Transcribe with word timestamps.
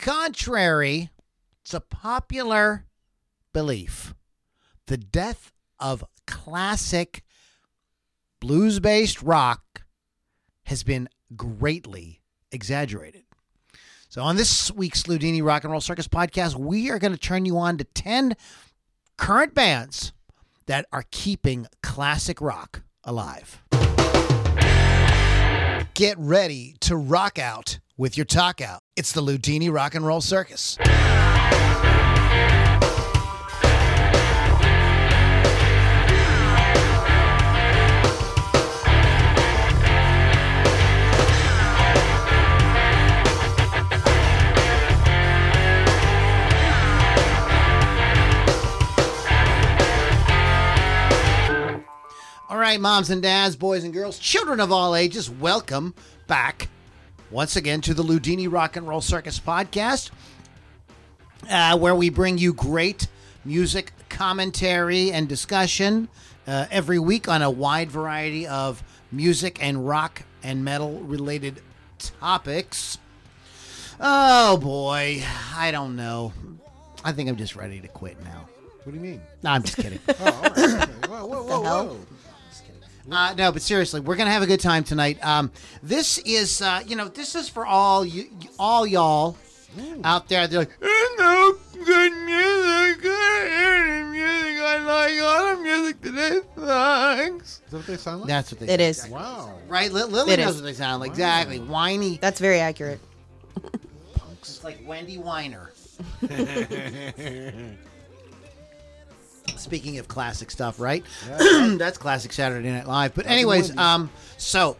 contrary 0.00 1.10
to 1.66 1.78
popular 1.78 2.86
belief, 3.52 4.14
the 4.86 4.96
death 4.96 5.52
of 5.78 6.04
classic 6.26 7.22
blues 8.40 8.80
based 8.80 9.22
rock 9.22 9.82
has 10.64 10.82
been 10.82 11.08
greatly 11.36 12.22
exaggerated. 12.50 13.24
So, 14.08 14.22
on 14.22 14.36
this 14.36 14.72
week's 14.72 15.04
Loudini 15.04 15.44
Rock 15.44 15.64
and 15.64 15.70
Roll 15.70 15.80
Circus 15.80 16.08
podcast, 16.08 16.56
we 16.56 16.90
are 16.90 16.98
going 16.98 17.12
to 17.12 17.18
turn 17.18 17.44
you 17.44 17.58
on 17.58 17.76
to 17.78 17.84
10 17.84 18.34
current 19.16 19.54
bands 19.54 20.12
that 20.66 20.86
are 20.92 21.04
keeping 21.10 21.66
classic 21.82 22.40
rock 22.40 22.82
alive. 23.04 23.62
Get 25.94 26.18
ready 26.18 26.76
to 26.80 26.96
rock 26.96 27.38
out 27.38 27.78
with 27.96 28.16
your 28.16 28.26
talk 28.26 28.60
out. 28.60 28.80
It's 28.96 29.12
the 29.12 29.20
Loudini 29.22 29.72
Rock 29.72 29.94
and 29.94 30.06
Roll 30.06 30.20
Circus. 30.20 30.76
Right, 52.60 52.78
moms 52.78 53.08
and 53.08 53.22
dads, 53.22 53.56
boys 53.56 53.84
and 53.84 53.92
girls, 53.94 54.18
children 54.18 54.60
of 54.60 54.70
all 54.70 54.94
ages, 54.94 55.30
welcome 55.30 55.94
back 56.26 56.68
once 57.30 57.56
again 57.56 57.80
to 57.80 57.94
the 57.94 58.02
Loudini 58.02 58.52
Rock 58.52 58.76
and 58.76 58.86
Roll 58.86 59.00
Circus 59.00 59.40
podcast, 59.40 60.10
uh, 61.48 61.78
where 61.78 61.94
we 61.94 62.10
bring 62.10 62.36
you 62.36 62.52
great 62.52 63.08
music 63.46 63.94
commentary 64.10 65.10
and 65.10 65.26
discussion 65.26 66.10
uh, 66.46 66.66
every 66.70 66.98
week 66.98 67.28
on 67.28 67.40
a 67.40 67.50
wide 67.50 67.90
variety 67.90 68.46
of 68.46 68.82
music 69.10 69.58
and 69.62 69.88
rock 69.88 70.22
and 70.42 70.62
metal 70.62 71.00
related 71.00 71.62
topics. 71.98 72.98
Oh 73.98 74.58
boy, 74.58 75.24
I 75.56 75.70
don't 75.70 75.96
know. 75.96 76.34
I 77.02 77.12
think 77.12 77.30
I'm 77.30 77.36
just 77.36 77.56
ready 77.56 77.80
to 77.80 77.88
quit 77.88 78.22
now. 78.22 78.50
What 78.84 78.92
do 78.92 78.98
you 78.98 79.00
mean? 79.00 79.22
No, 79.42 79.50
I'm 79.50 79.62
just 79.62 79.78
kidding. 79.78 79.98
Oh, 80.08 80.24
all 80.26 80.42
right. 80.42 80.58
Okay. 80.58 80.92
Whoa, 81.08 81.26
whoa, 81.26 81.42
whoa, 81.42 81.60
whoa. 81.62 81.96
Uh, 83.10 83.34
no, 83.36 83.50
but 83.52 83.62
seriously, 83.62 84.00
we're 84.00 84.16
gonna 84.16 84.30
have 84.30 84.42
a 84.42 84.46
good 84.46 84.60
time 84.60 84.84
tonight. 84.84 85.18
Um, 85.24 85.50
this 85.82 86.18
is, 86.18 86.62
uh, 86.62 86.80
you 86.86 86.94
know, 86.96 87.08
this 87.08 87.34
is 87.34 87.48
for 87.48 87.66
all 87.66 88.04
you, 88.04 88.28
all 88.58 88.86
y'all 88.86 89.36
out 90.04 90.28
there. 90.28 90.46
They're 90.46 90.60
like, 90.60 90.78
"There's 90.80 91.10
no 91.18 91.56
good 91.84 92.12
music, 92.24 93.02
good 93.02 94.06
music. 94.06 94.60
I 94.62 94.78
like 94.84 95.20
all 95.22 95.56
the 95.56 95.62
music 95.62 96.00
today 96.02 96.40
sucks. 96.56 97.60
Is 97.66 97.70
that 97.70 97.76
what 97.78 97.86
they 97.86 97.96
sound 97.96 98.20
like? 98.20 98.28
That's 98.28 98.52
what 98.52 98.60
they. 98.60 98.66
It 98.72 98.78
say. 98.80 98.88
is. 98.88 99.08
wow. 99.08 99.58
right. 99.68 99.92
Li- 99.92 100.04
Lily 100.04 100.34
It 100.34 100.40
knows 100.40 100.50
is. 100.56 100.62
what 100.62 100.64
they 100.66 100.74
sound 100.74 101.00
like. 101.00 101.10
Exactly, 101.10 101.58
whiny. 101.58 102.18
That's 102.20 102.38
very 102.40 102.60
accurate. 102.60 103.00
It's 104.40 104.62
like 104.64 104.78
Wendy 104.86 105.16
Whiner. 105.18 105.70
Speaking 109.60 109.98
of 109.98 110.08
classic 110.08 110.50
stuff, 110.50 110.80
right? 110.80 111.04
That's 111.28 111.98
classic 111.98 112.32
Saturday 112.32 112.70
Night 112.70 112.86
Live. 112.86 113.14
But 113.14 113.26
anyways, 113.26 113.76
um, 113.76 114.10
so 114.36 114.76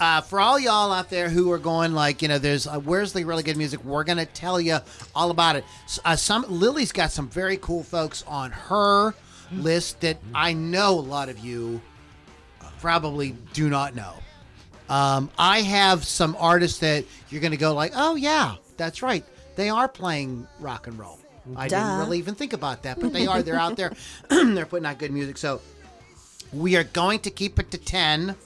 uh, 0.00 0.20
for 0.22 0.40
all 0.40 0.58
y'all 0.58 0.92
out 0.92 1.10
there 1.10 1.28
who 1.28 1.52
are 1.52 1.58
going 1.58 1.92
like, 1.92 2.22
you 2.22 2.28
know, 2.28 2.38
there's 2.38 2.66
uh, 2.66 2.78
where's 2.80 3.12
the 3.12 3.24
really 3.24 3.42
good 3.42 3.56
music? 3.56 3.84
We're 3.84 4.04
gonna 4.04 4.26
tell 4.26 4.60
you 4.60 4.78
all 5.14 5.30
about 5.30 5.56
it. 5.56 5.64
Uh, 6.04 6.16
some 6.16 6.44
Lily's 6.48 6.92
got 6.92 7.10
some 7.10 7.28
very 7.28 7.56
cool 7.58 7.82
folks 7.82 8.24
on 8.26 8.50
her 8.50 9.14
list 9.52 10.00
that 10.00 10.18
I 10.34 10.52
know 10.52 10.98
a 10.98 11.00
lot 11.00 11.28
of 11.28 11.38
you 11.38 11.80
probably 12.80 13.36
do 13.52 13.68
not 13.68 13.94
know. 13.94 14.14
Um, 14.88 15.30
I 15.38 15.60
have 15.60 16.04
some 16.04 16.36
artists 16.38 16.80
that 16.80 17.04
you're 17.28 17.40
going 17.40 17.52
to 17.52 17.56
go 17.56 17.74
like, 17.74 17.92
oh 17.94 18.16
yeah, 18.16 18.56
that's 18.76 19.02
right. 19.02 19.24
They 19.54 19.68
are 19.68 19.86
playing 19.86 20.48
rock 20.58 20.86
and 20.88 20.98
roll. 20.98 21.19
I 21.56 21.68
didn't 21.68 21.98
really 21.98 22.18
even 22.18 22.34
think 22.34 22.52
about 22.52 22.82
that, 22.82 23.00
but 23.00 23.12
they 23.12 23.26
are. 23.26 23.42
They're 23.42 23.58
out 23.58 23.76
there. 23.76 23.92
They're 24.28 24.66
putting 24.66 24.86
out 24.86 24.98
good 24.98 25.12
music. 25.12 25.38
So 25.38 25.60
we 26.52 26.76
are 26.76 26.84
going 26.84 27.20
to 27.20 27.30
keep 27.30 27.58
it 27.58 27.70
to 27.70 27.78
ten 27.78 28.36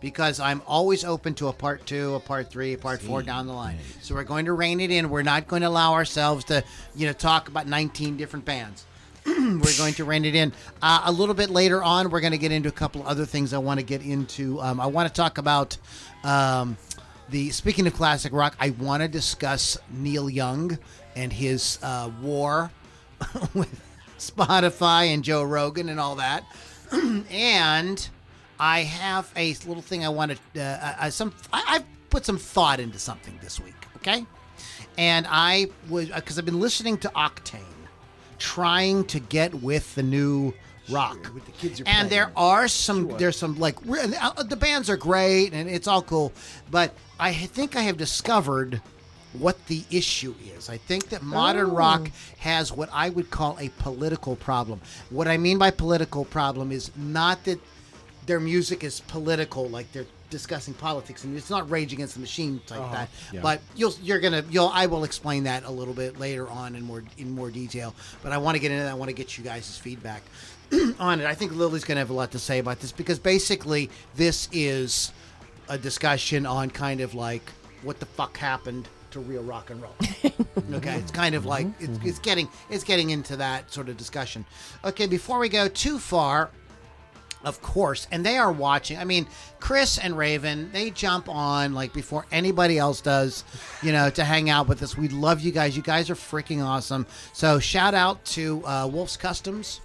because 0.00 0.40
I'm 0.40 0.62
always 0.66 1.04
open 1.04 1.34
to 1.34 1.48
a 1.48 1.52
part 1.52 1.86
two, 1.86 2.14
a 2.14 2.20
part 2.20 2.50
three, 2.50 2.72
a 2.72 2.78
part 2.78 3.00
four 3.02 3.22
down 3.22 3.46
the 3.46 3.52
line. 3.52 3.78
So 4.00 4.14
we're 4.14 4.24
going 4.24 4.46
to 4.46 4.52
rein 4.52 4.80
it 4.80 4.90
in. 4.90 5.10
We're 5.10 5.22
not 5.22 5.46
going 5.46 5.62
to 5.62 5.68
allow 5.68 5.92
ourselves 5.92 6.44
to, 6.46 6.64
you 6.94 7.06
know, 7.06 7.12
talk 7.12 7.48
about 7.48 7.66
19 7.66 8.16
different 8.16 8.44
bands. 8.44 8.86
we're 9.26 9.76
going 9.76 9.94
to 9.94 10.04
rein 10.04 10.24
it 10.24 10.34
in. 10.34 10.52
Uh, 10.80 11.02
a 11.04 11.12
little 11.12 11.34
bit 11.34 11.50
later 11.50 11.82
on, 11.82 12.10
we're 12.10 12.20
going 12.20 12.32
to 12.32 12.38
get 12.38 12.52
into 12.52 12.68
a 12.68 12.72
couple 12.72 13.06
other 13.06 13.26
things 13.26 13.52
I 13.52 13.58
want 13.58 13.78
to 13.78 13.84
get 13.84 14.02
into. 14.02 14.60
Um, 14.60 14.80
I 14.80 14.86
want 14.86 15.08
to 15.08 15.14
talk 15.14 15.36
about 15.36 15.76
um, 16.24 16.78
the. 17.28 17.50
Speaking 17.50 17.86
of 17.86 17.92
classic 17.92 18.32
rock, 18.32 18.56
I 18.58 18.70
want 18.70 19.02
to 19.02 19.08
discuss 19.08 19.76
Neil 19.90 20.30
Young 20.30 20.78
and 21.16 21.32
his 21.32 21.78
uh, 21.82 22.10
war 22.22 22.70
with 23.54 23.80
Spotify 24.18 25.12
and 25.14 25.24
Joe 25.24 25.42
Rogan 25.42 25.88
and 25.88 25.98
all 25.98 26.16
that. 26.16 26.44
and 27.30 28.08
I 28.58 28.80
have 28.82 29.32
a 29.36 29.54
little 29.66 29.82
thing 29.82 30.04
I 30.04 30.08
want 30.10 30.38
to. 30.54 30.60
Uh, 30.62 30.94
uh, 31.00 31.10
some 31.10 31.32
I, 31.52 31.64
I've 31.66 31.84
put 32.10 32.26
some 32.26 32.38
thought 32.38 32.80
into 32.80 32.98
something 32.98 33.38
this 33.42 33.60
week. 33.60 33.74
Okay, 33.96 34.26
and 34.98 35.26
I 35.28 35.68
was 35.88 36.08
because 36.08 36.38
I've 36.38 36.44
been 36.44 36.60
listening 36.60 36.98
to 36.98 37.08
Octane, 37.10 37.60
trying 38.38 39.04
to 39.06 39.20
get 39.20 39.54
with 39.54 39.94
the 39.94 40.02
new 40.02 40.52
rock. 40.90 41.30
with 41.34 41.44
the 41.46 41.68
and 41.68 41.86
playing. 41.86 42.08
there 42.08 42.32
are 42.36 42.68
some. 42.68 43.08
Sure. 43.08 43.18
There's 43.18 43.36
some 43.36 43.58
like 43.58 43.76
uh, 43.86 44.42
the 44.42 44.56
bands 44.56 44.90
are 44.90 44.96
great 44.96 45.52
and 45.52 45.68
it's 45.68 45.86
all 45.86 46.02
cool, 46.02 46.32
but 46.70 46.94
I 47.18 47.32
think 47.32 47.76
I 47.76 47.82
have 47.82 47.96
discovered 47.96 48.82
what 49.32 49.66
the 49.66 49.84
issue 49.90 50.34
is. 50.56 50.68
I 50.68 50.76
think 50.76 51.08
that 51.10 51.22
modern 51.22 51.70
oh. 51.70 51.74
rock 51.74 52.10
has 52.38 52.72
what 52.72 52.88
I 52.92 53.10
would 53.10 53.30
call 53.30 53.56
a 53.60 53.68
political 53.78 54.36
problem. 54.36 54.80
What 55.10 55.28
I 55.28 55.36
mean 55.36 55.58
by 55.58 55.70
political 55.70 56.24
problem 56.24 56.72
is 56.72 56.90
not 56.96 57.44
that 57.44 57.60
their 58.26 58.40
music 58.40 58.84
is 58.84 59.00
political, 59.00 59.68
like 59.68 59.90
they're 59.92 60.06
discussing 60.30 60.74
politics, 60.74 61.24
and 61.24 61.36
it's 61.36 61.50
not 61.50 61.68
Rage 61.70 61.92
Against 61.92 62.14
the 62.14 62.20
Machine 62.20 62.60
type 62.66 62.80
uh-huh. 62.80 62.94
that. 62.94 63.08
yeah. 63.32 63.40
But 63.40 63.60
you'll 63.74 63.94
you're 64.02 64.20
gonna 64.20 64.44
you'll 64.50 64.70
I 64.72 64.86
will 64.86 65.04
explain 65.04 65.44
that 65.44 65.64
a 65.64 65.70
little 65.70 65.94
bit 65.94 66.18
later 66.18 66.48
on 66.48 66.74
in 66.76 66.82
more 66.84 67.02
in 67.18 67.30
more 67.30 67.50
detail. 67.50 67.94
But 68.22 68.32
I 68.32 68.38
want 68.38 68.56
to 68.56 68.60
get 68.60 68.70
into 68.70 68.84
that. 68.84 68.90
I 68.90 68.94
want 68.94 69.08
to 69.08 69.14
get 69.14 69.36
you 69.36 69.44
guys' 69.44 69.76
feedback 69.76 70.22
on 70.98 71.20
it. 71.20 71.26
I 71.26 71.34
think 71.34 71.52
Lily's 71.52 71.84
gonna 71.84 72.00
have 72.00 72.10
a 72.10 72.14
lot 72.14 72.30
to 72.32 72.38
say 72.38 72.58
about 72.58 72.80
this 72.80 72.92
because 72.92 73.18
basically 73.18 73.90
this 74.14 74.48
is 74.52 75.12
a 75.68 75.78
discussion 75.78 76.46
on 76.46 76.70
kind 76.70 77.00
of 77.00 77.14
like 77.14 77.50
what 77.82 78.00
the 78.00 78.06
fuck 78.06 78.36
happened 78.36 78.88
to 79.12 79.20
real 79.20 79.42
rock 79.42 79.70
and 79.70 79.82
roll. 79.82 79.94
okay, 80.74 80.96
it's 80.96 81.10
kind 81.10 81.34
of 81.34 81.46
like 81.46 81.66
it's, 81.78 81.98
it's 82.04 82.18
getting 82.18 82.48
it's 82.68 82.84
getting 82.84 83.10
into 83.10 83.36
that 83.36 83.72
sort 83.72 83.88
of 83.88 83.96
discussion. 83.96 84.44
Okay, 84.84 85.06
before 85.06 85.38
we 85.38 85.48
go 85.48 85.68
too 85.68 85.98
far, 85.98 86.50
of 87.44 87.62
course, 87.62 88.06
and 88.10 88.24
they 88.24 88.36
are 88.36 88.52
watching. 88.52 88.98
I 88.98 89.04
mean, 89.04 89.26
Chris 89.60 89.98
and 89.98 90.16
Raven, 90.16 90.70
they 90.72 90.90
jump 90.90 91.28
on 91.28 91.72
like 91.74 91.92
before 91.92 92.26
anybody 92.30 92.78
else 92.78 93.00
does, 93.00 93.44
you 93.82 93.92
know, 93.92 94.10
to 94.10 94.24
hang 94.24 94.50
out 94.50 94.68
with 94.68 94.82
us. 94.82 94.96
We 94.96 95.08
love 95.08 95.40
you 95.40 95.52
guys. 95.52 95.76
You 95.76 95.82
guys 95.82 96.10
are 96.10 96.14
freaking 96.14 96.62
awesome. 96.64 97.06
So 97.32 97.58
shout 97.58 97.94
out 97.94 98.24
to 98.26 98.62
uh, 98.66 98.88
Wolf's 98.92 99.16
Customs. 99.16 99.80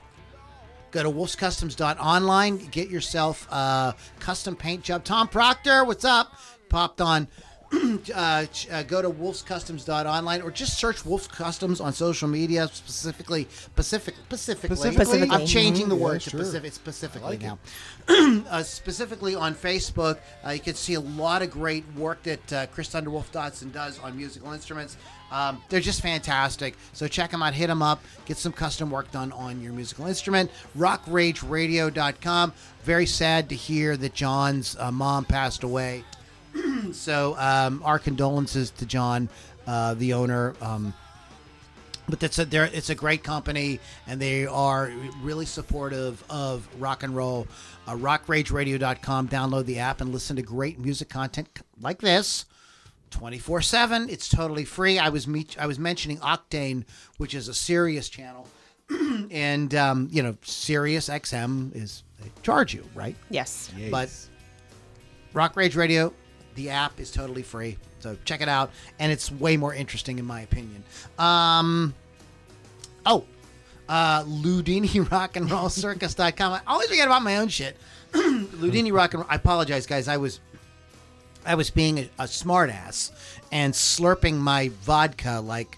Go 0.92 1.04
to 1.04 1.10
wolfscustoms.online. 1.10 2.58
Get 2.72 2.90
yourself 2.90 3.52
a 3.52 3.96
custom 4.20 4.56
paint 4.56 4.82
job. 4.82 5.04
Tom 5.04 5.28
Proctor, 5.28 5.84
what's 5.84 6.06
up? 6.06 6.34
Popped 6.70 7.02
on. 7.02 7.28
uh, 8.16 8.46
uh, 8.72 8.84
go 8.84 9.02
to 9.02 9.10
wolfscustoms.online 9.10 10.42
or 10.42 10.52
just 10.52 10.80
search 10.80 11.06
Wolf's 11.06 11.28
Customs 11.28 11.80
on 11.82 11.94
social 11.94 12.28
media, 12.28 12.68
specifically 12.72 13.48
Pacific, 13.76 14.16
specifically. 14.26 14.78
Specifically? 14.78 15.30
I'm 15.30 15.46
changing 15.46 15.90
the 15.90 15.96
Mhm. 15.96 16.00
word 16.00 16.14
Yeah, 16.14 16.20
to 16.20 16.30
sure. 16.32 16.40
Pacific, 16.42 16.74
specifically 16.74 17.38
like 17.38 17.42
now. 17.42 17.58
uh, 18.50 18.64
specifically 18.64 19.36
on 19.36 19.56
Facebook, 19.56 20.20
uh, 20.46 20.52
you 20.52 20.60
can 20.60 20.76
see 20.76 20.94
a 20.94 21.00
lot 21.00 21.42
of 21.42 21.52
great 21.52 21.84
work 21.96 22.22
that 22.24 22.54
uh, 22.54 22.66
Chris 22.68 22.90
Thunderwolf 22.90 23.32
Dodson 23.32 23.72
does 23.72 24.00
on 24.00 24.16
musical 24.16 24.54
instruments. 24.54 24.98
Um, 25.32 25.62
they're 25.70 25.80
just 25.82 26.02
fantastic. 26.02 26.76
So 26.94 27.08
check 27.08 27.32
them 27.32 27.42
out, 27.42 27.54
hit 27.56 27.68
them 27.68 27.82
up, 27.82 28.04
get 28.26 28.38
some 28.38 28.52
custom 28.54 28.92
work 28.92 29.12
done 29.12 29.32
on 29.32 29.60
your 29.62 29.74
musical 29.74 30.06
instrument. 30.06 30.52
RockRageRadio.com. 30.78 32.54
Very 32.84 33.06
sad 33.08 33.50
to 33.50 33.56
hear 33.56 33.98
that 33.98 34.14
John's 34.14 34.76
uh, 34.80 34.92
mom 34.92 35.26
passed 35.26 35.64
away. 35.64 36.04
so 36.92 37.36
um, 37.38 37.82
our 37.84 38.00
condolences 38.00 38.72
to 38.72 38.86
John, 38.86 39.30
uh, 39.68 39.94
the 39.96 40.14
owner. 40.14 40.56
Um, 40.62 40.94
but 42.08 42.20
that's 42.20 42.38
a 42.38 42.46
they're, 42.46 42.66
it's 42.66 42.90
a 42.90 42.96
great 42.96 43.24
company 43.24 43.80
and 44.08 44.22
they 44.22 44.46
are 44.46 44.92
really 45.22 45.46
supportive 45.46 46.24
of 46.30 46.68
rock 46.80 47.04
and 47.04 47.16
roll. 47.16 47.48
Uh, 47.88 47.96
rockrageradio.com 47.96 49.28
download 49.28 49.66
the 49.66 49.80
app 49.80 50.02
and 50.02 50.12
listen 50.12 50.36
to 50.36 50.42
great 50.42 50.80
music 50.80 51.10
content 51.10 51.48
like 51.82 52.00
this 52.02 52.46
24 53.12 53.62
7 53.62 54.10
it's 54.10 54.30
totally 54.30 54.66
free. 54.66 55.00
I 55.00 55.10
was 55.10 55.28
me- 55.28 55.48
i 55.60 55.66
was 55.66 55.80
mentioning 55.80 56.18
octane 56.20 56.84
which 57.18 57.34
is 57.34 57.48
a 57.48 57.54
Sirius 57.54 58.10
channel. 58.10 58.48
And 59.32 59.74
um, 59.74 60.08
you 60.12 60.22
know 60.22 60.38
Sirius 60.44 61.10
xm 61.10 61.76
is 61.76 62.04
they 62.22 62.30
charge 62.44 62.74
you 62.74 62.84
right? 62.94 63.16
Yes. 63.30 63.72
but 63.90 64.12
rock 65.34 65.56
rage 65.56 65.76
radio 65.76 66.14
the 66.56 66.70
app 66.70 67.00
is 67.00 67.12
totally 67.12 67.44
free 67.44 67.78
so 68.00 68.18
check 68.26 68.42
it 68.42 68.50
out 68.50 68.72
and 69.00 69.12
it's 69.12 69.32
way 69.32 69.58
more 69.58 69.74
interesting 69.74 70.20
in 70.20 70.26
my 70.26 70.42
opinion 70.42 70.84
um 71.20 71.94
oh 73.06 73.24
uh 73.90 74.24
loudini 74.24 75.10
rock 75.12 75.36
and 75.36 75.50
roll 75.52 75.70
circus.com 75.70 76.54
i 76.54 76.62
always 76.68 76.88
forget 76.88 77.08
about 77.08 77.22
my 77.22 77.38
own 77.38 77.48
shit 77.48 77.78
loudini 78.14 78.92
rock 78.94 79.14
and 79.14 79.24
i 79.30 79.36
apologize 79.36 79.86
guys 79.86 80.08
i 80.08 80.18
was 80.18 80.40
I 81.46 81.54
was 81.54 81.70
being 81.70 82.00
a, 82.00 82.10
a 82.18 82.24
smartass 82.24 83.12
and 83.52 83.72
slurping 83.74 84.36
my 84.38 84.72
vodka 84.82 85.42
like 85.44 85.78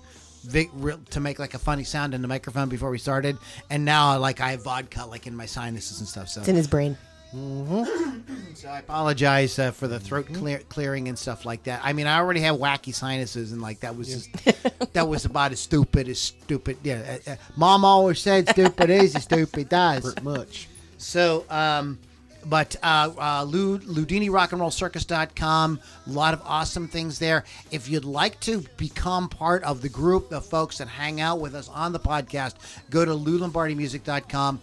to 1.10 1.20
make 1.20 1.40
like 1.40 1.54
a 1.56 1.60
funny 1.60 1.84
sound 1.84 2.14
in 2.14 2.22
the 2.22 2.28
microphone 2.28 2.70
before 2.70 2.90
we 2.90 2.98
started, 2.98 3.38
and 3.70 3.84
now 3.84 4.18
like 4.18 4.40
I 4.40 4.52
have 4.52 4.64
vodka 4.64 5.06
like 5.06 5.28
in 5.28 5.36
my 5.36 5.46
sinuses 5.46 6.00
and 6.00 6.08
stuff. 6.08 6.30
So, 6.30 6.40
It's 6.40 6.50
in 6.50 6.56
his 6.56 6.68
brain. 6.68 6.98
So 7.34 8.70
I 8.70 8.80
apologize 8.80 9.60
uh, 9.60 9.72
for 9.72 9.88
the 9.88 10.00
throat 10.00 10.28
clear, 10.34 10.60
clearing 10.70 11.10
and 11.10 11.20
stuff 11.20 11.46
like 11.46 11.64
that. 11.64 11.82
I 11.84 11.94
mean, 11.94 12.08
I 12.08 12.18
already 12.18 12.40
have 12.42 12.56
wacky 12.56 12.94
sinuses, 12.94 13.52
and 13.52 13.62
like 13.62 13.82
that 13.82 13.96
was 13.98 14.08
just, 14.08 14.94
that 14.94 15.08
was 15.08 15.26
about 15.26 15.52
as 15.52 15.60
stupid 15.60 16.08
as 16.08 16.20
stupid. 16.20 16.78
Yeah, 16.84 17.20
uh, 17.28 17.32
uh, 17.32 17.36
mom 17.56 17.84
always 17.86 18.20
said 18.20 18.48
stupid 18.50 18.90
is 18.90 19.16
as 19.16 19.24
stupid 19.24 19.70
does. 19.78 20.04
Pretty 20.14 20.22
much. 20.22 20.70
So, 20.98 21.46
um, 21.50 22.00
but 22.46 22.76
uh, 22.82 23.12
uh, 23.18 23.46
Lud, 23.46 23.84
LoudiniRockAndRollCircus.com, 23.84 25.80
a 26.08 26.10
lot 26.10 26.34
of 26.34 26.42
awesome 26.46 26.88
things 26.88 27.20
there. 27.20 27.44
If 27.72 27.90
you'd 27.90 28.06
like 28.06 28.40
to 28.42 28.64
become 28.78 29.28
part 29.30 29.64
of 29.64 29.82
the 29.82 29.90
group 29.90 30.32
of 30.32 30.46
folks 30.46 30.78
that 30.78 30.88
hang 30.88 31.20
out 31.20 31.40
with 31.40 31.56
us 31.56 31.68
on 31.70 31.92
the 31.92 32.00
podcast, 32.00 32.56
go 32.90 33.04
to 33.06 33.12
LouLombardiMusic.com. 33.12 34.62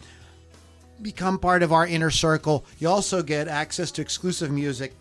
Become 1.03 1.39
part 1.39 1.63
of 1.63 1.73
our 1.73 1.87
inner 1.87 2.11
circle. 2.11 2.65
You 2.79 2.89
also 2.89 3.23
get 3.23 3.49
access 3.49 3.91
to 3.93 4.03
exclusive 4.03 4.51
music, 4.51 4.95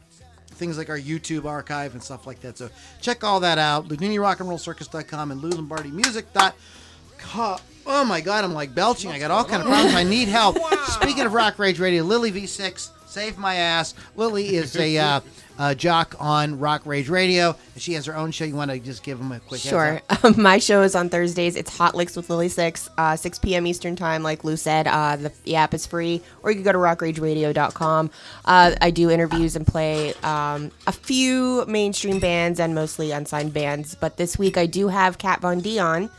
things 0.47 0.77
like 0.77 0.89
our 0.89 0.99
YouTube 0.99 1.45
archive 1.45 1.93
and 1.93 2.03
stuff 2.03 2.25
like 2.27 2.39
that. 2.41 2.57
So 2.57 2.69
check 3.01 3.23
all 3.23 3.39
that 3.41 3.57
out. 3.57 3.87
LoudiniRockAndRollCircus.com 3.89 5.31
and 5.31 5.41
LouLombardiMusic.com. 5.41 7.59
Oh 7.85 8.05
my 8.05 8.21
God, 8.21 8.43
I'm 8.43 8.53
like 8.53 8.73
belching. 8.73 9.11
I 9.11 9.19
got 9.19 9.31
all 9.31 9.43
kind 9.43 9.61
of 9.61 9.67
problems. 9.67 9.95
I 9.95 10.03
need 10.03 10.29
help. 10.29 10.57
Speaking 10.87 11.25
of 11.25 11.33
Rock 11.33 11.59
Rage 11.59 11.79
Radio, 11.79 12.03
Lily 12.03 12.31
V6 12.31 12.89
saved 13.07 13.37
my 13.37 13.55
ass. 13.55 13.93
Lily 14.15 14.55
is 14.55 14.75
a 14.75 14.97
uh, 14.97 15.19
uh, 15.57 15.73
jock 15.73 16.15
on 16.19 16.59
Rock 16.59 16.85
Rage 16.85 17.09
Radio. 17.09 17.55
She 17.77 17.93
has 17.93 18.05
her 18.05 18.15
own 18.15 18.31
show. 18.31 18.45
You 18.45 18.55
want 18.55 18.71
to 18.71 18.79
just 18.79 19.03
give 19.03 19.17
them 19.17 19.31
a 19.31 19.39
quick 19.39 19.61
Sure. 19.61 20.01
Um, 20.23 20.35
my 20.41 20.57
show 20.57 20.81
is 20.81 20.95
on 20.95 21.09
Thursdays. 21.09 21.55
It's 21.55 21.75
Hot 21.77 21.95
Licks 21.95 22.15
with 22.15 22.29
Lily 22.29 22.49
Six, 22.49 22.89
uh, 22.97 23.15
6 23.15 23.39
p.m. 23.39 23.67
Eastern 23.67 23.95
Time. 23.95 24.23
Like 24.23 24.43
Lou 24.43 24.57
said, 24.57 24.87
uh, 24.87 25.15
the, 25.15 25.31
the 25.43 25.55
app 25.55 25.73
is 25.73 25.85
free, 25.85 26.21
or 26.41 26.51
you 26.51 26.55
can 26.55 26.63
go 26.63 26.71
to 26.71 26.77
rockrageradio.com. 26.77 28.11
Uh, 28.45 28.75
I 28.81 28.91
do 28.91 29.09
interviews 29.09 29.55
and 29.55 29.65
play 29.65 30.13
um, 30.23 30.71
a 30.87 30.91
few 30.91 31.65
mainstream 31.67 32.19
bands 32.19 32.59
and 32.59 32.73
mostly 32.75 33.11
unsigned 33.11 33.53
bands. 33.53 33.95
But 33.95 34.17
this 34.17 34.37
week 34.37 34.57
I 34.57 34.65
do 34.65 34.87
have 34.87 35.17
Kat 35.17 35.41
Von 35.41 35.59
D 35.59 35.79
on. 35.79 36.09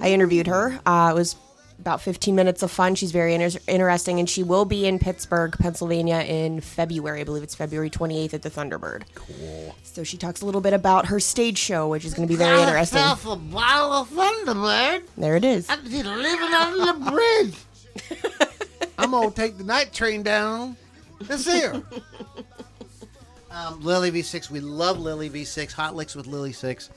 I 0.00 0.10
interviewed 0.10 0.46
her. 0.46 0.78
Uh, 0.84 1.10
it 1.12 1.14
was 1.14 1.36
about 1.86 2.00
15 2.02 2.34
minutes 2.34 2.64
of 2.64 2.70
fun. 2.72 2.96
She's 2.96 3.12
very 3.12 3.32
inter- 3.34 3.60
interesting, 3.68 4.18
and 4.18 4.28
she 4.28 4.42
will 4.42 4.64
be 4.64 4.86
in 4.86 4.98
Pittsburgh, 4.98 5.56
Pennsylvania 5.56 6.18
in 6.18 6.60
February. 6.60 7.20
I 7.20 7.24
believe 7.24 7.44
it's 7.44 7.54
February 7.54 7.90
28th 7.90 8.34
at 8.34 8.42
the 8.42 8.50
Thunderbird. 8.50 9.04
Cool. 9.14 9.74
So 9.84 10.02
she 10.02 10.16
talks 10.16 10.40
a 10.40 10.46
little 10.46 10.60
bit 10.60 10.72
about 10.72 11.06
her 11.06 11.20
stage 11.20 11.58
show, 11.58 11.88
which 11.88 12.04
is 12.04 12.12
going 12.12 12.26
to 12.26 12.32
be 12.32 12.36
very 12.36 12.60
interesting. 12.60 12.98
Myself 12.98 13.26
a 13.26 13.36
bottle 13.36 13.92
of 13.92 14.10
Thunderbird. 14.10 15.04
There 15.16 15.36
it 15.36 15.44
is. 15.44 15.70
I'm 15.70 15.84
just 15.84 16.04
living 16.04 16.52
under 16.54 16.92
the 16.92 17.10
bridge. 17.10 17.54
I'm 18.98 19.12
gonna 19.12 19.30
take 19.30 19.56
the 19.56 19.64
night 19.64 19.92
train 19.92 20.22
down. 20.22 20.76
It's 21.20 21.44
here. 21.44 21.82
Um, 23.50 23.80
Lily 23.80 24.10
V6, 24.10 24.50
we 24.50 24.60
love 24.60 24.98
Lily 24.98 25.30
V6. 25.30 25.72
Hot 25.72 25.94
licks 25.94 26.14
with 26.14 26.26
Lily 26.26 26.52
Six. 26.52 26.90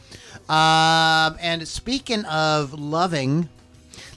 Um, 0.49 1.37
and 1.39 1.65
speaking 1.65 2.25
of 2.25 2.73
loving, 2.73 3.47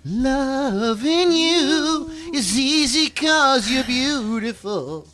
loving 0.04 1.32
you 1.32 2.10
is 2.32 2.58
easy 2.58 3.08
cause 3.10 3.70
you're 3.70 3.84
beautiful. 3.84 5.06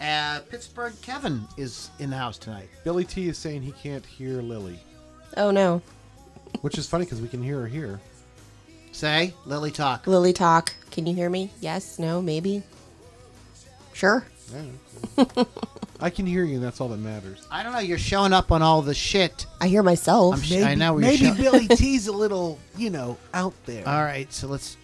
Uh, 0.00 0.40
Pittsburgh 0.50 0.92
Kevin 1.02 1.46
is 1.56 1.90
in 1.98 2.10
the 2.10 2.16
house 2.16 2.36
tonight. 2.38 2.68
Billy 2.84 3.04
T 3.04 3.28
is 3.28 3.38
saying 3.38 3.62
he 3.62 3.72
can't 3.72 4.04
hear 4.04 4.42
Lily, 4.42 4.78
Oh 5.36 5.50
no. 5.50 5.80
which 6.60 6.76
is 6.78 6.86
funny 6.86 7.04
because 7.04 7.20
we 7.20 7.28
can 7.28 7.42
hear 7.42 7.60
her 7.60 7.66
here. 7.66 8.00
Say, 8.92 9.32
Lily 9.46 9.70
talk. 9.70 10.06
Lily 10.06 10.32
talk. 10.32 10.74
Can 10.90 11.06
you 11.06 11.14
hear 11.14 11.28
me? 11.30 11.50
Yes, 11.60 11.98
no, 11.98 12.20
maybe. 12.22 12.62
Sure. 13.92 14.24
Yeah. 15.16 15.24
I 16.04 16.10
can 16.10 16.26
hear 16.26 16.44
you, 16.44 16.56
and 16.56 16.62
that's 16.62 16.80
all 16.82 16.88
that 16.88 16.98
matters. 16.98 17.46
I 17.50 17.62
don't 17.62 17.72
know. 17.72 17.78
You're 17.78 17.96
showing 17.96 18.34
up 18.34 18.52
on 18.52 18.60
all 18.60 18.82
the 18.82 18.92
shit. 18.94 19.46
I 19.60 19.68
hear 19.68 19.82
myself. 19.82 20.34
I'm 20.34 20.42
sh- 20.42 20.52
I 20.58 20.74
know. 20.74 20.92
You're 20.98 21.00
Maybe 21.10 21.24
show- 21.26 21.34
Billy 21.34 21.66
T's 21.68 22.06
a 22.08 22.12
little, 22.12 22.58
you 22.76 22.90
know, 22.90 23.16
out 23.32 23.54
there. 23.64 23.88
all 23.88 24.02
right, 24.04 24.30
so 24.32 24.46
let's. 24.48 24.76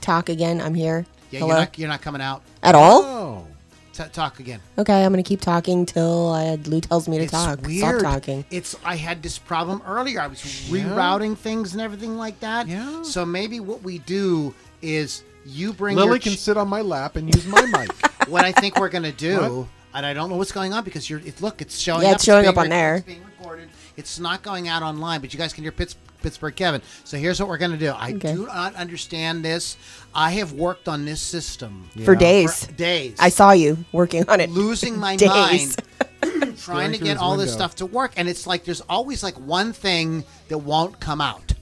talk 0.00 0.28
again. 0.28 0.60
I'm 0.60 0.74
here. 0.74 1.04
Yeah, 1.30 1.40
Hello. 1.40 1.48
you're 1.50 1.58
not, 1.58 1.78
you're 1.78 1.88
not 1.88 2.00
coming 2.02 2.20
out. 2.20 2.42
At 2.62 2.74
all? 2.76 3.02
Oh, 3.02 3.46
T- 3.92 4.04
talk 4.12 4.38
again. 4.40 4.60
Okay, 4.78 5.04
I'm 5.04 5.10
gonna 5.12 5.22
keep 5.24 5.40
talking 5.40 5.84
till 5.86 6.30
uh, 6.32 6.56
Lou 6.66 6.80
tells 6.80 7.08
me 7.08 7.16
to 7.18 7.24
It's 7.24 7.32
talk. 7.32 7.60
weird. 7.66 8.00
Stop 8.00 8.12
talking. 8.14 8.44
It's 8.50 8.76
I 8.84 8.96
had 8.96 9.22
this 9.22 9.38
problem 9.38 9.82
earlier. 9.86 10.20
I 10.20 10.26
was 10.28 10.38
rerouting 10.68 11.36
things 11.36 11.72
and 11.72 11.82
everything 11.82 12.16
like 12.16 12.38
that. 12.40 12.68
Yeah. 12.68 13.02
So 13.02 13.24
maybe 13.26 13.58
what 13.60 13.82
we 13.82 13.98
do 13.98 14.54
is 14.82 15.22
you 15.46 15.72
bring 15.72 15.96
Lily 15.96 16.08
your 16.08 16.18
can 16.18 16.32
ch- 16.34 16.38
sit 16.38 16.56
on 16.56 16.68
my 16.68 16.82
lap 16.82 17.16
and 17.16 17.32
use 17.34 17.46
my 17.46 17.64
mic. 17.66 17.90
what 18.28 18.44
I 18.44 18.52
think 18.52 18.78
we're 18.78 18.88
gonna 18.88 19.12
do, 19.12 19.38
What? 19.40 19.68
And 19.94 20.04
I 20.04 20.12
don't 20.12 20.28
know 20.28 20.36
what's 20.36 20.52
going 20.52 20.72
on 20.74 20.84
because 20.84 21.08
you're. 21.08 21.20
It, 21.20 21.40
look, 21.40 21.62
it's 21.62 21.78
showing. 21.78 22.02
Yeah, 22.02 22.10
up. 22.10 22.14
it's 22.16 22.24
showing 22.24 22.42
being 22.42 22.48
up 22.54 22.58
on 22.58 22.68
there. 22.68 22.96
It's 22.96 23.06
being 23.06 23.24
recorded. 23.24 23.68
It's 23.96 24.18
not 24.18 24.42
going 24.42 24.68
out 24.68 24.82
online, 24.82 25.20
but 25.20 25.32
you 25.32 25.38
guys 25.38 25.52
can 25.52 25.62
hear 25.62 25.70
Pitts, 25.72 25.94
Pittsburgh 26.20 26.56
Kevin. 26.56 26.82
So 27.04 27.16
here's 27.16 27.38
what 27.38 27.48
we're 27.48 27.58
gonna 27.58 27.76
do. 27.76 27.90
I 27.90 28.12
Okay. 28.14 28.34
do 28.34 28.46
not 28.46 28.74
understand 28.74 29.44
this. 29.44 29.76
I 30.14 30.32
have 30.32 30.52
worked 30.52 30.88
on 30.88 31.04
this 31.04 31.20
system 31.20 31.88
For 32.04 32.14
Yeah. 32.14 32.18
days. 32.18 32.66
for 32.66 32.72
days. 32.72 33.16
I 33.20 33.28
saw 33.28 33.52
you 33.52 33.84
working 33.92 34.28
on 34.28 34.40
it. 34.40 34.50
losing 34.50 34.98
my 34.98 35.14
Days. 35.16 35.76
mind 36.22 36.58
trying 36.58 36.92
to 36.92 36.98
get 36.98 37.08
his 37.08 37.18
all 37.18 37.36
this 37.36 37.52
stuff 37.52 37.76
to 37.76 37.86
work 37.86 38.12
and 38.16 38.28
it's 38.28 38.46
like 38.46 38.64
there's 38.64 38.80
always 38.82 39.22
like 39.22 39.38
one 39.38 39.72
thing 39.72 40.24
that 40.48 40.58
won't 40.58 40.98
come 40.98 41.20
out 41.20 41.52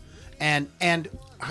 and 0.41 0.69
and 0.81 1.09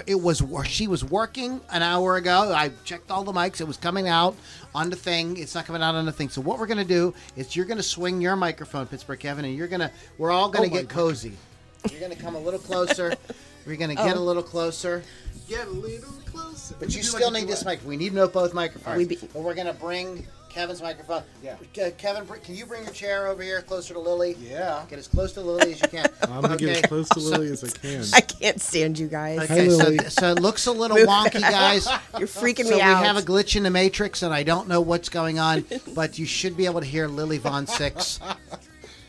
it 0.07 0.15
was 0.15 0.41
she 0.65 0.87
was 0.87 1.03
working 1.03 1.59
an 1.71 1.81
hour 1.81 2.15
ago. 2.15 2.53
I 2.55 2.71
checked 2.85 3.11
all 3.11 3.23
the 3.23 3.31
mics. 3.33 3.59
It 3.61 3.67
was 3.67 3.77
coming 3.77 4.07
out 4.07 4.35
on 4.73 4.89
the 4.89 4.95
thing. 4.95 5.37
It's 5.37 5.53
not 5.55 5.65
coming 5.65 5.81
out 5.81 5.95
on 5.95 6.05
the 6.05 6.11
thing. 6.11 6.29
So 6.29 6.41
what 6.41 6.59
we're 6.59 6.67
going 6.67 6.77
to 6.77 6.83
do 6.85 7.13
is 7.35 7.55
you're 7.55 7.65
going 7.65 7.77
to 7.77 7.83
swing 7.83 8.21
your 8.21 8.35
microphone 8.35 8.85
pittsburgh 8.87 9.19
kevin 9.19 9.45
and 9.45 9.55
you're 9.55 9.67
going 9.67 9.81
to 9.81 9.91
we're 10.17 10.31
all 10.31 10.49
going 10.49 10.69
to 10.69 10.75
Oh 10.75 10.79
get 10.79 10.89
cozy. 10.89 11.33
you're 11.89 11.99
going 11.99 12.11
to 12.15 12.21
come 12.21 12.35
a 12.35 12.39
little 12.39 12.59
closer. 12.59 13.13
We're 13.65 13.75
going 13.75 13.89
to 13.89 13.95
get 13.95 14.15
oh. 14.15 14.19
a 14.19 14.21
Oh. 14.21 14.23
little 14.23 14.43
closer. 14.43 15.03
Get 15.47 15.67
a 15.67 15.71
little 15.71 16.13
closer. 16.25 16.75
but 16.79 16.95
you 16.95 17.03
still 17.03 17.29
need 17.31 17.47
this 17.47 17.65
mic. 17.65 17.79
We 17.85 17.97
need 17.97 18.09
to 18.09 18.15
know 18.15 18.27
both 18.27 18.53
microphones. 18.53 18.97
We 18.97 19.05
be- 19.05 19.15
but 19.17 19.35
we're 19.41 19.53
gonna 19.53 19.73
bring 19.73 20.25
Kevin's 20.51 20.81
microphone. 20.81 21.23
Yeah. 21.41 21.55
Kevin, 21.97 22.25
br- 22.25 22.35
can 22.35 22.55
you 22.55 22.65
bring 22.65 22.83
your 22.83 22.91
chair 22.91 23.27
over 23.27 23.41
here 23.41 23.61
closer 23.61 23.93
to 23.93 23.99
Lily? 23.99 24.35
Yeah. 24.39 24.83
Get 24.89 24.99
as 24.99 25.07
close 25.07 25.31
to 25.33 25.41
Lily 25.41 25.71
as 25.73 25.81
you 25.81 25.87
can. 25.87 26.07
I'm 26.23 26.41
gonna 26.41 26.57
get 26.57 26.77
as 26.77 26.81
close 26.89 27.07
to 27.09 27.21
so- 27.21 27.29
Lily 27.29 27.51
as 27.51 27.63
I 27.63 27.69
can. 27.69 28.03
I 28.13 28.21
can't 28.21 28.59
stand 28.61 28.99
you 28.99 29.07
guys. 29.07 29.39
Okay, 29.49 29.69
so, 29.69 29.77
Lily. 29.77 29.97
so 30.09 30.31
it 30.31 30.41
looks 30.41 30.67
a 30.67 30.71
little 30.71 30.97
wonky, 31.07 31.39
guys. 31.41 31.87
You're 32.19 32.27
freaking 32.27 32.65
So 32.65 32.71
me 32.71 32.75
we 32.75 32.81
out. 32.81 33.05
have 33.05 33.15
a 33.17 33.21
glitch 33.21 33.55
in 33.55 33.63
the 33.63 33.69
matrix, 33.69 34.23
and 34.23 34.33
I 34.33 34.43
don't 34.43 34.67
know 34.67 34.81
what's 34.81 35.07
going 35.09 35.39
on, 35.39 35.65
but 35.95 36.19
you 36.19 36.25
should 36.25 36.57
be 36.57 36.65
able 36.65 36.81
to 36.81 36.85
hear 36.85 37.07
Lily 37.07 37.37
Von 37.37 37.65
Six. 37.65 38.19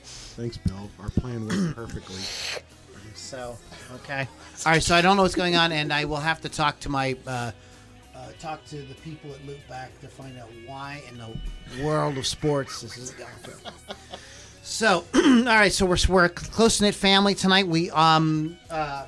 Thanks, 0.05 0.57
Bill. 0.59 0.89
Our 1.01 1.11
plan 1.11 1.47
worked 1.47 1.77
perfectly. 1.77 2.21
So 3.15 3.57
okay, 3.97 4.29
all 4.65 4.73
right. 4.73 4.83
So 4.83 4.95
I 4.95 5.01
don't 5.03 5.17
know 5.17 5.23
what's 5.23 5.35
going 5.35 5.57
on, 5.57 5.73
and 5.73 5.93
I 5.93 6.05
will 6.05 6.17
have 6.19 6.41
to 6.43 6.49
talk 6.49 6.79
to 6.81 6.89
my 6.89 7.17
uh, 7.27 7.51
talk 8.43 8.65
to 8.67 8.83
the 8.83 8.95
people 8.97 9.31
at 9.31 9.39
Loopback 9.47 9.89
to 10.01 10.09
find 10.09 10.37
out 10.37 10.49
why 10.67 11.01
in 11.09 11.17
the 11.17 11.83
world 11.83 12.19
of 12.19 12.27
sports 12.27 12.81
this 12.81 12.99
is 12.99 13.11
going 13.13 13.31
through. 13.43 13.71
So, 14.65 15.05
all 15.15 15.45
right. 15.45 15.73
So 15.73 15.87
we're 15.87 15.97
we're 16.09 16.25
a 16.25 16.29
close 16.29 16.81
knit 16.81 16.95
family 16.95 17.35
tonight. 17.37 17.69
We 17.69 17.91
um. 17.91 18.57
Uh, 18.69 19.07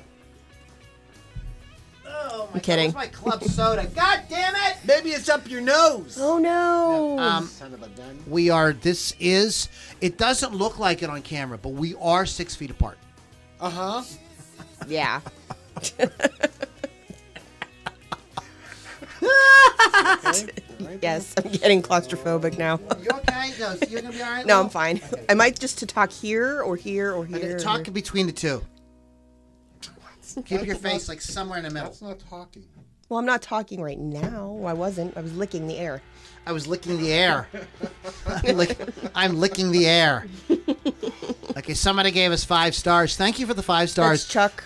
oh 2.07 2.47
my 2.47 2.55
I'm 2.55 2.59
kidding. 2.61 2.91
God, 2.91 2.95
my 2.97 3.07
club 3.07 3.43
soda? 3.43 3.85
God 3.95 4.21
damn 4.29 4.55
it! 4.55 4.77
Maybe 4.85 5.09
it's 5.09 5.27
up 5.27 5.49
your 5.49 5.61
nose. 5.61 6.17
oh 6.19 6.37
no. 6.37 7.19
Um, 7.19 7.47
Son 7.47 7.73
of 7.73 7.83
a 7.83 7.89
gun. 7.89 8.23
we 8.27 8.49
are. 8.49 8.71
This 8.71 9.13
is. 9.19 9.67
It 9.99 10.17
doesn't 10.17 10.53
look 10.53 10.79
like 10.79 11.03
it 11.03 11.09
on 11.09 11.21
camera, 11.21 11.57
but 11.57 11.69
we 11.69 11.95
are 11.95 12.25
six 12.25 12.55
feet 12.55 12.71
apart. 12.71 12.97
Uh 13.59 13.69
huh. 13.69 14.03
yeah. 14.87 15.19
right? 20.23 20.99
Yes, 21.01 21.33
I'm 21.37 21.51
getting 21.51 21.81
claustrophobic 21.81 22.57
now. 22.57 22.79
You 23.01 23.09
okay? 23.13 23.53
No, 23.59 23.75
you're 23.87 24.01
gonna 24.01 24.13
be 24.13 24.21
all 24.21 24.29
right. 24.29 24.45
no, 24.45 24.55
Lil? 24.55 24.63
I'm 24.65 24.69
fine. 24.69 25.01
Am 25.29 25.41
I 25.41 25.51
just 25.51 25.79
to 25.79 25.85
talk 25.85 26.11
here 26.11 26.61
or 26.61 26.75
here 26.75 27.13
or 27.13 27.25
here? 27.25 27.37
Okay, 27.37 27.51
or 27.51 27.59
talk 27.59 27.85
here? 27.85 27.93
between 27.93 28.25
the 28.27 28.31
two. 28.31 28.63
Keep 30.45 30.65
your 30.65 30.75
face 30.75 31.07
like 31.07 31.21
somewhere 31.21 31.57
in 31.59 31.63
the 31.63 31.69
middle. 31.69 31.89
That's 31.89 32.01
not 32.01 32.19
talking. 32.19 32.65
Well, 33.07 33.19
I'm 33.19 33.25
not 33.25 33.41
talking 33.41 33.81
right 33.81 33.99
now. 33.99 34.59
I 34.65 34.73
wasn't. 34.73 35.15
I 35.15 35.21
was 35.21 35.35
licking 35.35 35.67
the 35.67 35.77
air. 35.77 36.01
I 36.47 36.51
was 36.51 36.67
licking 36.67 36.97
the 36.97 37.13
air. 37.13 37.47
I'm, 38.27 38.57
lick, 38.57 38.77
I'm 39.15 39.39
licking 39.39 39.71
the 39.71 39.87
air. 39.87 40.27
Okay, 41.57 41.73
somebody 41.73 42.11
gave 42.11 42.31
us 42.31 42.43
five 42.43 42.75
stars. 42.75 43.15
Thank 43.15 43.39
you 43.39 43.47
for 43.47 43.53
the 43.53 43.63
five 43.63 43.89
stars. 43.89 44.21
That's 44.23 44.33
Chuck. 44.33 44.63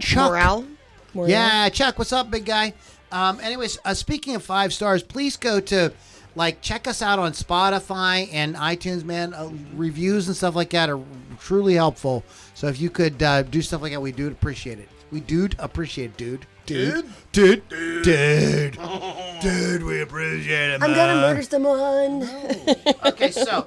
Chuck. 0.00 0.30
Morale. 0.30 0.66
Morale. 1.14 1.30
Yeah, 1.30 1.68
Chuck, 1.68 1.98
what's 1.98 2.12
up, 2.12 2.30
big 2.30 2.44
guy? 2.44 2.72
Um, 3.12 3.38
anyways, 3.40 3.78
uh, 3.84 3.94
speaking 3.94 4.34
of 4.34 4.42
five 4.42 4.72
stars, 4.72 5.02
please 5.02 5.36
go 5.36 5.60
to 5.60 5.92
like 6.34 6.62
check 6.62 6.88
us 6.88 7.02
out 7.02 7.18
on 7.18 7.32
Spotify 7.32 8.28
and 8.32 8.56
iTunes. 8.56 9.04
Man, 9.04 9.34
uh, 9.34 9.50
reviews 9.74 10.28
and 10.28 10.36
stuff 10.36 10.54
like 10.56 10.70
that 10.70 10.88
are 10.88 11.00
truly 11.38 11.74
helpful. 11.74 12.24
So 12.54 12.68
if 12.68 12.80
you 12.80 12.90
could 12.90 13.22
uh, 13.22 13.42
do 13.42 13.60
stuff 13.62 13.82
like 13.82 13.92
that, 13.92 14.00
we 14.00 14.12
do 14.12 14.28
appreciate 14.28 14.78
it. 14.78 14.88
We 15.10 15.20
do 15.20 15.48
appreciate 15.58 16.06
it, 16.12 16.16
dude. 16.16 16.46
Dude, 16.64 17.04
dude, 17.32 17.68
dude, 17.68 18.04
dude, 18.04 18.78
dude, 19.42 19.82
we 19.84 20.00
appreciate 20.00 20.70
it. 20.70 20.82
I'm 20.82 20.94
gonna 20.94 21.20
murder 21.20 21.42
someone. 21.42 22.28
okay, 23.04 23.32
so 23.32 23.66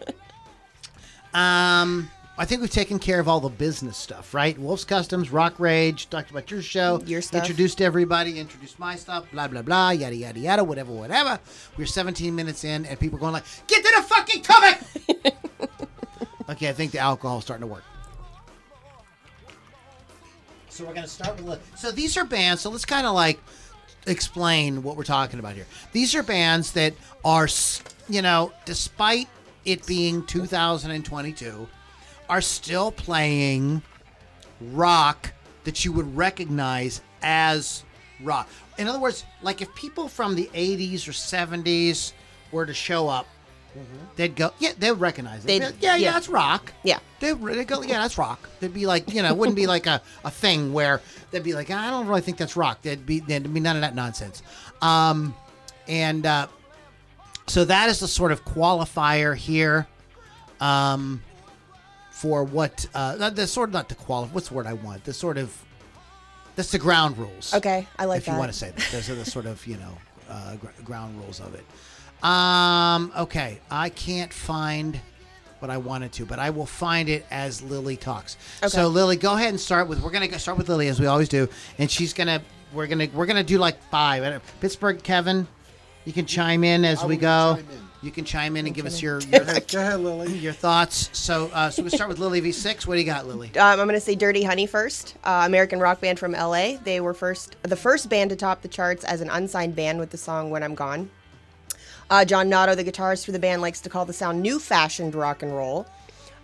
um 1.34 2.10
I 2.38 2.44
think 2.44 2.60
we've 2.60 2.70
taken 2.70 3.00
care 3.00 3.22
of 3.22 3.30
all 3.30 3.40
the 3.40 3.48
business 3.50 3.96
stuff, 3.96 4.34
right? 4.34 4.58
Wolf's 4.60 4.84
Customs, 4.84 5.32
Rock 5.32 5.58
Rage, 5.58 6.10
talked 6.10 6.32
about 6.32 6.52
your 6.52 6.62
show, 6.62 7.02
Your 7.06 7.22
stuff. 7.22 7.42
introduced 7.44 7.80
everybody, 7.82 8.40
introduced 8.40 8.78
my 8.78 8.98
stuff, 8.98 9.26
blah 9.32 9.48
blah 9.48 9.62
blah, 9.62 9.92
yada 9.92 10.16
yada 10.16 10.40
yada, 10.40 10.64
whatever, 10.64 10.92
whatever. 10.92 11.40
We're 11.78 11.86
17 11.86 12.36
minutes 12.36 12.66
in, 12.66 12.86
and 12.86 13.00
people 13.00 13.18
are 13.18 13.22
going 13.22 13.34
like, 13.34 13.46
"Get 13.68 13.86
to 13.86 13.94
the 13.96 14.04
fucking 14.04 14.42
topic." 14.42 14.80
okay, 16.50 16.68
I 16.68 16.74
think 16.74 16.92
the 16.92 17.00
alcohol's 17.00 17.46
starting 17.46 17.68
to 17.68 17.74
work. 17.74 17.84
So 20.68 20.84
we're 20.86 20.94
gonna 20.94 21.08
start 21.08 21.42
with. 21.42 21.62
So 21.78 21.90
these 21.90 22.18
are 22.18 22.26
bands. 22.26 22.62
So 22.62 22.70
let's 22.70 22.84
kind 22.84 23.08
of 23.08 23.16
like 23.16 23.40
explain 24.08 24.84
what 24.84 24.98
we're 24.98 25.04
talking 25.04 25.40
about 25.40 25.54
here. 25.56 25.68
These 25.94 26.14
are 26.16 26.22
bands 26.24 26.74
that 26.74 26.94
are, 27.24 27.48
you 28.10 28.22
know, 28.22 28.52
despite 28.66 29.30
it 29.64 29.86
being 29.88 30.26
2022, 30.26 31.68
are 32.30 32.42
still 32.42 32.92
playing 32.92 33.82
rock 34.60 35.34
that 35.64 35.84
you 35.86 35.92
would 35.92 36.16
recognize 36.16 37.02
as 37.22 37.84
rock. 38.22 38.48
In 38.78 38.88
other 38.88 39.00
words, 39.00 39.26
like 39.42 39.62
if 39.62 39.74
people 39.76 40.08
from 40.08 40.36
the 40.36 40.50
80s 40.54 41.08
or 41.08 41.12
70s 41.12 42.14
were 42.52 42.66
to 42.66 42.74
show 42.74 43.08
up, 43.08 43.28
they'd 44.16 44.36
go, 44.36 44.52
yeah, 44.60 44.72
they'd 44.80 44.92
recognize 44.92 45.44
it. 45.44 45.48
They'd- 45.48 45.62
yeah, 45.62 45.72
yeah, 45.80 45.96
yeah. 45.96 46.12
that's 46.14 46.30
rock. 46.30 46.72
Yeah. 46.84 47.00
They'd, 47.20 47.34
they'd 47.42 47.68
go, 47.68 47.82
yeah, 47.82 48.02
that's 48.02 48.18
rock. 48.18 48.48
They'd 48.60 48.74
be 48.74 48.86
like, 48.86 49.14
you 49.14 49.22
know, 49.22 49.30
it 49.30 49.38
wouldn't 49.38 49.56
be 49.56 49.68
like 49.68 49.86
a, 49.88 50.02
a 50.24 50.32
thing 50.32 50.72
where 50.74 51.02
they'd 51.32 51.44
be 51.44 51.54
like, 51.54 51.70
I 51.72 51.90
don't 51.90 52.08
really 52.08 52.22
think 52.22 52.38
that's 52.38 52.56
rock. 52.56 52.82
There'd 52.82 53.06
be, 53.06 53.20
there'd 53.20 53.54
be 53.54 53.60
none 53.60 53.76
of 53.76 53.82
that 53.82 53.96
nonsense. 53.96 54.44
Um, 54.82 55.36
and 55.88 56.26
uh, 56.26 56.48
so 57.48 57.66
that 57.66 57.90
is 57.90 58.00
the 58.00 58.08
sort 58.08 58.32
of 58.32 58.46
qualifier 58.46 59.36
here 59.36 59.88
um, 60.62 61.22
for 62.16 62.46
what, 62.46 62.88
uh, 62.96 63.30
the 63.30 63.46
sort 63.46 63.70
of, 63.70 63.74
not 63.74 63.90
the 63.90 63.96
qualify, 63.96 64.34
what's 64.34 64.48
the 64.48 64.54
word 64.54 64.66
I 64.66 64.74
want? 64.74 65.04
The 65.04 65.12
sort 65.12 65.38
of, 65.38 65.54
that's 66.56 66.72
the 66.72 66.80
ground 66.80 67.18
rules. 67.18 67.54
Okay, 67.54 67.86
I 68.00 68.06
like 68.06 68.16
that. 68.16 68.18
if 68.20 68.26
that. 68.28 68.32
you 68.32 68.38
want 68.38 68.52
to 68.54 68.58
say 68.58 68.72
that. 68.72 68.88
Those 68.94 69.10
are 69.10 69.16
the 69.16 69.26
sort 69.26 69.46
of, 69.46 69.68
you 69.68 69.76
know, 69.76 69.98
uh, 70.30 70.56
gr- 70.56 70.68
ground 70.86 71.20
rules 71.20 71.42
of 71.42 71.54
it. 71.56 71.66
Um, 72.26 73.12
okay, 73.18 73.60
I 73.70 73.90
can't 73.90 74.32
find 74.32 74.98
what 75.60 75.70
I 75.70 75.76
wanted 75.76 76.14
to, 76.14 76.26
but 76.26 76.40
I 76.40 76.52
will 76.52 76.66
find 76.66 77.10
it 77.10 77.26
as 77.32 77.62
Lily 77.62 77.98
talks. 77.98 78.38
Okay. 78.60 78.70
So 78.70 78.88
Lily, 78.88 79.18
go 79.18 79.34
ahead 79.34 79.50
and 79.50 79.60
start 79.60 79.90
with. 79.90 80.02
We're 80.02 80.12
gonna 80.12 80.30
go 80.30 80.38
start 80.38 80.58
with 80.58 80.70
Lily 80.70 80.88
as 80.88 81.02
we 81.02 81.08
always 81.08 81.28
do, 81.28 81.50
and 81.78 81.92
she's 81.92 82.14
gonna. 82.14 82.42
We're 82.74 82.88
gonna 82.88 83.10
we're 83.14 83.26
gonna 83.26 83.44
do 83.44 83.58
like 83.58 83.82
five. 83.92 84.42
Pittsburgh, 84.62 85.04
Kevin, 85.04 85.48
you 86.06 86.14
can 86.14 86.26
chime 86.26 86.64
in 86.64 86.86
as 86.86 87.04
I 87.04 87.08
we 87.08 87.16
will 87.16 87.22
go. 87.22 87.60
You 88.06 88.12
can 88.12 88.24
chime 88.24 88.56
in 88.56 88.68
and 88.68 88.76
give 88.76 88.86
us 88.86 89.02
your 89.02 89.20
your, 89.32 89.44
Go 89.44 89.80
ahead, 89.80 90.00
Lily. 90.00 90.38
your 90.38 90.54
thoughts. 90.54 91.10
So 91.12 91.50
uh, 91.52 91.72
so 91.72 91.82
we 91.82 91.90
start 91.90 92.08
with 92.08 92.20
Lily 92.20 92.40
V 92.40 92.52
six. 92.52 92.86
What 92.86 92.94
do 92.94 93.00
you 93.00 93.06
got, 93.06 93.26
Lily? 93.26 93.48
Um, 93.58 93.80
I'm 93.80 93.88
going 93.88 93.96
to 93.96 94.00
say 94.00 94.14
Dirty 94.14 94.44
Honey 94.44 94.68
first. 94.68 95.16
Uh, 95.24 95.42
American 95.48 95.80
rock 95.80 96.02
band 96.02 96.20
from 96.20 96.34
LA. 96.34 96.78
They 96.84 97.02
were 97.02 97.16
first, 97.16 97.56
the 97.64 97.76
first 97.76 98.08
band 98.08 98.30
to 98.30 98.36
top 98.36 98.62
the 98.62 98.68
charts 98.68 99.04
as 99.04 99.22
an 99.22 99.30
unsigned 99.32 99.76
band 99.76 99.98
with 99.98 100.12
the 100.12 100.18
song 100.18 100.52
"When 100.52 100.62
I'm 100.62 100.76
Gone." 100.76 101.10
Uh, 102.08 102.24
John 102.24 102.48
Notto, 102.48 102.76
the 102.76 102.84
guitarist 102.84 103.26
for 103.26 103.32
the 103.32 103.40
band, 103.40 103.64
likes 103.64 103.82
to 103.82 103.90
call 103.90 104.06
the 104.06 104.14
sound 104.14 104.40
new 104.40 104.60
fashioned 104.60 105.16
rock 105.16 105.42
and 105.42 105.56
roll. 105.56 105.88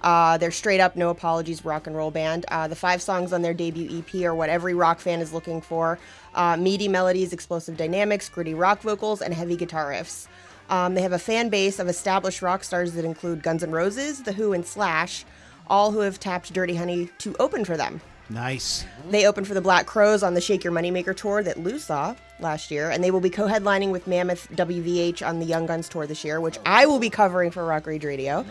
Uh, 0.02 0.40
they're 0.40 0.50
straight 0.50 0.80
up, 0.80 0.96
no 0.96 1.10
apologies 1.10 1.64
rock 1.64 1.86
and 1.86 1.96
roll 1.96 2.10
band. 2.10 2.44
Uh, 2.48 2.68
the 2.68 2.76
five 2.76 3.04
songs 3.04 3.32
on 3.32 3.44
their 3.44 3.54
debut 3.54 4.00
EP 4.00 4.24
are 4.24 4.34
what 4.34 4.50
every 4.50 4.74
rock 4.74 5.00
fan 5.00 5.20
is 5.20 5.32
looking 5.32 5.62
for 5.62 6.00
uh, 6.34 6.58
meaty 6.58 6.88
melodies, 6.88 7.34
explosive 7.34 7.78
dynamics, 7.78 8.28
gritty 8.28 8.56
rock 8.56 8.82
vocals, 8.82 9.22
and 9.22 9.32
heavy 9.32 9.56
guitar 9.56 9.92
riffs. 9.92 10.28
Um, 10.72 10.96
they 10.96 11.02
have 11.02 11.12
a 11.12 11.20
fan 11.20 11.50
base 11.50 11.80
of 11.80 11.88
established 11.88 12.42
rock 12.42 12.64
stars 12.64 12.94
that 12.94 13.04
include 13.06 13.44
Guns 13.44 13.62
N' 13.62 13.72
Roses, 13.72 14.24
The 14.24 14.32
Who, 14.32 14.54
and 14.54 14.66
Slash, 14.66 15.26
all 15.68 15.92
who 15.92 16.00
have 16.00 16.20
tapped 16.20 16.54
Dirty 16.54 16.76
Honey 16.76 17.10
to 17.20 17.36
open 17.40 17.66
for 17.66 17.76
them. 17.76 18.02
Nice. 18.30 18.86
They 19.10 19.28
opened 19.28 19.48
for 19.48 19.54
the 19.54 19.62
Black 19.62 19.86
Crowes 19.86 20.24
on 20.24 20.34
the 20.34 20.40
Shake 20.40 20.64
Your 20.64 20.72
Moneymaker 20.72 21.16
tour 21.16 21.44
that 21.44 21.60
Lou 21.60 21.78
saw 21.78 22.16
last 22.40 22.72
year, 22.72 22.90
and 22.90 23.04
they 23.04 23.12
will 23.12 23.20
be 23.20 23.30
co-headlining 23.30 23.92
with 23.92 24.08
Mammoth 24.08 24.50
WVH 24.56 25.28
on 25.28 25.40
the 25.40 25.46
Young 25.46 25.66
Guns 25.66 25.90
tour 25.90 26.08
this 26.08 26.24
year, 26.24 26.40
which 26.40 26.58
I 26.66 26.86
will 26.86 27.00
be 27.00 27.10
covering 27.10 27.52
for 27.52 27.66
Rock 27.66 27.86
Rage 27.86 28.06
Radio. 28.06 28.46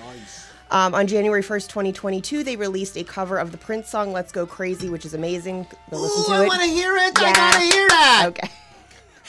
Um, 0.70 0.94
on 0.94 1.06
January 1.06 1.42
1st, 1.42 1.68
2022, 1.68 2.44
they 2.44 2.56
released 2.56 2.98
a 2.98 3.02
cover 3.02 3.38
of 3.38 3.50
the 3.50 3.58
Prince 3.58 3.88
song 3.88 4.12
"Let's 4.12 4.30
Go 4.30 4.46
Crazy," 4.46 4.90
which 4.90 5.06
is 5.06 5.14
amazing. 5.14 5.66
Go 5.90 5.96
listen 5.96 6.22
Ooh, 6.22 6.36
to 6.36 6.44
I 6.44 6.46
want 6.46 6.62
to 6.62 6.68
hear 6.68 6.94
it. 6.96 7.18
I 7.18 7.32
gotta 7.32 7.60
hear 7.60 7.88
that. 7.88 8.24
Okay, 8.28 8.50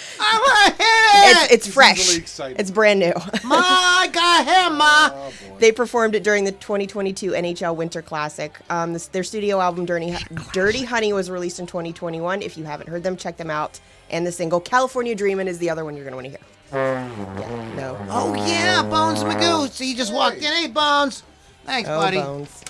I 0.19 0.37
want 0.67 0.77
to 0.77 0.83
hear 0.83 1.45
it. 1.45 1.51
it's 1.51 1.65
it's 1.65 1.73
fresh. 1.75 2.17
easily. 2.17 2.55
It's 2.57 2.71
brand 2.71 2.99
new. 2.99 3.13
Ma, 3.43 3.55
I 3.57 4.09
got 4.11 4.45
him, 4.45 4.77
Ma. 4.77 5.09
Oh. 5.13 5.33
They 5.59 5.71
performed 5.71 6.15
it 6.15 6.23
during 6.23 6.43
the 6.43 6.51
2022 6.51 7.31
NHL 7.31 7.75
Winter 7.75 8.01
Classic. 8.01 8.57
Um, 8.69 8.93
this, 8.93 9.07
their 9.07 9.23
studio 9.23 9.59
album 9.59 9.85
Dirty, 9.85 10.15
Dirty 10.53 10.83
Honey 10.83 11.13
was 11.13 11.29
released 11.29 11.59
in 11.59 11.67
2021. 11.67 12.41
If 12.41 12.57
you 12.57 12.63
haven't 12.63 12.89
heard 12.89 13.03
them, 13.03 13.15
check 13.17 13.37
them 13.37 13.49
out. 13.49 13.79
And 14.09 14.25
the 14.25 14.31
single 14.31 14.59
California 14.59 15.15
Dreamin' 15.15 15.47
is 15.47 15.57
the 15.59 15.69
other 15.69 15.85
one 15.85 15.95
you're 15.95 16.03
going 16.03 16.11
to 16.11 16.17
want 16.17 16.25
to 16.25 16.31
hear. 16.31 16.39
Yeah, 16.73 17.73
no. 17.75 17.97
Oh 18.09 18.33
yeah, 18.35 18.81
Bones 18.83 19.23
Magoo. 19.23 19.69
So 19.69 19.83
you 19.83 19.95
just 19.95 20.13
walked 20.13 20.37
in. 20.37 20.43
Hey, 20.43 20.67
Bones. 20.67 21.23
Thanks, 21.65 21.89
Oh, 21.89 21.99
buddy. 21.99 22.17
Bones. 22.17 22.63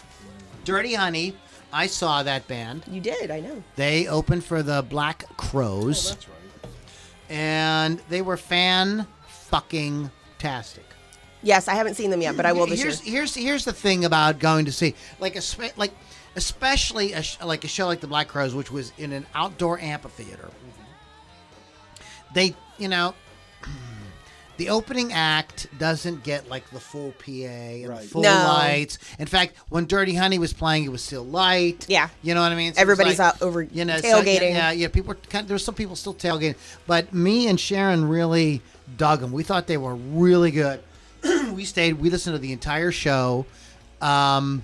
Dirty 0.66 0.94
Honey. 0.96 1.36
I 1.74 1.88
saw 1.88 2.22
that 2.24 2.48
band. 2.48 2.84
You 2.92 3.00
did, 3.00 3.32
I 3.32 3.40
know. 3.40 3.64
They 3.78 4.06
opened 4.08 4.44
for 4.44 4.62
the 4.62 4.82
Black 4.82 5.24
Crowes, 5.38 6.10
That's 6.10 6.28
right. 6.28 6.31
And 7.32 8.02
they 8.10 8.22
were 8.22 8.36
fan 8.36 9.08
fucking 9.28 10.12
tastic. 10.38 10.84
Yes, 11.42 11.70
I 11.70 11.76
haven't 11.76 11.96
seen 11.96 12.12
them 12.12 12.22
yet, 12.22 12.36
but 12.36 12.46
I 12.46 12.52
will 12.52 12.68
this 12.68 12.82
here's, 12.82 13.06
year. 13.06 13.16
Here's 13.16 13.36
here's 13.36 13.66
the 13.66 13.74
thing 13.74 14.04
about 14.04 14.38
going 14.38 14.66
to 14.66 14.72
see 14.72 14.96
like 15.20 15.38
a 15.38 15.42
like 15.78 15.94
especially 16.36 17.14
a 17.14 17.24
sh- 17.24 17.38
like 17.42 17.64
a 17.64 17.68
show 17.68 17.88
like 17.88 18.02
the 18.02 18.08
Black 18.08 18.28
Crowes, 18.28 18.54
which 18.54 18.70
was 18.70 18.92
in 18.98 19.14
an 19.14 19.26
outdoor 19.34 19.80
amphitheater. 19.80 20.44
Mm-hmm. 20.44 20.84
They, 22.34 22.56
you 22.78 22.90
know, 22.90 23.16
the 24.62 24.70
opening 24.70 25.12
act 25.12 25.66
doesn't 25.80 26.24
get 26.24 26.48
like 26.48 26.70
the 26.70 26.80
full 26.80 27.14
PA 27.14 27.32
and 27.32 27.90
the 27.98 28.08
full 28.08 28.22
No. 28.22 28.30
lights. 28.30 29.00
In 29.18 29.26
fact, 29.26 29.56
when 29.70 29.88
Dirty 29.88 30.14
Honey 30.14 30.38
was 30.38 30.54
playing, 30.54 30.84
it 30.84 30.90
was 30.92 31.02
still 31.02 31.26
light. 31.26 31.88
Yeah. 31.90 32.10
you 32.22 32.36
know 32.36 32.42
what 32.44 32.52
I 32.52 32.56
mean. 32.56 32.76
So 32.76 32.82
Everybody's 32.82 33.18
like, 33.18 33.34
out 33.34 33.42
over 33.42 33.64
you 33.64 33.86
know, 33.86 33.98
so, 33.98 34.22
tailgating. 34.22 34.52
yeah, 34.54 34.70
yeah. 34.70 34.88
People, 34.88 35.16
were 35.16 35.20
kind 35.30 35.48
there's 35.48 35.64
some 35.64 35.74
people 35.74 35.96
still 35.96 36.14
tailgating, 36.14 36.54
but 36.86 37.12
me 37.12 37.48
and 37.48 37.60
Sharon 37.60 38.08
really 38.08 38.62
dug 38.98 39.22
them. 39.22 39.32
We 39.32 39.42
thought 39.42 39.66
they 39.66 39.78
were 39.78 39.96
really 39.96 40.52
good. 40.52 40.80
we 41.54 41.66
stayed. 41.66 41.94
We 41.94 42.12
listened 42.12 42.36
to 42.36 42.40
the 42.40 42.52
entire 42.52 42.92
show. 42.92 43.48
Um, 44.00 44.64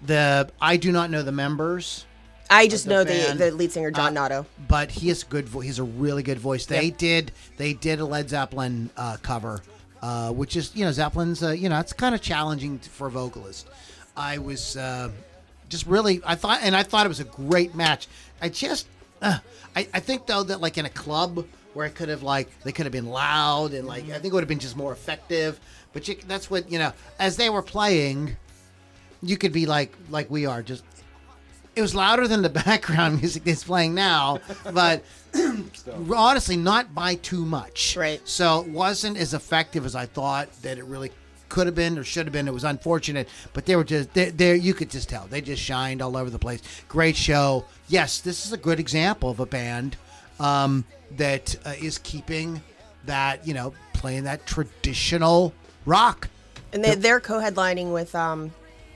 the 0.00 0.48
I 0.58 0.78
do 0.78 0.90
not 0.90 1.10
know 1.10 1.22
the 1.22 1.32
members, 1.32 2.06
I 2.50 2.66
just 2.66 2.84
the 2.84 2.90
know 2.90 3.04
band. 3.04 3.38
the, 3.38 3.46
the 3.46 3.56
lead 3.56 3.72
singer, 3.72 3.90
John 3.90 4.16
Uh, 4.16 4.22
Notto. 4.22 4.46
but 4.68 4.90
he 4.90 5.08
has 5.08 5.22
good. 5.24 5.48
Vo- 5.48 5.60
he's 5.60 5.78
a 5.78 5.82
really 5.84 6.22
good 6.22 6.38
voice. 6.38 6.66
They 6.66 6.86
Yep. 6.86 6.98
did. 6.98 7.32
They 7.56 7.72
did 7.74 8.00
a 8.00 8.04
Led 8.04 8.30
Zeppelin 8.30 8.90
uh, 8.96 9.16
cover, 9.22 9.62
uh, 10.02 10.32
which 10.32 10.56
is 10.56 10.70
you 10.74 10.84
know 10.84 10.92
Zeppelin's. 10.92 11.42
Uh, 11.42 11.50
you 11.50 11.68
know 11.68 11.78
it's 11.78 11.92
kind 11.92 12.14
of 12.14 12.20
challenging 12.22 12.78
for 12.78 13.08
a 13.08 13.10
vocalist. 13.10 13.66
I 14.16 14.38
was 14.38 14.76
uh, 14.76 15.10
just 15.68 15.86
really. 15.86 16.20
I 16.26 16.34
thought, 16.36 16.60
and 16.62 16.74
I 16.74 16.82
thought 16.82 17.04
it 17.06 17.10
was 17.10 17.20
a 17.20 17.24
great 17.24 17.74
match. 17.74 18.08
I 18.40 18.48
just. 18.48 18.86
Uh, 19.20 19.38
I, 19.76 19.88
I 19.92 20.00
think 20.00 20.26
though 20.26 20.42
that 20.44 20.60
like 20.60 20.78
in 20.78 20.86
a 20.86 20.90
club 20.90 21.44
where 21.74 21.86
it 21.86 21.94
could 21.94 22.08
have 22.08 22.22
like 22.22 22.48
they 22.62 22.72
could 22.72 22.86
have 22.86 22.92
been 22.92 23.06
loud 23.10 23.72
and 23.74 23.86
like 23.86 24.04
I 24.04 24.12
think 24.18 24.26
it 24.26 24.32
would 24.32 24.42
have 24.42 24.48
been 24.48 24.58
just 24.58 24.76
more 24.76 24.92
effective. 24.92 25.60
But 25.92 26.08
you, 26.08 26.16
that's 26.26 26.50
what 26.50 26.70
you 26.72 26.78
know. 26.78 26.92
As 27.18 27.36
they 27.36 27.50
were 27.50 27.62
playing, 27.62 28.36
you 29.22 29.36
could 29.36 29.52
be 29.52 29.66
like 29.66 29.92
like 30.08 30.30
we 30.30 30.46
are 30.46 30.62
just 30.62 30.84
It 31.78 31.82
was 31.82 31.94
louder 31.94 32.26
than 32.26 32.42
the 32.42 32.48
background 32.66 33.20
music 33.20 33.44
that's 33.44 33.62
playing 33.62 33.94
now, 33.94 34.40
but 34.72 35.04
honestly, 36.12 36.56
not 36.56 36.92
by 36.92 37.14
too 37.14 37.44
much. 37.44 37.96
Right. 37.96 38.20
So 38.28 38.62
it 38.62 38.68
wasn't 38.68 39.16
as 39.16 39.32
effective 39.32 39.86
as 39.86 39.94
I 39.94 40.06
thought 40.06 40.50
that 40.62 40.78
it 40.78 40.84
really 40.86 41.12
could 41.48 41.68
have 41.68 41.76
been 41.76 41.96
or 41.96 42.02
should 42.02 42.26
have 42.26 42.32
been. 42.32 42.48
It 42.48 42.52
was 42.52 42.64
unfortunate, 42.64 43.28
but 43.52 43.64
they 43.64 43.76
were 43.76 43.84
just 43.84 44.12
there. 44.12 44.56
You 44.56 44.74
could 44.74 44.90
just 44.90 45.08
tell 45.08 45.28
they 45.28 45.40
just 45.40 45.62
shined 45.62 46.02
all 46.02 46.16
over 46.16 46.30
the 46.30 46.38
place. 46.38 46.62
Great 46.88 47.14
show. 47.14 47.64
Yes, 47.86 48.20
this 48.20 48.44
is 48.44 48.52
a 48.52 48.56
good 48.56 48.80
example 48.80 49.30
of 49.30 49.38
a 49.38 49.46
band 49.46 49.96
um, 50.40 50.84
that 51.16 51.54
uh, 51.64 51.74
is 51.80 51.98
keeping 51.98 52.60
that 53.06 53.46
you 53.46 53.54
know 53.54 53.72
playing 53.92 54.24
that 54.24 54.46
traditional 54.46 55.54
rock. 55.86 56.28
And 56.72 56.82
they, 56.82 56.96
they're 56.96 57.20
co-headlining 57.20 57.92
with 57.92 58.16
um, 58.16 58.52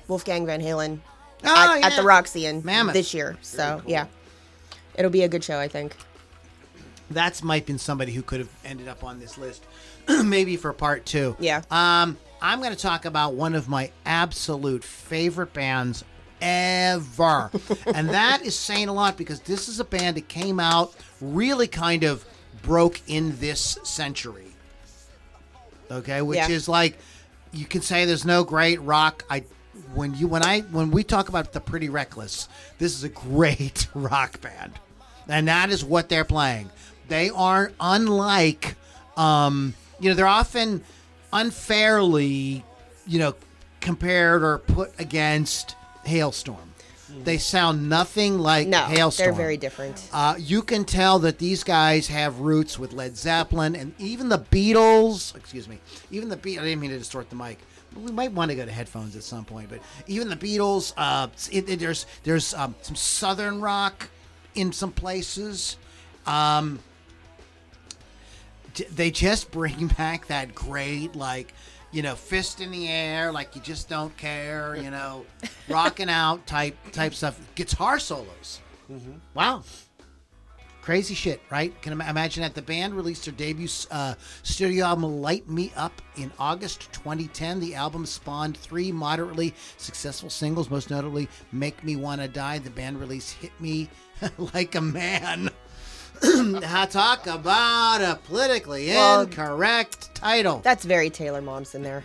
Wolfgang 0.09 0.47
Van 0.47 0.61
Halen 0.61 0.99
Oh, 1.45 1.75
at, 1.83 1.93
at 1.93 1.97
the. 1.97 2.03
Roxy 2.03 2.47
in 2.47 2.63
Mammoth. 2.65 2.95
this 2.95 3.13
year. 3.15 3.37
So 3.43 3.83
yeah, 3.87 4.07
it'll 4.95 5.11
be 5.11 5.23
a 5.23 5.29
good 5.29 5.43
show, 5.45 5.59
I 5.59 5.69
think. 5.69 5.97
That's 7.11 7.43
might 7.43 7.67
been 7.67 7.79
somebody 7.79 8.13
who 8.13 8.23
could 8.23 8.41
have 8.41 8.49
ended 8.65 8.89
up 8.89 9.05
on 9.05 9.21
this 9.21 9.37
list, 9.37 9.65
maybe 10.25 10.57
for 10.57 10.73
part 10.73 11.05
two. 11.05 11.37
Yeah. 11.39 11.63
Um, 11.71 12.17
I'm 12.41 12.61
going 12.61 12.75
to 12.75 12.79
talk 12.81 13.05
about 13.05 13.35
one 13.35 13.55
of 13.55 13.69
my 13.69 13.91
absolute 14.07 14.83
favorite 14.83 15.53
bands 15.53 16.05
ever, 16.41 17.51
and 17.95 18.09
that 18.11 18.43
is 18.43 18.59
saying 18.59 18.89
a 18.89 18.93
lot 18.93 19.17
because 19.17 19.41
this 19.41 19.69
is 19.69 19.79
a 19.79 19.85
band 19.85 20.17
that 20.17 20.29
came 20.29 20.59
out 20.59 20.95
really 21.21 21.69
kind 21.69 22.03
of 22.05 22.25
broke 22.63 23.01
in 23.07 23.39
this 23.39 23.79
century. 23.85 24.47
Okay, 25.91 26.23
which 26.23 26.39
Yeah. 26.39 26.49
is 26.49 26.69
like 26.69 26.97
you 27.53 27.67
can 27.67 27.83
say 27.83 28.07
there's 28.07 28.25
no 28.25 28.45
great 28.45 28.81
rock. 28.81 29.25
I 29.29 29.45
when 29.95 30.15
you 30.15 30.27
when 30.29 30.43
I 30.43 30.61
when 30.61 30.91
we 30.91 31.05
talk 31.05 31.29
about 31.29 31.53
the 31.53 31.61
Pretty 31.61 31.89
Reckless, 31.89 32.49
this 32.79 32.95
is 32.95 33.05
a 33.05 33.09
great 33.09 33.89
rock 33.95 34.41
band, 34.41 34.73
and 35.29 35.49
that 35.49 35.71
is 35.71 35.85
what 35.85 36.09
they're 36.09 36.25
playing. 36.25 36.71
They 37.09 37.31
are 37.31 37.73
unlike, 37.81 38.77
um, 39.17 39.75
you 40.01 40.09
know, 40.09 40.15
they're 40.15 40.27
often 40.27 40.83
unfairly, 41.33 42.65
you 43.07 43.19
know, 43.19 43.35
compared 43.81 44.43
or 44.43 44.59
put 44.59 44.99
against 44.99 45.77
Halestorm. 46.07 46.69
They 47.25 47.37
sound 47.37 47.91
nothing 47.91 48.39
like 48.39 48.69
No, 48.69 48.79
Halestorm. 48.85 49.17
they're 49.19 49.33
very 49.35 49.59
different. 49.59 50.09
Uh, 50.15 50.35
you 50.39 50.63
can 50.63 50.85
tell 50.87 51.19
that 51.19 51.39
these 51.39 51.63
guys 51.63 52.09
have 52.09 52.41
roots 52.41 52.79
with 52.79 52.95
Led 52.95 53.19
Zeppelin 53.19 53.77
and 53.77 53.93
even 53.99 54.31
the 54.31 54.39
Beatles. 54.39 55.37
Excuse 55.37 55.69
me, 55.69 55.79
even 56.11 56.31
the 56.31 56.39
Beatles. 56.39 56.61
I 56.61 56.65
didn't 56.65 56.81
mean 56.81 56.91
to 56.91 56.99
distort 56.99 57.29
the 57.29 57.37
mic. 57.37 57.59
We 57.97 58.13
might 58.13 58.33
want 58.33 58.51
to 58.51 58.55
go 58.57 58.65
to 58.65 58.71
headphones 58.73 59.17
at 59.17 59.23
some 59.23 59.45
point, 59.45 59.69
but 59.69 59.81
even 60.07 60.29
the 60.29 60.37
Beatles. 60.37 60.93
Uh, 60.97 61.29
it, 61.51 61.69
it- 61.69 61.79
there's 61.81 62.07
there's 62.25 62.55
um, 62.55 62.75
some 62.83 62.97
southern 62.97 63.61
rock 63.61 64.09
in 64.55 64.73
some 64.73 64.93
places. 64.93 65.77
Um, 66.27 66.79
they 68.91 69.11
just 69.11 69.51
bring 69.51 69.87
back 69.99 70.27
that 70.29 70.55
great 70.55 71.15
like 71.15 71.53
you 71.91 72.01
know 72.03 72.15
fist 72.15 72.61
in 72.61 72.71
the 72.71 72.89
air 72.89 73.31
like 73.31 73.55
you 73.55 73.61
just 73.61 73.89
don't 73.89 74.17
care 74.17 74.75
you 74.77 74.91
know 74.91 75.27
rocking 75.69 76.09
out 76.09 76.47
type 76.47 76.77
type 76.93 77.13
stuff 77.13 77.39
guitar 77.55 77.99
solos 77.99 78.61
wow 79.35 79.63
crazy 80.83 81.15
shit 81.15 81.41
right? 81.51 81.81
Can 81.81 81.95
imagine 82.01 82.43
that. 82.43 82.55
The 82.55 82.63
band 82.63 82.95
released 82.95 83.25
their 83.25 83.35
debut 83.35 83.69
uh, 83.91 84.15
studio 84.43 84.85
album 84.87 85.23
light 85.23 85.49
me 85.49 85.73
up 85.77 86.03
in 86.17 86.31
august 86.39 86.93
2010 86.93 87.61
the 87.61 87.75
album 87.75 88.05
spawned 88.05 88.57
three 88.57 88.93
moderately 88.93 89.55
successful 89.79 90.29
singles 90.29 90.69
most 90.69 90.91
notably 90.91 91.29
make 91.53 91.83
me 91.85 91.97
wanna 91.97 92.29
die. 92.29 92.59
The 92.59 92.71
band 92.71 93.01
released 93.01 93.35
hit 93.35 93.53
me 93.61 93.89
like 94.55 94.75
a 94.75 94.81
man. 94.81 95.51
Now 96.23 96.85
talk 96.85 97.27
about 97.27 98.01
a 98.01 98.17
politically 98.27 98.89
Well, 98.89 99.23
incorrect 99.23 100.15
title. 100.15 100.61
That's 100.63 100.85
very 100.85 101.11
Taylor 101.11 101.43
Momsen 101.43 101.83
there. 101.83 102.05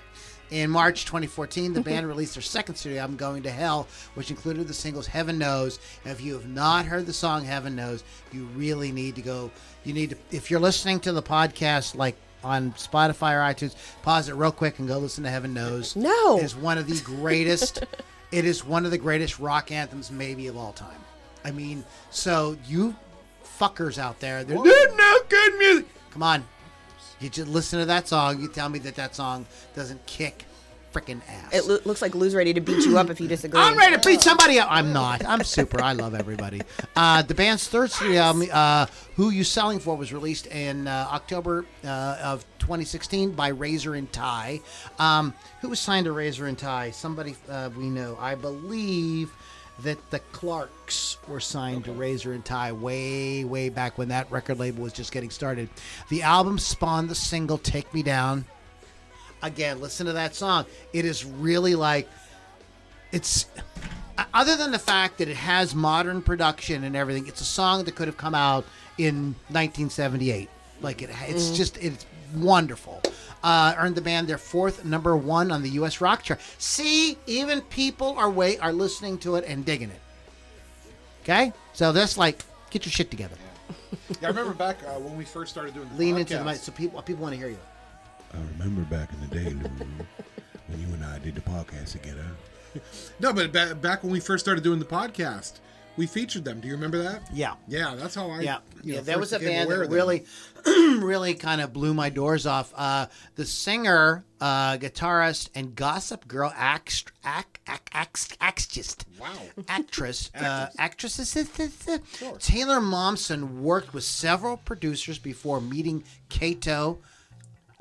In 0.49 0.69
March 0.69 1.05
2014, 1.05 1.73
the 1.73 1.79
mm-hmm. 1.79 1.89
band 1.89 2.07
released 2.07 2.35
their 2.35 2.41
second 2.41 2.75
studio 2.75 3.01
album, 3.01 3.17
Going 3.17 3.43
to 3.43 3.51
Hell, 3.51 3.87
which 4.13 4.29
included 4.29 4.67
the 4.67 4.73
singles 4.73 5.07
Heaven 5.07 5.37
Knows. 5.37 5.79
If 6.05 6.21
you 6.21 6.33
have 6.33 6.47
not 6.47 6.85
heard 6.85 7.05
the 7.05 7.13
song 7.13 7.43
Heaven 7.43 7.75
Knows, 7.75 8.03
you 8.31 8.45
really 8.55 8.91
need 8.91 9.15
to 9.15 9.21
go. 9.21 9.51
You 9.83 9.93
need 9.93 10.11
to, 10.11 10.17
if 10.31 10.49
you're 10.49 10.59
listening 10.59 11.01
to 11.01 11.11
the 11.11 11.21
podcast, 11.21 11.95
like 11.95 12.15
on 12.43 12.71
Spotify 12.73 13.33
or 13.33 13.53
iTunes, 13.53 13.75
pause 14.03 14.29
it 14.29 14.35
real 14.35 14.51
quick 14.51 14.79
and 14.79 14.87
go 14.87 14.99
listen 14.99 15.23
to 15.25 15.29
Heaven 15.29 15.53
Knows. 15.53 15.95
No. 15.95 16.37
It 16.37 16.45
is 16.45 16.55
one 16.55 16.77
of 16.77 16.87
the 16.87 17.01
greatest, 17.03 17.83
it 18.31 18.45
is 18.45 18.63
one 18.63 18.85
of 18.85 18.91
the 18.91 18.97
greatest 18.97 19.39
rock 19.39 19.71
anthems, 19.71 20.11
maybe 20.11 20.47
of 20.47 20.55
all 20.55 20.71
time. 20.71 20.99
I 21.43 21.51
mean, 21.51 21.83
so 22.09 22.57
you 22.65 22.95
fuckers 23.59 23.97
out 23.97 24.19
there, 24.19 24.43
there's 24.43 24.95
no 24.95 25.19
good 25.27 25.57
music. 25.57 25.87
Come 26.11 26.23
on, 26.23 26.45
you 27.19 27.29
just 27.29 27.47
listen 27.47 27.79
to 27.79 27.85
that 27.85 28.07
song. 28.07 28.41
You 28.41 28.47
tell 28.47 28.69
me 28.69 28.79
that 28.79 28.95
that 28.95 29.15
song 29.15 29.45
doesn't 29.75 30.05
kick 30.05 30.45
freaking 30.93 31.21
ass. 31.29 31.53
It 31.53 31.65
lo- 31.65 31.79
looks 31.85 32.01
like 32.01 32.15
Lou's 32.15 32.33
ready 32.35 32.53
to 32.53 32.61
beat 32.61 32.85
you 32.85 32.97
up 32.97 33.09
if 33.09 33.19
you 33.19 33.27
disagree. 33.27 33.59
I'm 33.59 33.77
ready 33.77 33.95
to 33.95 34.01
beat 34.07 34.21
somebody 34.21 34.59
up. 34.59 34.67
I'm 34.71 34.93
not. 34.93 35.25
I'm 35.25 35.43
super. 35.43 35.81
I 35.81 35.93
love 35.93 36.15
everybody. 36.15 36.61
Uh, 36.95 37.21
the 37.21 37.35
band's 37.35 37.67
third 37.67 37.91
studio 37.91 38.21
album, 38.21 38.47
uh, 38.51 38.85
"Who 39.15 39.29
You 39.29 39.43
Selling 39.43 39.79
For," 39.79 39.95
was 39.95 40.13
released 40.13 40.47
in 40.47 40.87
uh, 40.87 41.07
October 41.11 41.65
uh, 41.83 42.17
of 42.21 42.45
2016 42.59 43.31
by 43.31 43.49
Razor 43.49 43.95
and 43.95 44.11
Tie. 44.11 44.59
Um, 44.99 45.33
who 45.61 45.69
was 45.69 45.79
signed 45.79 46.05
to 46.05 46.11
Razor 46.11 46.47
and 46.47 46.57
Tie? 46.57 46.91
Somebody 46.91 47.35
uh, 47.49 47.69
we 47.77 47.89
know. 47.89 48.17
I 48.19 48.35
believe 48.35 49.31
that 49.83 50.09
the 50.09 50.19
Clarks 50.31 51.17
were 51.27 51.39
signed 51.39 51.85
to 51.85 51.91
Razor 51.91 52.33
and 52.33 52.43
Tie 52.43 52.71
way, 52.71 53.43
way 53.43 53.69
back 53.69 53.97
when 53.97 54.07
that 54.09 54.31
record 54.31 54.59
label 54.59 54.83
was 54.83 54.93
just 54.93 55.11
getting 55.11 55.29
started. 55.29 55.69
The 56.09 56.23
album 56.23 56.57
spawned 56.57 57.09
the 57.09 57.15
single 57.15 57.57
"Take 57.57 57.93
Me 57.93 58.03
Down." 58.03 58.45
Again, 59.43 59.79
listen 59.79 60.07
to 60.07 60.13
that 60.13 60.33
song. 60.33 60.65
It 60.93 61.05
is 61.05 61.23
really 61.23 61.75
like 61.75 62.09
it's 63.11 63.45
other 64.33 64.55
than 64.55 64.71
the 64.71 64.79
fact 64.79 65.19
that 65.19 65.27
it 65.27 65.37
has 65.37 65.75
modern 65.75 66.21
production 66.21 66.83
and 66.83 66.95
everything 66.95 67.27
it's 67.27 67.41
a 67.41 67.45
song 67.45 67.83
that 67.85 67.95
could 67.95 68.07
have 68.07 68.17
come 68.17 68.35
out 68.35 68.65
in 68.97 69.35
1978 69.49 70.49
like 70.81 71.01
it 71.01 71.09
it's 71.27 71.45
mm-hmm. 71.45 71.55
just 71.55 71.77
it's 71.77 72.05
wonderful. 72.35 73.01
Uh, 73.43 73.73
earned 73.77 73.95
the 73.95 74.01
band 74.01 74.27
their 74.27 74.37
fourth 74.37 74.83
number 74.83 75.15
one 75.15 75.51
on 75.51 75.61
the 75.63 75.69
us 75.69 76.01
rock 76.01 76.23
chart. 76.23 76.39
See 76.57 77.17
even 77.27 77.61
people 77.61 78.15
are 78.17 78.29
way 78.29 78.57
are 78.57 78.73
listening 78.73 79.17
to 79.19 79.35
it 79.35 79.45
and 79.47 79.63
digging 79.63 79.89
it. 79.89 80.01
Okay? 81.23 81.53
So 81.73 81.91
that's 81.91 82.17
like 82.17 82.43
get 82.69 82.85
your 82.85 82.91
shit 82.91 83.11
together. 83.11 83.35
Yeah, 84.21 84.27
I 84.27 84.27
remember 84.27 84.53
back 84.53 84.77
uh, 84.83 84.99
when 84.99 85.17
we 85.17 85.25
first 85.25 85.51
started 85.51 85.73
doing 85.73 85.89
the 85.89 85.95
lean 85.95 86.15
podcast. 86.15 86.19
into 86.19 86.37
the 86.37 86.43
mic 86.43 86.55
so 86.57 86.71
people 86.71 87.01
people 87.01 87.23
want 87.23 87.33
to 87.33 87.39
hear 87.39 87.49
you. 87.49 87.59
I 88.33 88.37
remember 88.57 88.81
back 88.83 89.09
in 89.13 89.21
the 89.29 89.35
day, 89.35 89.49
Lou, 89.51 89.69
when 90.67 90.81
you 90.81 90.93
and 90.93 91.05
I 91.05 91.19
did 91.19 91.35
the 91.35 91.41
podcast 91.41 91.91
together. 91.93 92.25
No, 93.19 93.33
but 93.33 93.51
ba- 93.51 93.73
back 93.73 94.03
when 94.03 94.11
we 94.11 94.19
first 94.19 94.45
started 94.45 94.63
doing 94.63 94.77
the 94.77 94.85
podcast, 94.85 95.53
we 95.97 96.05
featured 96.07 96.45
them. 96.45 96.59
Do 96.61 96.67
you 96.67 96.75
remember 96.75 97.01
that? 97.03 97.27
yeah 97.33 97.55
Yeah, 97.67 97.95
that's 97.95 98.15
how 98.15 98.29
I. 98.29 98.41
yeah, 98.41 98.59
you 98.83 98.93
know, 98.93 98.97
yeah. 98.99 99.01
There 99.01 99.19
was 99.19 99.33
a 99.33 99.39
band 99.39 99.69
that 99.71 99.89
really, 99.89 100.25
really 100.65 101.33
kind 101.33 101.59
of 101.59 101.73
blew 101.73 101.93
my 101.93 102.09
doors 102.09 102.45
off. 102.45 102.71
Uh, 102.75 103.07
the 103.35 103.45
singer, 103.45 104.23
uh, 104.39 104.77
guitarist, 104.77 105.49
and 105.55 105.75
Gossip 105.75 106.27
Girl 106.27 106.53
act, 106.55 107.11
act, 107.23 107.59
act, 107.67 107.89
act, 107.93 108.37
actress, 108.39 108.95
Wow. 109.19 109.33
actress, 109.67 110.29
uh, 110.35 110.67
actress, 110.77 111.17
Taylor 112.39 112.79
Momsen 112.79 113.59
worked 113.61 113.93
with 113.93 114.03
several 114.03 114.57
producers 114.57 115.17
before 115.19 115.59
meeting 115.61 116.03
Kato. 116.29 116.99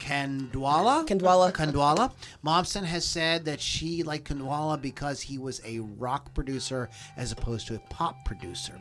Khandwala? 0.01 1.07
Khandwala. 1.07 1.53
Khandwala. 1.53 2.13
Momsen 2.45 2.85
has 2.85 3.05
said 3.05 3.45
that 3.47 3.61
she 3.61 4.03
liked 4.03 4.29
Khandwala 4.29 4.81
because 4.81 5.21
he 5.21 5.39
was 5.39 5.61
a 5.65 5.81
rock 5.81 6.35
producer 6.35 6.89
as 7.17 7.33
opposed 7.33 7.67
to 7.69 7.77
a 7.77 7.79
pop 7.91 8.25
producer. 8.25 8.79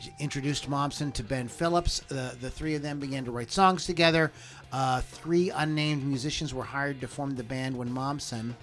She 0.00 0.12
introduced 0.18 0.68
Momsen 0.68 1.12
to 1.14 1.22
Ben 1.22 1.48
Phillips. 1.48 2.02
Uh, 2.10 2.34
the 2.40 2.50
three 2.50 2.74
of 2.74 2.82
them 2.82 2.98
began 2.98 3.24
to 3.24 3.30
write 3.30 3.50
songs 3.52 3.86
together. 3.86 4.32
Uh, 4.72 5.00
three 5.00 5.50
unnamed 5.50 6.04
musicians 6.04 6.52
were 6.52 6.64
hired 6.64 7.00
to 7.00 7.08
form 7.08 7.36
the 7.36 7.44
band 7.44 7.76
when 7.78 7.88
Momsen, 7.88 8.54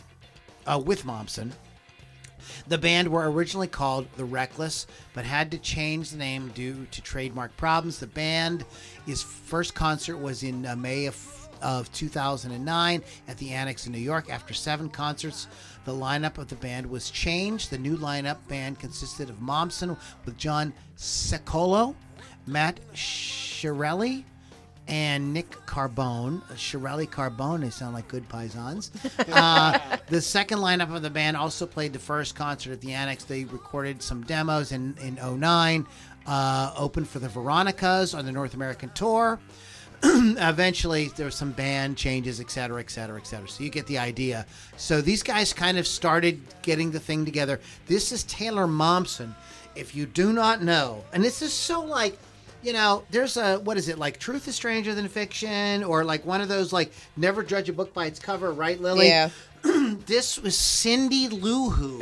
uh, 0.67 0.81
with 0.83 1.05
Momsen. 1.05 1.51
The 2.67 2.77
band 2.77 3.07
were 3.07 3.31
originally 3.31 3.67
called 3.67 4.07
The 4.17 4.25
Reckless, 4.25 4.87
but 5.13 5.23
had 5.23 5.49
to 5.51 5.57
change 5.57 6.09
the 6.09 6.17
name 6.17 6.49
due 6.49 6.85
to 6.91 7.01
trademark 7.01 7.55
problems. 7.55 7.99
The 7.99 8.07
band's 8.07 8.65
first 9.23 9.73
concert 9.73 10.17
was 10.17 10.43
in 10.43 10.65
uh, 10.65 10.75
May 10.75 11.05
of, 11.05 11.42
of 11.63 11.91
2009 11.93 13.01
at 13.27 13.37
the 13.37 13.51
Annex 13.51 13.87
in 13.87 13.91
New 13.93 13.99
York. 13.99 14.29
After 14.29 14.53
seven 14.53 14.89
concerts, 14.89 15.47
the 15.85 15.93
lineup 15.93 16.37
of 16.37 16.49
the 16.49 16.55
band 16.55 16.89
was 16.89 17.09
changed. 17.09 17.71
The 17.71 17.77
new 17.77 17.97
lineup 17.97 18.37
band 18.47 18.79
consisted 18.79 19.29
of 19.29 19.37
Momsen 19.37 19.97
with 20.25 20.37
John 20.37 20.73
Secolo, 20.97 21.95
Matt 22.45 22.79
Chiarelli, 22.93 24.25
and 24.87 25.33
Nick 25.33 25.51
Carbone, 25.65 26.41
Shirley 26.57 27.07
Carbone. 27.07 27.61
They 27.61 27.69
sound 27.69 27.93
like 27.93 28.07
good 28.07 28.27
paisans. 28.29 28.91
Uh, 29.33 29.79
the 30.07 30.21
second 30.21 30.59
lineup 30.59 30.93
of 30.93 31.01
the 31.01 31.09
band 31.09 31.37
also 31.37 31.65
played 31.65 31.93
the 31.93 31.99
first 31.99 32.35
concert 32.35 32.71
at 32.71 32.81
the 32.81 32.93
Annex. 32.93 33.23
They 33.23 33.45
recorded 33.45 34.01
some 34.01 34.23
demos 34.23 34.71
in 34.71 34.95
in 35.01 35.15
09, 35.39 35.87
uh, 36.27 36.73
opened 36.77 37.07
for 37.07 37.19
the 37.19 37.29
Veronicas 37.29 38.13
on 38.13 38.25
the 38.25 38.31
North 38.31 38.53
American 38.53 38.89
tour. 38.89 39.39
Eventually, 40.37 41.07
there 41.15 41.25
were 41.25 41.31
some 41.31 41.51
band 41.51 41.97
changes, 41.97 42.39
et 42.39 42.51
cetera, 42.51 42.79
et 42.79 42.89
cetera, 42.91 43.19
et 43.19 43.25
cetera. 43.25 43.47
So 43.47 43.63
you 43.63 43.69
get 43.69 43.87
the 43.87 43.97
idea. 43.97 44.45
So 44.75 45.01
these 45.01 45.23
guys 45.23 45.53
kind 45.53 45.77
of 45.77 45.87
started 45.87 46.41
getting 46.61 46.91
the 46.91 46.99
thing 46.99 47.23
together. 47.25 47.59
This 47.87 48.11
is 48.11 48.23
Taylor 48.23 48.67
Momsen. 48.67 49.33
If 49.75 49.95
you 49.95 50.05
do 50.05 50.33
not 50.33 50.61
know, 50.61 51.03
and 51.13 51.23
this 51.23 51.41
is 51.41 51.53
so 51.53 51.81
like 51.81 52.17
you 52.63 52.71
know, 52.71 53.03
there's 53.11 53.37
a 53.37 53.57
what 53.57 53.77
is 53.77 53.89
it 53.89 53.99
like? 53.99 54.19
Truth 54.19 54.47
is 54.47 54.55
stranger 54.55 54.95
than 54.95 55.07
fiction, 55.07 55.83
or 55.83 56.03
like 56.03 56.25
one 56.25 56.41
of 56.41 56.47
those 56.47 56.71
like 56.73 56.91
never 57.17 57.43
judge 57.43 57.69
a 57.69 57.73
book 57.73 57.93
by 57.93 58.05
its 58.05 58.19
cover, 58.19 58.51
right, 58.51 58.79
Lily? 58.79 59.07
Yeah. 59.07 59.29
This 60.05 60.37
was 60.37 60.57
Cindy 60.57 61.29
Lou 61.29 61.69
Who 61.69 62.01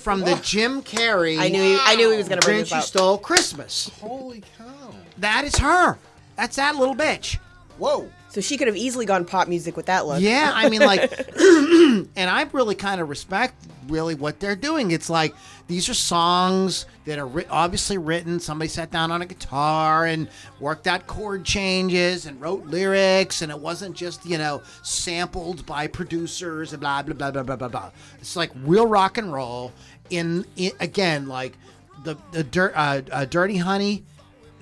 from 0.00 0.20
the 0.20 0.34
Jim 0.42 0.82
Carrey. 0.82 1.38
I 1.38 1.48
knew 1.48 1.62
he, 1.62 1.78
I 1.80 1.94
knew 1.94 2.10
he 2.10 2.16
was 2.16 2.28
going 2.28 2.40
to 2.40 2.44
bring 2.46 2.58
Grinch 2.58 2.70
this 2.70 2.72
Who 2.72 2.78
up. 2.78 2.84
Stole 2.84 3.18
Christmas. 3.18 3.90
Holy 4.00 4.42
cow! 4.58 4.92
That 5.18 5.44
is 5.44 5.56
her. 5.58 5.98
That's 6.36 6.56
that 6.56 6.76
little 6.76 6.94
bitch. 6.94 7.38
Whoa! 7.78 8.10
So 8.28 8.40
she 8.40 8.56
could 8.56 8.66
have 8.66 8.76
easily 8.76 9.06
gone 9.06 9.24
pop 9.24 9.48
music 9.48 9.76
with 9.76 9.86
that 9.86 10.06
look. 10.06 10.22
Yeah, 10.22 10.52
I 10.54 10.68
mean, 10.68 10.80
like, 10.80 11.00
and 11.38 12.08
I 12.16 12.48
really 12.52 12.74
kind 12.74 13.00
of 13.00 13.08
respect 13.08 13.54
really 13.88 14.14
what 14.14 14.40
they're 14.40 14.56
doing. 14.56 14.90
It's 14.90 15.10
like 15.10 15.34
these 15.66 15.88
are 15.88 15.94
songs 15.94 16.86
that 17.04 17.18
are 17.18 17.26
writ- 17.26 17.48
obviously 17.50 17.98
written. 17.98 18.40
Somebody 18.40 18.68
sat 18.68 18.90
down 18.90 19.10
on 19.10 19.22
a 19.22 19.26
guitar 19.26 20.06
and 20.06 20.28
worked 20.60 20.86
out 20.86 21.06
chord 21.06 21.44
changes 21.44 22.26
and 22.26 22.40
wrote 22.40 22.66
lyrics, 22.66 23.42
and 23.42 23.50
it 23.50 23.58
wasn't 23.58 23.96
just 23.96 24.24
you 24.24 24.38
know 24.38 24.62
sampled 24.82 25.66
by 25.66 25.86
producers 25.86 26.72
and 26.72 26.80
blah 26.80 27.02
blah 27.02 27.14
blah 27.14 27.30
blah 27.30 27.42
blah 27.42 27.56
blah 27.56 27.68
blah. 27.68 27.90
It's 28.20 28.36
like 28.36 28.50
real 28.64 28.86
rock 28.86 29.18
and 29.18 29.32
roll. 29.32 29.72
In, 30.10 30.44
in 30.56 30.72
again, 30.78 31.26
like 31.26 31.56
the 32.04 32.16
the 32.32 32.44
dirt, 32.44 32.72
uh, 32.76 33.02
uh, 33.10 33.24
Dirty 33.24 33.56
Honey 33.56 34.04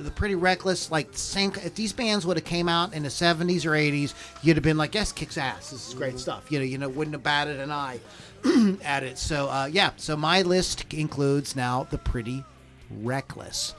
the 0.04 0.10
Pretty 0.10 0.34
Reckless, 0.34 0.90
like 0.90 1.08
same. 1.12 1.52
If 1.64 1.74
these 1.74 1.92
bands 1.92 2.26
would 2.26 2.36
have 2.36 2.44
came 2.44 2.68
out 2.68 2.94
in 2.94 3.02
the 3.02 3.10
seventies 3.10 3.66
or 3.66 3.74
eighties, 3.74 4.14
you'd 4.42 4.56
have 4.56 4.64
been 4.64 4.78
like, 4.78 4.94
"Yes, 4.94 5.12
kicks 5.12 5.38
ass. 5.38 5.70
This 5.70 5.88
is 5.88 5.94
great 5.94 6.18
stuff." 6.18 6.50
You 6.50 6.58
know, 6.58 6.64
you 6.64 6.78
know, 6.78 6.88
wouldn't 6.88 7.14
have 7.14 7.22
batted 7.22 7.60
an 7.60 7.70
eye 7.70 8.00
at 8.84 9.02
it. 9.02 9.18
So, 9.18 9.48
uh, 9.48 9.68
yeah. 9.70 9.90
So 9.96 10.16
my 10.16 10.42
list 10.42 10.92
includes 10.92 11.54
now 11.54 11.86
the 11.90 11.98
Pretty 11.98 12.44
Reckless. 12.90 13.74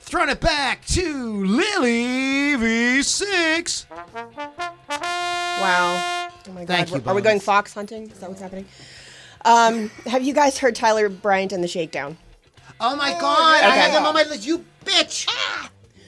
Throwing 0.00 0.28
it 0.28 0.40
back 0.40 0.84
to 0.86 1.46
Lily 1.46 2.54
V6. 2.58 3.86
Wow. 3.88 6.28
Oh 6.46 6.52
my 6.52 6.66
Thank 6.66 6.90
God. 6.90 7.04
you, 7.04 7.10
Are 7.10 7.14
we 7.14 7.22
going 7.22 7.40
fox 7.40 7.72
hunting? 7.72 8.10
Is 8.10 8.18
that 8.18 8.28
what's 8.28 8.42
happening? 8.42 8.66
Um, 9.44 9.90
have 10.06 10.22
you 10.22 10.34
guys 10.34 10.58
heard 10.58 10.74
Tyler 10.74 11.08
Bryant 11.08 11.52
and 11.52 11.64
the 11.64 11.68
Shakedown? 11.68 12.18
Oh 12.84 12.96
my 12.96 13.12
God! 13.12 13.62
I 13.62 13.76
have 13.76 13.92
them 13.92 14.04
on 14.04 14.12
my 14.12 14.24
list. 14.24 14.44
You 14.44 14.64
bitch! 14.84 15.28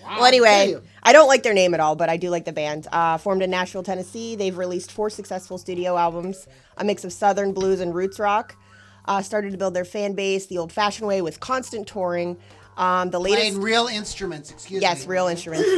well, 0.02 0.24
anyway. 0.24 0.76
I 1.04 1.12
don't 1.12 1.28
like 1.28 1.44
their 1.44 1.54
name 1.54 1.72
at 1.72 1.80
all, 1.80 1.94
but 1.94 2.08
I 2.08 2.16
do 2.16 2.30
like 2.30 2.44
the 2.46 2.52
band. 2.52 2.88
Uh, 2.90 3.16
formed 3.18 3.42
in 3.42 3.50
Nashville, 3.50 3.82
Tennessee, 3.82 4.34
they've 4.34 4.56
released 4.56 4.90
four 4.90 5.08
successful 5.08 5.56
studio 5.56 5.96
albums, 5.96 6.48
a 6.78 6.84
mix 6.84 7.04
of 7.04 7.12
southern 7.12 7.52
blues 7.52 7.80
and 7.80 7.94
roots 7.94 8.18
rock. 8.18 8.56
Uh, 9.04 9.22
started 9.22 9.52
to 9.52 9.58
build 9.58 9.74
their 9.74 9.84
fan 9.84 10.14
base 10.14 10.46
the 10.46 10.56
old-fashioned 10.58 11.06
way 11.06 11.20
with 11.20 11.38
constant 11.38 11.86
touring. 11.86 12.38
Um, 12.76 13.10
the 13.10 13.20
latest, 13.20 13.40
Playing 13.40 13.60
real 13.60 13.86
instruments. 13.86 14.50
Excuse 14.50 14.80
me. 14.80 14.82
yes, 14.82 15.06
real 15.06 15.28
instruments. 15.28 15.68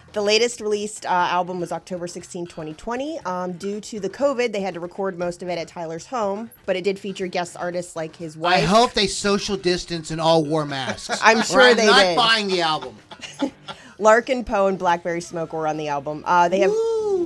the 0.12 0.22
latest 0.22 0.60
released 0.60 1.04
uh, 1.04 1.08
album 1.08 1.58
was 1.58 1.72
October 1.72 2.06
16, 2.06 2.46
2020. 2.46 3.18
Um, 3.20 3.52
due 3.54 3.80
to 3.80 3.98
the 3.98 4.08
COVID, 4.08 4.52
they 4.52 4.60
had 4.60 4.74
to 4.74 4.80
record 4.80 5.18
most 5.18 5.42
of 5.42 5.48
it 5.48 5.58
at 5.58 5.66
Tyler's 5.66 6.06
home, 6.06 6.50
but 6.64 6.76
it 6.76 6.84
did 6.84 6.98
feature 6.98 7.26
guest 7.26 7.56
artists 7.58 7.96
like 7.96 8.14
his 8.14 8.36
wife. 8.36 8.54
I 8.54 8.60
hope 8.60 8.92
they 8.92 9.08
social 9.08 9.56
distance 9.56 10.10
and 10.12 10.20
all 10.20 10.44
wore 10.44 10.64
masks. 10.64 11.18
I'm 11.24 11.42
sure 11.42 11.62
I'm 11.62 11.76
they 11.76 11.86
not 11.86 12.02
did. 12.02 12.16
buying 12.16 12.46
the 12.46 12.60
album. 12.60 12.96
Larkin 13.98 14.44
Poe 14.44 14.66
and 14.68 14.78
Blackberry 14.78 15.20
Smoke 15.22 15.52
were 15.52 15.66
on 15.66 15.76
the 15.78 15.88
album. 15.88 16.22
Uh, 16.26 16.48
they 16.48 16.60
have 16.60 16.72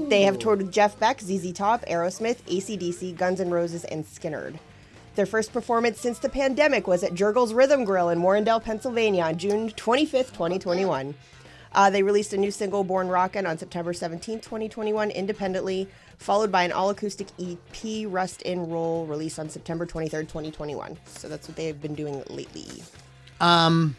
they 0.09 0.23
have 0.23 0.39
toured 0.39 0.63
with 0.63 0.73
Jeff 0.73 0.99
Beck, 0.99 1.21
ZZ 1.21 1.53
Top, 1.53 1.85
Aerosmith, 1.87 2.39
ACDC, 2.45 3.17
Guns 3.17 3.41
N' 3.41 3.51
Roses, 3.51 3.85
and 3.85 4.05
Skynyrd. 4.05 4.59
Their 5.21 5.27
first 5.27 5.53
performance 5.53 6.01
since 6.01 6.19
the 6.19 6.31
pandemic 6.31 6.87
was 6.87 7.05
at 7.05 7.13
Jergel's 7.13 7.53
Rhythm 7.53 7.85
Grille 7.85 8.09
in 8.09 8.21
Warrendale, 8.21 8.65
Pennsylvania 8.65 9.25
on 9.25 9.37
June 9.37 9.69
25th, 9.69 10.33
2021. 10.33 11.15
Uh, 11.75 11.91
they 11.91 12.03
released 12.03 12.33
a 12.33 12.39
new 12.39 12.51
single, 12.51 12.85
Born 12.85 13.07
Rockin', 13.07 13.45
on 13.45 13.59
September 13.59 13.93
17th, 13.93 14.41
2021, 14.41 15.11
independently, 15.11 15.87
followed 16.17 16.51
by 16.51 16.63
an 16.63 16.73
all 16.73 16.89
acoustic 16.89 17.27
EP, 17.39 18.07
Rust 18.07 18.41
in 18.41 18.71
Roll, 18.71 19.05
released 19.05 19.39
on 19.39 19.51
September 19.51 19.85
23rd, 19.85 20.23
2021. 20.27 20.97
So 21.05 21.29
that's 21.29 21.47
what 21.47 21.55
they've 21.55 21.79
been 21.79 21.95
doing 21.95 22.23
lately. 22.31 22.83
Um, 23.43 23.97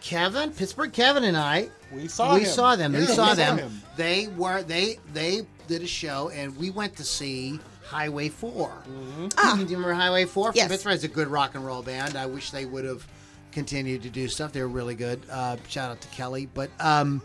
Kevin, 0.00 0.50
Pittsburgh 0.52 0.94
Kevin 0.94 1.24
and 1.24 1.36
I, 1.36 1.68
We 1.92 2.08
saw 2.08 2.36
we 2.36 2.40
him. 2.40 2.46
saw 2.46 2.74
them. 2.74 2.92
we 2.94 3.00
saw 3.04 3.10
we 3.10 3.14
saw 3.16 3.34
them. 3.34 3.58
him. 3.58 3.82
They 3.98 4.28
were 4.28 4.62
they 4.62 4.96
they 5.12 5.42
did 5.68 5.82
a 5.82 5.86
show 5.86 6.30
and 6.30 6.56
we 6.56 6.70
went 6.70 6.96
to 6.96 7.04
see 7.04 7.60
Highway 7.92 8.28
4 8.30 8.68
Mm-hmm. 8.88 9.26
Ah. 9.36 9.54
Do 9.56 9.60
you 9.60 9.66
remember 9.76 9.92
Highway 9.92 10.24
Four? 10.24 10.46
From 10.52 10.56
Yes. 10.56 10.68
Pittsburgh 10.68 10.94
It's 10.94 11.04
a 11.04 11.08
good 11.08 11.28
rock 11.28 11.54
and 11.54 11.64
roll 11.64 11.82
band. 11.82 12.16
I 12.16 12.26
wish 12.26 12.50
they 12.50 12.64
would 12.64 12.84
have 12.84 13.06
continued 13.52 14.02
to 14.04 14.08
do 14.10 14.28
stuff. 14.28 14.52
They 14.52 14.62
were 14.62 14.68
really 14.68 14.94
good. 14.94 15.20
Uh, 15.30 15.56
shout 15.68 15.90
out 15.90 16.00
to 16.00 16.08
Kelly. 16.08 16.46
But 16.52 16.70
um, 16.80 17.20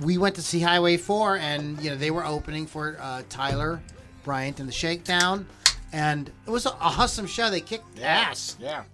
we 0.00 0.18
went 0.18 0.36
to 0.36 0.42
see 0.42 0.60
Highway 0.60 0.96
Four, 0.98 1.36
and 1.36 1.80
you 1.82 1.90
know 1.90 1.96
they 1.96 2.10
were 2.12 2.24
opening 2.24 2.66
for 2.66 2.96
uh, 3.00 3.22
Tyler 3.28 3.80
Bryant 4.24 4.60
and 4.60 4.68
the 4.68 4.72
Shakedown, 4.72 5.46
and 5.92 6.30
it 6.46 6.50
was 6.50 6.64
a 6.66 6.72
awesome 6.74 7.26
show. 7.26 7.50
They 7.50 7.60
kicked 7.60 8.00
ass. 8.00 8.56
Yeah. 8.60 8.84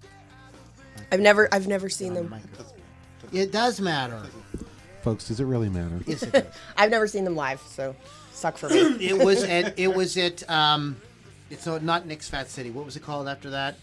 I've 1.13 1.21
never 1.21 1.49
I've 1.53 1.69
never 1.69 1.89
seen 1.91 2.15
them. 2.15 2.35
It 3.33 3.53
does 3.53 3.79
matter. 3.81 4.23
Folks, 5.09 5.29
does 5.29 5.41
it 5.41 5.47
really 5.47 5.71
matter? 5.71 6.01
Yes, 6.07 6.23
it 6.23 6.33
does. 6.33 6.45
I've 6.77 6.91
never 6.91 7.07
seen 7.07 7.25
them 7.25 7.35
live, 7.35 7.63
so 7.63 7.97
suck 8.31 8.59
for 8.59 8.69
me. 8.69 8.77
it 9.01 9.17
was 9.25 9.43
at 9.43 9.79
it 9.79 9.89
was 9.89 10.19
at 10.19 10.49
um 10.51 11.01
it's 11.49 11.65
so 11.65 11.79
not 11.79 12.07
Nick's 12.07 12.29
Fat 12.29 12.51
City. 12.51 12.71
What 12.71 12.85
was 12.85 12.95
it 12.95 13.03
called 13.03 13.27
after 13.27 13.49
that? 13.49 13.77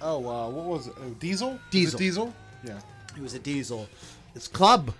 Oh, 0.00 0.26
uh, 0.26 0.48
what 0.48 0.64
was 0.64 0.86
it? 0.86 0.94
Oh, 0.98 1.10
Diesel? 1.20 1.50
Was 1.50 1.58
it 1.58 1.70
Diesel. 1.70 1.98
Diesel? 1.98 2.34
Yeah. 2.64 2.78
It 3.14 3.20
was 3.22 3.34
a 3.34 3.38
Diesel. 3.38 3.86
It's 4.34 4.48
Club. 4.48 4.94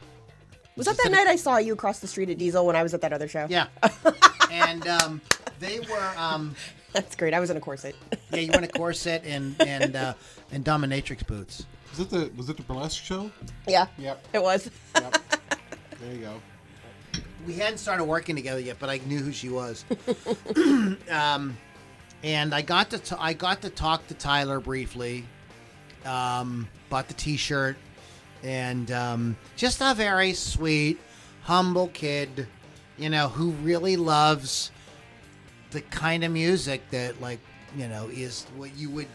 Was 0.76 0.84
that 0.88 0.98
that 1.02 1.10
night 1.10 1.26
I 1.26 1.36
saw 1.36 1.56
you 1.56 1.72
across 1.72 2.00
the 2.00 2.06
street 2.06 2.28
at 2.28 2.36
Diesel 2.36 2.66
when 2.66 2.76
I 2.76 2.82
was 2.82 2.92
at 2.92 3.00
that 3.00 3.14
other 3.14 3.28
show? 3.28 3.46
Yeah. 3.48 3.68
and 4.52 4.86
um 4.86 5.22
they 5.58 5.80
were 5.80 6.12
um 6.18 6.54
That's 6.92 7.16
great. 7.16 7.32
I 7.32 7.40
was 7.40 7.48
in 7.48 7.56
a 7.56 7.60
corset. 7.60 7.96
yeah, 8.30 8.40
you 8.40 8.52
were 8.52 8.58
in 8.58 8.64
a 8.64 8.68
corset 8.68 9.22
and 9.24 9.56
and 9.62 9.96
uh 9.96 10.12
and 10.52 10.66
dominatrix 10.66 11.26
boots. 11.26 11.64
Was 11.92 12.00
it 12.00 12.10
the 12.10 12.30
Was 12.36 12.50
it 12.50 12.58
the 12.58 12.62
burlesque 12.62 13.02
show? 13.02 13.30
yeah. 13.66 13.86
Yep. 13.96 14.26
It 14.34 14.42
was. 14.42 14.70
Yep. 14.94 15.16
There 16.00 16.14
you 16.14 16.20
go. 16.20 16.40
We 17.46 17.54
hadn't 17.54 17.78
started 17.78 18.04
working 18.04 18.36
together 18.36 18.60
yet, 18.60 18.76
but 18.78 18.90
I 18.90 19.00
knew 19.06 19.18
who 19.18 19.32
she 19.32 19.48
was. 19.48 19.84
um 21.10 21.56
and 22.24 22.54
I 22.54 22.62
got 22.62 22.90
to 22.90 22.98
t- 22.98 23.16
I 23.18 23.34
got 23.34 23.62
to 23.62 23.70
talk 23.70 24.06
to 24.08 24.14
Tyler 24.14 24.60
briefly. 24.60 25.24
Um 26.04 26.68
bought 26.88 27.08
the 27.08 27.14
t-shirt 27.14 27.76
and 28.42 28.90
um, 28.90 29.36
just 29.56 29.80
a 29.80 29.94
very 29.94 30.32
sweet, 30.32 30.98
humble 31.42 31.88
kid, 31.88 32.46
you 32.96 33.10
know, 33.10 33.28
who 33.28 33.50
really 33.50 33.96
loves 33.96 34.70
the 35.70 35.80
kind 35.80 36.24
of 36.24 36.32
music 36.32 36.88
that, 36.90 37.20
like, 37.20 37.40
you 37.76 37.88
know, 37.88 38.08
is 38.12 38.46
what 38.56 38.74
you 38.76 38.90
would. 38.90 39.08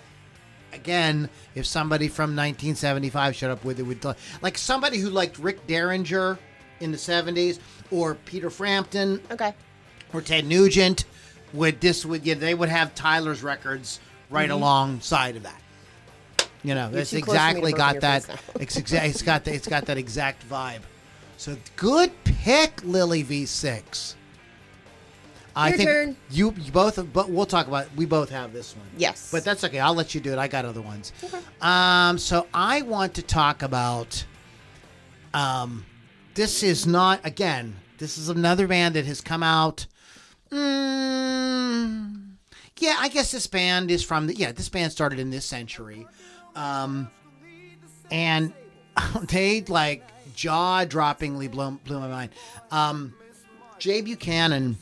Again, 0.73 1.29
if 1.53 1.65
somebody 1.65 2.07
from 2.07 2.31
1975 2.31 3.35
showed 3.35 3.51
up 3.51 3.65
with 3.65 3.79
it, 3.79 3.83
would 3.83 4.05
like 4.41 4.57
somebody 4.57 4.99
who 4.99 5.09
liked 5.09 5.37
Rick 5.37 5.67
Derringer 5.67 6.39
in 6.81 6.91
the 6.91 6.97
70s, 6.97 7.59
or 7.91 8.15
Peter 8.15 8.49
Frampton, 8.49 9.21
Okay. 9.31 9.53
or 10.13 10.21
Ted 10.21 10.45
Nugent, 10.45 11.05
would 11.53 11.79
this 11.81 12.05
would 12.05 12.25
yeah, 12.25 12.33
they 12.35 12.53
would 12.53 12.69
have 12.69 12.95
Tyler's 12.95 13.43
records 13.43 13.99
right 14.29 14.49
alongside 14.49 15.35
of 15.35 15.43
that. 15.43 15.61
You 16.63 16.75
know, 16.75 16.89
that's 16.91 17.09
too 17.09 17.21
close 17.21 17.35
for 17.37 17.55
me 17.55 17.61
to 17.61 17.67
exactly 17.67 17.73
got 17.73 18.01
that. 18.01 18.41
It's, 18.59 18.77
exa- 18.79 19.03
it's 19.09 19.21
got 19.23 19.43
the, 19.45 19.53
it's 19.53 19.67
got 19.67 19.85
that 19.85 19.97
exact 19.97 20.47
vibe. 20.47 20.81
So 21.37 21.57
good 21.75 22.11
pick, 22.23 22.83
Lily 22.83 23.23
V6. 23.23 24.13
I 25.53 25.69
Your 25.69 25.77
think 25.77 25.89
turn. 25.89 26.15
you, 26.29 26.53
you 26.57 26.71
both, 26.71 27.03
but 27.11 27.29
we'll 27.29 27.45
talk 27.47 27.67
about. 27.67 27.87
We 27.95 28.05
both 28.05 28.29
have 28.29 28.53
this 28.53 28.75
one. 28.75 28.85
Yes. 28.95 29.29
but 29.31 29.43
that's 29.43 29.63
okay. 29.65 29.79
I'll 29.79 29.95
let 29.95 30.15
you 30.15 30.21
do 30.21 30.31
it. 30.31 30.37
I 30.39 30.47
got 30.47 30.63
other 30.63 30.81
ones. 30.81 31.11
Okay. 31.23 31.39
Um, 31.61 32.17
so 32.17 32.47
I 32.53 32.83
want 32.83 33.15
to 33.15 33.21
talk 33.21 33.61
about. 33.63 34.23
Um, 35.33 35.85
this 36.33 36.63
is 36.63 36.85
not 36.87 37.19
again. 37.25 37.75
This 37.97 38.17
is 38.17 38.29
another 38.29 38.67
band 38.67 38.95
that 38.95 39.05
has 39.05 39.21
come 39.21 39.43
out. 39.43 39.85
Mm, 40.51 42.31
yeah, 42.77 42.95
I 42.99 43.09
guess 43.09 43.31
this 43.31 43.47
band 43.47 43.91
is 43.91 44.03
from 44.03 44.27
the. 44.27 44.35
Yeah, 44.35 44.51
this 44.51 44.69
band 44.69 44.91
started 44.91 45.19
in 45.19 45.29
this 45.29 45.45
century, 45.45 46.07
um, 46.55 47.09
and 48.09 48.53
they 49.29 49.61
like 49.61 50.03
jaw-droppingly 50.35 51.51
blew, 51.51 51.79
blew 51.85 51.99
my 51.99 52.07
mind. 52.07 52.31
Um, 52.71 53.13
Jay 53.77 54.01
Buchanan, 54.01 54.77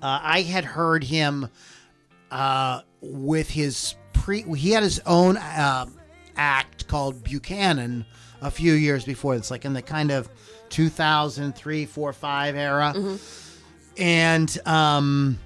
uh, 0.00 0.20
I 0.22 0.42
had 0.42 0.64
heard 0.64 1.04
him 1.04 1.48
uh, 2.30 2.82
with 3.00 3.50
his 3.50 3.94
pre. 4.12 4.42
He 4.56 4.70
had 4.70 4.82
his 4.82 5.00
own 5.06 5.36
uh, 5.36 5.86
act 6.36 6.86
called 6.88 7.24
Buchanan 7.24 8.06
a 8.42 8.50
few 8.50 8.74
years 8.74 9.04
before. 9.04 9.34
It's 9.34 9.50
like 9.50 9.64
in 9.64 9.72
the 9.72 9.82
kind 9.82 10.10
of 10.10 10.28
2003, 10.68 11.86
4, 11.86 12.12
5 12.12 12.56
era, 12.56 12.94
and 13.96 14.58
um, 14.66 15.38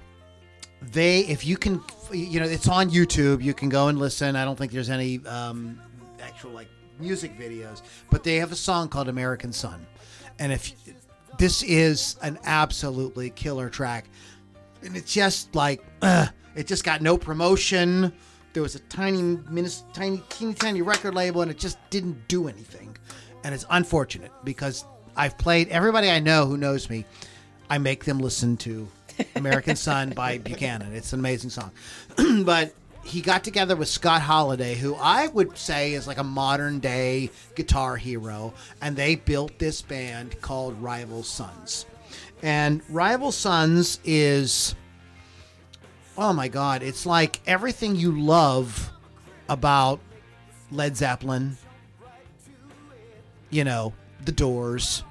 they 0.81 1.21
if 1.21 1.45
you 1.45 1.57
can 1.57 1.81
you 2.11 2.39
know 2.39 2.45
it's 2.45 2.67
on 2.67 2.89
youtube. 2.89 3.41
You 3.41 3.53
can 3.53 3.69
go 3.69 3.87
and 3.87 3.97
listen. 3.99 4.35
I 4.35 4.43
don't 4.45 4.57
think 4.57 4.71
there's 4.71 4.89
any 4.89 5.25
um, 5.25 5.79
actual 6.21 6.51
like 6.51 6.67
music 6.99 7.37
videos 7.37 7.83
but 8.09 8.23
they 8.23 8.37
have 8.37 8.51
a 8.51 8.55
song 8.55 8.89
called 8.89 9.07
american 9.07 9.53
sun. 9.53 9.85
And 10.39 10.51
if 10.51 10.73
this 11.37 11.63
is 11.63 12.15
an 12.21 12.39
absolutely 12.43 13.29
killer 13.31 13.69
track. 13.69 14.05
And 14.83 14.95
it's 14.95 15.13
just 15.13 15.55
like 15.55 15.83
uh, 16.01 16.27
it 16.55 16.67
just 16.67 16.83
got 16.83 17.01
no 17.01 17.17
promotion. 17.17 18.11
There 18.53 18.63
was 18.63 18.75
a 18.75 18.79
tiny 18.79 19.37
tiny 19.93 20.23
teeny 20.29 20.53
tiny 20.53 20.81
record 20.81 21.13
label 21.13 21.41
and 21.41 21.51
it 21.51 21.57
just 21.57 21.77
didn't 21.89 22.27
do 22.27 22.47
anything 22.47 22.86
and 23.43 23.53
it's 23.53 23.65
unfortunate 23.69 24.31
because 24.43 24.85
i've 25.15 25.37
played 25.37 25.67
everybody 25.69 26.09
i 26.09 26.19
know 26.19 26.45
who 26.45 26.57
knows 26.57 26.89
me 26.89 27.05
i 27.69 27.77
make 27.77 28.05
them 28.05 28.19
listen 28.19 28.57
to 28.57 28.87
American 29.35 29.75
Sun 29.75 30.11
by 30.11 30.37
Buchanan. 30.43 30.93
It's 30.93 31.13
an 31.13 31.19
amazing 31.19 31.49
song. 31.49 31.71
but 32.43 32.73
he 33.03 33.21
got 33.21 33.43
together 33.43 33.75
with 33.75 33.87
Scott 33.87 34.21
Holiday, 34.21 34.75
who 34.75 34.95
I 34.95 35.27
would 35.27 35.57
say 35.57 35.93
is 35.93 36.07
like 36.07 36.17
a 36.17 36.23
modern 36.23 36.79
day 36.79 37.29
guitar 37.55 37.95
hero, 37.95 38.53
and 38.81 38.95
they 38.95 39.15
built 39.15 39.57
this 39.59 39.81
band 39.81 40.39
called 40.41 40.81
Rival 40.81 41.23
Sons. 41.23 41.85
And 42.43 42.81
Rival 42.89 43.31
Sons 43.31 43.99
is 44.03 44.75
oh 46.17 46.33
my 46.33 46.47
god, 46.47 46.81
it's 46.81 47.05
like 47.05 47.39
everything 47.45 47.95
you 47.95 48.19
love 48.19 48.91
about 49.47 49.99
Led 50.71 50.97
Zeppelin, 50.97 51.57
you 53.49 53.63
know, 53.63 53.93
The 54.25 54.31
Doors, 54.31 55.03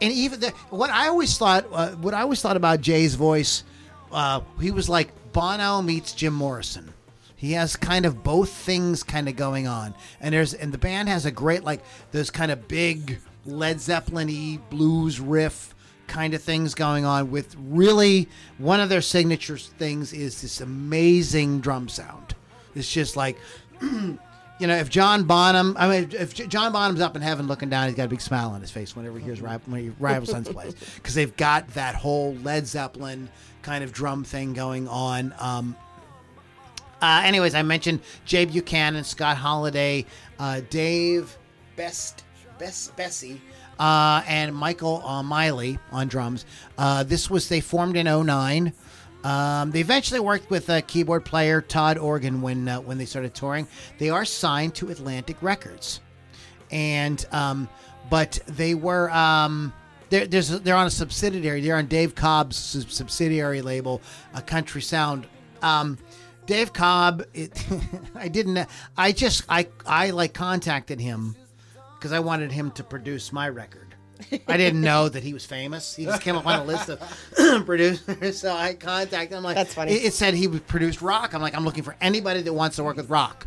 and 0.00 0.12
even 0.12 0.40
the, 0.40 0.50
what 0.70 0.90
I 0.90 1.08
always 1.08 1.38
thought, 1.38 1.66
uh, 1.72 1.90
what 1.92 2.14
I 2.14 2.20
always 2.22 2.40
thought 2.40 2.56
about 2.56 2.80
Jay's 2.80 3.14
voice, 3.14 3.64
uh, 4.12 4.40
he 4.60 4.70
was 4.70 4.88
like 4.88 5.10
Bono 5.32 5.82
meets 5.82 6.12
Jim 6.12 6.34
Morrison. 6.34 6.92
He 7.36 7.52
has 7.52 7.76
kind 7.76 8.06
of 8.06 8.22
both 8.22 8.50
things 8.50 9.02
kind 9.02 9.28
of 9.28 9.36
going 9.36 9.66
on, 9.66 9.94
and 10.20 10.34
there's 10.34 10.54
and 10.54 10.72
the 10.72 10.78
band 10.78 11.08
has 11.08 11.26
a 11.26 11.30
great 11.30 11.64
like 11.64 11.82
those 12.12 12.30
kind 12.30 12.50
of 12.50 12.66
big 12.68 13.18
Led 13.44 13.80
Zeppelin-y 13.80 14.58
blues 14.70 15.20
riff 15.20 15.74
kind 16.06 16.34
of 16.34 16.42
things 16.42 16.74
going 16.74 17.04
on 17.04 17.30
with 17.30 17.56
really 17.58 18.28
one 18.58 18.80
of 18.80 18.88
their 18.88 19.02
signature 19.02 19.58
things 19.58 20.12
is 20.12 20.42
this 20.42 20.60
amazing 20.60 21.60
drum 21.60 21.88
sound. 21.88 22.34
It's 22.74 22.90
just 22.90 23.16
like 23.16 23.38
you 24.58 24.66
know, 24.66 24.76
if 24.76 24.88
John 24.88 25.24
Bonham, 25.24 25.76
I 25.78 25.88
mean, 25.88 26.10
if 26.12 26.34
John 26.34 26.72
Bonham's 26.72 27.00
up 27.00 27.14
in 27.14 27.22
heaven 27.22 27.46
looking 27.46 27.68
down, 27.68 27.88
he's 27.88 27.96
got 27.96 28.06
a 28.06 28.08
big 28.08 28.20
smile 28.20 28.50
on 28.50 28.60
his 28.60 28.70
face 28.70 28.96
whenever 28.96 29.18
he 29.18 29.24
hears 29.24 29.40
Rival, 29.40 29.72
when 29.72 29.82
he, 29.82 29.88
Rival 29.98 30.26
Sons 30.26 30.48
plays, 30.48 30.74
because 30.94 31.14
they've 31.14 31.36
got 31.36 31.68
that 31.74 31.94
whole 31.94 32.34
Led 32.36 32.66
Zeppelin 32.66 33.28
kind 33.62 33.84
of 33.84 33.92
drum 33.92 34.24
thing 34.24 34.54
going 34.54 34.88
on. 34.88 35.34
Um, 35.38 35.76
uh, 37.02 37.22
anyways, 37.24 37.54
I 37.54 37.62
mentioned 37.62 38.00
Jay 38.24 38.46
Buchanan, 38.46 39.04
Scott 39.04 39.36
Holiday, 39.36 40.06
uh, 40.38 40.62
Dave 40.70 41.36
Beste, 41.76 42.24
Best 42.58 42.96
Bessie, 42.96 43.40
uh, 43.78 44.22
and 44.26 44.54
Michael 44.54 45.04
uh, 45.04 45.22
Miley 45.22 45.78
on 45.92 46.08
drums. 46.08 46.46
Uh, 46.78 47.02
this 47.02 47.28
was 47.28 47.48
they 47.50 47.60
formed 47.60 47.96
in 47.96 48.06
09. 48.06 48.72
Um, 49.26 49.72
they 49.72 49.80
eventually 49.80 50.20
worked 50.20 50.50
with 50.50 50.70
uh, 50.70 50.82
keyboard 50.82 51.24
player 51.24 51.60
Todd 51.60 51.96
Ögren 51.96 52.42
when 52.42 52.68
uh, 52.68 52.80
when 52.80 52.96
they 52.96 53.06
started 53.06 53.34
touring. 53.34 53.66
They 53.98 54.08
are 54.08 54.24
signed 54.24 54.76
to 54.76 54.88
Atlantic 54.90 55.36
Records, 55.40 56.00
and 56.70 57.26
um, 57.32 57.68
but 58.08 58.38
they 58.46 58.76
were 58.76 59.10
um, 59.10 59.72
they're, 60.10 60.26
they're 60.26 60.76
on 60.76 60.86
a 60.86 60.90
subsidiary. 60.90 61.60
They're 61.60 61.74
on 61.74 61.86
Dave 61.86 62.14
Cobb's 62.14 62.56
subsidiary 62.56 63.62
label, 63.62 64.00
a 64.32 64.40
Country 64.40 64.80
Sound. 64.80 65.26
Um, 65.60 65.98
Dave 66.46 66.72
Cobb, 66.72 67.24
it, 67.34 67.66
I 68.14 68.28
didn't. 68.28 68.68
I 68.96 69.10
just 69.10 69.42
I 69.48 69.66
I 69.84 70.10
like 70.10 70.34
contacted 70.34 71.00
him 71.00 71.34
because 71.96 72.12
I 72.12 72.20
wanted 72.20 72.52
him 72.52 72.70
to 72.72 72.84
produce 72.84 73.32
my 73.32 73.48
record. 73.48 73.85
I 74.48 74.56
didn't 74.56 74.80
know 74.80 75.08
that 75.08 75.22
he 75.22 75.32
was 75.32 75.44
famous. 75.44 75.94
He 75.94 76.04
just 76.04 76.22
came 76.22 76.36
up 76.36 76.46
on 76.46 76.60
a 76.60 76.64
list 76.64 76.88
of 76.88 77.00
producers, 77.66 78.40
so 78.40 78.52
I 78.52 78.74
contacted 78.74 79.36
him. 79.36 79.44
Like, 79.44 79.56
That's 79.56 79.74
funny. 79.74 79.92
It, 79.92 80.06
it 80.06 80.14
said 80.14 80.34
he 80.34 80.46
would 80.46 80.66
produce 80.66 81.02
rock. 81.02 81.34
I'm 81.34 81.42
like, 81.42 81.54
I'm 81.54 81.64
looking 81.64 81.84
for 81.84 81.96
anybody 82.00 82.42
that 82.42 82.52
wants 82.52 82.76
to 82.76 82.84
work 82.84 82.96
with 82.96 83.10
rock, 83.10 83.46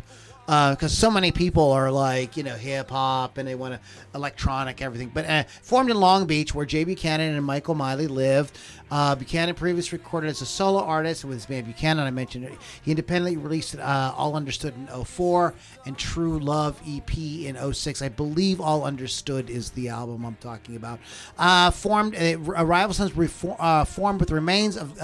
because 0.50 0.96
so 0.96 1.10
many 1.10 1.30
people 1.30 1.70
are 1.70 1.92
like, 1.92 2.36
you 2.36 2.42
know, 2.42 2.56
hip 2.56 2.90
hop 2.90 3.38
and 3.38 3.46
they 3.46 3.54
want 3.54 3.74
to 3.74 3.80
electronic 4.14 4.82
everything. 4.82 5.10
But 5.14 5.26
uh, 5.26 5.44
formed 5.62 5.90
in 5.90 5.96
Long 5.96 6.26
Beach, 6.26 6.54
where 6.54 6.66
Jay 6.66 6.82
Buchanan 6.82 7.34
and 7.34 7.44
Michael 7.44 7.76
Miley 7.76 8.08
lived. 8.08 8.58
Uh, 8.90 9.14
Buchanan 9.14 9.54
previously 9.54 9.98
recorded 9.98 10.28
as 10.28 10.40
a 10.40 10.46
solo 10.46 10.82
artist 10.82 11.24
with 11.24 11.34
his 11.34 11.46
band 11.46 11.66
Buchanan. 11.66 12.04
I 12.04 12.10
mentioned 12.10 12.44
it. 12.44 12.52
He 12.82 12.90
independently 12.90 13.36
released 13.36 13.76
uh, 13.76 14.12
All 14.16 14.34
Understood 14.34 14.74
in 14.74 15.04
04 15.04 15.54
and 15.86 15.96
True 15.96 16.40
Love 16.40 16.80
EP 16.84 17.16
in 17.16 17.72
06. 17.72 18.02
I 18.02 18.08
believe 18.08 18.60
All 18.60 18.82
Understood 18.82 19.48
is 19.48 19.70
the 19.70 19.90
album 19.90 20.24
I'm 20.24 20.34
talking 20.36 20.74
about. 20.74 20.98
Uh, 21.38 21.70
formed, 21.70 22.16
uh, 22.16 22.36
Rival 22.38 22.92
Sons 22.92 23.16
reform, 23.16 23.56
uh, 23.60 23.84
formed 23.84 24.18
with 24.18 24.32
remains 24.32 24.76
of. 24.76 24.98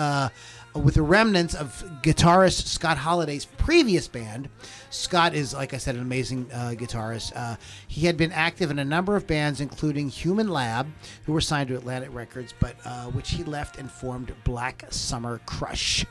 With 0.83 0.95
the 0.95 1.03
remnants 1.03 1.55
of 1.55 1.83
guitarist 2.03 2.67
Scott 2.67 2.99
Holiday's 2.99 3.45
previous 3.45 4.09
band. 4.09 4.49
Scott 4.91 5.35
is, 5.35 5.55
like 5.55 5.75
I 5.75 5.79
said, 5.79 5.95
an 5.95 6.03
amazing 6.03 6.49
uh, 6.53 6.75
guitarist. 6.77 7.33
Uh, 7.35 7.57
he 7.89 8.07
had 8.07 8.17
been 8.17 8.33
active 8.33 8.71
in 8.71 8.79
a 8.79 8.85
number 8.85 9.17
of 9.17 9.27
bands, 9.27 9.61
including 9.61 10.09
Human 10.09 10.49
Lab, 10.49 10.87
who 11.25 11.33
were 11.33 11.41
signed 11.41 11.69
to 11.69 11.77
Atlantic 11.77 12.11
Records, 12.13 12.55
but 12.61 12.77
uh, 12.85 13.07
which 13.07 13.31
he 13.31 13.45
left 13.45 13.79
and 13.79 13.91
formed 13.91 14.33
Black 14.45 14.85
Summer 14.91 15.41
Crush. 15.47 16.05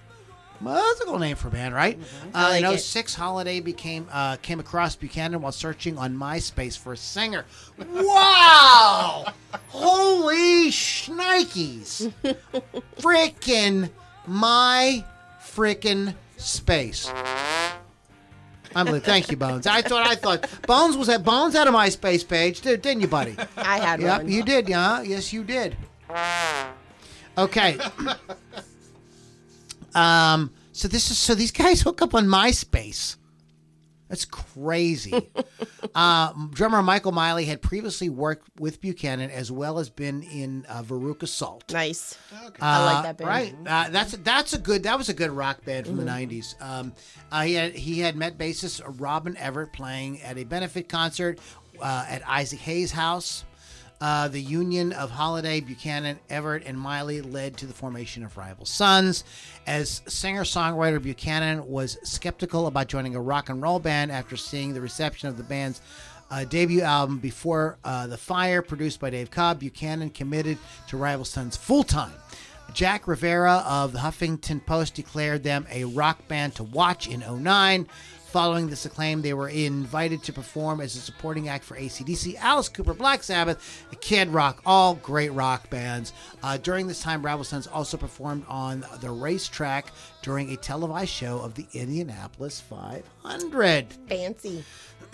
Well, 0.61 0.75
that's 0.75 1.01
a 1.01 1.05
cool 1.05 1.19
name 1.19 1.35
for 1.35 1.49
a 1.49 1.51
band, 1.51 1.75
right? 1.75 1.99
I 2.33 2.49
like 2.49 2.63
uh, 2.63 2.67
in 2.69 2.73
it. 2.75 2.79
06, 2.79 3.13
Holiday 3.13 3.59
became 3.59 4.07
uh, 4.11 4.37
came 4.37 4.59
across 4.59 4.95
Buchanan 4.95 5.41
while 5.41 5.51
searching 5.51 5.97
on 5.97 6.15
MySpace 6.15 6.77
for 6.77 6.93
a 6.93 6.97
singer. 6.97 7.45
Wow! 7.87 9.33
Holy 9.67 10.69
shnikes! 10.69 12.11
Frickin' 12.99 13.89
my 14.27 15.03
freaking 15.41 16.13
space. 16.37 17.07
i 17.09 17.71
Unbelievable. 18.75 19.05
Thank 19.05 19.31
you, 19.31 19.37
Bones. 19.37 19.67
I 19.67 19.81
thought 19.81 20.05
I 20.05 20.15
thought 20.15 20.47
Bones 20.67 20.97
was 20.97 21.07
at 21.09 21.23
Bones 21.23 21.53
had 21.55 21.67
a 21.67 21.71
MySpace 21.71 22.27
page, 22.27 22.59
did- 22.61 22.81
didn't 22.81 23.01
you, 23.01 23.07
buddy? 23.07 23.35
I 23.55 23.79
had 23.79 24.01
Yep, 24.01 24.23
one. 24.23 24.31
you 24.31 24.43
did, 24.43 24.67
yeah. 24.67 25.01
Yes, 25.01 25.31
you 25.31 25.43
did. 25.43 25.77
Okay. 27.37 27.77
Um. 29.93 30.51
So 30.73 30.87
this 30.89 31.09
is 31.09 31.17
so 31.17 31.35
these 31.35 31.51
guys 31.53 31.81
hook 31.81 32.01
up 32.01 32.13
on 32.13 32.25
MySpace. 32.27 33.15
That's 34.07 34.25
crazy. 34.25 35.31
uh, 35.95 36.31
drummer 36.51 36.83
Michael 36.83 37.11
Miley 37.11 37.45
had 37.45 37.61
previously 37.61 38.07
worked 38.09 38.47
with 38.59 38.79
Buchanan 38.81 39.31
as 39.31 39.51
well 39.51 39.79
as 39.79 39.89
been 39.89 40.21
in 40.23 40.65
uh, 40.69 40.83
Veruca 40.83 41.27
Salt. 41.27 41.71
Nice. 41.73 42.17
I 42.61 42.85
like 42.85 42.97
Uh, 42.97 43.01
that 43.01 43.17
band. 43.17 43.27
Right. 43.27 43.55
Uh, 43.65 43.89
that's 43.89 44.11
that's 44.17 44.53
a 44.53 44.59
good. 44.59 44.83
That 44.83 44.97
was 44.97 45.09
a 45.09 45.13
good 45.13 45.31
rock 45.31 45.65
band 45.65 45.87
from 45.87 45.97
Mm-hmm. 45.97 46.05
the 46.05 46.37
'90s. 46.41 46.61
Um, 46.61 46.93
uh, 47.31 47.41
he 47.41 47.53
had 47.55 47.73
he 47.73 47.99
had 47.99 48.15
met 48.15 48.37
bassist 48.37 48.81
Robin 48.99 49.35
Everett 49.37 49.73
playing 49.73 50.21
at 50.21 50.37
a 50.37 50.43
benefit 50.43 50.87
concert 50.87 51.39
uh, 51.81 52.05
at 52.07 52.21
Isaac 52.27 52.59
Hayes' 52.59 52.91
house. 52.91 53.43
Uh, 54.01 54.27
the 54.27 54.41
union 54.41 54.91
of 54.91 55.09
Holiday, 55.09 55.61
Buchanan, 55.61 56.19
Everett, 56.29 56.63
and 56.65 56.77
Miley 56.77 57.21
led 57.21 57.57
to 57.57 57.65
the 57.65 57.73
formation 57.73 58.23
of 58.23 58.35
Rival 58.35 58.65
Sons. 58.65 59.23
As 59.65 60.01
singer-songwriter, 60.07 61.01
Buchanan 61.01 61.65
was 61.67 61.97
skeptical 62.03 62.67
about 62.67 62.87
joining 62.87 63.15
a 63.15 63.21
rock 63.21 63.49
and 63.49 63.61
roll 63.61 63.79
band 63.79 64.11
after 64.11 64.35
seeing 64.35 64.73
the 64.73 64.81
reception 64.81 65.29
of 65.29 65.37
the 65.37 65.43
band's 65.43 65.81
uh, 66.31 66.43
debut 66.45 66.81
album 66.81 67.19
before 67.19 67.77
uh, 67.83 68.07
the 68.07 68.17
fire 68.17 68.61
produced 68.61 68.99
by 68.99 69.09
dave 69.09 69.29
cobb 69.29 69.59
buchanan 69.59 70.09
committed 70.09 70.57
to 70.87 70.97
rival 70.97 71.25
sons 71.25 71.55
full-time 71.55 72.13
jack 72.73 73.07
rivera 73.07 73.63
of 73.67 73.93
the 73.93 73.99
huffington 73.99 74.63
post 74.65 74.95
declared 74.95 75.43
them 75.43 75.67
a 75.69 75.83
rock 75.85 76.27
band 76.27 76.55
to 76.55 76.63
watch 76.63 77.07
in 77.07 77.23
09 77.43 77.87
following 78.35 78.67
this 78.67 78.85
acclaim 78.85 79.21
they 79.21 79.33
were 79.33 79.47
invited 79.47 80.21
to 80.21 80.33
perform 80.33 80.81
as 80.81 80.93
a 80.97 80.99
supporting 80.99 81.47
act 81.47 81.63
for 81.63 81.77
acdc 81.77 82.35
alice 82.39 82.67
cooper 82.67 82.93
black 82.93 83.23
sabbath 83.23 83.87
kid 84.01 84.27
rock 84.27 84.61
all 84.65 84.95
great 84.95 85.29
rock 85.29 85.69
bands 85.69 86.11
uh, 86.43 86.57
during 86.57 86.85
this 86.85 87.01
time 87.01 87.21
rival 87.21 87.45
sons 87.45 87.65
also 87.65 87.95
performed 87.95 88.43
on 88.49 88.83
the 88.99 89.09
racetrack 89.09 89.85
during 90.21 90.51
a 90.51 90.57
televised 90.57 91.11
show 91.11 91.39
of 91.39 91.53
the 91.53 91.65
indianapolis 91.71 92.59
500 92.59 93.87
Fancy. 94.09 94.65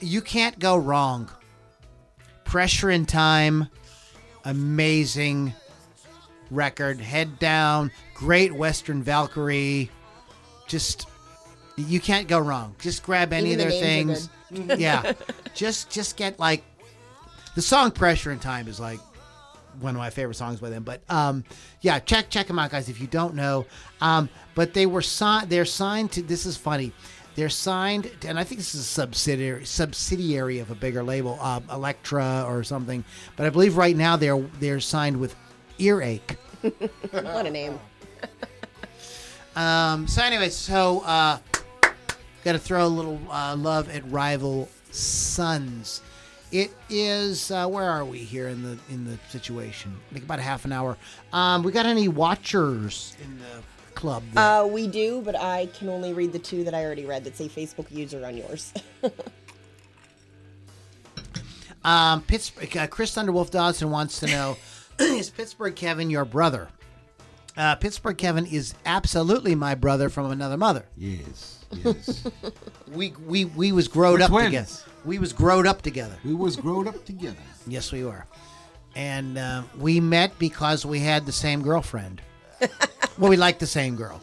you 0.00 0.20
can't 0.20 0.58
go 0.58 0.76
wrong 0.76 1.30
Pressure 2.44 2.90
and 2.90 3.08
Time, 3.08 3.66
amazing 4.44 5.54
record. 6.50 7.00
Head 7.00 7.38
Down, 7.38 7.90
great 8.12 8.52
Western 8.52 9.02
Valkyrie. 9.02 9.90
Just 10.66 11.06
you 11.82 12.00
can't 12.00 12.28
go 12.28 12.38
wrong. 12.38 12.74
Just 12.80 13.02
grab 13.02 13.32
any 13.32 13.52
Even 13.52 13.66
of 13.66 13.72
the 13.72 13.78
their 13.78 13.88
names 13.88 14.28
things. 14.50 14.80
yeah, 14.80 15.12
just 15.54 15.90
just 15.90 16.16
get 16.16 16.38
like 16.38 16.64
the 17.54 17.62
song 17.62 17.90
"Pressure 17.90 18.30
and 18.30 18.40
Time" 18.40 18.68
is 18.68 18.78
like 18.80 19.00
one 19.80 19.94
of 19.94 19.98
my 19.98 20.10
favorite 20.10 20.34
songs 20.34 20.60
by 20.60 20.70
them. 20.70 20.82
But 20.82 21.00
um, 21.08 21.44
yeah, 21.80 21.98
check 21.98 22.30
check 22.30 22.46
them 22.46 22.58
out, 22.58 22.70
guys. 22.70 22.88
If 22.88 23.00
you 23.00 23.06
don't 23.06 23.34
know, 23.34 23.66
um, 24.00 24.28
but 24.54 24.74
they 24.74 24.86
were 24.86 25.02
signed. 25.02 25.50
They're 25.50 25.64
signed 25.64 26.12
to. 26.12 26.22
This 26.22 26.46
is 26.46 26.56
funny. 26.56 26.92
They're 27.34 27.48
signed, 27.48 28.10
and 28.26 28.36
I 28.36 28.42
think 28.42 28.58
this 28.58 28.74
is 28.74 28.80
a 28.80 28.84
subsidiary 28.84 29.64
subsidiary 29.64 30.58
of 30.58 30.70
a 30.72 30.74
bigger 30.74 31.04
label, 31.04 31.38
uh, 31.40 31.60
Elektra 31.70 32.44
or 32.48 32.64
something. 32.64 33.04
But 33.36 33.46
I 33.46 33.50
believe 33.50 33.76
right 33.76 33.96
now 33.96 34.16
they're 34.16 34.40
they're 34.58 34.80
signed 34.80 35.18
with 35.20 35.36
Earache. 35.78 36.36
What 37.12 37.46
a 37.46 37.50
name. 37.50 37.78
Um, 39.56 40.06
so 40.06 40.22
anyway, 40.22 40.50
so 40.50 41.00
uh, 41.00 41.38
got 42.48 42.52
to 42.52 42.58
throw 42.58 42.86
a 42.86 42.88
little 42.88 43.20
uh, 43.30 43.54
love 43.54 43.94
at 43.94 44.10
Rival 44.10 44.70
Sons. 44.90 46.00
It 46.50 46.70
is 46.88 47.50
uh, 47.50 47.68
where 47.68 47.90
are 47.90 48.06
we 48.06 48.20
here 48.20 48.48
in 48.48 48.62
the 48.62 48.78
in 48.88 49.04
the 49.04 49.18
situation? 49.28 49.94
Like 50.12 50.22
about 50.22 50.38
a 50.38 50.42
half 50.42 50.64
an 50.64 50.72
hour. 50.72 50.96
Um, 51.30 51.62
we 51.62 51.72
got 51.72 51.84
any 51.84 52.08
watchers 52.08 53.14
in 53.22 53.38
the 53.38 53.92
club? 53.94 54.22
there? 54.32 54.42
Uh, 54.62 54.64
we 54.66 54.86
do, 54.86 55.20
but 55.20 55.38
I 55.38 55.66
can 55.74 55.90
only 55.90 56.14
read 56.14 56.32
the 56.32 56.38
two 56.38 56.64
that 56.64 56.72
I 56.72 56.86
already 56.86 57.04
read 57.04 57.24
that 57.24 57.36
say 57.36 57.48
Facebook 57.48 57.90
user 57.90 58.24
on 58.24 58.36
yours. 58.36 58.72
Um, 61.84 62.22
Pittsburgh, 62.22 62.76
uh, 62.76 62.86
Chris 62.88 63.14
Thunderwolf 63.14 63.50
Dodson 63.50 63.90
wants 63.90 64.18
to 64.20 64.26
know: 64.26 64.56
Is 64.98 65.30
Pittsburgh 65.30 65.76
Kevin 65.76 66.10
your 66.10 66.24
brother? 66.24 66.68
Uh, 67.56 67.76
Pittsburgh 67.76 68.18
Kevin 68.18 68.46
is 68.46 68.74
absolutely 68.84 69.54
my 69.54 69.76
brother 69.76 70.08
from 70.08 70.30
another 70.30 70.56
mother. 70.56 70.86
Yes, 70.96 71.57
yes. 71.72 72.24
We 72.92 73.12
we 73.26 73.44
we 73.44 73.72
was 73.72 73.86
growed 73.88 74.22
up 74.22 74.30
together. 74.30 74.66
We 75.04 75.18
was 75.18 75.32
growed 75.34 75.66
up 75.66 75.82
together. 75.82 76.16
we 76.24 76.34
was 76.34 76.56
growed 76.56 76.86
up 76.88 77.04
together. 77.04 77.36
Yes, 77.66 77.92
we 77.92 78.02
were. 78.04 78.24
And 78.96 79.36
uh, 79.38 79.62
we 79.78 80.00
met 80.00 80.38
because 80.38 80.86
we 80.86 80.98
had 81.00 81.26
the 81.26 81.32
same 81.32 81.62
girlfriend. 81.62 82.22
well, 83.18 83.28
we 83.30 83.36
liked 83.36 83.60
the 83.60 83.66
same 83.66 83.94
girl. 83.94 84.20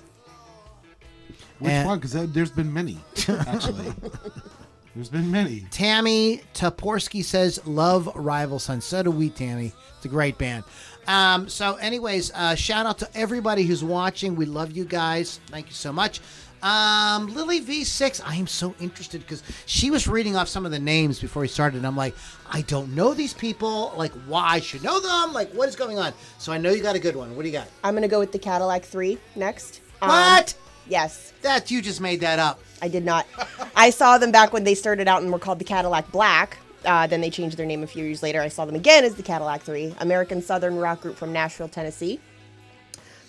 Which 1.60 1.72
And- 1.72 1.88
one? 1.88 2.00
Because 2.00 2.14
there's 2.34 2.52
been 2.52 2.74
many, 2.74 2.98
actually. 3.30 3.94
there's 4.96 5.10
been 5.10 5.32
many. 5.32 5.66
Tammy 5.72 6.42
Toporski 6.54 7.24
says, 7.24 7.66
"Love 7.68 8.10
Rival 8.16 8.60
Sons." 8.60 8.84
So 8.84 9.04
do 9.04 9.12
we, 9.12 9.30
Tammy. 9.30 9.74
It's 9.98 10.06
a 10.06 10.10
great 10.10 10.38
band. 10.38 10.64
Um, 11.08 11.48
so, 11.48 11.76
anyways, 11.76 12.32
uh, 12.34 12.56
shout 12.56 12.86
out 12.88 12.98
to 12.98 13.10
everybody 13.16 13.64
who's 13.64 13.84
watching. 13.84 14.36
We 14.36 14.46
love 14.48 14.72
you 14.72 14.86
guys. 14.86 15.40
Thank 15.48 15.68
you 15.68 15.74
so 15.74 15.94
much. 15.94 16.20
Um, 16.66 17.28
Lily 17.36 17.62
V6, 17.62 18.22
I 18.26 18.38
am 18.38 18.48
so 18.48 18.74
interested 18.80 19.22
because 19.22 19.44
she 19.68 19.92
was 19.92 20.08
reading 20.08 20.36
off 20.36 20.48
some 20.48 20.66
of 20.66 20.72
the 20.72 20.80
names 20.80 21.20
before 21.20 21.42
we 21.44 21.48
started. 21.48 21.78
And 21.78 21.86
I'm 21.86 21.96
like, 21.96 22.16
I 22.52 22.62
don't 22.62 22.96
know 22.96 23.14
these 23.14 23.36
people. 23.36 23.94
Like, 23.96 24.12
why 24.26 24.48
I 24.48 24.60
should 24.62 24.84
know 24.84 25.00
them? 25.00 25.32
Like, 25.32 25.52
what 25.52 25.70
is 25.70 25.76
going 25.76 26.00
on? 26.00 26.12
So 26.40 26.52
I 26.52 26.58
know 26.58 26.72
you 26.72 26.82
got 26.82 26.96
a 26.96 27.00
good 27.00 27.16
one. 27.16 27.36
What 27.36 27.44
do 27.44 27.50
you 27.50 27.54
got? 27.54 27.68
I'm 27.84 27.94
gonna 27.94 28.08
go 28.08 28.18
with 28.18 28.32
the 28.32 28.40
Cadillac 28.40 28.84
3 28.84 29.20
next. 29.36 29.82
Um, 30.02 30.10
what? 30.10 30.56
Yes, 30.88 31.34
That 31.44 31.70
you 31.70 31.84
just 31.84 32.02
made 32.02 32.20
that 32.22 32.40
up. 32.40 32.60
I 32.82 32.88
did 32.88 33.06
not. 33.06 33.28
I 33.76 33.92
saw 33.92 34.18
them 34.18 34.32
back 34.32 34.52
when 34.52 34.64
they 34.64 34.74
started 34.74 35.08
out 35.08 35.22
and 35.22 35.32
were 35.32 35.40
called 35.40 35.60
the 35.60 35.66
Cadillac 35.66 36.12
Black. 36.12 36.58
Uh, 36.84 37.06
then 37.06 37.22
they 37.22 37.30
changed 37.30 37.58
their 37.58 37.66
name 37.68 37.84
a 37.84 37.88
few 37.88 38.04
years 38.04 38.24
later. 38.24 38.42
I 38.42 38.48
saw 38.48 38.66
them 38.66 38.76
again 38.76 39.04
as 39.04 39.14
the 39.14 39.24
Cadillac 39.24 39.62
3, 39.62 39.96
American 40.00 40.42
Southern 40.42 40.78
rock 40.78 41.02
group 41.02 41.16
from 41.16 41.32
Nashville, 41.32 41.68
Tennessee. 41.68 42.20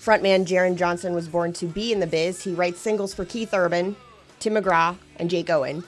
Frontman 0.07 0.47
Jaren 0.47 0.77
Johnston 0.77 1.15
was 1.15 1.27
born 1.27 1.53
to 1.55 1.67
be 1.67 1.93
in 1.93 1.99
the 1.99 2.07
biz. 2.07 2.45
He 2.45 2.55
writes 2.55 2.79
singles 2.79 3.13
for 3.13 3.25
Keith 3.25 3.53
Urban, 3.53 3.97
Tim 4.39 4.55
McGraw, 4.55 4.97
and 5.17 5.29
Jake 5.29 5.51
Owen. 5.51 5.83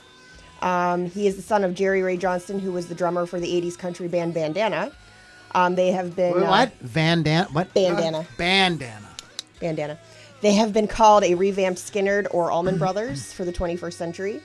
Um, 0.61 1.05
he 1.05 1.25
is 1.25 1.37
the 1.37 1.41
son 1.41 1.63
of 1.63 1.73
Jerry 1.73 2.03
Ray 2.03 2.17
Johnston, 2.17 2.59
who 2.59 2.73
was 2.73 2.87
the 2.87 2.95
drummer 2.95 3.25
for 3.25 3.39
the 3.39 3.47
80s 3.47 3.77
country 3.77 4.09
band 4.09 4.33
Bandana. 4.33 4.91
Um, 5.55 5.75
they 5.75 5.93
have 5.93 6.17
been. 6.17 6.43
uh, 6.43 6.49
what? 6.49 6.73
Van 6.81 7.23
Dan? 7.23 7.45
What? 7.53 7.73
Bandana. 7.73 8.27
Bandana. 8.37 9.07
bandana. 9.61 9.99
They 10.41 10.51
have 10.51 10.73
been 10.73 10.87
called 10.87 11.23
a 11.23 11.35
revamped 11.35 11.79
Skynyrd 11.79 12.27
or 12.31 12.51
Allman 12.51 12.77
Brothers 12.79 13.31
for 13.31 13.45
the 13.45 13.53
21st 13.53 13.93
century. 13.93 14.41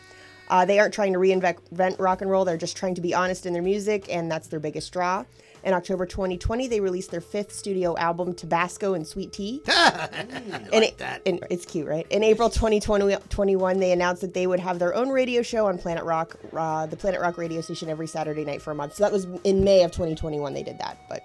Uh, 0.48 0.64
they 0.64 0.78
aren't 0.78 0.94
trying 0.94 1.14
to 1.14 1.18
reinvent 1.18 1.98
rock 1.98 2.22
and 2.22 2.30
roll. 2.30 2.44
They're 2.44 2.56
just 2.56 2.76
trying 2.76 2.94
to 2.94 3.00
be 3.00 3.12
honest 3.12 3.44
in 3.44 3.52
their 3.52 3.62
music, 3.62 4.06
and 4.08 4.30
that's 4.30 4.46
their 4.46 4.60
biggest 4.60 4.92
draw. 4.92 5.24
In 5.64 5.72
October 5.72 6.04
2020, 6.06 6.68
they 6.68 6.80
released 6.80 7.10
their 7.10 7.20
fifth 7.22 7.52
studio 7.52 7.96
album, 7.96 8.34
Tabasco 8.34 8.94
and 8.94 9.06
Sweet 9.06 9.32
Tea. 9.32 9.62
and 9.66 10.84
it- 10.84 11.00
and 11.26 11.44
it's 11.50 11.64
cute, 11.64 11.86
right? 11.88 12.06
In 12.10 12.22
April 12.22 12.50
2021, 12.50 13.78
they 13.80 13.92
announced 13.92 14.20
that 14.20 14.34
they 14.34 14.46
would 14.46 14.60
have 14.60 14.78
their 14.78 14.94
own 14.94 15.08
radio 15.08 15.42
show 15.42 15.66
on 15.66 15.78
Planet 15.78 16.04
Rock, 16.04 16.36
uh, 16.54 16.86
the 16.86 16.96
Planet 16.96 17.20
Rock 17.20 17.38
radio 17.38 17.60
station, 17.60 17.88
every 17.88 18.06
Saturday 18.06 18.44
night 18.44 18.60
for 18.62 18.70
a 18.72 18.74
month. 18.74 18.94
So 18.94 19.04
that 19.04 19.12
was 19.12 19.26
in 19.44 19.64
May 19.64 19.82
of 19.84 19.90
2021 19.92 20.52
they 20.54 20.62
did 20.62 20.78
that. 20.78 20.98
But 21.08 21.24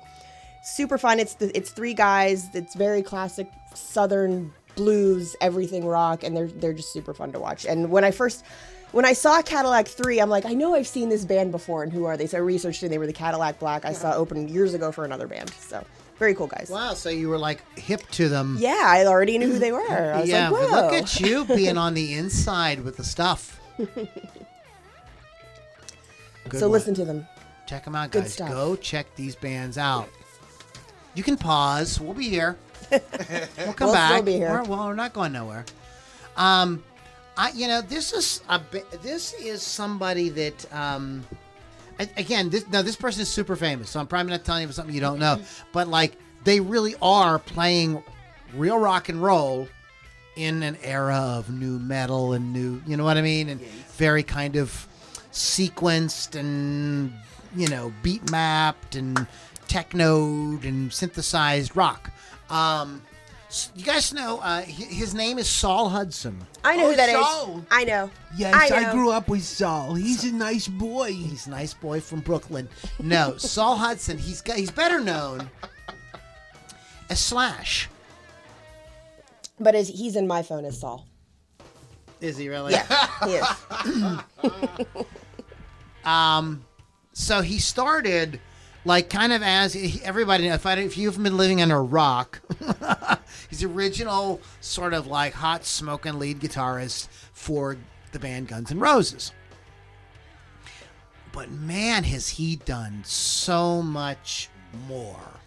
super 0.63 0.97
fun. 0.97 1.19
It's 1.19 1.33
the, 1.35 1.55
it's 1.55 1.71
three 1.71 1.93
guys. 1.93 2.47
It's 2.53 2.75
very 2.75 3.01
classic 3.03 3.51
Southern 3.75 4.53
blues, 4.75 5.35
everything 5.41 5.85
rock, 5.85 6.23
and 6.23 6.35
they're 6.35 6.47
they're 6.47 6.73
just 6.73 6.93
super 6.93 7.13
fun 7.13 7.31
to 7.33 7.39
watch. 7.39 7.65
And 7.65 7.91
when 7.91 8.03
I 8.05 8.11
first 8.11 8.45
when 8.91 9.05
I 9.05 9.13
saw 9.13 9.41
Cadillac 9.41 9.87
3, 9.87 10.19
I'm 10.19 10.29
like, 10.29 10.45
I 10.45 10.53
know 10.53 10.75
I've 10.75 10.87
seen 10.87 11.09
this 11.09 11.25
band 11.25 11.51
before, 11.51 11.83
and 11.83 11.91
who 11.91 12.05
are 12.05 12.17
they? 12.17 12.27
So 12.27 12.37
I 12.37 12.41
researched 12.41 12.83
and 12.83 12.91
they 12.91 12.97
were 12.97 13.07
the 13.07 13.13
Cadillac 13.13 13.59
Black. 13.59 13.85
I 13.85 13.93
saw 13.93 14.13
open 14.13 14.47
years 14.47 14.73
ago 14.73 14.91
for 14.91 15.05
another 15.05 15.27
band. 15.27 15.51
So 15.51 15.83
very 16.17 16.35
cool 16.35 16.47
guys. 16.47 16.69
Wow, 16.69 16.93
so 16.95 17.09
you 17.09 17.29
were 17.29 17.37
like 17.37 17.63
hip 17.77 18.01
to 18.11 18.29
them. 18.29 18.57
Yeah, 18.59 18.83
I 18.85 19.05
already 19.05 19.37
knew 19.37 19.47
who 19.47 19.59
they 19.59 19.71
were. 19.71 20.13
I 20.13 20.19
was 20.21 20.29
yeah, 20.29 20.49
like, 20.49 20.61
whoa. 20.61 20.81
look 20.81 20.93
at 20.93 21.19
you 21.19 21.45
being 21.55 21.77
on 21.77 21.93
the 21.93 22.13
inside 22.13 22.81
with 22.81 22.97
the 22.97 23.03
stuff. 23.03 23.59
So 26.51 26.61
one. 26.61 26.71
listen 26.71 26.95
to 26.95 27.05
them. 27.05 27.27
Check 27.67 27.85
them 27.85 27.93
out, 27.93 28.09
guys. 28.09 28.35
Go 28.35 28.75
check 28.75 29.13
these 29.15 29.35
bands 29.35 29.77
out. 29.77 30.09
You 31.13 31.21
can 31.21 31.37
pause. 31.37 32.01
We'll 32.01 32.15
be 32.15 32.27
here. 32.29 32.57
We'll 32.91 33.73
come 33.73 33.87
We'll 33.87 33.93
back. 33.93 34.11
still 34.13 34.23
be 34.23 34.33
here. 34.33 34.49
We're, 34.49 34.63
well, 34.63 34.87
we're 34.87 34.95
not 34.95 35.13
going 35.13 35.31
nowhere. 35.31 35.63
Um, 36.35 36.83
I 37.39 37.51
you 37.51 37.69
know 37.69 37.79
this 37.81 38.11
is 38.11 38.41
a 38.49 38.59
this 39.01 39.33
is 39.35 39.61
somebody 39.63 40.27
that 40.27 40.73
um, 40.73 41.25
again 42.17 42.49
this 42.49 42.67
now 42.67 42.81
this 42.81 42.97
person 42.97 43.21
is 43.21 43.29
super 43.29 43.55
famous, 43.55 43.89
so 43.89 44.01
I'm 44.01 44.07
probably 44.07 44.31
not 44.31 44.43
telling 44.43 44.67
you 44.67 44.73
something 44.73 44.93
you 44.93 44.99
don't 44.99 45.19
know, 45.19 45.39
but 45.71 45.87
like 45.87 46.17
they 46.43 46.59
really 46.59 46.95
are 47.01 47.39
playing 47.39 48.03
real 48.53 48.77
rock 48.77 49.07
and 49.07 49.23
roll 49.23 49.69
in 50.35 50.63
an 50.63 50.77
era 50.83 51.15
of 51.15 51.49
new 51.49 51.79
metal 51.79 52.33
and 52.33 52.51
new, 52.51 52.81
you 52.85 52.97
know 52.97 53.05
what 53.05 53.15
I 53.15 53.21
mean, 53.21 53.47
and 53.47 53.61
very 53.95 54.23
kind 54.23 54.57
of 54.57 54.87
sequenced 55.31 56.37
and 56.37 57.13
you 57.55 57.69
know 57.69 57.93
beat 58.03 58.29
mapped 58.29 58.95
and 58.95 59.27
technoed 59.69 60.65
and 60.65 60.91
synthesized 60.91 61.73
rock. 61.77 62.11
Um, 62.49 63.01
you 63.75 63.83
guys 63.83 64.13
know 64.13 64.39
uh, 64.39 64.61
his 64.61 65.15
name 65.15 65.39
is 65.39 65.49
Saul 65.49 65.89
Hudson. 65.89 66.39
I 66.63 66.75
know 66.77 66.85
Oh, 66.85 66.89
who 66.91 66.95
that 66.95 67.09
is. 67.09 67.15
Saul. 67.15 67.65
I 67.71 67.83
know. 67.83 68.11
Yes, 68.37 68.53
I 68.53 68.89
I, 68.89 68.91
grew 68.93 69.11
up 69.11 69.27
with 69.27 69.43
Saul. 69.43 69.95
He's 69.95 70.23
a 70.23 70.31
nice 70.31 70.67
boy. 70.67 71.11
He's 71.13 71.47
a 71.47 71.49
nice 71.49 71.73
boy 71.73 71.99
from 71.99 72.19
Brooklyn. 72.19 72.69
No, 73.01 73.37
Saul 73.37 73.75
Hudson. 73.75 74.17
He's 74.17 74.41
got, 74.41 74.57
he's 74.57 74.71
better 74.71 74.99
known 74.99 75.49
as 77.09 77.19
Slash. 77.19 77.89
But 79.59 79.75
is, 79.75 79.87
he's 79.87 80.15
in 80.15 80.27
my 80.27 80.43
phone 80.43 80.63
as 80.65 80.79
Saul. 80.79 81.05
Is 82.21 82.37
he 82.37 82.49
really? 82.49 82.73
Yeah, 82.73 83.07
he 83.25 83.35
is. 83.35 83.47
so 87.13 87.41
he 87.41 87.57
started 87.59 88.39
like 88.89 89.07
kind 89.07 89.31
of 89.31 89.43
as 89.43 89.77
everybody 90.03 90.47
if, 90.47 90.65
I, 90.65 90.73
if 90.79 90.97
you've 90.97 91.21
been 91.21 91.37
living 91.37 91.61
under 91.61 91.75
a 91.75 91.81
rock 91.81 92.41
he's 93.49 93.59
the 93.59 93.67
original 93.67 94.41
sort 94.61 94.95
of 94.95 95.05
like 95.05 95.31
hot 95.33 95.63
smoking 95.63 96.17
lead 96.17 96.39
guitarist 96.39 97.07
for 97.31 97.77
the 98.13 98.19
band 98.19 98.47
guns 98.47 98.71
N' 98.71 98.79
roses. 98.79 99.31
But 101.31 101.51
man 101.51 102.03
has 102.05 102.29
he 102.29 102.55
done 102.55 103.03
so 103.05 103.83
much 103.83 104.49
more. 104.87 105.39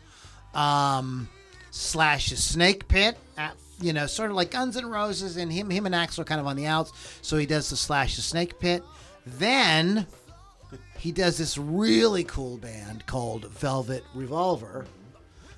Um 0.54 1.28
slash's 1.72 2.44
snake 2.44 2.86
pit 2.86 3.18
at, 3.36 3.56
you 3.80 3.92
know 3.92 4.06
sort 4.06 4.30
of 4.30 4.36
like 4.36 4.52
guns 4.52 4.76
N' 4.76 4.86
roses 4.86 5.36
and 5.36 5.52
him 5.52 5.68
him 5.68 5.84
and 5.84 5.96
Axl 5.96 6.20
are 6.20 6.24
kind 6.24 6.40
of 6.40 6.46
on 6.46 6.54
the 6.54 6.66
outs 6.66 6.92
so 7.22 7.38
he 7.38 7.46
does 7.46 7.70
the 7.70 7.76
slash 7.76 8.14
the 8.14 8.22
snake 8.22 8.60
pit. 8.60 8.84
Then 9.26 10.06
he 11.02 11.10
does 11.10 11.36
this 11.36 11.58
really 11.58 12.22
cool 12.22 12.58
band 12.58 13.04
called 13.06 13.46
Velvet 13.46 14.04
Revolver, 14.14 14.86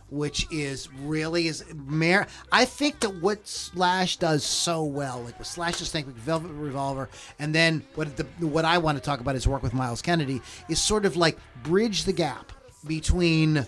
which 0.09 0.51
is 0.51 0.89
really 1.03 1.49
is 1.49 1.63
mer- 1.75 2.27
I 2.51 2.65
think 2.65 3.01
that 3.01 3.21
what 3.21 3.47
Slash 3.47 4.17
does 4.17 4.43
so 4.43 4.85
well, 4.85 5.21
like 5.21 5.39
with 5.39 5.47
Slash's 5.47 5.93
thing 5.93 6.07
with 6.07 6.15
Velvet 6.15 6.49
Revolver, 6.49 7.11
and 7.39 7.55
then 7.55 7.83
what 7.95 8.17
the 8.17 8.25
what 8.47 8.65
I 8.65 8.79
want 8.79 8.97
to 8.97 9.05
talk 9.05 9.21
about 9.21 9.37
is 9.37 9.47
work 9.47 9.63
with 9.63 9.75
Myles 9.75 10.01
Kennedy 10.01 10.41
is 10.71 10.81
sort 10.81 11.05
of 11.05 11.15
like 11.15 11.37
bridge 11.63 12.05
the 12.05 12.15
gap 12.15 12.51
between 12.87 13.67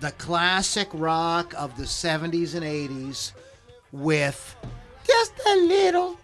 the 0.00 0.10
classic 0.18 0.88
rock 0.92 1.54
of 1.56 1.74
the 1.78 1.84
70s 1.84 2.54
and 2.54 2.64
80s 2.64 3.32
with 3.92 4.56
just 5.06 5.32
a 5.48 5.56
little 5.56 6.18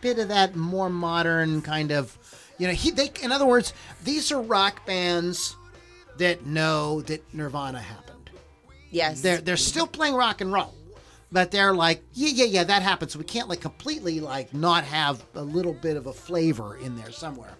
bit 0.00 0.18
of 0.18 0.28
that 0.28 0.56
more 0.56 0.88
modern 0.88 1.60
kind 1.60 1.90
of 1.90 2.17
you 2.58 2.66
know 2.66 2.72
he 2.72 2.90
they 2.90 3.10
in 3.22 3.32
other 3.32 3.46
words 3.46 3.72
these 4.04 4.30
are 4.30 4.40
rock 4.40 4.84
bands 4.86 5.56
that 6.18 6.44
know 6.44 7.00
that 7.02 7.22
nirvana 7.32 7.80
happened. 7.80 8.30
Yes. 8.90 9.20
they're 9.20 9.38
they're 9.38 9.56
still 9.56 9.86
playing 9.86 10.14
rock 10.14 10.40
and 10.40 10.52
roll 10.52 10.74
but 11.30 11.50
they're 11.50 11.74
like 11.74 12.02
yeah 12.14 12.30
yeah 12.30 12.44
yeah 12.46 12.64
that 12.64 12.82
happens. 12.82 13.12
So 13.12 13.18
we 13.18 13.24
can't 13.24 13.48
like 13.48 13.60
completely 13.60 14.20
like 14.20 14.52
not 14.52 14.84
have 14.84 15.22
a 15.34 15.42
little 15.42 15.74
bit 15.74 15.96
of 15.96 16.06
a 16.06 16.12
flavor 16.12 16.76
in 16.78 16.96
there 16.96 17.12
somewhere 17.12 17.54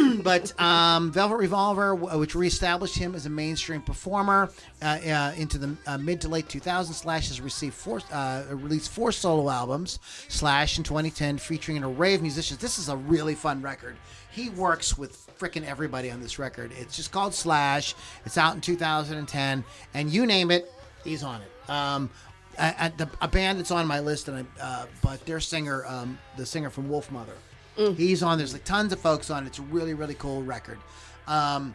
but 0.22 0.58
um, 0.60 1.10
Velvet 1.12 1.36
Revolver, 1.36 1.94
which 1.94 2.34
reestablished 2.34 2.96
him 2.96 3.14
as 3.14 3.26
a 3.26 3.30
mainstream 3.30 3.82
performer 3.82 4.50
uh, 4.80 4.84
uh, 4.84 5.32
into 5.36 5.58
the 5.58 5.76
uh, 5.86 5.98
mid 5.98 6.20
to 6.20 6.28
late 6.28 6.48
2000s, 6.48 6.94
Slash 6.94 7.28
has 7.28 7.40
received 7.40 7.74
four, 7.74 8.00
uh, 8.12 8.44
released 8.50 8.90
four 8.90 9.12
solo 9.12 9.50
albums. 9.50 9.98
Slash 10.28 10.78
in 10.78 10.84
2010, 10.84 11.38
featuring 11.38 11.76
an 11.76 11.84
array 11.84 12.14
of 12.14 12.22
musicians. 12.22 12.60
This 12.60 12.78
is 12.78 12.88
a 12.88 12.96
really 12.96 13.34
fun 13.34 13.62
record. 13.62 13.96
He 14.30 14.48
works 14.50 14.96
with 14.96 15.28
freaking 15.38 15.66
everybody 15.66 16.10
on 16.10 16.20
this 16.20 16.38
record. 16.38 16.72
It's 16.78 16.96
just 16.96 17.12
called 17.12 17.34
Slash. 17.34 17.94
It's 18.24 18.38
out 18.38 18.54
in 18.54 18.60
2010, 18.60 19.64
and 19.94 20.10
you 20.10 20.26
name 20.26 20.50
it, 20.50 20.72
he's 21.04 21.22
on 21.22 21.40
it. 21.42 21.70
Um, 21.70 22.10
a, 22.58 22.92
a 23.20 23.28
band 23.28 23.58
that's 23.58 23.70
on 23.70 23.86
my 23.86 24.00
list, 24.00 24.28
and 24.28 24.46
I, 24.58 24.62
uh, 24.62 24.86
but 25.02 25.24
their 25.26 25.40
singer, 25.40 25.84
um, 25.86 26.18
the 26.36 26.44
singer 26.44 26.70
from 26.70 26.88
Wolfmother, 26.88 27.34
he's 27.76 28.22
on. 28.22 28.38
There's 28.38 28.52
like 28.52 28.64
tons 28.64 28.92
of 28.92 29.00
folks 29.00 29.30
on. 29.30 29.44
it. 29.44 29.48
It's 29.48 29.58
a 29.58 29.62
really 29.62 29.94
really 29.94 30.14
cool 30.14 30.42
record. 30.42 30.78
Um, 31.26 31.74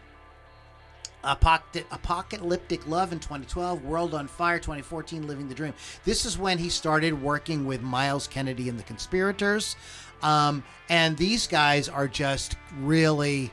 Apocalyptic 1.24 2.88
Love 2.88 3.12
in 3.12 3.20
2012, 3.20 3.84
World 3.84 4.14
on 4.14 4.28
Fire 4.28 4.60
2014, 4.60 5.28
Living 5.28 5.50
the 5.50 5.56
Dream. 5.56 5.74
This 6.06 6.26
is 6.26 6.38
when 6.38 6.58
he 6.58 6.70
started 6.70 7.22
working 7.22 7.66
with 7.66 7.82
Myles 7.82 8.28
Kennedy 8.28 8.70
and 8.70 8.80
the 8.80 8.84
Conspirators. 8.84 9.76
Um, 10.22 10.64
and 10.90 11.18
these 11.18 11.48
guys 11.48 11.90
are 11.90 12.08
just 12.08 12.56
really 12.80 13.52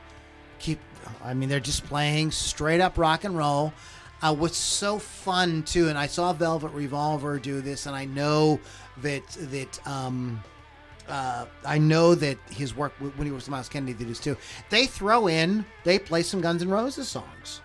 keep, 0.59 0.79
I 1.23 1.33
mean, 1.33 1.49
they're 1.49 1.59
just 1.59 1.85
playing 1.85 2.31
straight 2.31 2.81
up 2.81 2.97
rock 2.97 3.23
and 3.23 3.37
roll. 3.37 3.73
Uh, 4.21 4.33
what's 4.33 4.57
so 4.57 4.97
fun 4.97 5.61
too, 5.63 5.89
and 5.89 5.97
I 5.97 6.07
saw 6.07 6.33
Velvet 6.33 6.71
Revolver 6.71 7.37
do 7.37 7.61
this, 7.61 7.85
and 7.85 7.95
I 7.95 8.05
know 8.05 8.59
that 9.01 9.27
that 9.27 9.85
um, 9.85 10.41
uh, 11.09 11.45
I 11.65 11.77
know 11.77 12.15
that 12.15 12.37
his 12.49 12.75
work 12.75 12.93
when 12.99 13.25
he 13.25 13.31
was 13.31 13.43
with 13.43 13.49
Myles 13.51 13.69
Kennedy 13.69 13.93
did 13.93 14.07
this 14.09 14.19
too. 14.19 14.37
They 14.69 14.85
throw 14.85 15.27
in, 15.27 15.65
they 15.83 15.99
play 15.99 16.23
some 16.23 16.41
Guns 16.41 16.61
N' 16.61 16.69
Roses 16.69 17.07
songs, 17.07 17.61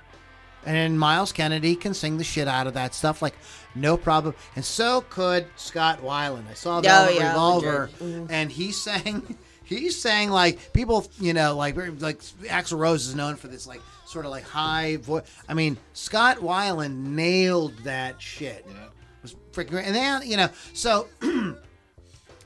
and 0.66 0.76
then 0.76 0.98
Myles 0.98 1.32
Kennedy 1.32 1.74
can 1.76 1.94
sing 1.94 2.18
the 2.18 2.24
shit 2.24 2.48
out 2.48 2.66
of 2.66 2.74
that 2.74 2.94
stuff 2.94 3.22
like 3.22 3.34
no 3.74 3.96
problem. 3.96 4.34
And 4.56 4.64
so 4.64 5.02
could 5.10 5.46
Scott 5.56 6.02
Weiland. 6.02 6.48
I 6.50 6.54
saw 6.54 6.80
Velvet 6.80 7.12
Oh, 7.14 7.18
yeah, 7.18 7.28
Revolver, 7.28 7.90
legit. 8.00 8.30
and 8.30 8.50
he 8.50 8.72
sang. 8.72 9.36
He 9.62 9.90
sang 9.90 10.30
like 10.30 10.72
people, 10.72 11.06
you 11.20 11.32
know, 11.32 11.54
like 11.56 11.76
like 11.76 12.18
Axl 12.42 12.76
Rose 12.76 13.06
is 13.06 13.14
known 13.14 13.36
for 13.36 13.46
this 13.46 13.68
like 13.68 13.80
sort 14.04 14.24
of 14.24 14.32
like 14.32 14.42
high 14.42 14.96
voice. 14.96 15.22
I 15.48 15.54
mean, 15.54 15.76
Scott 15.92 16.38
Weiland 16.38 16.96
nailed 17.04 17.78
that 17.84 18.20
shit. 18.20 18.66
It 18.68 18.74
was 19.22 19.36
freaking 19.52 19.68
great. 19.70 19.84
And 19.86 19.94
then 19.94 20.22
you 20.28 20.36
know, 20.36 20.48
so 20.74 21.06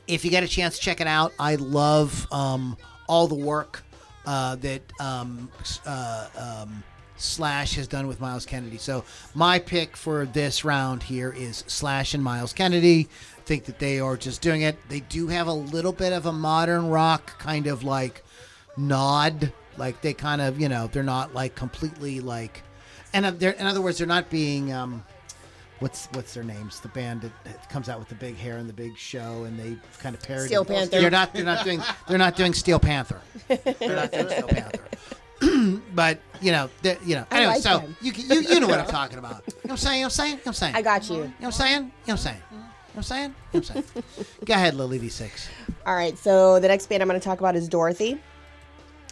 if 0.07 0.25
you 0.25 0.31
get 0.31 0.43
a 0.43 0.49
chance, 0.49 0.79
check 0.79 1.01
it 1.01 1.07
out. 1.07 1.33
I 1.39 1.57
love 1.57 2.27
um, 2.33 2.77
all 3.09 3.27
the 3.27 3.35
work 3.35 3.83
uh, 4.27 4.57
that 4.57 4.83
um, 5.01 5.51
uh, 5.87 6.29
um, 6.37 6.83
Slash 7.17 7.75
has 7.77 7.87
done 7.87 8.07
with 8.07 8.21
Myles 8.21 8.47
Kennedy. 8.47 8.79
So 8.79 9.05
my 9.35 9.59
pick 9.59 9.97
for 9.97 10.27
this 10.27 10.65
round 10.65 11.03
here 11.03 11.33
is 11.33 11.65
Slash 11.67 12.15
and 12.15 12.23
Myles 12.23 12.53
Kennedy. 12.53 13.09
I 13.39 13.41
think 13.43 13.65
that 13.65 13.79
they 13.79 14.01
are 14.01 14.17
just 14.17 14.41
doing 14.41 14.63
it. 14.63 14.77
They 14.89 15.01
do 15.01 15.29
have 15.29 15.47
a 15.47 15.53
little 15.53 15.93
bit 15.93 16.13
of 16.13 16.27
a 16.27 16.33
modern 16.33 16.89
rock 16.89 17.39
kind 17.39 17.67
of 17.67 17.85
like 17.85 18.23
nod. 18.77 19.53
Like 19.77 20.01
they 20.01 20.15
kind 20.15 20.41
of, 20.41 20.61
you 20.61 20.69
know, 20.69 20.89
they're 20.89 21.03
not 21.03 21.35
like 21.35 21.55
completely 21.55 22.21
like, 22.21 22.63
and 23.13 23.27
uh, 23.27 23.33
in 23.59 23.67
other 23.67 23.81
words, 23.81 23.99
they're 23.99 24.07
not 24.07 24.31
being. 24.31 24.73
Um, 24.73 25.05
what's 25.81 26.07
what's 26.13 26.35
their 26.35 26.45
names? 26.45 26.81
The 26.81 26.89
band 26.89 27.23
that, 27.23 27.33
that 27.45 27.69
comes 27.71 27.89
out 27.89 27.99
with 27.99 28.09
the 28.09 28.15
big 28.15 28.37
hair 28.37 28.57
and 28.59 28.69
the 28.69 28.73
big 28.73 28.97
show, 28.97 29.45
and 29.45 29.59
they 29.59 29.77
kind 30.01 30.15
of 30.15 30.23
parody. 30.23 30.47
Steel 30.47 30.65
Panther. 30.65 31.01
They're 31.01 31.11
not. 31.11 31.33
They're 31.33 31.45
not 31.45 31.65
doing. 31.65 31.83
They're 32.09 32.19
not 32.19 32.37
doing 32.37 32.55
Steel 32.55 32.79
Panther. 32.79 33.21
They're 33.49 33.97
not 33.97 34.13
doing 34.13 34.29
Steel 34.29 34.49
Panther. 34.49 34.85
but 35.95 36.19
you 36.41 36.53
know, 36.53 36.71
they're- 36.83 36.99
you 37.05 37.17
know. 37.17 37.27
Anyway, 37.31 37.53
like 37.55 37.63
so 37.63 37.79
them. 37.79 37.97
you, 38.01 38.13
you 38.13 38.41
you 38.41 38.61
know 38.61 38.69
what 38.69 38.81
I'm 38.81 38.87
talking 38.87 39.19
about. 39.19 39.43
You 39.47 39.53
know 39.55 39.61
what 39.63 39.71
I'm 39.73 39.77
saying? 39.77 39.99
You 39.99 40.03
know 40.03 40.07
what 40.07 40.07
I'm 40.07 40.11
saying? 40.11 40.31
You 40.31 40.37
know 40.37 40.39
what 40.39 40.47
I'm 40.47 40.55
saying? 40.55 40.75
I 40.77 40.83
got 40.83 41.09
you. 41.11 41.17
You 41.17 41.23
know 41.23 41.29
what 41.39 41.45
I'm 41.47 41.53
saying? 41.53 41.83
You 41.83 41.83
know 41.83 41.93
what 42.05 42.13
I'm 42.13 42.17
saying? 42.19 42.43
You 42.51 42.57
know 42.59 42.65
what 42.93 42.97
I'm 42.97 43.03
saying? 43.03 43.35
You 43.53 43.61
know 43.61 43.67
what 43.67 43.77
I'm 43.77 43.83
saying? 43.83 44.05
Go 44.45 44.55
ahead, 44.55 44.75
Lily 44.75 45.01
V6. 45.01 45.49
All 45.85 45.95
right, 45.97 46.17
so 46.17 46.61
the 46.61 46.69
next 46.69 46.87
band 46.87 47.03
I'm 47.03 47.09
going 47.09 47.19
to 47.21 47.25
talk 47.25 47.41
about 47.41 47.57
is 47.57 47.69
Dorothy, 47.69 48.21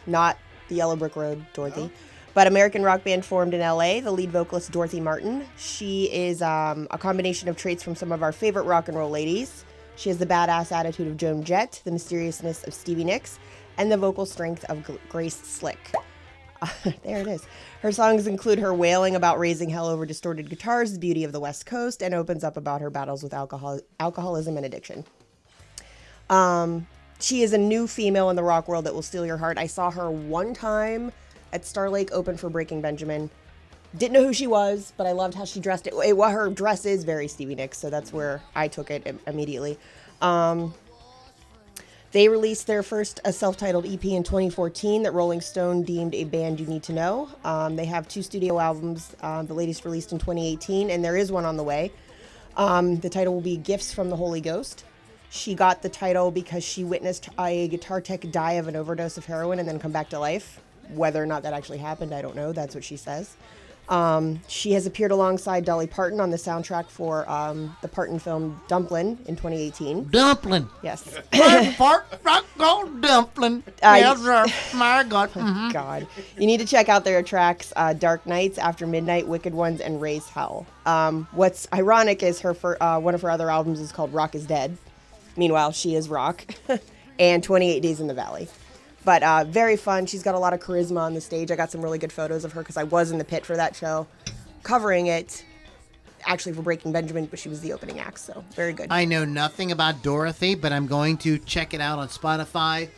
not 0.06 0.38
the 0.68 0.76
Yellow 0.76 0.94
Brick 0.96 1.16
Road 1.16 1.44
Dorothy, 1.52 1.90
but 2.34 2.46
American 2.46 2.82
rock 2.82 3.04
band 3.04 3.24
formed 3.24 3.54
in 3.54 3.60
LA. 3.60 4.00
The 4.00 4.10
lead 4.10 4.30
vocalist 4.30 4.70
Dorothy 4.70 5.00
Martin. 5.00 5.44
She 5.56 6.04
is 6.12 6.42
um, 6.42 6.86
a 6.90 6.98
combination 6.98 7.48
of 7.48 7.56
traits 7.56 7.82
from 7.82 7.94
some 7.94 8.12
of 8.12 8.22
our 8.22 8.32
favorite 8.32 8.64
rock 8.64 8.88
and 8.88 8.96
roll 8.96 9.10
ladies. 9.10 9.64
She 9.96 10.08
has 10.08 10.18
the 10.18 10.26
badass 10.26 10.72
attitude 10.72 11.06
of 11.08 11.16
Joan 11.16 11.44
Jett, 11.44 11.82
the 11.84 11.90
mysteriousness 11.90 12.64
of 12.64 12.72
Stevie 12.72 13.04
Nicks, 13.04 13.38
and 13.76 13.92
the 13.92 13.96
vocal 13.96 14.24
strength 14.24 14.64
of 14.64 14.98
Grace 15.08 15.36
Slick. 15.36 15.92
there 17.02 17.20
it 17.20 17.26
is. 17.26 17.46
Her 17.82 17.92
songs 17.92 18.26
include 18.26 18.58
her 18.58 18.72
wailing 18.72 19.16
about 19.16 19.38
raising 19.38 19.68
hell 19.68 19.88
over 19.88 20.06
distorted 20.06 20.48
guitars, 20.48 20.92
the 20.92 20.98
beauty 20.98 21.24
of 21.24 21.32
the 21.32 21.40
West 21.40 21.66
Coast, 21.66 22.02
and 22.02 22.14
opens 22.14 22.44
up 22.44 22.56
about 22.56 22.80
her 22.80 22.90
battles 22.90 23.22
with 23.22 23.34
alcohol, 23.34 23.80
alcoholism 24.00 24.56
and 24.56 24.64
addiction. 24.64 25.04
Um, 26.30 26.86
she 27.20 27.42
is 27.42 27.52
a 27.52 27.58
new 27.58 27.86
female 27.86 28.30
in 28.30 28.36
the 28.36 28.42
rock 28.42 28.68
world 28.68 28.86
that 28.86 28.94
will 28.94 29.02
steal 29.02 29.26
your 29.26 29.36
heart. 29.36 29.58
I 29.58 29.66
saw 29.66 29.90
her 29.90 30.10
one 30.10 30.54
time 30.54 31.12
at 31.52 31.64
Star 31.64 31.90
Lake 31.90 32.10
Open 32.12 32.36
for 32.36 32.48
Breaking 32.48 32.80
Benjamin. 32.80 33.30
Didn't 33.96 34.14
know 34.14 34.24
who 34.24 34.32
she 34.32 34.46
was, 34.46 34.92
but 34.96 35.06
I 35.06 35.12
loved 35.12 35.34
how 35.34 35.44
she 35.44 35.60
dressed. 35.60 35.86
It, 35.86 35.94
it 36.04 36.16
what 36.16 36.32
her 36.32 36.48
dress 36.48 36.86
is 36.86 37.04
very 37.04 37.28
Stevie 37.28 37.54
Nicks, 37.54 37.78
so 37.78 37.90
that's 37.90 38.12
where 38.12 38.42
I 38.54 38.68
took 38.68 38.90
it 38.90 39.20
immediately. 39.26 39.78
Um, 40.22 40.72
they 42.12 42.28
released 42.28 42.66
their 42.66 42.82
first 42.82 43.20
a 43.24 43.32
self-titled 43.32 43.86
EP 43.86 44.04
in 44.04 44.22
2014 44.22 45.02
that 45.02 45.12
Rolling 45.12 45.40
Stone 45.40 45.82
deemed 45.84 46.14
a 46.14 46.24
band 46.24 46.60
you 46.60 46.66
need 46.66 46.82
to 46.84 46.92
know. 46.92 47.28
Um, 47.44 47.76
they 47.76 47.86
have 47.86 48.06
two 48.06 48.22
studio 48.22 48.58
albums. 48.58 49.14
Uh, 49.20 49.42
the 49.42 49.54
latest 49.54 49.84
released 49.84 50.12
in 50.12 50.18
2018, 50.18 50.90
and 50.90 51.04
there 51.04 51.16
is 51.16 51.32
one 51.32 51.44
on 51.44 51.56
the 51.56 51.62
way. 51.62 51.90
Um, 52.56 52.98
the 53.00 53.08
title 53.08 53.32
will 53.34 53.40
be 53.40 53.56
Gifts 53.56 53.94
from 53.94 54.10
the 54.10 54.16
Holy 54.16 54.42
Ghost. 54.42 54.84
She 55.30 55.54
got 55.54 55.80
the 55.80 55.88
title 55.88 56.30
because 56.30 56.62
she 56.62 56.84
witnessed 56.84 57.30
a 57.38 57.68
guitar 57.68 58.02
tech 58.02 58.30
die 58.30 58.52
of 58.52 58.68
an 58.68 58.76
overdose 58.76 59.16
of 59.16 59.24
heroin 59.24 59.58
and 59.58 59.66
then 59.66 59.78
come 59.78 59.92
back 59.92 60.10
to 60.10 60.18
life. 60.18 60.60
Whether 60.90 61.22
or 61.22 61.26
not 61.26 61.42
that 61.44 61.52
actually 61.52 61.78
happened, 61.78 62.12
I 62.14 62.22
don't 62.22 62.36
know. 62.36 62.52
That's 62.52 62.74
what 62.74 62.84
she 62.84 62.96
says. 62.96 63.34
Um, 63.88 64.40
she 64.46 64.72
has 64.72 64.86
appeared 64.86 65.10
alongside 65.10 65.64
Dolly 65.64 65.88
Parton 65.88 66.20
on 66.20 66.30
the 66.30 66.36
soundtrack 66.36 66.86
for 66.88 67.28
um, 67.28 67.76
the 67.82 67.88
Parton 67.88 68.18
film 68.18 68.60
Dumplin' 68.68 69.18
in 69.26 69.34
2018. 69.34 70.08
Dumpling. 70.08 70.68
Yes. 70.82 71.02
Fart, 71.76 72.06
rock, 72.22 72.44
gold 72.56 73.00
dumpling. 73.02 73.62
Uh, 73.82 73.96
yes, 73.98 74.20
sir. 74.20 74.46
My 74.74 75.02
God. 75.02 75.30
Mhm. 75.34 75.72
God. 75.72 76.06
You 76.38 76.46
need 76.46 76.60
to 76.60 76.64
check 76.66 76.88
out 76.88 77.04
their 77.04 77.22
tracks 77.22 77.72
uh, 77.74 77.92
Dark 77.92 78.24
Nights, 78.24 78.56
After 78.56 78.86
Midnight, 78.86 79.26
Wicked 79.26 79.52
Ones, 79.52 79.80
and 79.80 80.00
Raise 80.00 80.28
Hell. 80.28 80.64
Um, 80.86 81.26
what's 81.32 81.66
ironic 81.74 82.22
is 82.22 82.40
her 82.40 82.54
fir- 82.54 82.78
uh, 82.80 83.00
one 83.00 83.14
of 83.14 83.22
her 83.22 83.30
other 83.30 83.50
albums 83.50 83.80
is 83.80 83.90
called 83.92 84.14
Rock 84.14 84.34
is 84.36 84.46
Dead. 84.46 84.76
Meanwhile, 85.36 85.72
she 85.72 85.96
is 85.96 86.08
rock. 86.08 86.44
and 87.18 87.42
28 87.42 87.80
Days 87.80 88.00
in 88.00 88.06
the 88.06 88.14
Valley. 88.14 88.48
But 89.04 89.22
uh, 89.22 89.44
very 89.48 89.76
fun. 89.76 90.06
She's 90.06 90.22
got 90.22 90.34
a 90.34 90.38
lot 90.38 90.52
of 90.54 90.60
charisma 90.60 91.00
on 91.00 91.14
the 91.14 91.20
stage. 91.20 91.50
I 91.50 91.56
got 91.56 91.70
some 91.72 91.82
really 91.82 91.98
good 91.98 92.12
photos 92.12 92.44
of 92.44 92.52
her 92.52 92.60
because 92.60 92.76
I 92.76 92.84
was 92.84 93.10
in 93.10 93.18
the 93.18 93.24
pit 93.24 93.44
for 93.44 93.56
that 93.56 93.74
show, 93.74 94.06
covering 94.62 95.06
it. 95.08 95.44
Actually, 96.24 96.52
for 96.52 96.62
Breaking 96.62 96.92
Benjamin, 96.92 97.26
but 97.26 97.40
she 97.40 97.48
was 97.48 97.60
the 97.62 97.72
opening 97.72 97.98
act, 97.98 98.20
so 98.20 98.44
very 98.54 98.72
good. 98.72 98.86
I 98.90 99.04
know 99.04 99.24
nothing 99.24 99.72
about 99.72 100.04
Dorothy, 100.04 100.54
but 100.54 100.70
I'm 100.72 100.86
going 100.86 101.16
to 101.18 101.36
check 101.38 101.74
it 101.74 101.80
out 101.80 101.98
on 101.98 102.06
Spotify 102.06 102.90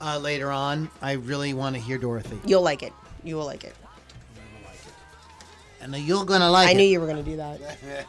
uh, 0.00 0.16
later 0.20 0.52
on. 0.52 0.88
I 1.02 1.14
really 1.14 1.52
want 1.54 1.74
to 1.74 1.82
hear 1.82 1.98
Dorothy, 1.98 2.38
You'll 2.44 2.62
like 2.62 2.84
it. 2.84 2.92
You 3.24 3.34
will 3.34 3.46
like 3.46 3.64
it. 3.64 3.74
and 5.80 5.92
you're 5.96 6.24
gonna 6.24 6.48
like 6.48 6.68
I 6.68 6.70
it. 6.70 6.76
knew 6.76 6.84
you 6.84 7.00
were 7.00 7.06
going 7.06 7.24
to 7.24 7.28
do 7.28 7.36
that. 7.36 7.60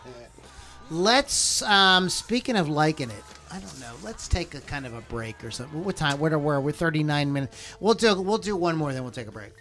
Let's. 0.92 1.62
Um, 1.64 2.08
speaking 2.10 2.56
of 2.56 2.70
liking 2.70 3.10
it, 3.10 3.24
I 3.52 3.60
don't 3.60 3.80
know. 3.80 3.94
Let's 4.04 4.28
take 4.28 4.54
a 4.54 4.62
kind 4.62 4.86
of 4.86 4.94
a 4.94 5.02
break 5.02 5.44
or 5.44 5.52
something. 5.52 5.84
What 5.84 5.96
time? 5.96 6.20
What 6.20 6.34
are 6.34 6.40
we? 6.40 6.58
We're 6.58 6.72
39 6.72 7.34
minutes. 7.34 7.76
We'll 7.80 7.96
do. 7.96 8.22
We'll 8.22 8.38
do 8.38 8.56
one 8.56 8.76
more, 8.76 8.94
then 8.94 9.04
we'll 9.04 9.12
take 9.12 9.28
a 9.28 9.32
break. 9.32 9.54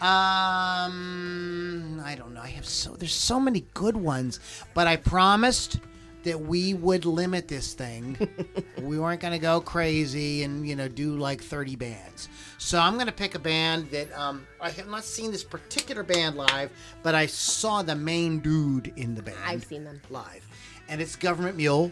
Um, 0.00 2.00
I 2.04 2.14
don't 2.16 2.32
know. 2.32 2.40
I 2.40 2.48
have 2.48 2.66
so 2.66 2.92
there's 2.92 3.14
so 3.14 3.40
many 3.40 3.66
good 3.74 3.96
ones, 3.96 4.38
but 4.72 4.86
I 4.86 4.96
promised 4.96 5.80
that 6.22 6.40
we 6.40 6.74
would 6.74 7.04
limit 7.04 7.48
this 7.48 7.74
thing. 7.74 8.16
we 8.82 8.98
weren't 8.98 9.20
going 9.20 9.32
to 9.32 9.40
go 9.40 9.60
crazy 9.60 10.44
and 10.44 10.68
you 10.68 10.76
know 10.76 10.86
do 10.86 11.16
like 11.16 11.42
30 11.42 11.74
bands. 11.74 12.28
So 12.58 12.78
I'm 12.78 12.94
going 12.94 13.06
to 13.06 13.12
pick 13.12 13.34
a 13.34 13.40
band 13.40 13.90
that 13.90 14.16
um, 14.16 14.46
I 14.60 14.70
have 14.70 14.88
not 14.88 15.02
seen 15.02 15.32
this 15.32 15.42
particular 15.42 16.04
band 16.04 16.36
live, 16.36 16.70
but 17.02 17.16
I 17.16 17.26
saw 17.26 17.82
the 17.82 17.96
main 17.96 18.38
dude 18.38 18.92
in 18.96 19.16
the 19.16 19.22
band. 19.22 19.38
I've 19.44 19.64
seen 19.64 19.82
them. 19.82 20.00
live, 20.10 20.46
and 20.88 21.00
it's 21.00 21.16
Government 21.16 21.56
Mule, 21.56 21.90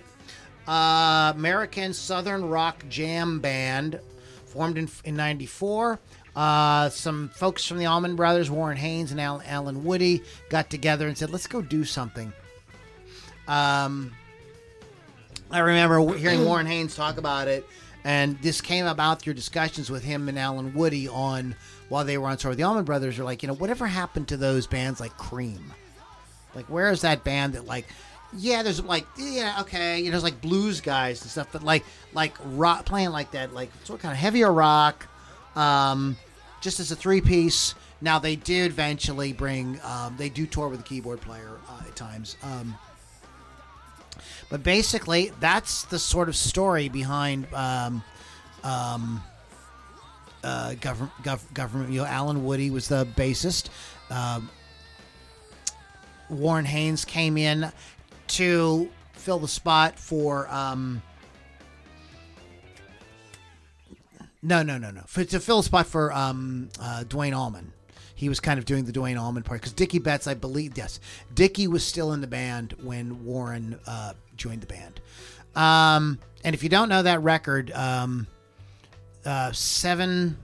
uh, 0.67 1.33
American 1.35 1.93
Southern 1.93 2.49
Rock 2.49 2.85
Jam 2.89 3.41
Band, 3.41 4.01
formed 4.47 4.79
in 4.79 4.89
in 5.05 5.17
'94. 5.17 5.99
Uh, 6.35 6.91
some 6.91 7.31
folks 7.31 7.65
from 7.65 7.79
the 7.79 7.87
Allman 7.87 8.15
Brothers, 8.15 8.51
Warren 8.51 8.77
Haynes 8.77 9.11
and 9.11 9.21
Al- 9.21 9.43
Allen 9.47 9.85
Woody, 9.85 10.23
got 10.51 10.69
together 10.69 11.09
and 11.09 11.17
said, 11.17 11.31
"Let's 11.31 11.47
go 11.47 11.63
do 11.63 11.85
something." 11.85 12.33
Um, 13.49 14.13
I 15.51 15.61
remember 15.61 16.15
hearing 16.17 16.45
Warren 16.47 16.67
Haynes 16.67 16.95
talk 16.95 17.17
about 17.17 17.49
it, 17.49 17.65
and 18.05 18.41
this 18.43 18.61
came 18.61 18.87
about 18.87 19.21
through 19.21 19.35
discussions 19.35 19.91
with 19.91 20.05
him 20.05 20.29
and 20.29 20.39
Allen 20.39 20.75
Woody 20.75 21.09
on 21.09 21.55
while 21.89 22.05
they 22.05 22.19
were 22.19 22.29
on 22.29 22.37
tour. 22.37 22.55
The 22.55 22.65
Allman 22.65 22.85
Brothers 22.85 23.19
are 23.19 23.25
like, 23.25 23.43
you 23.43 23.47
know, 23.47 23.55
whatever 23.55 23.87
happened 23.87 24.29
to 24.29 24.37
those 24.37 24.67
bands 24.67 25.01
like 25.01 25.17
Cream? 25.17 25.73
Like, 26.55 26.67
where 26.67 26.91
is 26.91 27.03
that 27.03 27.23
band 27.25 27.53
that 27.55 27.67
like? 27.67 27.87
Yeah, 28.33 28.63
there's 28.63 28.83
like 28.83 29.07
yeah, 29.17 29.59
okay, 29.63 29.99
you 29.99 30.07
know, 30.07 30.11
there's 30.13 30.25
like 30.25 30.41
blues 30.41 30.81
guys 30.81 31.23
and 31.23 31.31
stuff, 31.31 31.49
but 31.53 31.63
like 31.63 31.85
like 32.13 32.35
rock 32.45 32.85
playing 32.85 33.11
like 33.11 33.31
that, 33.33 33.55
like 33.55 33.71
sort 33.85 33.99
of 33.99 34.03
kind 34.03 34.13
of 34.13 34.19
heavier 34.19 34.53
rock, 34.53 35.07
um, 35.55 36.17
just 36.61 36.81
as 36.81 36.91
a 36.91 36.97
three 36.97 37.21
piece. 37.21 37.75
Now 38.01 38.19
they 38.19 38.37
did 38.37 38.73
eventually 38.73 39.33
bring, 39.33 39.81
um, 39.83 40.17
they 40.19 40.29
do 40.29 40.45
tour 40.47 40.69
with 40.69 40.81
a 40.81 40.83
keyboard 40.83 41.21
player 41.23 41.59
uh, 41.69 41.81
at 41.87 41.97
times. 41.97 42.37
Um, 42.43 42.77
but 44.51 44.63
basically, 44.63 45.33
that's 45.41 45.85
the 45.85 45.99
sort 45.99 46.29
of 46.29 46.37
story 46.37 46.89
behind 46.89 47.47
um, 47.55 48.03
um, 48.63 49.23
uh, 50.45 50.75
government. 50.75 51.13
Gov- 51.23 51.53
government. 51.55 51.91
You 51.91 52.01
know, 52.01 52.07
Allen 52.07 52.45
Woody 52.45 52.71
was 52.71 52.89
the 52.89 53.07
bassist. 53.17 53.71
Um, 54.11 54.51
Warren 56.29 56.65
Haynes 56.65 57.05
came 57.05 57.37
in 57.37 57.73
to 58.29 58.91
fill 59.13 59.39
the 59.39 59.49
spot 59.49 59.99
for. 59.99 60.49
Um, 60.49 61.03
no, 64.43 64.63
no, 64.63 64.79
no, 64.79 64.91
no. 64.91 65.03
For, 65.07 65.25
to 65.25 65.41
fill 65.41 65.59
a 65.59 65.63
spot 65.65 65.87
for 65.87 66.13
um, 66.13 66.69
uh, 66.81 67.05
Duane 67.05 67.35
Allman. 67.35 67.73
He 68.15 68.29
was 68.31 68.41
kind 68.41 68.59
of 68.59 68.65
doing 68.65 68.85
the 68.85 68.93
Duane 68.93 69.19
Allman 69.19 69.43
part 69.43 69.61
because 69.61 69.73
Dickey 69.75 69.99
Betts, 69.99 70.27
I 70.27 70.35
believe, 70.35 70.79
yes, 70.79 71.01
Dickey 71.35 71.67
was 71.67 71.85
still 71.85 72.13
in 72.13 72.23
the 72.23 72.27
band 72.27 72.75
when 72.83 73.25
Warren 73.27 73.79
uh, 73.87 74.15
joined 74.37 74.63
the 74.63 74.67
band. 74.67 75.01
Um, 75.55 76.19
and 76.45 76.55
if 76.55 76.63
you 76.63 76.69
don't 76.69 76.89
know 76.89 77.03
that 77.03 77.23
record, 77.23 77.73
um, 77.73 78.27
uh, 79.25 79.53
seven, 79.53 80.39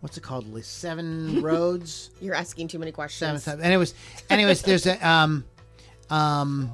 what's 0.00 0.16
it 0.16 0.22
called? 0.22 0.46
Seven 0.64 1.42
Roads. 1.42 2.10
You're 2.20 2.34
asking 2.34 2.68
too 2.68 2.78
many 2.78 2.92
questions. 2.92 3.42
seven. 3.42 3.64
And 3.64 3.72
it 3.72 3.76
was, 3.76 3.94
anyways, 4.30 4.62
there's 4.62 4.86
a, 4.86 5.06
um, 5.06 5.44
um, 6.10 6.70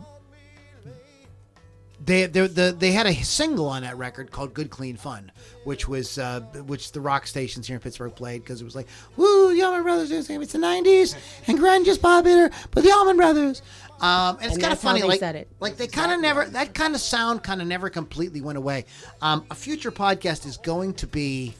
they, 2.04 2.26
they, 2.26 2.46
the, 2.46 2.74
they 2.76 2.90
had 2.92 3.06
a 3.06 3.14
single 3.14 3.68
on 3.68 3.82
that 3.82 3.96
record 3.96 4.30
called 4.30 4.54
"Good 4.54 4.70
Clean 4.70 4.96
Fun," 4.96 5.30
which 5.64 5.86
was 5.88 6.18
uh, 6.18 6.40
which 6.66 6.92
the 6.92 7.00
rock 7.00 7.26
stations 7.26 7.66
here 7.66 7.76
in 7.76 7.82
Pittsburgh 7.82 8.14
played 8.14 8.42
because 8.42 8.60
it 8.60 8.64
was 8.64 8.74
like, 8.74 8.88
"Woo, 9.16 9.54
the 9.54 9.62
Allman 9.62 9.82
Brothers 9.82 10.10
it's 10.10 10.28
the 10.28 10.34
'90s 10.34 11.16
and 11.46 11.58
grunge 11.58 11.86
is 11.86 11.98
popular, 11.98 12.50
but 12.70 12.82
the 12.82 12.90
Allman 12.90 13.16
Brothers." 13.16 13.62
Um, 14.00 14.38
and 14.40 14.46
it's 14.46 14.60
kind 14.60 14.72
of 14.72 14.80
funny, 14.80 15.02
they 15.02 15.06
like 15.06 15.20
said 15.20 15.36
it. 15.36 15.48
like 15.60 15.76
they 15.76 15.86
kind 15.86 16.10
of 16.10 16.20
never 16.20 16.44
that 16.46 16.74
kind 16.74 16.96
of 16.96 17.00
sound 17.00 17.44
kind 17.44 17.62
of 17.62 17.68
never 17.68 17.88
completely 17.88 18.40
went 18.40 18.58
away. 18.58 18.84
Um, 19.20 19.46
a 19.50 19.54
future 19.54 19.92
podcast 19.92 20.44
is 20.44 20.56
going 20.56 20.94
to 20.94 21.06
be 21.06 21.54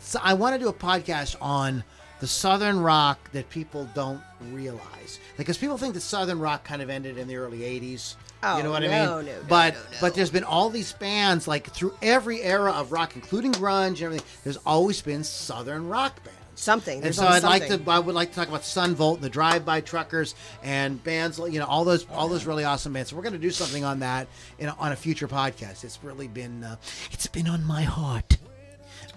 so 0.00 0.18
I 0.22 0.32
want 0.32 0.54
to 0.54 0.58
do 0.58 0.68
a 0.68 0.72
podcast 0.72 1.36
on 1.38 1.84
the 2.20 2.26
Southern 2.26 2.80
rock 2.80 3.30
that 3.32 3.50
people 3.50 3.86
don't 3.94 4.22
realize, 4.50 5.20
because 5.38 5.56
people 5.56 5.78
think 5.78 5.94
that 5.94 6.00
Southern 6.00 6.38
rock 6.38 6.64
kind 6.64 6.82
of 6.82 6.90
ended 6.90 7.16
in 7.16 7.26
the 7.28 7.36
early 7.36 7.60
'80s. 7.60 8.16
Oh, 8.42 8.58
you 8.58 8.62
know 8.62 8.70
what 8.70 8.84
I 8.84 8.88
mean? 8.88 9.04
no, 9.04 9.20
no, 9.22 9.32
but 9.48 9.74
no, 9.74 9.80
no. 9.80 9.96
but 10.00 10.14
there's 10.14 10.30
been 10.30 10.44
all 10.44 10.68
these 10.68 10.92
bands 10.92 11.48
like 11.48 11.70
through 11.70 11.94
every 12.02 12.42
era 12.42 12.72
of 12.72 12.92
rock, 12.92 13.16
including 13.16 13.52
grunge 13.52 13.88
and 13.88 14.02
everything. 14.02 14.26
There's 14.44 14.58
always 14.58 15.00
been 15.00 15.24
Southern 15.24 15.88
rock 15.88 16.22
bands. 16.22 16.38
Something. 16.54 17.04
And 17.04 17.14
so 17.14 17.24
I'd 17.24 17.44
like 17.44 17.68
to. 17.68 17.80
I 17.86 18.00
would 18.00 18.16
like 18.16 18.30
to 18.30 18.34
talk 18.34 18.48
about 18.48 18.64
Son 18.64 18.96
Volt, 18.96 19.18
and 19.18 19.24
the 19.24 19.30
Drive-By 19.30 19.80
Truckers, 19.82 20.34
and 20.64 21.02
bands. 21.04 21.38
You 21.38 21.60
know, 21.60 21.66
all 21.66 21.84
those 21.84 22.04
all 22.10 22.28
those 22.28 22.46
really 22.46 22.64
awesome 22.64 22.92
bands. 22.92 23.10
So 23.10 23.16
we're 23.16 23.22
going 23.22 23.32
to 23.34 23.38
do 23.38 23.52
something 23.52 23.84
on 23.84 24.00
that 24.00 24.26
in 24.58 24.68
a, 24.68 24.74
on 24.76 24.90
a 24.90 24.96
future 24.96 25.28
podcast. 25.28 25.84
It's 25.84 26.02
really 26.02 26.26
been 26.26 26.64
uh, 26.64 26.74
it's 27.12 27.28
been 27.28 27.46
on 27.46 27.64
my 27.64 27.82
heart. 27.82 28.38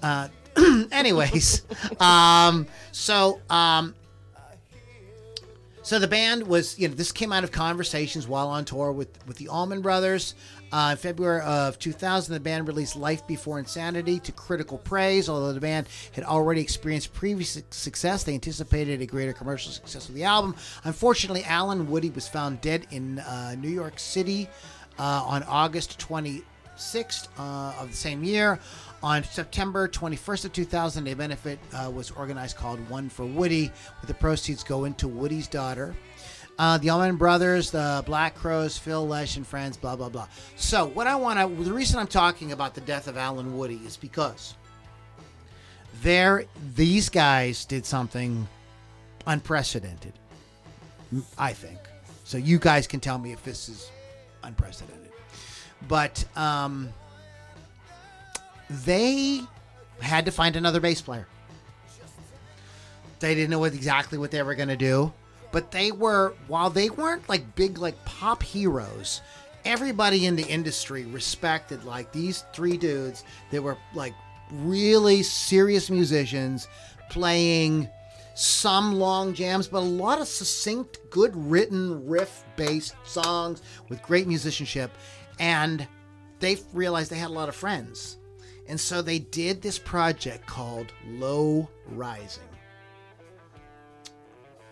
Uh, 0.04 0.28
anyways, 0.92 1.64
um, 2.00 2.68
so 2.92 3.40
um, 3.50 3.96
so 5.92 6.00
the 6.00 6.08
band 6.08 6.48
was, 6.48 6.80
you 6.80 6.88
know, 6.88 6.94
this 6.94 7.12
came 7.12 7.34
out 7.34 7.44
of 7.44 7.52
conversations 7.52 8.26
while 8.26 8.48
on 8.48 8.64
tour 8.64 8.94
with 8.94 9.10
with 9.28 9.36
the 9.36 9.50
Allman 9.50 9.82
Brothers. 9.82 10.36
Uh, 10.72 10.92
in 10.92 10.98
February 10.98 11.42
of 11.42 11.78
2000, 11.80 12.34
the 12.34 12.40
band 12.40 12.66
released 12.66 12.96
"Life 12.96 13.28
Before 13.28 13.60
Insanity" 13.60 14.18
to 14.22 14.32
critical 14.32 14.78
praise. 14.78 15.28
Although 15.28 15.52
the 15.52 15.60
band 15.60 15.88
had 16.14 16.24
already 16.24 16.62
experienced 16.62 17.14
previous 17.14 17.62
success, 17.72 18.24
they 18.24 18.34
anticipated 18.34 19.02
a 19.02 19.06
greater 19.06 19.34
commercial 19.34 19.74
success 19.74 20.08
with 20.08 20.16
the 20.16 20.24
album. 20.24 20.56
Unfortunately, 20.86 21.44
Allen 21.44 21.90
Woody 21.90 22.10
was 22.10 22.26
found 22.26 22.62
dead 22.62 22.88
in 22.92 23.20
uh, 23.20 23.56
New 23.60 23.68
York 23.68 24.00
City 24.00 24.48
uh, 24.98 25.26
on 25.28 25.44
August 25.44 26.00
26th 26.00 27.28
uh, 27.38 27.74
of 27.78 27.92
the 27.92 27.98
same 27.98 28.24
year. 28.24 28.62
On 29.04 29.24
September 29.24 29.88
21st 29.88 30.46
of 30.46 30.54
2000, 30.54 31.08
a 31.08 31.14
benefit 31.14 31.60
uh, 31.74 31.90
was 31.90 32.12
organized 32.12 32.56
called 32.56 32.88
One 32.90 33.10
for 33.10 33.26
Woody, 33.26 33.72
with 34.00 34.08
the 34.08 34.14
proceeds 34.14 34.64
going 34.64 34.94
to 34.96 35.08
Woody's 35.08 35.48
daughter. 35.48 35.96
Uh, 36.60 36.78
the 36.78 36.90
Allman 36.90 37.16
Brothers, 37.16 37.72
the 37.72 38.04
Black 38.06 38.36
Crowes, 38.36 38.78
Phil 38.78 39.08
Lesh 39.08 39.38
and 39.38 39.48
friends, 39.48 39.78
blah 39.78 39.96
blah 39.96 40.10
blah. 40.10 40.28
So, 40.56 40.86
what 40.88 41.08
I 41.08 41.16
want 41.16 41.40
to, 41.40 41.64
the 41.64 41.74
reason 41.74 41.98
I'm 41.98 42.08
talking 42.08 42.52
about 42.52 42.76
the 42.76 42.82
death 42.82 43.08
of 43.08 43.18
Allen 43.18 43.58
Woody 43.58 43.82
is 43.86 43.98
because 43.98 44.56
there, 46.04 46.46
these 46.76 47.10
guys 47.10 47.66
did 47.66 47.86
something 47.86 48.48
unprecedented. 49.26 50.14
I 51.38 51.54
think. 51.54 51.80
So 52.24 52.38
you 52.38 52.60
guys 52.60 52.88
can 52.88 53.00
tell 53.00 53.18
me 53.18 53.32
if 53.34 53.44
this 53.44 53.68
is 53.68 53.92
unprecedented. 54.44 55.12
But 55.88 56.24
um, 56.38 56.90
they 58.72 59.42
had 60.00 60.26
to 60.26 60.32
find 60.32 60.56
another 60.56 60.80
bass 60.80 61.02
player. 61.02 61.28
They 63.20 63.36
didn't 63.36 63.52
know 63.52 63.60
what, 63.60 63.74
exactly 63.74 64.18
what 64.18 64.32
they 64.32 64.42
were 64.42 64.56
going 64.56 64.70
to 64.70 64.78
do, 64.78 65.14
but 65.52 65.72
they 65.72 65.92
were 65.92 66.34
while 66.48 66.70
they 66.70 66.90
weren't 66.90 67.28
like 67.30 67.56
big 67.56 67.78
like 67.78 68.04
pop 68.06 68.42
heroes. 68.42 69.22
Everybody 69.64 70.26
in 70.26 70.36
the 70.36 70.48
industry 70.48 71.06
respected 71.06 71.84
like 71.84 72.12
these 72.12 72.46
three 72.52 72.78
dudes 72.78 73.24
that 73.52 73.62
were 73.62 73.78
like 73.94 74.14
really 74.52 75.22
serious 75.22 75.90
musicians 75.92 76.68
playing 77.10 77.88
some 78.34 78.94
long 78.94 79.34
jams, 79.36 79.68
but 79.68 79.80
a 79.80 79.82
lot 79.82 80.20
of 80.20 80.28
succinct, 80.28 80.98
good 81.12 81.36
written, 81.36 82.08
riff 82.08 82.44
based 82.56 82.96
songs 83.04 83.62
with 83.88 84.02
great 84.02 84.28
musicianship. 84.28 84.92
And 85.40 85.88
they 86.40 86.58
realized 86.74 87.12
they 87.12 87.18
had 87.18 87.30
a 87.30 87.34
lot 87.34 87.50
of 87.50 87.56
friends. 87.56 88.18
And 88.72 88.80
so 88.80 89.02
they 89.02 89.20
did 89.20 89.62
this 89.62 89.78
project 89.78 90.48
called 90.48 90.88
Low 91.06 91.70
Rising. 91.90 92.42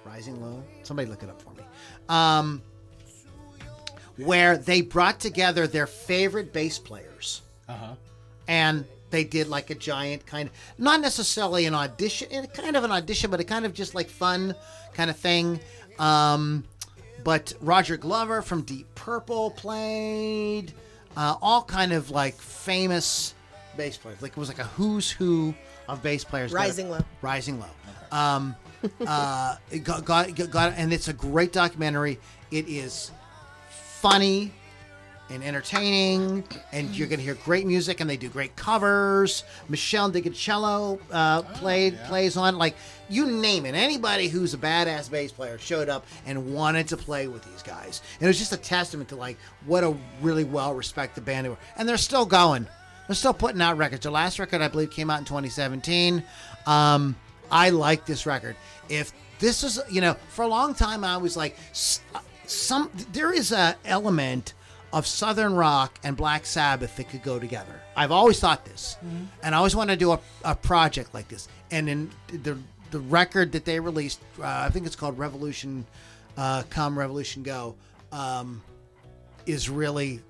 Rising 0.06 0.42
Low? 0.42 0.64
Somebody 0.84 1.10
look 1.10 1.22
it 1.22 1.30
up 1.30 1.42
for 1.42 1.50
me. 1.52 1.64
Um, 2.08 2.62
where 4.16 4.58
they 4.58 4.80
brought 4.80 5.20
together 5.20 5.68
their 5.68 5.86
favorite 5.86 6.54
bass 6.54 6.80
players 6.80 7.42
Uh-huh. 7.68 7.96
and 8.48 8.86
they 9.12 9.26
did 9.26 9.48
like 9.50 9.70
a 9.70 9.76
giant 9.76 10.26
kind 10.26 10.48
of 10.50 10.54
not 10.78 11.02
necessarily 11.02 11.66
an 11.66 11.74
audition 11.76 12.28
eh, 12.32 12.46
kind 12.48 12.76
of 12.78 12.84
an 12.86 12.92
audition 12.92 13.30
but 13.32 13.40
a 13.40 13.44
kind 13.44 13.66
of 13.66 13.74
just 13.74 13.96
like 13.96 14.08
fun 14.10 14.54
kind 14.94 15.10
of 15.10 15.16
thing 15.18 15.60
um, 16.00 16.64
but 17.24 17.54
roger 17.62 17.96
glover 17.98 18.42
from 18.42 18.62
deep 18.64 18.88
purple 18.96 19.52
played 19.52 20.74
uh, 21.18 21.36
all 21.42 21.64
kind 21.64 21.92
of 21.94 22.12
like 22.12 22.36
famous 22.36 23.34
bass 23.80 23.98
players 23.98 24.22
like 24.22 24.32
it 24.34 24.38
was 24.38 24.50
like 24.50 24.60
a 24.60 24.70
who's 24.78 25.10
who 25.10 25.54
of 25.88 26.04
bass 26.04 26.24
players 26.24 26.52
got- 26.52 26.60
Rising 26.60 26.90
Low. 26.92 27.00
rising 27.22 27.60
low 27.60 27.74
um, 28.12 28.56
uh, 29.08 29.56
it 29.72 29.80
got, 29.84 30.04
got, 30.06 30.36
got, 30.36 30.52
got 30.52 30.74
and 30.76 30.92
it's 30.92 31.08
a 31.08 31.14
great 31.14 31.52
documentary 31.54 32.20
it 32.52 32.68
is 32.68 33.12
funny 33.70 34.52
and 35.32 35.44
entertaining, 35.44 36.44
and 36.72 36.90
you're 36.96 37.08
going 37.08 37.20
to 37.20 37.24
hear 37.24 37.36
great 37.46 37.66
music, 37.68 38.00
and 38.00 38.10
they 38.10 38.18
do 38.18 38.30
great 38.30 38.56
covers. 38.56 39.44
Meshell 39.70 40.12
Ndegeocello 40.12 41.00
uh, 41.12 41.42
played 41.44 42.00
plays 42.06 42.36
on 42.36 42.58
like 42.58 42.76
you 43.10 43.28
name 43.28 43.66
it. 43.68 43.76
Anybody 43.76 44.28
who's 44.28 44.54
a 44.54 44.58
badass 44.58 45.10
bass 45.12 45.32
player 45.32 45.58
showed 45.60 45.88
up 45.88 46.06
and 46.26 46.54
wanted 46.54 46.88
to 46.88 46.98
play 46.98 47.28
with 47.28 47.44
these 47.52 47.62
guys, 47.62 48.02
and 48.20 48.24
it 48.24 48.28
was 48.28 48.40
just 48.40 48.54
a 48.54 48.58
testament 48.58 49.10
to 49.10 49.16
like 49.16 49.38
what 49.66 49.84
a 49.84 49.96
really 50.22 50.44
well 50.44 50.74
respected 50.74 51.26
band 51.26 51.46
they 51.46 51.50
were, 51.50 51.58
and 51.78 51.88
they're 51.88 51.98
still 51.98 52.26
going. 52.26 52.68
They're 53.10 53.16
still 53.16 53.34
putting 53.34 53.60
out 53.60 53.76
records. 53.76 54.04
Their 54.04 54.12
last 54.12 54.38
record, 54.38 54.62
I 54.62 54.68
believe, 54.68 54.92
came 54.92 55.10
out 55.10 55.18
in 55.18 55.26
2017. 55.26 56.24
Um, 56.68 57.16
I 57.50 57.72
like 57.72 58.06
this 58.06 58.28
record. 58.28 58.56
If 58.88 59.14
this 59.40 59.64
is, 59.64 59.80
you 59.90 60.00
know, 60.00 60.14
for 60.30 60.44
a 60.44 60.48
long 60.48 60.76
time, 60.76 61.04
I 61.04 61.18
was 61.18 61.36
like, 61.36 61.58
some 61.74 62.92
there 63.12 63.34
is 63.34 63.52
a 63.52 63.76
element 63.84 64.54
of 64.94 65.08
Southern 65.08 65.56
rock 65.56 65.98
and 66.04 66.16
Black 66.16 66.46
Sabbath 66.46 66.98
that 66.98 67.10
could 67.10 67.24
go 67.24 67.40
together. 67.40 67.82
I've 67.96 68.12
always 68.12 68.40
thought 68.40 68.64
this, 68.64 68.96
and 69.42 69.56
I 69.56 69.58
always 69.58 69.76
wanted 69.76 69.94
to 69.94 70.00
do 70.00 70.12
a, 70.12 70.20
a 70.46 70.54
project 70.54 71.12
like 71.16 71.30
this. 71.30 71.48
And 71.72 71.90
in 71.90 72.12
the 72.32 72.60
the 72.92 73.00
record 73.00 73.54
that 73.54 73.66
they 73.66 73.80
released, 73.80 74.22
uh, 74.40 74.44
I 74.46 74.70
think 74.70 74.86
it's 74.86 74.96
called 74.96 75.18
Revolution 75.18 75.84
uh, 76.38 76.62
Come 76.70 76.98
Revolution 76.98 77.42
Go, 77.42 77.76
um, 78.12 78.62
is 79.48 79.68
really 79.68 80.22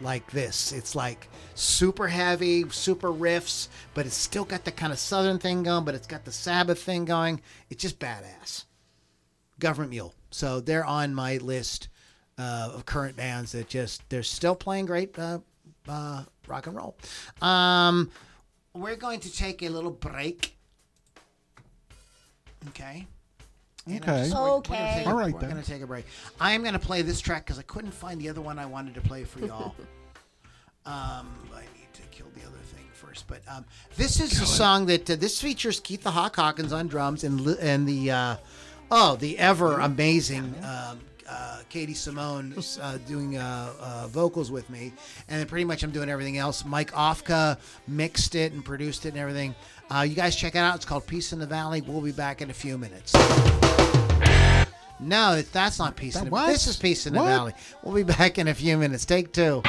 like 0.00 0.30
this. 0.30 0.72
It's 0.72 0.94
like 0.94 1.28
super 1.54 2.08
heavy, 2.08 2.68
super 2.70 3.12
riffs, 3.12 3.68
but 3.94 4.06
it's 4.06 4.16
still 4.16 4.44
got 4.44 4.64
the 4.64 4.72
kind 4.72 4.92
of 4.92 4.98
southern 4.98 5.38
thing 5.38 5.62
going, 5.62 5.84
but 5.84 5.94
it's 5.94 6.06
got 6.06 6.24
the 6.24 6.32
Sabbath 6.32 6.82
thing 6.82 7.04
going. 7.04 7.40
It's 7.70 7.82
just 7.82 7.98
badass. 7.98 8.64
Government 9.58 9.90
Mule. 9.90 10.14
So 10.30 10.60
they're 10.60 10.84
on 10.84 11.14
my 11.14 11.38
list 11.38 11.88
uh, 12.38 12.72
of 12.74 12.84
current 12.84 13.16
bands 13.16 13.52
that 13.52 13.68
just 13.68 14.08
they're 14.10 14.22
still 14.22 14.54
playing 14.54 14.86
great 14.86 15.18
uh, 15.18 15.38
uh, 15.88 16.24
rock 16.46 16.66
and 16.66 16.76
roll. 16.76 16.96
Um, 17.40 18.10
we're 18.74 18.96
going 18.96 19.20
to 19.20 19.32
take 19.32 19.62
a 19.62 19.68
little 19.68 19.90
break. 19.90 20.54
Okay. 22.68 23.06
And 23.86 23.94
I'm 23.96 24.02
Okay. 24.02 24.22
just- 24.28 24.34
we're- 24.34 24.44
we're 24.44 24.60
gonna 24.60 24.76
Okay. 24.78 24.94
take 24.98 25.06
a- 25.06 25.08
All 25.10 25.16
right, 25.16 25.32
We're 25.34 25.40
then. 25.40 25.50
going 25.50 25.62
to 25.62 25.68
take 25.70 25.82
a 25.82 25.86
break. 25.86 26.06
I 26.40 26.52
am 26.52 26.62
going 26.62 26.72
to 26.72 26.78
play 26.80 27.02
this 27.02 27.20
track 27.20 27.44
because 27.46 27.58
I 27.58 27.62
couldn't 27.62 27.92
find 27.92 28.20
the 28.20 28.28
other 28.28 28.40
one 28.40 28.58
I 28.58 28.66
wanted 28.66 28.94
to 28.94 29.00
play 29.00 29.24
for 29.24 29.40
y'all. 29.40 29.74
um, 30.86 31.28
I 31.54 31.60
need 31.76 31.92
to 31.94 32.02
kill 32.10 32.26
the 32.34 32.42
other 32.42 32.58
thing 32.74 32.84
first, 32.92 33.26
but 33.28 33.42
um, 33.48 33.64
this 33.96 34.20
is 34.20 34.40
a 34.40 34.46
song 34.46 34.86
that 34.86 35.08
uh, 35.10 35.16
this 35.16 35.40
features 35.40 35.80
Keith 35.80 36.02
the 36.02 36.10
Hawk 36.12 36.36
Hawkins 36.36 36.72
on 36.72 36.88
drums 36.88 37.24
and 37.24 37.40
li- 37.40 37.56
and 37.60 37.88
the 37.88 38.10
uh, 38.10 38.36
oh 38.90 39.16
the 39.16 39.38
ever 39.38 39.78
amazing. 39.80 40.54
Um, 40.64 41.00
uh, 41.28 41.58
Katie 41.68 41.92
Simone 41.94 42.54
uh, 42.80 42.98
doing 43.08 43.36
uh, 43.36 43.72
uh, 43.80 44.06
vocals 44.08 44.52
with 44.52 44.70
me, 44.70 44.92
and 45.28 45.40
then 45.40 45.46
pretty 45.48 45.64
much 45.64 45.82
I'm 45.82 45.90
doing 45.90 46.08
everything 46.08 46.38
else. 46.38 46.64
Mike 46.64 46.92
Ofka 46.92 47.58
mixed 47.88 48.36
it 48.36 48.52
and 48.52 48.64
produced 48.64 49.04
it 49.06 49.08
and 49.10 49.18
everything. 49.18 49.54
Uh, 49.90 50.02
you 50.08 50.14
guys 50.14 50.36
check 50.36 50.54
it 50.54 50.58
out. 50.58 50.76
It's 50.76 50.84
called 50.84 51.04
Peace 51.04 51.32
in 51.32 51.40
the 51.40 51.46
Valley. 51.46 51.80
We'll 51.80 52.00
be 52.00 52.12
back 52.12 52.42
in 52.42 52.50
a 52.50 52.54
few 52.54 52.78
minutes. 52.78 53.12
No, 54.98 55.42
that's 55.42 55.78
not 55.78 55.96
Peace 55.96 56.16
in 56.16 56.26
the 56.26 56.30
what? 56.30 56.46
This 56.48 56.66
is 56.66 56.76
Peace 56.76 57.06
in 57.06 57.12
the 57.12 57.20
What? 57.20 57.26
Valley. 57.26 57.52
We'll 57.82 57.94
be 57.94 58.02
back 58.02 58.38
in 58.38 58.48
a 58.48 58.54
few 58.54 58.76
minutes. 58.78 59.04
Take 59.04 59.32
two. 59.32 59.62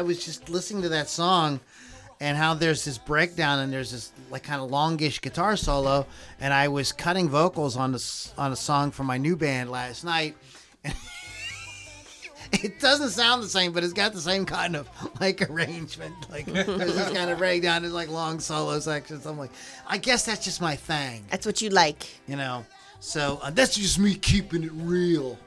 I 0.00 0.02
was 0.02 0.24
just 0.24 0.48
listening 0.48 0.80
to 0.84 0.88
that 0.88 1.10
song 1.10 1.60
and 2.20 2.34
how 2.34 2.54
there's 2.54 2.86
this 2.86 2.96
breakdown 2.96 3.58
and 3.58 3.70
there's 3.70 3.90
this 3.90 4.12
like 4.30 4.42
kind 4.42 4.62
of 4.62 4.70
longish 4.70 5.20
guitar 5.20 5.58
solo 5.58 6.06
and 6.40 6.54
I 6.54 6.68
was 6.68 6.90
cutting 6.90 7.28
vocals 7.28 7.76
on 7.76 7.92
this 7.92 8.32
on 8.38 8.50
a 8.50 8.56
song 8.56 8.92
from 8.92 9.04
my 9.04 9.18
new 9.18 9.36
band 9.36 9.70
last 9.70 10.02
night. 10.02 10.38
it 12.52 12.80
doesn't 12.80 13.10
sound 13.10 13.42
the 13.42 13.48
same, 13.48 13.72
but 13.72 13.84
it's 13.84 13.92
got 13.92 14.14
the 14.14 14.22
same 14.22 14.46
kind 14.46 14.74
of 14.74 14.88
like 15.20 15.50
arrangement. 15.50 16.14
Like 16.30 16.46
there's 16.46 16.94
this 16.94 17.10
kind 17.10 17.30
of 17.30 17.36
breakdown, 17.36 17.82
there's 17.82 17.92
like 17.92 18.08
long 18.08 18.40
solo 18.40 18.80
sections. 18.80 19.26
I'm 19.26 19.36
like, 19.36 19.52
I 19.86 19.98
guess 19.98 20.24
that's 20.24 20.42
just 20.42 20.62
my 20.62 20.76
thing, 20.76 21.26
That's 21.30 21.44
what 21.44 21.60
you 21.60 21.68
like. 21.68 22.06
you 22.26 22.36
know. 22.36 22.64
So 23.00 23.38
uh, 23.42 23.50
that's 23.50 23.74
just 23.74 23.98
me 23.98 24.14
keeping 24.14 24.62
it 24.62 24.72
real. 24.76 25.38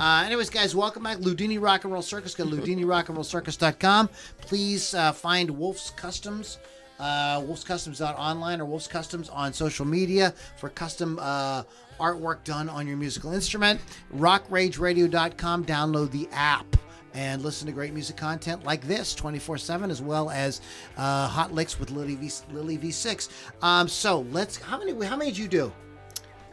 Uh, 0.00 0.24
anyways, 0.26 0.50
guys, 0.50 0.74
welcome 0.74 1.02
back. 1.02 1.18
Loudini 1.18 1.60
Rock 1.60 1.84
and 1.84 1.92
Roll 1.92 2.02
Circus. 2.02 2.34
Go 2.34 2.48
to 2.48 2.56
LoudiniRockAndRollCircus.com. 2.56 4.08
Please 4.40 4.94
uh, 4.94 5.12
find 5.12 5.50
Wolf's 5.50 5.90
Customs, 5.90 6.58
uh, 6.98 7.42
Wolf's 7.44 7.64
Customs 7.64 8.00
online 8.00 8.60
or 8.60 8.64
Wolf's 8.64 8.88
Customs 8.88 9.28
on 9.28 9.52
social 9.52 9.84
media 9.84 10.34
for 10.56 10.70
custom 10.70 11.18
uh, 11.20 11.62
artwork 12.00 12.42
done 12.44 12.68
on 12.68 12.86
your 12.86 12.96
musical 12.96 13.32
instrument. 13.32 13.80
RockRageRadio.com. 14.16 15.64
Download 15.66 16.10
the 16.10 16.28
app 16.32 16.76
and 17.14 17.42
listen 17.42 17.66
to 17.66 17.72
great 17.72 17.92
music 17.92 18.16
content 18.16 18.64
like 18.64 18.80
this 18.82 19.14
24 19.14 19.58
7 19.58 19.90
as 19.90 20.00
well 20.00 20.30
as 20.30 20.62
uh, 20.96 21.28
hot 21.28 21.52
licks 21.52 21.78
with 21.78 21.90
lily 21.90 22.14
v 22.14 22.30
lily 22.52 22.78
v6 22.78 23.28
um, 23.60 23.86
so 23.86 24.20
let's 24.30 24.56
how 24.56 24.78
many 24.78 24.92
how 25.04 25.14
many 25.14 25.30
did 25.30 25.36
you 25.36 25.46
do 25.46 25.70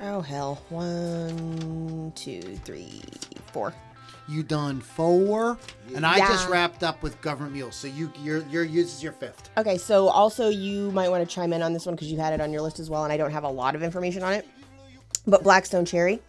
Oh 0.01 0.21
hell. 0.21 0.61
One, 0.69 2.11
two, 2.15 2.41
three, 2.63 3.01
four. 3.51 3.73
You 4.29 4.43
done 4.43 4.79
four, 4.79 5.57
and 5.95 6.05
I 6.05 6.19
just 6.19 6.47
wrapped 6.49 6.83
up 6.83 7.01
with 7.01 7.19
government 7.19 7.53
mules. 7.53 7.75
So 7.75 7.87
you, 7.87 8.13
your, 8.19 8.45
your, 8.47 8.63
this 8.63 8.95
is 8.95 9.01
your 9.01 9.11
fifth. 9.11 9.49
Okay, 9.57 9.75
so 9.77 10.07
also 10.07 10.49
you 10.49 10.91
might 10.91 11.09
want 11.09 11.27
to 11.27 11.35
chime 11.35 11.51
in 11.51 11.63
on 11.63 11.73
this 11.73 11.87
one 11.87 11.95
because 11.95 12.11
you 12.11 12.17
had 12.19 12.31
it 12.31 12.39
on 12.39 12.53
your 12.53 12.61
list 12.61 12.79
as 12.79 12.91
well, 12.91 13.03
and 13.03 13.11
I 13.11 13.17
don't 13.17 13.31
have 13.31 13.43
a 13.43 13.49
lot 13.49 13.73
of 13.73 13.81
information 13.81 14.21
on 14.21 14.33
it. 14.33 14.47
But 15.25 15.41
Blackstone 15.41 15.83
Cherry, 15.83 16.21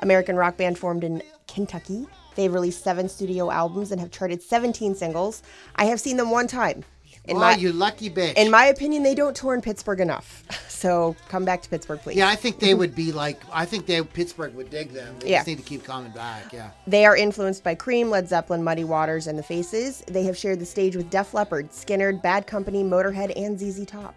American 0.00 0.34
rock 0.34 0.56
band 0.56 0.76
formed 0.76 1.04
in 1.04 1.22
Kentucky. 1.46 2.08
They've 2.34 2.52
released 2.52 2.82
seven 2.82 3.08
studio 3.08 3.48
albums 3.50 3.92
and 3.92 4.00
have 4.00 4.10
charted 4.10 4.42
17 4.42 4.96
singles. 4.96 5.42
I 5.76 5.84
have 5.84 6.00
seen 6.00 6.16
them 6.16 6.30
one 6.30 6.48
time. 6.48 6.84
In 7.28 7.36
oh, 7.36 7.40
my 7.40 7.56
you 7.56 7.72
lucky 7.72 8.08
bitch. 8.08 8.34
in 8.34 8.50
my 8.50 8.66
opinion, 8.66 9.02
they 9.02 9.14
don't 9.14 9.34
tour 9.34 9.54
in 9.54 9.60
Pittsburgh 9.60 10.00
enough. 10.00 10.44
So 10.76 11.16
come 11.30 11.46
back 11.46 11.62
to 11.62 11.70
Pittsburgh, 11.70 12.00
please. 12.00 12.18
yeah, 12.18 12.28
I 12.28 12.36
think 12.36 12.58
they 12.60 12.68
mm-hmm. 12.68 12.80
would 12.80 12.94
be 12.94 13.10
like. 13.10 13.40
I 13.50 13.64
think 13.64 13.86
they 13.86 14.02
Pittsburgh 14.02 14.54
would 14.54 14.68
dig 14.68 14.90
them. 14.90 15.16
They 15.20 15.30
Yeah. 15.30 15.38
just 15.38 15.46
need 15.46 15.56
to 15.56 15.64
keep 15.64 15.84
coming 15.84 16.12
back. 16.12 16.52
Yeah. 16.52 16.68
They 16.86 17.06
are 17.06 17.16
influenced 17.16 17.64
by 17.64 17.74
Cream, 17.74 18.10
Led 18.10 18.28
Zeppelin, 18.28 18.62
Muddy 18.62 18.84
Waters, 18.84 19.26
and 19.26 19.38
The 19.38 19.42
Faces. 19.42 20.04
They 20.06 20.24
have 20.24 20.36
shared 20.36 20.60
the 20.60 20.66
stage 20.66 20.94
with 20.94 21.08
Def 21.08 21.32
Leppard, 21.32 21.70
Skynyrd, 21.70 22.20
Bad 22.22 22.46
Company, 22.46 22.84
Motorhead, 22.84 23.32
and 23.36 23.58
ZZ 23.58 23.86
Top. 23.86 24.14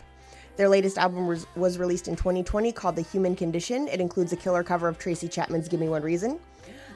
Their 0.58 0.68
latest 0.68 0.98
album 0.98 1.28
was, 1.28 1.48
was 1.56 1.78
released 1.78 2.10
in 2.10 2.18
2020 2.18 2.74
called 2.74 2.98
The 2.98 3.04
Human 3.04 3.34
Condition. 3.34 3.88
It 3.88 4.02
includes 4.02 4.34
a 4.34 4.36
killer 4.36 4.62
cover 4.62 4.90
of 4.90 4.98
Tracy 4.98 5.30
Chapman's 5.30 5.70
Give 5.70 5.80
Me 5.80 5.88
One 5.88 6.02
Reason, 6.02 6.38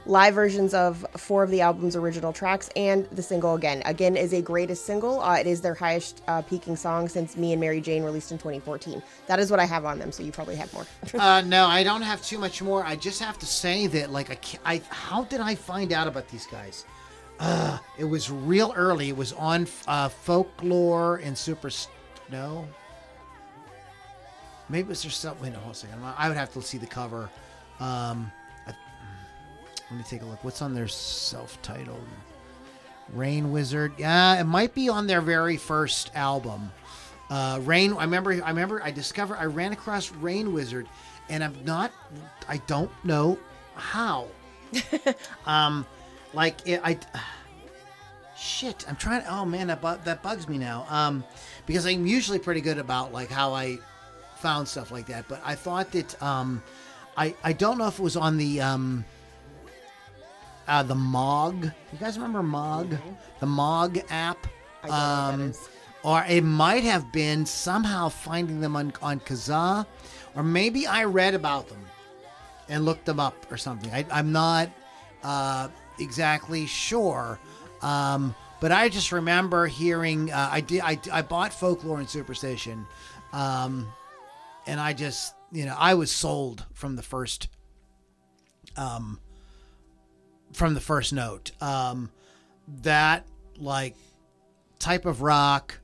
live 0.06 0.34
versions 0.34 0.74
of 0.74 1.06
four 1.18 1.44
of 1.44 1.50
the 1.50 1.62
album's 1.62 1.96
original 1.96 2.34
tracks, 2.34 2.70
and 2.76 3.06
the 3.12 3.22
single 3.22 3.54
Again. 3.56 3.82
Again 3.86 4.18
is 4.18 4.34
a 4.34 4.42
greatest 4.42 4.86
single. 4.86 5.22
Uh, 5.22 5.38
it 5.38 5.48
is 5.48 5.62
their 5.62 5.74
highest 5.74 6.22
uh, 6.28 6.42
peaking 6.42 6.76
song 6.76 7.08
since 7.08 7.38
Me 7.38 7.52
and 7.54 7.62
Mary 7.62 7.80
Jane 7.80 8.04
released 8.04 8.32
in 8.32 8.38
2014. 8.38 9.02
That 9.28 9.40
is 9.40 9.52
what 9.52 9.60
I 9.60 9.66
have 9.66 9.86
on 9.86 10.00
them, 10.00 10.12
so 10.12 10.24
you 10.24 10.32
probably 10.32 10.56
have 10.56 10.74
more. 10.74 10.86
Uh, 11.14 11.42
no, 11.42 11.68
I 11.68 11.84
don't 11.84 12.02
have 12.02 12.22
too 12.24 12.38
much 12.38 12.62
more. 12.62 12.84
I 12.84 12.96
just 12.96 13.22
have 13.22 13.38
to 13.40 13.46
say 13.46 13.88
that, 13.88 14.12
like, 14.12 14.32
I, 14.66 14.74
I 14.76 14.82
how 14.90 15.24
did 15.26 15.40
I 15.40 15.56
find 15.56 15.94
out 15.94 16.08
about 16.08 16.28
these 16.28 16.48
guys? 16.48 16.86
Uh, 17.40 17.78
it 17.98 18.04
was 18.04 18.30
real 18.30 18.74
early. 18.76 19.10
It 19.10 19.18
was 19.18 19.34
on 19.34 19.68
uh, 19.88 20.10
folklore 20.10 21.18
and 21.18 21.38
super. 21.38 21.70
No, 22.32 22.68
maybe 24.70 24.88
it 24.88 24.90
was 24.90 25.00
something. 25.00 25.54
No, 25.54 25.60
hold 25.60 25.76
a 25.76 25.78
second. 25.78 26.04
I 26.18 26.28
would 26.28 26.38
have 26.38 26.52
to 26.54 26.62
see 26.62 26.78
the 26.78 26.88
cover. 26.88 27.30
Um, 27.80 28.32
let 29.94 30.00
me 30.00 30.04
take 30.10 30.24
a 30.24 30.26
look. 30.26 30.44
What's 30.44 30.64
on 30.64 30.74
their 30.74 30.88
self-titled 30.88 32.08
Rain 33.14 33.52
Wizard? 33.52 33.94
Yeah, 34.00 34.40
it 34.40 34.46
might 34.46 34.74
be 34.74 34.90
on 34.90 35.06
their 35.06 35.22
very 35.22 35.56
first 35.56 36.10
album. 36.16 36.72
Uh, 37.30 37.60
Rain. 37.62 37.94
I 37.94 38.04
remember. 38.04 38.32
I 38.44 38.50
remember. 38.50 38.82
I 38.82 38.90
discovered. 38.90 39.38
I 39.38 39.46
ran 39.46 39.72
across 39.72 40.12
Rain 40.12 40.52
Wizard, 40.52 40.88
and 41.30 41.44
I'm 41.44 41.56
not. 41.64 41.92
I 42.50 42.58
don't 42.66 42.92
know 43.06 43.38
how. 43.76 44.28
um, 45.46 45.86
like 46.34 46.68
it, 46.68 46.82
I. 46.84 46.98
Shit, 48.36 48.86
I'm 48.90 48.96
trying. 48.96 49.22
To 49.22 49.32
oh 49.32 49.46
man, 49.46 49.68
that 49.68 49.80
bu- 49.80 50.04
that 50.06 50.24
bugs 50.24 50.50
me 50.50 50.58
now. 50.58 50.88
Um, 50.90 51.24
because 51.68 51.86
I'm 51.86 52.08
usually 52.08 52.40
pretty 52.40 52.62
good 52.62 52.80
about 52.80 53.14
like 53.14 53.30
how 53.30 53.54
I 53.54 53.78
found 54.38 54.68
stuff 54.68 54.90
like 54.90 55.06
that. 55.06 55.28
But 55.28 55.40
I 55.46 55.54
thought 55.54 55.92
that 55.92 56.22
um, 56.22 56.64
I 57.16 57.36
I 57.44 57.54
don't 57.54 57.78
know 57.78 57.88
if 57.88 58.00
it 58.00 58.04
was 58.04 58.18
on 58.18 58.38
the 58.38 58.60
um. 58.60 59.06
Uh, 60.68 60.84
the 60.84 60.96
Mog. 60.96 61.66
You 61.66 62.00
guys 62.00 62.18
remember 62.18 62.42
Mog? 62.44 62.96
The 63.40 63.46
Mog 63.46 64.00
app. 64.10 64.48
I 64.84 64.88
don't 64.88 64.98
know 65.40 65.46
what 65.46 65.54
Um, 65.54 65.54
or 66.04 66.26
it 66.28 66.44
might 66.44 66.84
have 66.84 67.12
been 67.12 67.46
somehow 67.46 68.10
finding 68.10 68.60
them 68.60 68.76
on 68.76 68.94
on 69.02 69.20
Kazaa, 69.22 69.86
or 70.36 70.44
maybe 70.44 70.86
I 70.86 71.06
read 71.06 71.34
about 71.34 71.68
them 71.70 71.86
and 72.70 72.86
looked 72.86 73.06
them 73.06 73.20
up 73.20 73.50
or 73.52 73.58
something. 73.58 73.92
I, 73.94 74.06
I'm 74.12 74.32
not 74.32 74.70
uh, 75.24 75.70
exactly 76.00 76.66
sure, 76.66 77.40
um, 77.82 78.36
but 78.60 78.72
I 78.72 78.90
just 78.90 79.12
remember 79.14 79.68
hearing. 79.68 80.32
Uh, 80.32 80.50
I 80.52 80.62
did. 80.62 80.82
I, 80.82 81.00
I 81.12 81.22
bought 81.22 81.54
Folklore 81.54 82.00
and 82.00 82.10
Superstition, 82.10 82.86
um, 83.32 83.88
and 84.68 84.80
I 84.80 84.94
just 84.94 85.36
you 85.52 85.66
know 85.66 85.76
I 85.78 85.94
was 85.94 86.12
sold 86.12 86.66
from 86.74 86.96
the 86.98 87.04
first. 87.04 87.48
Um, 88.76 89.20
from 90.54 90.74
the 90.74 90.80
first 90.80 91.14
note, 91.14 91.52
um, 91.62 92.12
that 92.82 93.26
like 93.58 93.96
type 94.80 95.06
of 95.06 95.22
rock 95.22 95.80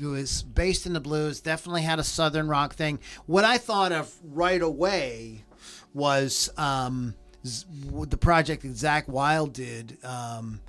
was 0.00 0.42
based 0.42 0.86
in 0.86 0.92
the 0.92 1.00
blues 1.00 1.40
definitely 1.40 1.82
had 1.82 1.98
a 1.98 2.04
southern 2.04 2.48
rock 2.48 2.74
thing. 2.74 2.98
What 3.26 3.44
i 3.44 3.58
thought 3.58 3.92
of 3.92 4.12
right 4.24 4.60
away 4.60 5.44
was 5.94 6.50
um, 6.56 7.14
the 7.44 8.16
project 8.16 8.62
that 8.62 8.72
Zakk 8.72 9.08
Wylde 9.08 9.52
did 9.52 9.98
um, 10.04 10.60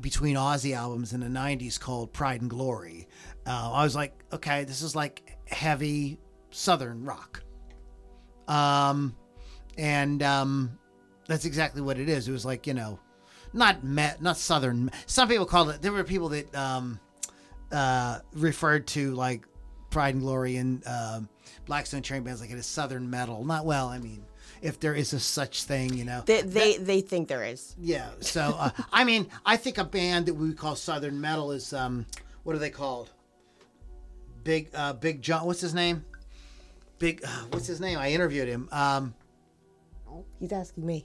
between 0.00 0.36
Ozzy 0.36 0.74
albums 0.74 1.12
in 1.12 1.20
the 1.20 1.26
90s 1.26 1.78
called 1.78 2.12
pride 2.12 2.40
and 2.40 2.50
glory. 2.50 3.08
Uh, 3.46 3.72
i 3.74 3.84
was 3.84 3.94
like 3.94 4.12
okay 4.32 4.64
this 4.64 4.82
is 4.82 4.94
like 4.96 5.38
heavy 5.46 6.18
southern 6.50 7.04
rock. 7.04 7.42
Um, 8.48 9.16
and 9.76 10.22
um, 10.22 10.78
that's 11.28 11.44
exactly 11.44 11.82
what 11.82 11.98
it 11.98 12.08
is. 12.08 12.28
It 12.28 12.32
was 12.32 12.44
like 12.44 12.66
you 12.66 12.74
know 12.74 12.98
not 13.52 13.82
met 13.84 14.20
not 14.20 14.36
southern 14.36 14.90
some 15.06 15.28
people 15.28 15.46
called 15.46 15.70
it 15.70 15.80
there 15.80 15.92
were 15.92 16.04
people 16.04 16.28
that 16.28 16.52
um 16.54 16.98
uh 17.72 18.18
referred 18.34 18.86
to 18.86 19.14
like 19.14 19.46
pride 19.88 20.14
and 20.14 20.22
glory 20.22 20.56
and 20.56 20.86
um 20.86 21.28
blackstone 21.64 22.02
train 22.02 22.22
bands 22.22 22.40
like 22.40 22.50
it 22.50 22.58
is 22.58 22.66
southern 22.66 23.08
metal. 23.08 23.44
Not 23.44 23.64
well 23.64 23.88
i 23.88 23.98
mean 23.98 24.24
if 24.62 24.80
there 24.80 24.94
is 24.94 25.12
a 25.12 25.20
such 25.20 25.64
thing 25.64 25.94
you 25.94 26.04
know. 26.04 26.22
They, 26.26 26.42
they, 26.42 26.76
they 26.76 27.00
think 27.00 27.28
there 27.28 27.44
is. 27.44 27.74
yeah 27.80 28.08
so 28.20 28.54
uh, 28.58 28.70
i 28.92 29.04
mean 29.04 29.28
i 29.46 29.56
think 29.56 29.78
a 29.78 29.84
band 29.84 30.26
that 30.26 30.34
we 30.34 30.52
call 30.52 30.74
southern 30.76 31.20
metal 31.20 31.52
is 31.52 31.72
um 31.72 32.04
what 32.42 32.54
are 32.54 32.58
they 32.60 32.70
called? 32.70 33.10
Big 34.44 34.70
uh 34.74 34.92
big 34.92 35.22
john 35.22 35.46
what's 35.46 35.60
his 35.60 35.72
name? 35.74 36.04
Big 36.98 37.24
uh, 37.24 37.28
what's 37.50 37.66
his 37.66 37.80
name? 37.80 37.98
I 37.98 38.10
interviewed 38.10 38.48
him. 38.48 38.68
Um 38.72 39.14
He's 40.40 40.52
asking 40.52 40.86
me. 40.86 41.04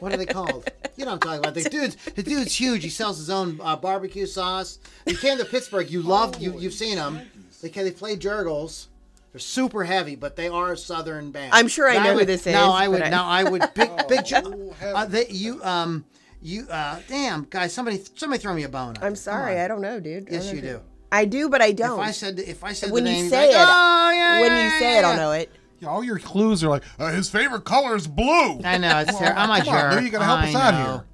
What 0.00 0.12
are 0.12 0.16
they 0.16 0.26
called? 0.26 0.70
You 0.96 1.04
know 1.04 1.12
what 1.12 1.14
I'm 1.14 1.20
talking 1.20 1.38
about. 1.40 1.54
The 1.54 1.62
dude's 1.70 1.96
the 1.96 2.22
dude's 2.22 2.54
huge. 2.54 2.82
He 2.84 2.90
sells 2.90 3.18
his 3.18 3.30
own 3.30 3.60
uh, 3.62 3.76
barbecue 3.76 4.26
sauce. 4.26 4.78
He 5.06 5.14
came 5.16 5.38
to 5.38 5.44
Pittsburgh. 5.44 5.90
You 5.90 6.02
love 6.16 6.38
you. 6.40 6.58
You've 6.58 6.74
seen 6.74 6.96
them. 6.96 7.20
They 7.62 7.68
can 7.68 7.84
they 7.84 7.90
play 7.92 8.16
Jergel's. 8.16 8.88
They're 9.32 9.38
super 9.40 9.84
heavy, 9.84 10.14
but 10.14 10.36
they 10.36 10.48
are 10.48 10.72
a 10.72 10.76
southern 10.76 11.30
band. 11.30 11.54
I'm 11.54 11.66
sure 11.68 11.88
I 11.88 11.94
Now 11.94 12.02
know 12.04 12.10
who 12.10 12.16
would- 12.18 12.26
this 12.26 12.44
Now 12.44 12.74
is, 12.74 12.80
I 12.82 12.88
would. 12.88 12.98
but 12.98 13.06
I- 13.06 13.10
Now 13.10 13.26
I 13.26 13.44
would. 13.44 13.62
Big 13.74 13.90
big. 14.08 14.26
Oh, 14.34 14.74
uh, 14.94 15.06
they, 15.06 15.26
you 15.28 15.62
um 15.64 16.04
you 16.42 16.66
uh 16.68 16.98
damn 17.08 17.44
guys. 17.48 17.72
Somebody 17.72 18.02
somebody 18.16 18.42
throw 18.42 18.52
me 18.52 18.64
a 18.64 18.68
bone. 18.68 18.94
I'm 19.00 19.16
sorry, 19.16 19.58
I 19.60 19.68
don't 19.68 19.80
know, 19.80 20.00
dude. 20.00 20.28
Yes, 20.30 20.46
don't 20.46 20.56
you 20.56 20.62
know. 20.62 20.68
do. 20.78 20.80
I 21.10 21.24
do, 21.26 21.48
but 21.48 21.60
I 21.62 21.72
don't. 21.72 22.00
If 22.00 22.06
I 22.06 22.10
said 22.10 22.38
if 22.40 22.64
I 22.64 22.72
said 22.72 22.90
when 22.90 23.04
the 23.04 23.10
you 23.10 23.16
name, 23.16 23.24
you'd 23.24 23.30
say 23.30 23.48
be 23.48 23.54
it, 23.54 23.56
oh 23.58 24.10
yeah. 24.14 24.40
when 24.40 24.50
yeah, 24.50 24.56
you 24.64 24.70
yeah, 24.70 24.78
say 24.78 24.98
it, 24.98 25.04
I'll 25.04 25.12
yeah." 25.12 25.16
know 25.16 25.32
it. 25.32 25.50
Yeah, 25.82 25.88
all 25.88 26.04
your 26.04 26.20
clues 26.20 26.62
are 26.62 26.68
like 26.68 26.84
uh, 27.00 27.10
his 27.10 27.28
favorite 27.28 27.64
color 27.64 27.96
is 27.96 28.06
blue. 28.06 28.60
I 28.64 28.78
know 28.78 28.98
it's 29.00 29.18
terrible. 29.18 29.40
I'm 29.40 29.50
a 29.50 29.64
Come 29.64 29.74
on, 29.74 29.80
jerk. 29.80 29.92
dude, 29.94 30.04
you 30.04 30.10
gotta 30.10 30.24
help 30.24 30.38
I 30.40 30.48
us 30.50 30.54
out 30.54 30.74
know. 30.74 30.84
here. 30.92 31.04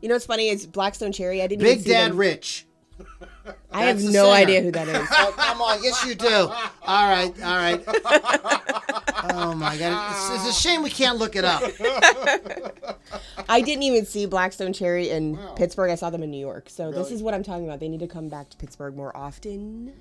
You 0.00 0.08
know 0.08 0.14
what's 0.14 0.24
funny 0.24 0.48
is 0.48 0.66
Blackstone 0.66 1.12
Cherry. 1.12 1.42
I 1.42 1.46
didn't 1.46 1.62
Big 1.62 1.72
even 1.80 1.84
see 1.84 1.90
Dad 1.90 2.10
them. 2.12 2.16
Rich. 2.16 2.64
I 3.70 3.82
have 3.84 3.96
That's 3.96 4.06
the 4.06 4.12
no 4.12 4.24
singer. 4.24 4.34
idea 4.36 4.62
who 4.62 4.70
that 4.72 4.88
is. 4.88 5.08
Oh, 5.12 5.34
come 5.36 5.60
on. 5.60 5.82
Yes, 5.82 6.04
you 6.06 6.14
do. 6.14 6.26
All 6.26 7.08
right. 7.08 7.32
All 7.42 7.56
right. 7.56 7.84
Oh 9.30 9.52
my 9.52 9.76
god, 9.76 10.10
it's, 10.12 10.46
it's 10.46 10.56
a 10.56 10.60
shame 10.60 10.82
we 10.82 10.90
can't 10.90 11.18
look 11.18 11.34
it 11.34 11.44
up. 11.44 11.60
I 13.48 13.60
didn't 13.60 13.82
even 13.82 14.06
see 14.06 14.26
Blackstone 14.26 14.72
Cherry 14.72 15.10
in 15.10 15.36
Pittsburgh. 15.56 15.90
I 15.90 15.96
saw 15.96 16.08
them 16.08 16.22
in 16.22 16.30
New 16.30 16.38
York. 16.38 16.68
So 16.70 16.92
this 16.92 17.10
is 17.10 17.20
what 17.22 17.34
I'm 17.34 17.42
talking 17.42 17.64
about. 17.64 17.80
They 17.80 17.88
need 17.88 18.00
to 18.00 18.06
come 18.06 18.28
back 18.28 18.48
to 18.50 18.56
Pittsburgh 18.56 18.96
more 18.96 19.14
often. 19.16 19.92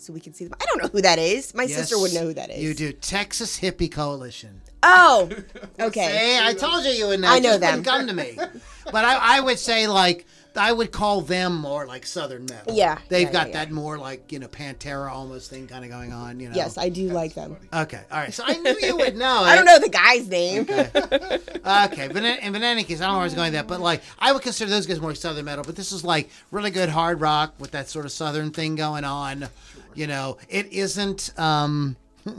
So 0.00 0.14
we 0.14 0.20
can 0.20 0.32
see 0.32 0.44
them. 0.44 0.54
I 0.58 0.64
don't 0.64 0.82
know 0.82 0.88
who 0.88 1.02
that 1.02 1.18
is. 1.18 1.54
My 1.54 1.66
sister 1.66 1.98
would 1.98 2.14
know 2.14 2.22
who 2.22 2.32
that 2.32 2.48
is. 2.48 2.62
You 2.62 2.72
do 2.72 2.90
Texas 2.90 3.60
Hippie 3.60 3.92
Coalition. 3.92 4.62
Oh, 4.82 5.28
okay. 5.80 6.00
Hey, 6.00 6.40
I 6.42 6.54
told 6.54 6.84
you 6.84 6.90
you 6.92 7.06
would 7.08 7.20
know. 7.20 7.28
I 7.28 7.38
know 7.38 7.58
them. 7.58 7.84
Come 7.84 8.06
to 8.06 8.14
me, 8.14 8.38
but 8.86 9.04
I, 9.04 9.36
I 9.36 9.40
would 9.40 9.58
say 9.58 9.88
like 9.88 10.24
I 10.56 10.72
would 10.72 10.90
call 10.90 11.20
them 11.20 11.54
more 11.54 11.86
like 11.86 12.06
Southern 12.06 12.46
metal. 12.46 12.74
Yeah, 12.74 12.96
they've 13.10 13.26
yeah, 13.26 13.32
got 13.32 13.48
yeah, 13.48 13.64
that 13.64 13.72
more 13.72 13.98
like 13.98 14.32
you 14.32 14.38
know 14.38 14.48
Pantera 14.48 15.10
almost 15.10 15.50
thing 15.50 15.66
kind 15.66 15.84
of 15.84 15.90
going 15.90 16.14
on. 16.14 16.40
You 16.40 16.48
know. 16.48 16.56
Yes, 16.56 16.78
I 16.78 16.88
do 16.88 17.10
like 17.10 17.34
them. 17.34 17.58
Okay. 17.70 18.00
All 18.10 18.18
right. 18.18 18.32
So 18.32 18.42
I 18.46 18.54
knew 18.54 18.74
you 18.80 18.96
would 18.96 19.18
know. 19.18 19.42
I 19.44 19.54
don't 19.54 19.66
know 19.66 19.78
the 19.78 19.90
guy's 19.90 20.26
name. 20.28 20.62
Okay, 20.62 22.08
but 22.08 22.24
in, 22.24 22.52
but 22.52 22.56
in 22.56 22.64
any 22.64 22.84
case, 22.84 23.02
I 23.02 23.04
don't 23.04 23.12
know 23.12 23.18
where 23.18 23.20
I 23.20 23.24
was 23.24 23.34
going 23.34 23.52
with 23.52 23.60
that. 23.60 23.68
But 23.68 23.80
like, 23.80 24.00
I 24.18 24.32
would 24.32 24.40
consider 24.40 24.70
those 24.70 24.86
guys 24.86 24.98
more 24.98 25.14
southern 25.14 25.44
metal. 25.44 25.62
But 25.62 25.76
this 25.76 25.92
is 25.92 26.04
like 26.04 26.30
really 26.50 26.70
good 26.70 26.88
hard 26.88 27.20
rock 27.20 27.52
with 27.58 27.72
that 27.72 27.90
sort 27.90 28.06
of 28.06 28.12
southern 28.12 28.50
thing 28.50 28.76
going 28.76 29.04
on. 29.04 29.50
You 29.94 30.06
know, 30.06 30.38
it 30.48 30.72
isn't. 30.72 31.38
um 31.38 31.96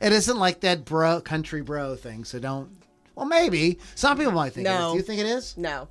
It 0.00 0.12
isn't 0.12 0.38
like 0.38 0.60
that 0.60 0.84
bro 0.84 1.20
country 1.20 1.62
bro 1.62 1.96
thing. 1.96 2.24
So 2.24 2.38
don't. 2.38 2.70
Well, 3.14 3.26
maybe 3.26 3.78
some 3.94 4.16
people 4.18 4.32
might 4.32 4.52
think 4.52 4.66
it 4.66 4.70
is. 4.70 4.78
No. 4.78 4.90
Do 4.92 4.96
you 4.98 5.02
think 5.02 5.20
it 5.20 5.26
is? 5.26 5.56
No. 5.56 5.88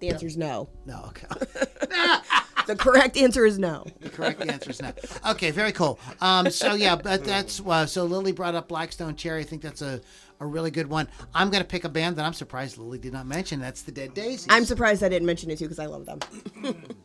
The 0.00 0.10
answer 0.10 0.26
is 0.26 0.36
no. 0.36 0.68
No. 0.86 1.04
Okay. 1.08 1.26
The 2.66 2.76
correct 2.76 3.18
answer 3.18 3.44
is 3.44 3.58
no. 3.58 3.84
The 4.00 4.08
correct 4.08 4.40
answer 4.40 4.70
is 4.70 4.80
no. 4.80 4.90
Okay, 5.28 5.50
very 5.50 5.72
cool. 5.72 5.98
Um, 6.22 6.48
so 6.50 6.72
yeah, 6.72 6.96
but 6.96 7.22
that's 7.22 7.60
uh, 7.60 7.84
so 7.84 8.04
Lily 8.04 8.32
brought 8.32 8.54
up 8.54 8.68
Blackstone 8.68 9.16
Cherry. 9.16 9.42
I 9.42 9.44
think 9.44 9.60
that's 9.60 9.82
a, 9.82 10.00
a 10.40 10.46
really 10.46 10.70
good 10.70 10.88
one. 10.88 11.08
I'm 11.34 11.50
gonna 11.50 11.64
pick 11.64 11.84
a 11.84 11.90
band 11.90 12.16
that 12.16 12.24
I'm 12.24 12.32
surprised 12.32 12.78
Lily 12.78 12.98
did 12.98 13.12
not 13.12 13.26
mention. 13.26 13.60
That's 13.60 13.82
the 13.82 13.92
Dead 13.92 14.14
Daisies. 14.14 14.46
I'm 14.48 14.64
surprised 14.64 15.02
I 15.02 15.10
didn't 15.10 15.26
mention 15.26 15.50
it 15.50 15.58
too 15.58 15.66
because 15.66 15.78
I 15.78 15.86
love 15.86 16.06
them. 16.06 16.20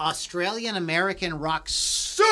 Australian 0.00 0.76
American 0.76 1.38
rock 1.38 1.68
supergroup. 1.68 2.26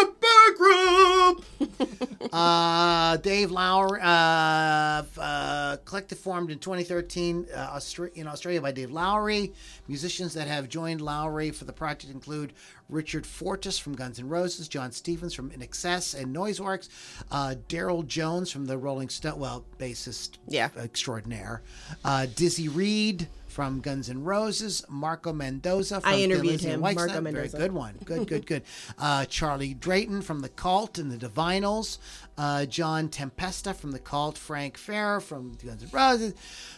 uh, 2.32 3.16
Dave 3.18 3.50
Lowry, 3.50 4.00
uh, 4.02 5.02
uh, 5.20 5.76
collective 5.84 6.18
formed 6.18 6.50
in 6.50 6.58
2013 6.58 7.46
uh, 7.54 7.76
Austra- 7.76 8.12
in 8.14 8.26
Australia 8.26 8.62
by 8.62 8.72
Dave 8.72 8.90
Lowry. 8.90 9.52
Musicians 9.86 10.32
that 10.34 10.48
have 10.48 10.68
joined 10.70 11.02
Lowry 11.02 11.50
for 11.50 11.66
the 11.66 11.72
project 11.72 12.10
include 12.12 12.54
Richard 12.88 13.26
Fortus 13.26 13.78
from 13.78 13.94
Guns 13.94 14.18
N' 14.18 14.28
Roses, 14.28 14.66
Jon 14.66 14.90
Stevens 14.90 15.34
from 15.34 15.50
INXS 15.50 16.18
and 16.20 16.34
Noiseworks, 16.34 16.88
uh, 17.30 17.54
Darryl 17.68 18.06
Jones 18.06 18.50
from 18.50 18.64
the 18.64 18.78
Rolling 18.78 19.10
Stone, 19.10 19.38
well, 19.38 19.66
bassist 19.78 20.38
Yeah. 20.48 20.70
extraordinaire, 20.76 21.60
uh, 22.02 22.26
Dizzy 22.34 22.68
Reed 22.68 23.28
from 23.58 23.80
Guns 23.80 24.08
N' 24.08 24.22
Roses, 24.22 24.84
Marco 24.88 25.32
Mendoza 25.32 26.00
from 26.00 26.14
I 26.14 26.18
interviewed 26.18 26.60
him, 26.60 26.78
Marco 26.78 27.20
Mendoza. 27.20 27.56
Very 27.56 27.68
good 27.68 27.72
one. 27.72 27.98
Good, 28.04 28.28
good, 28.28 28.46
good. 28.46 28.62
Uh, 28.98 29.24
Charlie 29.24 29.74
Drayton 29.74 30.22
from 30.22 30.40
The 30.40 30.48
Cult 30.48 30.96
and 30.96 31.10
The 31.10 31.16
Divinyls. 31.16 31.98
Uh, 32.36 32.66
John 32.66 33.08
Tempesta 33.08 33.74
from 33.74 33.90
The 33.90 33.98
Cult. 33.98 34.38
Frank 34.38 34.76
Ferrer 34.76 35.20
from 35.20 35.56
Guns 35.64 35.82
N' 35.82 35.88
Roses. 35.92 36.34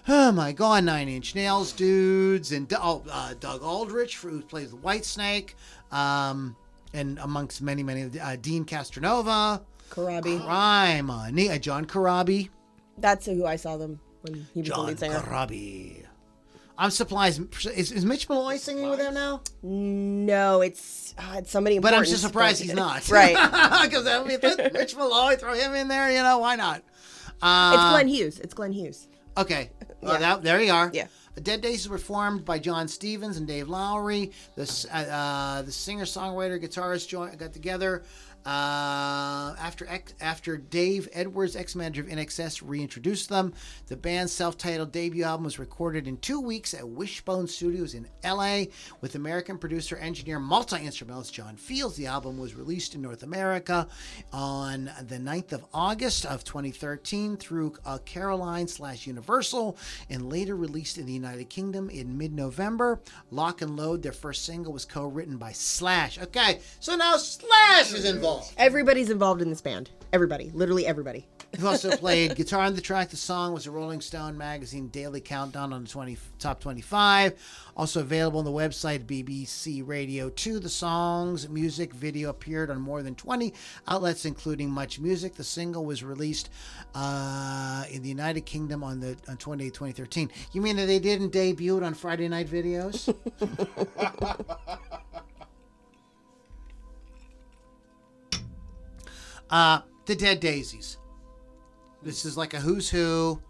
Oh 0.08 0.32
my 0.32 0.52
God, 0.52 0.84
Nine 0.84 1.10
Inch 1.10 1.34
Nails 1.34 1.72
dudes. 1.72 2.50
And 2.50 2.72
oh, 2.72 3.02
uh, 3.10 3.34
Doug 3.38 3.62
Aldrich, 3.62 4.16
who 4.16 4.40
plays 4.40 4.70
the 4.70 4.78
Whitesnake. 4.78 5.50
Um, 5.92 6.56
and 6.94 7.18
amongst 7.18 7.60
many, 7.60 7.82
many, 7.82 8.18
uh, 8.18 8.36
Deen 8.40 8.64
Castronovo. 8.64 9.60
Corabi. 9.90 10.42
Crime. 10.42 11.10
Uh, 11.10 11.58
John 11.58 11.84
Corabi. 11.84 12.48
That's 12.96 13.26
who 13.26 13.44
I 13.44 13.56
saw 13.56 13.76
them 13.76 14.00
when 14.22 14.46
he 14.54 14.60
was 14.60 14.68
the 14.68 14.74
John 14.74 14.86
lead 14.86 14.98
singer. 14.98 15.18
Corabi. 15.18 16.06
I'm 16.80 16.90
surprised. 16.90 17.42
Is, 17.76 17.92
is 17.92 18.04
Mitch 18.06 18.26
Malloy 18.26 18.56
singing 18.56 18.88
with 18.88 18.98
them 18.98 19.12
now? 19.12 19.42
No, 19.62 20.62
it's 20.62 21.14
uh, 21.18 21.34
it's 21.36 21.50
somebody 21.50 21.78
But. 21.78 21.92
I'm 21.92 22.04
just 22.04 22.22
surprised 22.22 22.62
he's 22.62 22.72
not. 22.74 23.06
Right. 23.10 23.36
Because 23.82 24.06
I 24.06 24.24
mean, 24.24 24.38
if 24.42 24.72
Mitch 24.72 24.96
Malloy, 24.96 25.36
throw 25.36 25.52
him 25.52 25.74
in 25.74 25.88
there. 25.88 26.10
You 26.10 26.22
know 26.22 26.38
why 26.38 26.56
not? 26.56 26.82
Uh, 27.42 27.72
It's 27.74 27.90
Glenn 27.90 28.08
Hughes. 28.08 28.38
It's 28.40 28.54
Glenn 28.54 28.72
Hughes. 28.72 29.06
Okay. 29.36 29.70
Well, 30.02 30.14
Yeah. 30.14 30.20
that, 30.36 30.42
there 30.42 30.62
you 30.62 30.72
are. 30.72 30.90
Yeah. 30.94 31.08
Dead 31.42 31.60
Days 31.60 31.86
were 31.86 31.98
formed 31.98 32.42
by 32.46 32.58
Jon 32.58 32.88
Stevens 32.88 33.36
and 33.36 33.46
Dave 33.46 33.68
Lowry. 33.68 34.32
The 34.56 34.88
uh, 34.90 34.96
uh, 34.96 35.62
the 35.62 35.70
singer 35.72 36.04
songwriter 36.06 36.58
guitarist 36.58 37.06
joined, 37.06 37.38
got 37.38 37.52
together. 37.52 38.02
Uh, 38.46 39.54
after 39.60 39.86
after 40.20 40.56
Dave 40.56 41.08
Edwards, 41.12 41.56
ex 41.56 41.74
manager 41.74 42.00
of 42.00 42.08
INXS, 42.08 42.62
reintroduced 42.64 43.28
them, 43.28 43.52
the 43.88 43.96
band's 43.96 44.32
self 44.32 44.56
titled 44.56 44.92
debut 44.92 45.24
album 45.24 45.44
was 45.44 45.58
recorded 45.58 46.08
in 46.08 46.16
two 46.16 46.40
weeks 46.40 46.72
at 46.72 46.88
Wishbone 46.88 47.46
Studios 47.46 47.92
in 47.92 48.06
LA 48.24 48.64
with 49.02 49.14
American 49.14 49.58
producer, 49.58 49.96
engineer, 49.96 50.38
multi 50.38 50.84
instrumentalist 50.84 51.34
John 51.34 51.56
Fields. 51.56 51.96
The 51.96 52.06
album 52.06 52.38
was 52.38 52.54
released 52.54 52.94
in 52.94 53.02
North 53.02 53.22
America 53.22 53.86
on 54.32 54.90
the 55.06 55.18
9th 55.18 55.52
of 55.52 55.66
August 55.74 56.24
of 56.24 56.42
2013 56.42 57.36
through 57.36 57.74
uh, 57.84 57.98
Caroline 58.06 58.68
slash 58.68 59.06
Universal 59.06 59.76
and 60.08 60.30
later 60.30 60.56
released 60.56 60.96
in 60.96 61.04
the 61.04 61.12
United 61.12 61.50
Kingdom 61.50 61.90
in 61.90 62.16
mid 62.16 62.32
November. 62.32 63.00
Lock 63.30 63.60
and 63.60 63.76
Load, 63.76 64.02
their 64.02 64.12
first 64.12 64.46
single, 64.46 64.72
was 64.72 64.86
co 64.86 65.06
written 65.06 65.36
by 65.36 65.52
Slash. 65.52 66.18
Okay, 66.18 66.60
so 66.80 66.96
now 66.96 67.18
Slash 67.18 67.92
is 67.92 68.06
involved. 68.06 68.29
Everybody's 68.56 69.10
involved 69.10 69.42
in 69.42 69.50
this 69.50 69.60
band. 69.60 69.90
Everybody, 70.12 70.50
literally 70.52 70.86
everybody. 70.86 71.26
He 71.56 71.64
also 71.64 71.90
played 71.96 72.36
guitar 72.36 72.62
on 72.62 72.74
the 72.74 72.80
track. 72.80 73.10
The 73.10 73.16
song 73.16 73.52
was 73.52 73.66
a 73.66 73.70
Rolling 73.70 74.00
Stone 74.00 74.36
magazine 74.36 74.88
daily 74.88 75.20
countdown 75.20 75.72
on 75.72 75.84
the 75.84 75.88
20, 75.88 76.16
top 76.38 76.60
25. 76.60 77.34
Also 77.76 78.00
available 78.00 78.40
on 78.40 78.44
the 78.44 78.50
website 78.50 79.06
BBC 79.06 79.86
Radio 79.86 80.28
2. 80.30 80.58
The 80.58 80.68
song's 80.68 81.48
music 81.48 81.92
video 81.92 82.30
appeared 82.30 82.70
on 82.70 82.80
more 82.80 83.02
than 83.02 83.14
20 83.14 83.52
outlets, 83.88 84.24
including 84.24 84.70
Much 84.70 85.00
Music. 85.00 85.34
The 85.34 85.44
single 85.44 85.84
was 85.84 86.02
released 86.02 86.50
uh, 86.94 87.84
in 87.90 88.02
the 88.02 88.08
United 88.08 88.42
Kingdom 88.42 88.84
on 88.84 89.00
the 89.00 89.16
on 89.28 89.36
28 89.36 89.72
2013. 89.72 90.30
You 90.52 90.60
mean 90.60 90.76
that 90.76 90.86
they 90.86 90.98
didn't 90.98 91.30
debut 91.30 91.76
it 91.76 91.82
on 91.82 91.94
Friday 91.94 92.28
Night 92.28 92.48
Videos? 92.48 93.14
uh, 99.50 99.80
the 100.06 100.14
Dead 100.14 100.40
Daisies. 100.40 100.98
This 102.02 102.24
is 102.24 102.36
like 102.36 102.54
a 102.54 102.60
who's 102.60 102.88
who, 102.88 103.40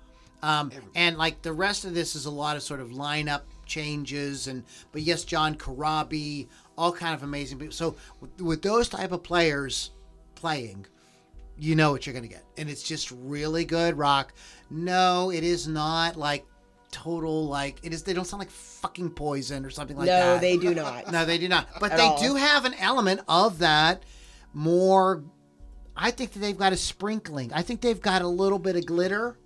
um, 0.42 0.72
and 0.94 1.16
like 1.16 1.42
the 1.42 1.52
rest 1.52 1.84
of 1.84 1.94
this 1.94 2.16
is 2.16 2.26
a 2.26 2.30
lot 2.30 2.56
of 2.56 2.62
sort 2.62 2.80
of 2.80 2.88
lineup 2.90 3.42
changes 3.66 4.48
and 4.48 4.64
but 4.92 5.02
yes, 5.02 5.24
John 5.24 5.54
Corabi, 5.54 6.48
all 6.76 6.92
kind 6.92 7.14
of 7.14 7.22
amazing 7.22 7.58
people. 7.58 7.72
So 7.72 7.94
with, 8.20 8.40
with 8.40 8.62
those 8.62 8.88
type 8.88 9.12
of 9.12 9.22
players 9.22 9.90
playing, 10.34 10.86
you 11.58 11.76
know 11.76 11.92
what 11.92 12.06
you're 12.06 12.14
gonna 12.14 12.26
get, 12.26 12.44
and 12.56 12.68
it's 12.68 12.82
just 12.82 13.12
really 13.12 13.64
good 13.64 13.96
rock. 13.96 14.32
No, 14.70 15.30
it 15.30 15.44
is 15.44 15.68
not 15.68 16.16
like 16.16 16.44
total 16.90 17.46
like 17.46 17.76
it 17.82 17.92
is. 17.92 18.02
They 18.02 18.12
don't 18.12 18.24
sound 18.24 18.40
like 18.40 18.50
fucking 18.50 19.10
poison 19.10 19.64
or 19.64 19.70
something 19.70 19.96
like 19.96 20.06
no, 20.06 20.12
that. 20.12 20.34
No, 20.34 20.38
they 20.40 20.56
do 20.56 20.74
not. 20.74 21.12
No, 21.12 21.24
they 21.24 21.38
do 21.38 21.48
not. 21.48 21.68
But 21.80 21.92
At 21.92 21.98
they 21.98 22.04
all. 22.04 22.20
do 22.20 22.34
have 22.34 22.64
an 22.64 22.74
element 22.74 23.20
of 23.28 23.58
that 23.58 24.02
more. 24.52 25.22
I 26.02 26.10
think 26.10 26.32
that 26.32 26.38
they've 26.38 26.56
got 26.56 26.72
a 26.72 26.76
sprinkling. 26.76 27.52
I 27.52 27.60
think 27.60 27.82
they've 27.82 28.00
got 28.00 28.22
a 28.22 28.26
little 28.26 28.58
bit 28.58 28.74
of 28.74 28.86
glitter, 28.86 29.36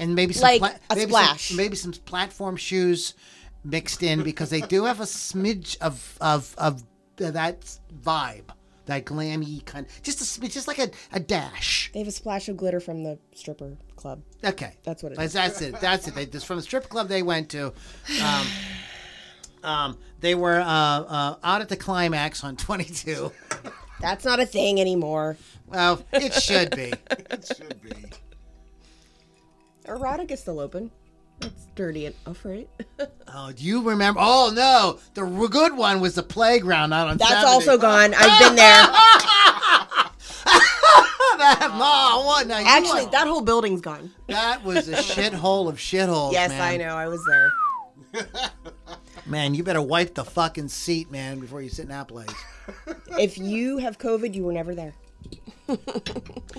and 0.00 0.16
maybe 0.16 0.32
some 0.32 0.42
Like 0.42 0.58
pla- 0.58 0.74
a 0.90 0.96
maybe 0.96 1.10
splash. 1.10 1.48
Some, 1.48 1.56
maybe 1.56 1.76
some 1.76 1.92
platform 1.92 2.56
shoes 2.56 3.14
mixed 3.62 4.02
in 4.02 4.22
because 4.24 4.50
they 4.50 4.62
do 4.62 4.84
have 4.84 5.00
a 5.00 5.04
smidge 5.04 5.78
of 5.78 6.18
of 6.20 6.54
of 6.58 6.82
that 7.18 7.78
vibe, 8.02 8.50
that 8.86 9.04
glammy 9.04 9.64
kind. 9.64 9.86
Just 10.02 10.20
a 10.20 10.24
smidge, 10.24 10.52
just 10.52 10.66
like 10.66 10.80
a, 10.80 10.90
a 11.12 11.20
dash. 11.20 11.90
They 11.92 12.00
have 12.00 12.08
a 12.08 12.12
splash 12.12 12.48
of 12.48 12.56
glitter 12.56 12.80
from 12.80 13.04
the 13.04 13.18
stripper 13.34 13.76
club. 13.94 14.22
Okay, 14.42 14.76
That's 14.82 15.02
what 15.04 15.12
it 15.12 15.20
is. 15.20 15.32
that's, 15.32 15.60
it. 15.60 15.78
That's 15.80 16.08
it. 16.08 16.14
They, 16.14 16.24
this 16.24 16.42
from 16.42 16.56
the 16.56 16.62
strip 16.62 16.88
club 16.88 17.08
they 17.08 17.22
went 17.22 17.50
to. 17.50 17.72
Um, 18.22 18.46
um, 19.62 19.98
they 20.20 20.34
were 20.34 20.58
uh, 20.58 20.64
uh, 20.64 21.36
out 21.44 21.60
at 21.60 21.68
the 21.68 21.76
climax 21.76 22.42
on 22.42 22.56
22. 22.56 23.30
That's 24.00 24.24
not 24.24 24.40
a 24.40 24.46
thing 24.46 24.80
anymore. 24.80 25.36
Well, 25.70 26.04
it 26.12 26.34
should 26.34 26.74
be. 26.76 26.92
It 27.30 27.46
should 27.56 27.80
be. 27.82 27.94
Erotic 29.86 30.30
is 30.30 30.40
still 30.40 30.60
open. 30.60 30.90
It's 31.40 31.66
dirty 31.74 32.06
enough, 32.06 32.44
right? 32.44 32.68
Oh, 33.32 33.52
do 33.52 33.62
you 33.64 33.80
remember? 33.88 34.18
Oh 34.20 34.50
no, 34.52 34.98
the 35.14 35.22
r- 35.24 35.46
good 35.48 35.76
one 35.76 36.00
was 36.00 36.16
the 36.16 36.22
playground 36.24 36.92
out 36.92 37.06
on. 37.06 37.16
That's 37.16 37.30
70. 37.30 37.46
also 37.46 37.78
gone. 37.78 38.12
I've 38.12 38.40
been 38.40 38.56
there. 38.56 38.66
that. 41.38 41.68
Oh, 41.72 42.18
no, 42.22 42.26
what? 42.26 42.48
Now, 42.48 42.60
Actually, 42.66 43.04
were- 43.04 43.10
that 43.12 43.28
whole 43.28 43.40
building's 43.40 43.80
gone. 43.80 44.10
that 44.26 44.64
was 44.64 44.88
a 44.88 44.94
shithole 44.96 45.68
of 45.68 45.76
shitholes. 45.76 46.32
Yes, 46.32 46.50
man. 46.50 46.60
I 46.60 46.76
know. 46.76 46.96
I 46.96 47.06
was 47.06 47.24
there. 47.24 47.52
Man, 49.26 49.54
you 49.54 49.62
better 49.62 49.80
wipe 49.82 50.14
the 50.14 50.24
fucking 50.24 50.68
seat, 50.68 51.10
man, 51.12 51.38
before 51.38 51.62
you 51.62 51.68
sit 51.68 51.82
in 51.84 51.90
that 51.90 52.08
place. 52.08 52.34
If 53.18 53.38
you 53.38 53.78
have 53.78 53.96
COVID, 53.98 54.34
you 54.34 54.42
were 54.44 54.52
never 54.52 54.74
there. 54.74 54.92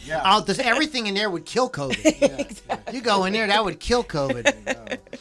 Yeah. 0.04 0.22
Oh, 0.26 0.42
this, 0.42 0.60
everything 0.60 1.08
in 1.08 1.14
there 1.16 1.30
would 1.30 1.46
kill 1.46 1.70
COVID. 1.70 2.62
You 2.94 3.02
go 3.02 3.26
in 3.26 3.34
there, 3.34 3.48
that 3.48 3.64
would 3.64 3.80
kill 3.80 4.04
COVID. 4.04 5.00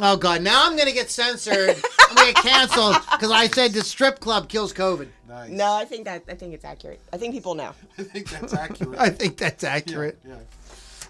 Oh 0.00 0.16
God! 0.16 0.42
Now 0.42 0.66
I'm 0.66 0.76
gonna 0.76 0.92
get 0.92 1.10
censored. 1.10 1.76
I'm 2.08 2.16
gonna 2.16 2.32
get 2.32 2.42
canceled 2.42 2.96
because 3.12 3.30
I 3.30 3.46
said 3.46 3.72
the 3.72 3.84
strip 3.84 4.20
club 4.20 4.48
kills 4.48 4.72
COVID. 4.72 5.06
Nice. 5.28 5.50
No, 5.50 5.74
I 5.74 5.84
think 5.84 6.06
that 6.06 6.24
I 6.28 6.34
think 6.34 6.54
it's 6.54 6.64
accurate. 6.64 6.98
I 7.12 7.18
think 7.18 7.34
people 7.34 7.54
know. 7.54 7.72
I 7.98 8.02
think 8.02 8.30
that's 8.30 8.54
accurate. 8.54 8.98
I 8.98 9.10
think 9.10 9.36
that's 9.36 9.62
accurate. 9.62 10.18
Yeah. 10.26 10.36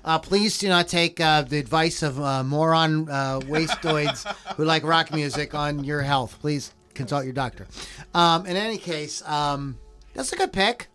Uh, 0.05 0.19
please 0.19 0.59
do 0.59 0.69
not 0.69 0.89
take 0.89 1.21
uh, 1.21 1.43
the 1.43 1.59
advice 1.59 2.03
of 2.03 2.21
uh, 2.21 2.43
moron 2.43 3.09
uh, 3.09 3.39
wastoids 3.41 4.27
who 4.57 4.65
like 4.65 4.83
rock 4.83 5.13
music 5.13 5.55
on 5.55 5.85
your 5.85 6.03
health. 6.03 6.37
Please 6.41 6.75
consult 6.93 7.25
your 7.25 7.35
doctor. 7.35 7.69
Um, 8.13 8.47
in 8.47 8.57
any 8.57 8.79
case, 8.79 9.23
um, 9.27 9.79
that's 10.13 10.33
a 10.33 10.37
good 10.37 10.53
pick. 10.53 10.89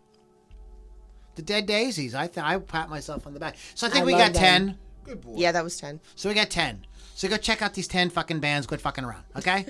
The 1.38 1.42
Dead 1.44 1.66
Daisies. 1.66 2.16
I 2.16 2.26
th- 2.26 2.44
I 2.44 2.58
pat 2.58 2.90
myself 2.90 3.24
on 3.24 3.32
the 3.32 3.38
back. 3.38 3.54
So 3.76 3.86
I 3.86 3.90
think 3.90 4.02
I 4.02 4.06
we 4.06 4.12
got 4.12 4.32
them. 4.32 4.42
ten. 4.42 4.78
Good 5.04 5.20
boy. 5.20 5.34
Yeah, 5.36 5.52
that 5.52 5.62
was 5.62 5.76
ten. 5.76 6.00
So 6.16 6.28
we 6.28 6.34
got 6.34 6.50
10. 6.50 6.84
So 7.14 7.28
go 7.28 7.36
check 7.36 7.62
out 7.62 7.74
these 7.74 7.86
10 7.86 8.10
fucking 8.10 8.40
bands. 8.40 8.66
Quit 8.66 8.80
fucking 8.80 9.04
around. 9.04 9.22
Okay? 9.36 9.64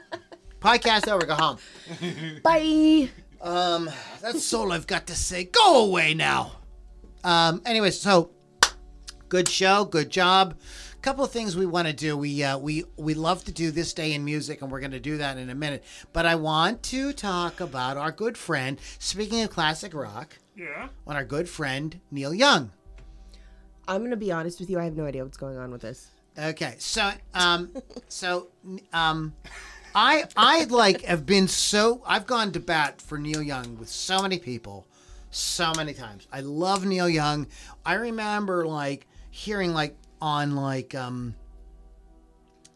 Podcast 0.60 1.06
over. 1.06 1.24
Go 1.24 1.34
home. 1.36 1.58
Bye. 2.42 3.10
Um, 3.40 3.88
that's 4.20 4.52
all 4.52 4.72
I've 4.72 4.88
got 4.88 5.06
to 5.06 5.14
say. 5.14 5.44
Go 5.44 5.84
away 5.86 6.14
now. 6.14 6.56
Um, 7.22 7.62
anyway, 7.64 7.92
so 7.92 8.30
good 9.28 9.48
show. 9.48 9.84
Good 9.84 10.10
job. 10.10 10.56
Couple 11.00 11.22
of 11.22 11.30
things 11.30 11.54
we 11.54 11.66
want 11.66 11.86
to 11.86 11.92
do. 11.94 12.16
We 12.16 12.42
uh, 12.42 12.58
we 12.58 12.84
we 12.96 13.12
love 13.14 13.44
to 13.44 13.52
do 13.52 13.70
this 13.70 13.92
day 13.92 14.14
in 14.14 14.24
music, 14.24 14.62
and 14.62 14.72
we're 14.72 14.80
going 14.80 14.92
to 14.92 15.00
do 15.00 15.18
that 15.18 15.36
in 15.36 15.50
a 15.50 15.54
minute. 15.54 15.84
But 16.14 16.24
I 16.24 16.34
want 16.34 16.82
to 16.84 17.12
talk 17.12 17.60
about 17.60 17.98
our 17.98 18.10
good 18.10 18.38
friend. 18.38 18.80
Speaking 18.98 19.42
of 19.42 19.50
classic 19.50 19.92
rock, 19.92 20.38
yeah, 20.56 20.88
on 21.06 21.16
our 21.16 21.24
good 21.24 21.48
friend 21.48 22.00
Neil 22.10 22.34
Young. 22.34 22.70
I'm 23.86 24.02
gonna 24.02 24.16
be 24.16 24.32
honest 24.32 24.60
with 24.60 24.70
you. 24.70 24.78
I 24.78 24.84
have 24.84 24.96
no 24.96 25.04
idea 25.04 25.24
what's 25.24 25.36
going 25.36 25.58
on 25.58 25.70
with 25.70 25.82
this. 25.82 26.10
Okay, 26.38 26.74
so 26.78 27.10
um, 27.34 27.70
so 28.08 28.48
um, 28.92 29.34
I 29.94 30.24
I 30.36 30.64
like 30.64 31.02
have 31.02 31.26
been 31.26 31.48
so 31.48 32.02
I've 32.06 32.26
gone 32.26 32.52
to 32.52 32.60
bat 32.60 33.00
for 33.00 33.18
Neil 33.18 33.42
Young 33.42 33.78
with 33.78 33.88
so 33.88 34.20
many 34.22 34.38
people, 34.38 34.86
so 35.30 35.72
many 35.76 35.94
times. 35.94 36.26
I 36.32 36.40
love 36.40 36.84
Neil 36.84 37.08
Young. 37.08 37.46
I 37.84 37.94
remember 37.94 38.66
like 38.66 39.06
hearing 39.30 39.72
like 39.72 39.96
on 40.20 40.56
like 40.56 40.94
um. 40.94 41.34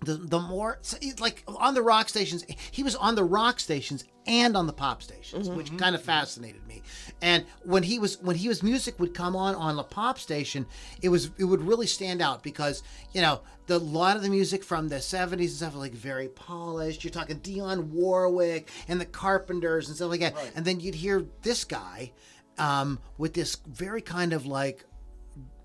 The, 0.01 0.15
the 0.15 0.39
more 0.39 0.79
like 1.19 1.43
on 1.49 1.75
the 1.75 1.83
rock 1.83 2.09
stations 2.09 2.45
he 2.71 2.85
was 2.85 2.95
on 2.95 3.17
the 3.17 3.25
rock 3.25 3.59
stations 3.59 4.05
and 4.29 4.57
on 4.57 4.69
the 4.69 4.73
pop 4.73 5.03
stations 5.03 5.51
which 5.51 5.77
kind 5.77 5.97
of 5.97 6.01
fascinated 6.01 6.65
me 6.69 6.83
and 7.23 7.45
when 7.65 7.83
he 7.83 7.99
was 7.99 8.21
when 8.23 8.37
he 8.37 8.49
was 8.49 8.63
music 8.63 8.99
would 9.01 9.15
come 9.15 9.35
on 9.35 9.55
on 9.55 9.77
the 9.77 9.83
pop 9.83 10.19
station 10.19 10.67
it 11.03 11.09
was 11.09 11.31
it 11.39 11.45
would 11.45 11.63
really 11.63 11.87
stand 11.87 12.23
out 12.23 12.43
because 12.43 12.83
you 13.13 13.21
know 13.21 13.41
the 13.69 13.79
lot 13.79 14.17
of 14.17 14.23
the 14.23 14.31
music 14.31 14.65
from 14.65 14.89
the 14.89 14.97
70s 14.97 15.33
and 15.33 15.51
stuff 15.51 15.75
was 15.75 15.83
like 15.83 15.93
very 15.93 16.29
polished. 16.29 17.05
You're 17.05 17.11
talking 17.11 17.39
Dionne 17.41 17.91
Warwick 17.91 18.71
and 18.89 18.99
the 18.99 19.05
Carpenters 19.05 19.89
and 19.89 19.97
stuff 19.97 20.11
like 20.11 20.21
that. 20.21 20.35
And 20.57 20.65
then 20.65 20.81
you'd 20.81 20.95
hear 20.95 21.27
this 21.43 21.65
guy 21.65 22.13
um, 22.57 22.99
with 23.19 23.35
this 23.35 23.57
very 23.67 24.01
kind 24.01 24.33
of 24.33 24.47
like 24.47 24.85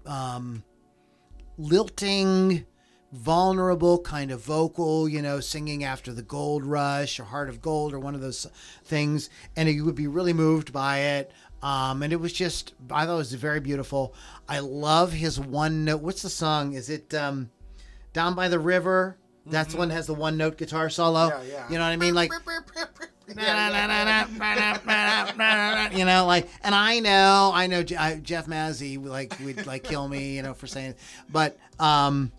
um, 0.06 0.64
lilting, 1.58 2.66
vulnerable 3.14 4.00
kind 4.00 4.32
of 4.32 4.42
vocal, 4.42 5.08
you 5.08 5.22
know, 5.22 5.40
singing 5.40 5.84
after 5.84 6.12
the 6.12 6.24
gold 6.24 6.66
rush 6.66 7.20
or 7.20 7.24
Heart 7.24 7.48
of 7.48 7.62
Gold 7.62 7.94
or 7.94 8.00
one 8.00 8.16
of 8.16 8.22
those 8.22 8.48
things. 8.84 9.30
And 9.56 9.70
you 9.70 9.86
would 9.86 9.96
be 9.96 10.08
really 10.08 10.34
moved 10.34 10.74
by 10.74 11.00
it. 11.00 11.32
Um, 11.62 12.04
and 12.04 12.12
it 12.12 12.18
was 12.18 12.34
just, 12.34 12.74
I 12.92 13.06
thought 13.06 13.14
it 13.14 13.18
was 13.18 13.34
very 13.34 13.60
beautiful. 13.60 14.14
I 14.50 14.60
love 14.60 15.14
his 15.14 15.40
one 15.40 15.86
note. 15.86 16.02
What's 16.02 16.24
the 16.24 16.30
song? 16.30 16.74
Is 16.74 16.90
it 16.90 17.14
um, 17.14 17.52
Down 18.12 18.36
by 18.36 18.50
the 18.50 18.60
River? 18.60 19.18
That's 19.46 19.74
the 19.74 19.78
one 19.78 19.90
that 19.90 19.96
has 19.96 20.08
the 20.08 20.14
one 20.14 20.38
note 20.38 20.58
guitar 20.58 20.90
solo. 20.90 21.28
Yeah, 21.28 21.42
yeah. 21.44 21.70
You 21.70 21.78
know 21.78 21.84
what 21.84 21.92
I 21.92 21.98
mean? 21.98 22.16
Like, 22.16 22.32
you 25.98 26.06
know, 26.06 26.26
like, 26.26 26.48
and 26.64 26.74
I 26.74 27.00
know, 27.00 27.52
I 27.54 27.68
know, 27.68 27.84
Jeff 27.84 28.48
Mazzy 28.48 29.04
like 29.04 29.38
would 29.42 29.68
like 29.68 29.84
kill 29.84 30.08
me, 30.08 30.36
you 30.36 30.42
know, 30.42 30.54
for 30.54 30.68
saying, 30.68 30.96
but 31.30 31.58
um, 31.80 32.32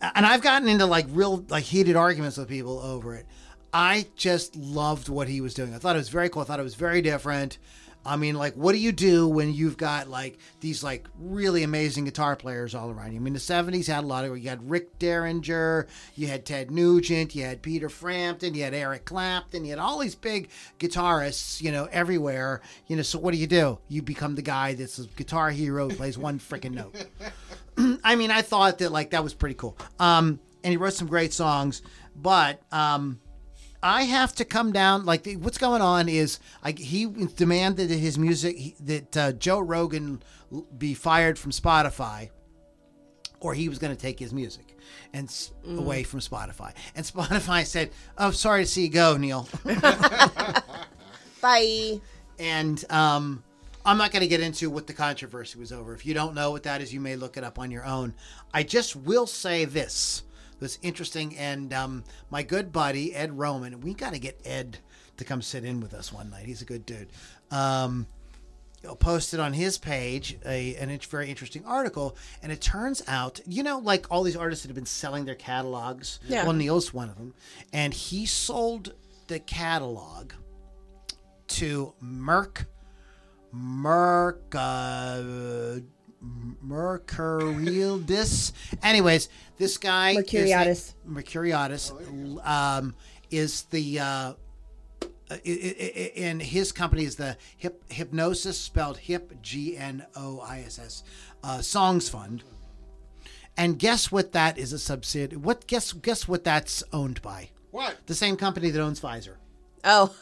and 0.00 0.26
I've 0.26 0.42
gotten 0.42 0.68
into 0.68 0.86
like 0.86 1.06
real 1.10 1.44
like 1.48 1.64
heated 1.64 1.96
arguments 1.96 2.36
with 2.36 2.48
people 2.48 2.78
over 2.80 3.14
it. 3.14 3.26
I 3.72 4.06
just 4.16 4.56
loved 4.56 5.08
what 5.08 5.28
he 5.28 5.40
was 5.40 5.54
doing. 5.54 5.74
I 5.74 5.78
thought 5.78 5.94
it 5.94 6.00
was 6.00 6.08
very 6.08 6.28
cool. 6.28 6.42
I 6.42 6.44
thought 6.44 6.60
it 6.60 6.64
was 6.64 6.74
very 6.74 7.02
different. 7.02 7.58
I 8.04 8.16
mean, 8.16 8.34
like, 8.34 8.54
what 8.54 8.72
do 8.72 8.78
you 8.78 8.92
do 8.92 9.28
when 9.28 9.52
you've 9.52 9.76
got 9.76 10.08
like 10.08 10.38
these 10.60 10.82
like 10.82 11.06
really 11.18 11.62
amazing 11.62 12.04
guitar 12.04 12.34
players 12.34 12.74
all 12.74 12.90
around 12.90 13.12
you? 13.12 13.18
I 13.18 13.20
mean, 13.20 13.34
the 13.34 13.38
'70s 13.40 13.86
had 13.86 14.04
a 14.04 14.06
lot 14.06 14.24
of. 14.24 14.38
You 14.38 14.48
had 14.48 14.68
Rick 14.70 14.98
Derringer, 14.98 15.86
you 16.14 16.26
had 16.26 16.46
Ted 16.46 16.70
Nugent, 16.70 17.34
you 17.34 17.44
had 17.44 17.60
Peter 17.60 17.90
Frampton, 17.90 18.54
you 18.54 18.62
had 18.62 18.72
Eric 18.72 19.04
Clapton, 19.04 19.64
you 19.64 19.70
had 19.70 19.78
all 19.78 19.98
these 19.98 20.14
big 20.14 20.48
guitarists, 20.78 21.60
you 21.60 21.70
know, 21.72 21.88
everywhere. 21.92 22.62
You 22.86 22.96
know, 22.96 23.02
so 23.02 23.18
what 23.18 23.32
do 23.32 23.38
you 23.38 23.46
do? 23.46 23.78
You 23.88 24.00
become 24.00 24.34
the 24.34 24.42
guy 24.42 24.74
that's 24.74 24.98
a 24.98 25.06
guitar 25.06 25.50
hero 25.50 25.88
plays 25.88 26.16
one 26.16 26.38
freaking 26.38 26.72
note. 26.72 26.94
I 28.02 28.16
mean, 28.16 28.30
I 28.30 28.40
thought 28.40 28.78
that 28.78 28.92
like 28.92 29.10
that 29.10 29.22
was 29.22 29.34
pretty 29.34 29.56
cool. 29.56 29.76
Um, 29.98 30.40
and 30.64 30.70
he 30.70 30.78
wrote 30.78 30.94
some 30.94 31.06
great 31.08 31.32
songs, 31.32 31.82
but 32.16 32.62
um, 32.72 33.20
I 33.82 34.02
have 34.02 34.34
to 34.36 34.44
come 34.44 34.72
down. 34.72 35.04
Like 35.06 35.22
the- 35.22 35.36
what's 35.36 35.58
going 35.58 35.80
on 35.82 36.08
is 36.08 36.38
I, 36.62 36.72
he 36.72 37.06
demanded 37.06 37.88
that 37.88 37.96
his 37.98 38.18
music 38.18 38.56
he, 38.56 38.76
that 38.80 39.16
uh, 39.16 39.32
Joe 39.32 39.60
Rogan 39.60 40.22
be 40.76 40.94
fired 40.94 41.38
from 41.38 41.50
Spotify, 41.52 42.30
or 43.40 43.54
he 43.54 43.68
was 43.68 43.78
going 43.78 43.94
to 43.94 44.00
take 44.00 44.18
his 44.18 44.32
music 44.32 44.76
and 45.14 45.28
s- 45.28 45.52
away 45.66 46.02
from 46.02 46.20
Spotify. 46.20 46.72
And 46.94 47.06
Spotify 47.06 47.64
said, 47.64 47.90
"Oh, 48.18 48.30
sorry 48.32 48.64
to 48.64 48.70
see 48.70 48.82
you 48.82 48.90
go, 48.90 49.16
Neil." 49.16 49.48
Bye. 51.40 52.00
And 52.38 52.84
um, 52.90 53.42
I'm 53.84 53.98
not 53.98 54.12
going 54.12 54.22
to 54.22 54.28
get 54.28 54.40
into 54.40 54.70
what 54.70 54.86
the 54.86 54.92
controversy 54.92 55.58
was 55.58 55.72
over. 55.72 55.94
If 55.94 56.04
you 56.06 56.14
don't 56.14 56.34
know 56.34 56.50
what 56.50 56.62
that 56.64 56.80
is, 56.80 56.92
you 56.92 57.00
may 57.00 57.16
look 57.16 57.36
it 57.36 57.44
up 57.44 57.58
on 57.58 57.70
your 57.70 57.84
own. 57.84 58.14
I 58.52 58.62
just 58.62 58.96
will 58.96 59.26
say 59.26 59.64
this 59.64 60.22
that's 60.60 60.78
interesting. 60.82 61.36
And 61.36 61.72
um, 61.72 62.04
my 62.30 62.42
good 62.42 62.72
buddy, 62.72 63.14
Ed 63.14 63.38
Roman, 63.38 63.80
we 63.80 63.94
got 63.94 64.12
to 64.12 64.18
get 64.18 64.40
Ed 64.44 64.78
to 65.16 65.24
come 65.24 65.42
sit 65.42 65.64
in 65.64 65.80
with 65.80 65.94
us 65.94 66.12
one 66.12 66.30
night. 66.30 66.46
He's 66.46 66.62
a 66.62 66.64
good 66.64 66.86
dude. 66.86 67.08
Um, 67.50 68.06
posted 68.98 69.40
on 69.40 69.52
his 69.52 69.76
page 69.76 70.38
a 70.46 70.74
an 70.76 70.96
very 71.10 71.28
interesting 71.28 71.64
article, 71.66 72.16
and 72.42 72.50
it 72.50 72.60
turns 72.60 73.02
out, 73.06 73.40
you 73.46 73.62
know, 73.62 73.78
like 73.78 74.06
all 74.10 74.22
these 74.22 74.36
artists 74.36 74.64
that 74.64 74.68
have 74.68 74.76
been 74.76 74.86
selling 74.86 75.24
their 75.24 75.34
catalogs. 75.34 76.20
Yeah. 76.26 76.44
Well, 76.44 76.54
Neil's 76.54 76.94
one 76.94 77.10
of 77.10 77.16
them, 77.16 77.34
and 77.72 77.92
he 77.92 78.24
sold 78.24 78.94
the 79.26 79.38
catalog 79.38 80.32
to 81.48 81.92
Merck 82.02 82.64
Merck 83.54 84.54
uh, 84.54 85.80
Mercuriadis. 86.66 88.52
Anyways, 88.82 89.28
this 89.58 89.78
guy 89.78 90.12
is- 90.12 90.94
Mercuriadis. 91.08 91.92
Mercuriadis 91.92 92.46
um, 92.46 92.94
is 93.30 93.62
the 93.64 93.98
uh, 94.00 94.32
i- 95.30 95.34
i- 95.34 95.40
i- 95.46 96.12
and 96.16 96.42
his 96.42 96.72
company 96.72 97.04
is 97.04 97.16
the 97.16 97.36
Hip 97.56 97.82
Hypnosis 97.88 98.58
spelled 98.58 98.98
Hip 98.98 99.40
G 99.42 99.76
N 99.76 100.04
O 100.16 100.40
I 100.40 100.60
S 100.60 100.78
S 100.78 101.02
uh, 101.42 101.60
Songs 101.62 102.08
Fund. 102.08 102.42
And 103.56 103.78
guess 103.78 104.10
what? 104.12 104.32
That 104.32 104.58
is 104.58 104.72
a 104.72 104.78
subsidiary. 104.78 105.40
What 105.42 105.66
guess 105.66 105.92
guess 105.92 106.26
what 106.28 106.44
that's 106.44 106.82
owned 106.92 107.20
by? 107.22 107.50
What? 107.70 107.96
The 108.06 108.14
same 108.14 108.36
company 108.36 108.70
that 108.70 108.80
owns 108.80 109.00
Pfizer. 109.00 109.34
Oh. 109.84 110.14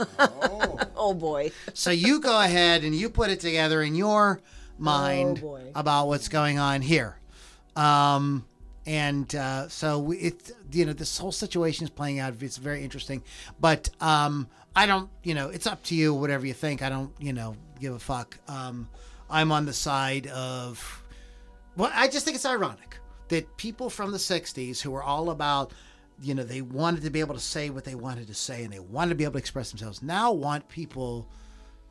oh 0.96 1.14
boy. 1.18 1.50
So 1.74 1.90
you 1.90 2.20
go 2.20 2.40
ahead 2.40 2.84
and 2.84 2.94
you 2.94 3.08
put 3.10 3.30
it 3.30 3.40
together 3.40 3.82
in 3.82 3.94
your 3.94 4.40
mind 4.78 5.42
Oh, 5.44 5.58
about 5.74 6.08
what's 6.08 6.28
going 6.28 6.58
on 6.58 6.82
here. 6.82 7.16
Um, 7.76 8.44
and 8.86 9.32
uh, 9.34 9.68
so 9.68 10.12
it, 10.12 10.50
you 10.72 10.86
know, 10.86 10.94
this 10.94 11.18
whole 11.18 11.32
situation 11.32 11.84
is 11.84 11.90
playing 11.90 12.20
out. 12.20 12.34
It's 12.40 12.56
very 12.56 12.82
interesting, 12.82 13.22
but 13.60 13.90
um, 14.00 14.48
I 14.74 14.86
don't, 14.86 15.10
you 15.22 15.34
know, 15.34 15.50
it's 15.50 15.66
up 15.66 15.82
to 15.84 15.94
you. 15.94 16.14
Whatever 16.14 16.46
you 16.46 16.54
think, 16.54 16.82
I 16.82 16.88
don't, 16.88 17.12
you 17.18 17.32
know, 17.32 17.54
give 17.80 17.94
a 17.94 17.98
fuck. 17.98 18.38
Um, 18.48 18.88
I'm 19.28 19.52
on 19.52 19.66
the 19.66 19.74
side 19.74 20.26
of. 20.28 21.02
Well, 21.76 21.90
I 21.94 22.08
just 22.08 22.24
think 22.24 22.34
it's 22.34 22.46
ironic 22.46 22.96
that 23.28 23.56
people 23.58 23.90
from 23.90 24.10
the 24.10 24.18
'60s 24.18 24.80
who 24.80 24.90
were 24.90 25.02
all 25.02 25.30
about, 25.30 25.72
you 26.22 26.34
know, 26.34 26.42
they 26.42 26.62
wanted 26.62 27.02
to 27.02 27.10
be 27.10 27.20
able 27.20 27.34
to 27.34 27.40
say 27.40 27.68
what 27.68 27.84
they 27.84 27.94
wanted 27.94 28.26
to 28.28 28.34
say 28.34 28.64
and 28.64 28.72
they 28.72 28.80
wanted 28.80 29.10
to 29.10 29.14
be 29.16 29.24
able 29.24 29.34
to 29.34 29.38
express 29.38 29.70
themselves, 29.70 30.02
now 30.02 30.32
want 30.32 30.66
people 30.68 31.28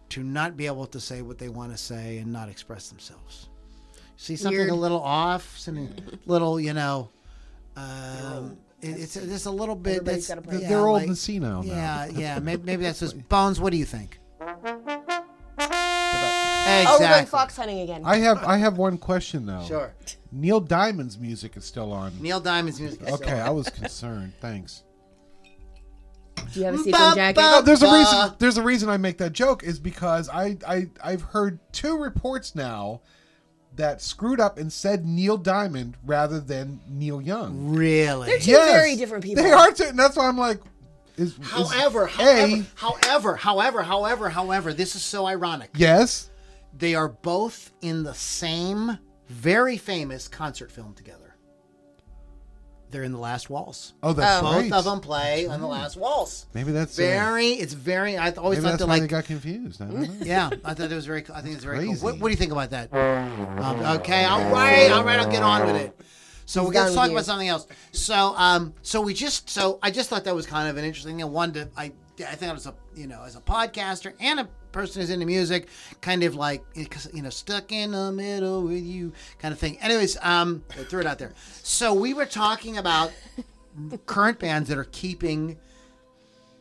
to 0.10 0.24
not 0.24 0.56
be 0.58 0.66
able 0.68 0.86
to 0.88 1.00
say 1.00 1.22
what 1.22 1.38
they 1.38 1.50
want 1.50 1.72
to 1.72 1.78
say 1.78 2.18
and 2.20 2.32
not 2.32 2.50
express 2.50 2.90
themselves. 2.90 3.50
See 4.16 4.36
something 4.36 4.58
Weird. 4.58 4.70
a 4.72 4.76
little 4.76 5.02
off, 5.02 5.58
something 5.58 5.94
little, 6.26 6.60
you 6.60 6.74
know. 6.74 7.10
Um, 7.76 8.58
it, 8.82 8.90
it's 9.00 9.14
just 9.14 9.46
a 9.46 9.52
little 9.52 9.76
bit. 9.76 10.04
That's, 10.06 10.28
got 10.28 10.40
a 10.48 10.60
yeah, 10.60 10.70
They're 10.70 10.88
old 10.88 11.00
like- 11.00 11.08
and 11.08 11.18
senile 11.18 11.62
now. 11.64 11.70
Yeah, 11.76 12.06
yeah. 12.16 12.40
Maybe, 12.40 12.64
maybe 12.64 12.84
that's 12.84 13.00
just 13.00 13.28
Bones. 13.30 13.60
What 13.60 13.72
do 13.72 13.78
you 13.78 13.86
think? 13.86 14.20
Hey, 15.60 16.84
Oh, 16.88 16.98
we're 17.00 17.08
going 17.08 17.26
fox 17.26 17.56
hunting 17.58 17.80
again. 17.80 18.02
I 18.06 18.18
have 18.18 18.44
I 18.44 18.58
have 18.58 18.78
one 18.78 18.98
question 18.98 19.46
though. 19.46 19.64
Sure. 19.68 19.94
Neil 20.32 20.60
Diamond's 20.60 21.18
music 21.18 21.56
is 21.58 21.66
still 21.66 21.92
on. 21.94 22.12
Neil 22.22 22.40
Diamond's 22.40 22.80
music. 22.80 23.02
is 23.02 23.14
Okay, 23.14 23.30
so- 23.32 23.38
I 23.38 23.50
was 23.50 23.70
concerned. 23.70 24.34
Thanks. 24.42 24.84
Do 26.54 26.60
you 26.60 26.66
have 26.66 26.76
a 26.76 26.78
sequin 26.78 27.16
jacket? 27.16 27.40
No, 27.40 27.62
there's 27.62 27.84
a 27.84 27.92
reason. 27.92 28.34
There's 28.40 28.58
a 28.58 28.64
reason 28.64 28.90
I 28.90 28.98
make 28.98 29.18
that 29.18 29.34
joke 29.34 29.64
is 29.64 29.80
because 29.80 30.30
I 30.30 30.58
I 30.68 30.88
I've 31.04 31.22
heard 31.22 31.60
two 31.72 31.98
reports 31.98 32.56
now 32.56 33.02
that 33.76 34.02
screwed 34.02 34.40
up 34.40 34.58
and 34.58 34.72
said 34.74 35.06
Neil 35.06 35.38
Diamond 35.38 35.98
rather 36.04 36.40
than 36.40 36.80
Neil 36.90 37.22
Young. 37.22 37.70
Really. 37.76 38.28
They're 38.28 38.40
two 38.40 38.52
very 38.54 38.96
different 38.96 39.24
people. 39.24 39.44
They 39.44 39.52
are 39.52 39.72
two, 39.72 39.84
and 39.86 40.00
that's 40.00 40.16
why 40.18 40.28
I'm 40.28 40.38
like. 40.38 40.60
Is, 41.18 41.38
is 41.40 41.48
However, 41.50 42.12
A, 42.20 42.64
however, 42.76 43.36
however, 43.36 43.36
however, 43.36 43.82
however, 43.82 44.30
however, 44.30 44.72
this 44.74 44.96
is 44.96 45.02
so 45.02 45.26
ironic. 45.26 45.72
yes. 45.76 46.30
They 46.78 46.94
are 46.94 47.08
both 47.10 47.72
in 47.82 48.04
the 48.04 48.14
same 48.14 49.00
very 49.30 49.78
famous 49.78 50.28
concert 50.28 50.72
film 50.72 50.94
together. 50.94 51.27
They're 52.90 53.04
in 53.04 53.12
the 53.12 53.18
Last 53.20 53.50
Waltz. 53.50 53.94
Oh, 54.02 54.14
that's 54.14 54.42
Both 54.42 54.56
right. 54.56 54.72
of 54.72 54.86
them 54.86 55.02
play 55.02 55.46
on 55.48 55.60
the 55.60 55.68
Last 55.68 55.98
Waltz. 55.98 56.46
Maybe 56.54 56.72
that's 56.72 56.98
uh, 56.98 57.02
Very, 57.02 57.48
it's 57.50 57.74
very. 57.74 58.18
I 58.18 58.32
always 58.32 58.60
maybe 58.60 58.62
thought 58.62 58.70
that's 58.72 58.78
they're 58.80 58.88
why 58.88 58.96
they 58.96 59.02
like. 59.02 59.10
got 59.10 59.26
confused. 59.26 59.82
I 59.82 59.86
don't 59.86 60.02
know. 60.02 60.08
Yeah, 60.26 60.50
I 60.64 60.74
thought 60.74 60.92
it 60.92 60.96
was 60.96 61.06
very. 61.06 61.26
I 61.34 61.42
think 61.42 61.56
it's 61.56 61.64
very 61.66 61.80
cool. 61.80 61.88
Crazy. 61.88 62.04
What, 62.06 62.20
what 62.20 62.28
do 62.28 62.32
you 62.32 62.38
think 62.38 62.52
about 62.54 62.70
that? 62.70 62.94
Um, 62.94 63.80
okay, 64.00 64.24
all 64.26 64.50
right, 64.52 64.90
all 64.92 65.04
right. 65.04 65.20
I'll 65.20 65.30
get 65.32 65.44
on 65.44 65.66
with 65.68 65.76
it. 65.76 66.00
So 66.46 66.64
we're 66.64 66.72
down 66.72 66.84
gonna 66.84 66.90
with 66.92 66.96
talk 66.96 67.08
you. 67.08 67.12
about 67.14 67.26
something 67.26 67.48
else. 67.50 67.68
So, 67.92 68.34
um, 68.38 68.74
so 68.82 69.02
we 69.02 69.14
just, 69.14 69.50
so 69.50 69.80
I 69.84 69.92
just 69.92 70.10
thought 70.10 70.24
that 70.24 70.34
was 70.34 70.46
kind 70.46 70.70
of 70.70 70.78
an 70.78 70.86
interesting. 70.86 71.20
You 71.20 71.26
know, 71.26 71.32
one 71.32 71.52
to 71.54 71.68
I, 71.76 71.92
I 72.20 72.36
think 72.36 72.54
as 72.56 72.68
a, 72.68 72.74
you 72.96 73.08
know, 73.08 73.24
as 73.24 73.36
a 73.36 73.42
podcaster 73.42 74.14
and 74.22 74.40
a 74.40 74.48
person 74.78 75.02
who's 75.02 75.10
into 75.10 75.26
music, 75.26 75.70
kind 76.02 76.22
of 76.22 76.36
like, 76.36 76.64
you 76.76 77.24
know, 77.24 77.32
stuck 77.32 77.72
in 77.72 77.94
the 77.94 78.12
middle 78.12 78.62
with 78.62 78.84
you, 78.84 79.12
kind 79.40 79.52
of 79.52 79.58
thing. 79.58 79.76
Anyways, 79.80 80.18
um, 80.22 80.64
I 80.70 80.84
threw 80.84 81.00
it 81.00 81.08
out 81.08 81.18
there. 81.18 81.34
So 81.64 81.96
we 81.96 82.14
were 82.14 82.28
talking 82.28 82.78
about 82.78 83.12
current 84.06 84.38
bands 84.38 84.70
that 84.70 84.78
are 84.78 84.84
keeping 84.92 85.58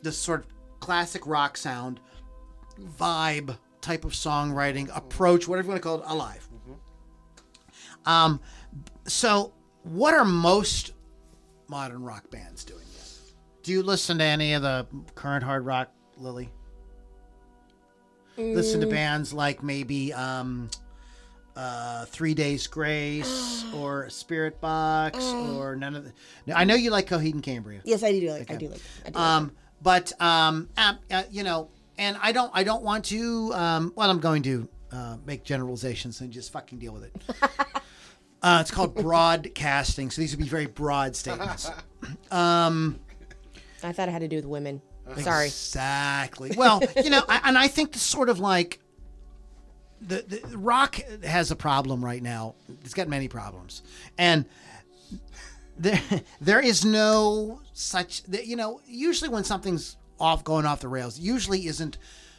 this 0.01 0.17
sort 0.17 0.39
of 0.39 0.47
classic 0.79 1.27
rock 1.27 1.57
sound 1.57 1.99
vibe 2.99 3.55
type 3.81 4.03
of 4.03 4.13
songwriting 4.13 4.89
approach, 4.97 5.47
whatever 5.47 5.67
you 5.67 5.69
want 5.73 5.83
to 5.83 5.87
call 5.87 5.99
it, 5.99 6.05
alive. 6.07 6.47
Um, 8.07 8.39
so 9.05 9.53
what 9.83 10.15
are 10.15 10.25
most 10.25 10.93
modern 11.67 12.01
rock 12.01 12.31
bands 12.31 12.63
doing? 12.63 12.79
Then? 12.79 13.35
Do 13.61 13.71
you 13.73 13.83
listen 13.83 14.17
to 14.17 14.23
any 14.23 14.53
of 14.53 14.63
the 14.63 14.87
current 15.13 15.43
hard 15.43 15.67
rock, 15.67 15.91
Lily? 16.17 16.49
Listen 18.37 18.81
to 18.81 18.87
bands 18.87 19.33
like 19.33 19.63
maybe 19.63 20.13
um, 20.13 20.69
uh, 21.55 22.05
Three 22.05 22.33
Days 22.33 22.67
Grace 22.67 23.65
or 23.75 24.09
Spirit 24.09 24.61
Box 24.61 25.17
or 25.23 25.75
none 25.75 25.95
of 25.95 26.05
the. 26.05 26.13
No, 26.45 26.53
I 26.55 26.63
know 26.63 26.75
you 26.75 26.91
like 26.91 27.07
Coheed 27.07 27.33
and 27.33 27.43
Cambria. 27.43 27.81
Yes, 27.83 28.03
I 28.03 28.11
do 28.11 28.31
like. 28.31 28.51
I 28.51 28.55
do 28.55 28.67
like. 28.69 28.81
I 29.05 29.09
do 29.09 29.17
like 29.17 29.19
Um, 29.19 29.51
but 29.81 30.13
um, 30.21 30.69
uh, 30.77 30.93
uh, 31.11 31.23
you 31.31 31.43
know, 31.43 31.69
and 31.97 32.17
I 32.21 32.31
don't, 32.31 32.51
I 32.53 32.63
don't 32.63 32.83
want 32.83 33.05
to. 33.05 33.51
Um, 33.53 33.93
well, 33.95 34.09
I'm 34.09 34.19
going 34.19 34.43
to 34.43 34.69
uh, 34.91 35.17
make 35.25 35.43
generalizations 35.43 36.21
and 36.21 36.31
just 36.31 36.51
fucking 36.51 36.77
deal 36.77 36.93
with 36.93 37.03
it. 37.03 37.15
uh, 38.41 38.59
it's 38.61 38.71
called 38.71 38.95
broadcasting, 38.95 40.11
so 40.11 40.21
these 40.21 40.31
would 40.35 40.43
be 40.43 40.49
very 40.49 40.67
broad 40.67 41.15
statements. 41.15 41.71
Um, 42.31 42.99
I 43.83 43.91
thought 43.91 44.09
it 44.09 44.11
had 44.11 44.21
to 44.21 44.27
do 44.27 44.37
with 44.37 44.45
women. 44.45 44.81
Sorry. 45.17 45.47
Exactly. 45.47 46.51
Well, 46.55 46.81
you 47.03 47.09
know, 47.09 47.23
I, 47.27 47.41
and 47.45 47.57
I 47.57 47.67
think 47.67 47.93
the 47.93 47.99
sort 47.99 48.29
of 48.29 48.39
like 48.39 48.79
the, 50.01 50.23
the 50.27 50.57
rock 50.57 50.95
has 51.23 51.51
a 51.51 51.55
problem 51.55 52.03
right 52.03 52.21
now. 52.21 52.55
It's 52.83 52.93
got 52.93 53.07
many 53.07 53.27
problems, 53.27 53.81
and 54.17 54.45
there 55.77 56.01
there 56.41 56.59
is 56.59 56.85
no 56.85 57.61
such 57.73 58.23
that 58.23 58.45
you 58.47 58.55
know. 58.55 58.81
Usually, 58.85 59.29
when 59.29 59.43
something's 59.43 59.97
off 60.19 60.43
going 60.43 60.65
off 60.65 60.81
the 60.81 60.87
rails, 60.87 61.19
usually 61.19 61.67
isn't 61.67 61.97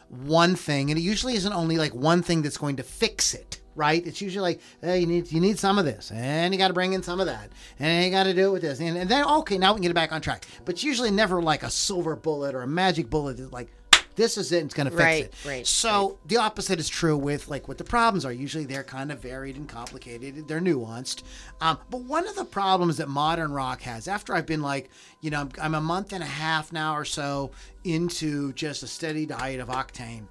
one 0.08 0.56
thing, 0.56 0.90
and 0.90 0.98
it 0.98 1.02
usually 1.02 1.34
isn't 1.34 1.52
only 1.52 1.78
like 1.78 1.94
one 1.94 2.22
thing 2.22 2.42
that's 2.42 2.58
going 2.58 2.76
to 2.76 2.82
fix 2.82 3.34
it. 3.34 3.57
Right? 3.78 4.04
It's 4.04 4.20
usually 4.20 4.42
like, 4.42 4.60
hey, 4.82 4.98
you 4.98 5.06
need 5.06 5.30
you 5.30 5.40
need 5.40 5.58
some 5.58 5.78
of 5.78 5.84
this, 5.84 6.10
and 6.10 6.52
you 6.52 6.58
got 6.58 6.68
to 6.68 6.74
bring 6.74 6.92
in 6.94 7.02
some 7.02 7.20
of 7.20 7.26
that, 7.26 7.48
and 7.78 8.04
you 8.04 8.10
got 8.10 8.24
to 8.24 8.34
do 8.34 8.48
it 8.48 8.52
with 8.52 8.62
this, 8.62 8.80
and, 8.80 8.98
and 8.98 9.08
then 9.08 9.24
okay, 9.24 9.56
now 9.56 9.72
we 9.72 9.76
can 9.76 9.82
get 9.82 9.90
it 9.92 9.94
back 9.94 10.12
on 10.12 10.20
track. 10.20 10.46
But 10.64 10.74
it's 10.74 10.84
usually 10.84 11.12
never 11.12 11.40
like 11.40 11.62
a 11.62 11.70
silver 11.70 12.16
bullet 12.16 12.54
or 12.56 12.62
a 12.62 12.66
magic 12.66 13.08
bullet. 13.08 13.36
That's 13.36 13.52
like, 13.52 13.68
this 14.16 14.36
is 14.36 14.50
it, 14.50 14.56
and 14.62 14.66
it's 14.66 14.74
going 14.74 14.90
to 14.90 14.90
fix 14.90 15.04
Right, 15.04 15.24
it. 15.26 15.34
right, 15.46 15.64
So 15.66 16.18
the 16.26 16.38
opposite 16.38 16.80
is 16.80 16.88
true 16.88 17.16
with 17.16 17.46
like 17.46 17.68
what 17.68 17.78
the 17.78 17.84
problems 17.84 18.24
are. 18.24 18.32
Usually 18.32 18.64
they're 18.64 18.82
kind 18.82 19.12
of 19.12 19.20
varied 19.20 19.54
and 19.54 19.68
complicated. 19.68 20.48
They're 20.48 20.60
nuanced. 20.60 21.22
Um, 21.60 21.78
but 21.88 22.00
one 22.02 22.26
of 22.26 22.34
the 22.34 22.44
problems 22.44 22.96
that 22.96 23.08
modern 23.08 23.52
rock 23.52 23.82
has, 23.82 24.08
after 24.08 24.34
I've 24.34 24.44
been 24.46 24.60
like, 24.60 24.90
you 25.20 25.30
know, 25.30 25.42
I'm, 25.42 25.50
I'm 25.62 25.74
a 25.76 25.80
month 25.80 26.12
and 26.12 26.24
a 26.24 26.26
half 26.26 26.72
now 26.72 26.96
or 26.96 27.04
so 27.04 27.52
into 27.84 28.52
just 28.54 28.82
a 28.82 28.88
steady 28.88 29.24
diet 29.24 29.60
of 29.60 29.68
octane, 29.68 30.24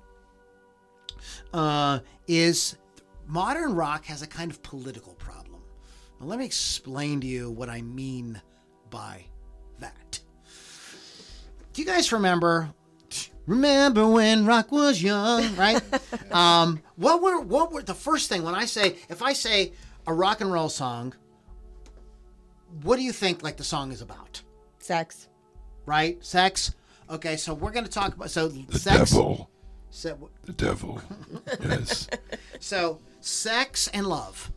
uh, 1.54 2.00
is 2.28 2.76
modern 3.28 3.74
rock 3.76 4.06
has 4.06 4.22
a 4.22 4.28
kind 4.28 4.50
of 4.52 4.62
political 4.64 5.14
problem. 5.16 5.62
Now 6.20 6.28
let 6.28 6.40
me 6.40 6.46
explain 6.46 7.22
to 7.22 7.28
you 7.28 7.52
what 7.52 7.70
I 7.70 7.82
mean 7.82 8.42
by 8.90 9.26
that. 9.80 10.20
Do 11.74 11.82
you 11.82 11.88
guys 11.88 12.12
remember 12.12 12.70
Remember 13.46 14.06
when 14.06 14.46
rock 14.46 14.74
was 14.74 15.02
young, 15.02 15.56
right? 15.56 15.82
um, 16.34 16.82
what 16.98 17.22
were 17.22 17.40
what 17.40 17.72
were 17.72 17.82
the 17.82 17.94
first 17.94 18.28
thing 18.28 18.44
when 18.44 18.54
I 18.54 18.66
say 18.66 18.98
if 19.08 19.22
I 19.22 19.32
say 19.32 19.72
a 20.06 20.14
rock 20.14 20.42
and 20.42 20.52
roll 20.52 20.68
song, 20.68 21.14
what 22.84 22.98
do 22.98 23.04
you 23.04 23.14
think 23.14 23.44
like 23.44 23.56
the 23.56 23.64
song 23.64 23.94
is 23.94 24.02
about? 24.02 24.42
Sex. 24.80 25.30
Right? 25.86 26.24
Sex. 26.26 26.76
Okay, 27.10 27.38
so 27.38 27.54
we're 27.54 27.72
gonna 27.72 27.88
talk 27.88 28.14
about 28.16 28.30
so 28.30 28.50
The 28.50 28.78
sex. 28.78 29.12
devil. 29.12 29.50
So, 29.92 30.30
The 30.44 30.52
devil. 30.54 31.02
Yes. 31.62 32.10
so 32.60 33.00
sex 33.28 33.88
and 33.90 34.08
love. 34.08 34.52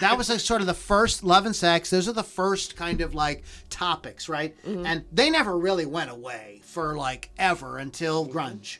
That 0.00 0.16
was 0.16 0.28
like 0.30 0.38
sort 0.40 0.60
of 0.60 0.66
the 0.68 0.74
first 0.74 1.24
love 1.24 1.46
and 1.46 1.54
sex. 1.56 1.90
Those 1.90 2.08
are 2.08 2.12
the 2.12 2.22
first 2.22 2.76
kind 2.76 3.00
of 3.00 3.14
like 3.14 3.44
topics, 3.70 4.28
right? 4.28 4.54
And 4.64 5.04
they 5.12 5.30
never 5.30 5.58
really 5.58 5.86
went 5.86 6.10
away 6.10 6.60
for 6.64 6.96
like 6.96 7.30
ever 7.38 7.78
until 7.78 8.26
grunge. 8.26 8.78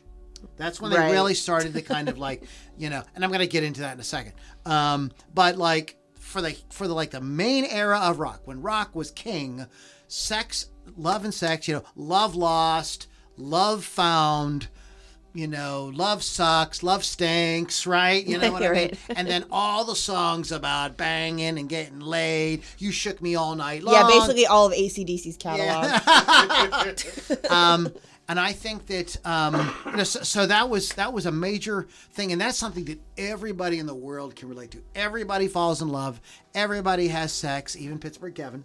That's 0.56 0.80
when 0.80 0.90
they 0.92 0.98
Right. 0.98 1.10
really 1.10 1.34
started 1.34 1.72
to 1.74 1.82
kind 1.82 2.08
of 2.08 2.18
like, 2.18 2.44
you 2.78 2.90
know, 2.90 3.02
and 3.14 3.24
I'm 3.24 3.32
gonna 3.32 3.46
get 3.46 3.64
into 3.64 3.80
that 3.80 3.94
in 3.94 4.00
a 4.00 4.04
second. 4.04 4.34
Um, 4.66 5.10
but 5.34 5.56
like 5.56 5.96
for 6.18 6.40
the 6.40 6.56
for 6.70 6.86
the 6.86 6.94
like 6.94 7.10
the 7.10 7.20
main 7.20 7.64
era 7.64 7.98
of 7.98 8.18
rock, 8.20 8.42
when 8.44 8.62
rock 8.62 8.94
was 8.94 9.10
king, 9.10 9.66
sex, 10.06 10.66
love 10.96 11.24
and 11.24 11.34
sex, 11.34 11.66
you 11.66 11.74
know, 11.74 11.84
love 11.96 12.36
lost, 12.36 13.08
love 13.36 13.84
found, 13.84 14.68
you 15.35 15.48
know, 15.48 15.90
love 15.93 16.23
sucks, 16.23 16.85
love 16.85 17.05
stinks, 17.05 17.86
right? 17.86 18.24
You 18.24 18.39
know 18.39 18.52
what 18.52 18.62
I 18.62 18.69
mean? 18.69 18.73
Right. 18.73 18.98
And 19.16 19.28
then 19.28 19.44
all 19.51 19.85
the 19.85 19.97
songs 19.97 20.52
about 20.52 20.97
banging 20.97 21.59
and 21.59 21.69
getting 21.69 22.01
laid. 22.01 22.62
You 22.78 22.93
shook 22.93 23.20
me 23.20 23.35
all 23.35 23.55
night 23.55 23.82
long. 23.82 23.94
Yeah, 23.94 24.06
basically 24.06 24.47
all 24.47 24.66
of 24.66 24.73
ACDC's 24.73 25.36
catalog. 25.36 25.90
um, 27.51 27.93
and 28.28 28.40
I 28.40 28.52
think 28.52 28.86
that 28.86 29.16
um, 29.27 29.74
you 29.86 29.97
know, 29.97 30.05
so, 30.05 30.23
so 30.23 30.47
that 30.47 30.69
was 30.69 30.90
that 30.90 31.12
was 31.12 31.27
a 31.27 31.32
major 31.32 31.86
thing, 32.12 32.32
and 32.32 32.40
that's 32.40 32.56
something 32.56 32.85
that 32.86 32.98
everybody 33.19 33.78
in 33.78 33.86
the 33.86 33.94
world 33.94 34.36
can 34.36 34.48
relate 34.48 34.70
to. 34.73 34.82
Everybody 34.94 35.48
falls 35.48 35.82
in 35.82 35.89
love. 35.89 36.20
Everybody 36.55 37.09
has 37.09 37.32
sex, 37.32 37.77
even 37.77 37.98
Pittsburgh 37.98 38.35
Kevin. 38.35 38.65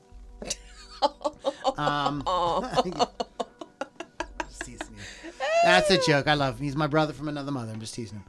Um, 1.77 2.23
just 2.25 2.83
teasing 2.83 2.93
you. 2.99 3.05
That's 5.63 5.89
a 5.89 5.97
joke. 6.05 6.27
I 6.27 6.33
love 6.35 6.57
him. 6.59 6.63
He's 6.65 6.75
my 6.75 6.87
brother 6.87 7.13
from 7.13 7.27
another 7.29 7.51
mother. 7.51 7.71
I'm 7.71 7.79
just 7.79 7.93
teasing 7.95 8.19
him. 8.19 8.25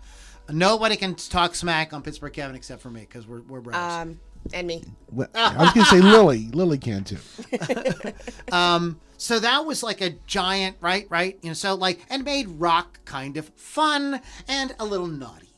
Nobody 0.57 0.97
can 0.97 1.15
talk 1.15 1.55
smack 1.55 1.93
on 1.93 2.03
Pittsburgh 2.03 2.33
Kevin 2.33 2.57
except 2.57 2.83
for 2.83 2.91
me 2.91 3.01
because 3.03 3.27
we're 3.27 3.43
we're 3.43 3.61
brothers. 3.61 3.81
um, 4.09 4.21
and 4.53 4.67
me. 4.67 4.83
Well, 5.13 5.29
I 5.35 5.57
was 5.65 5.73
gonna 5.73 5.87
say 5.87 6.01
Lily. 6.01 6.49
Lily 6.53 6.79
can 6.79 7.05
too. 7.05 7.19
um, 8.53 9.01
So 9.17 9.39
that 9.39 9.65
was 9.65 9.83
like 9.83 10.01
a 10.01 10.11
giant, 10.27 10.77
right? 10.81 11.07
Right? 11.11 11.39
You 11.43 11.51
know, 11.51 11.55
so 11.55 11.75
like, 11.75 12.01
and 12.11 12.25
made 12.25 12.49
rock 12.49 13.05
kind 13.05 13.37
of 13.37 13.49
fun 13.57 14.21
and 14.49 14.75
a 14.81 14.85
little 14.85 15.07
naughty. 15.07 15.51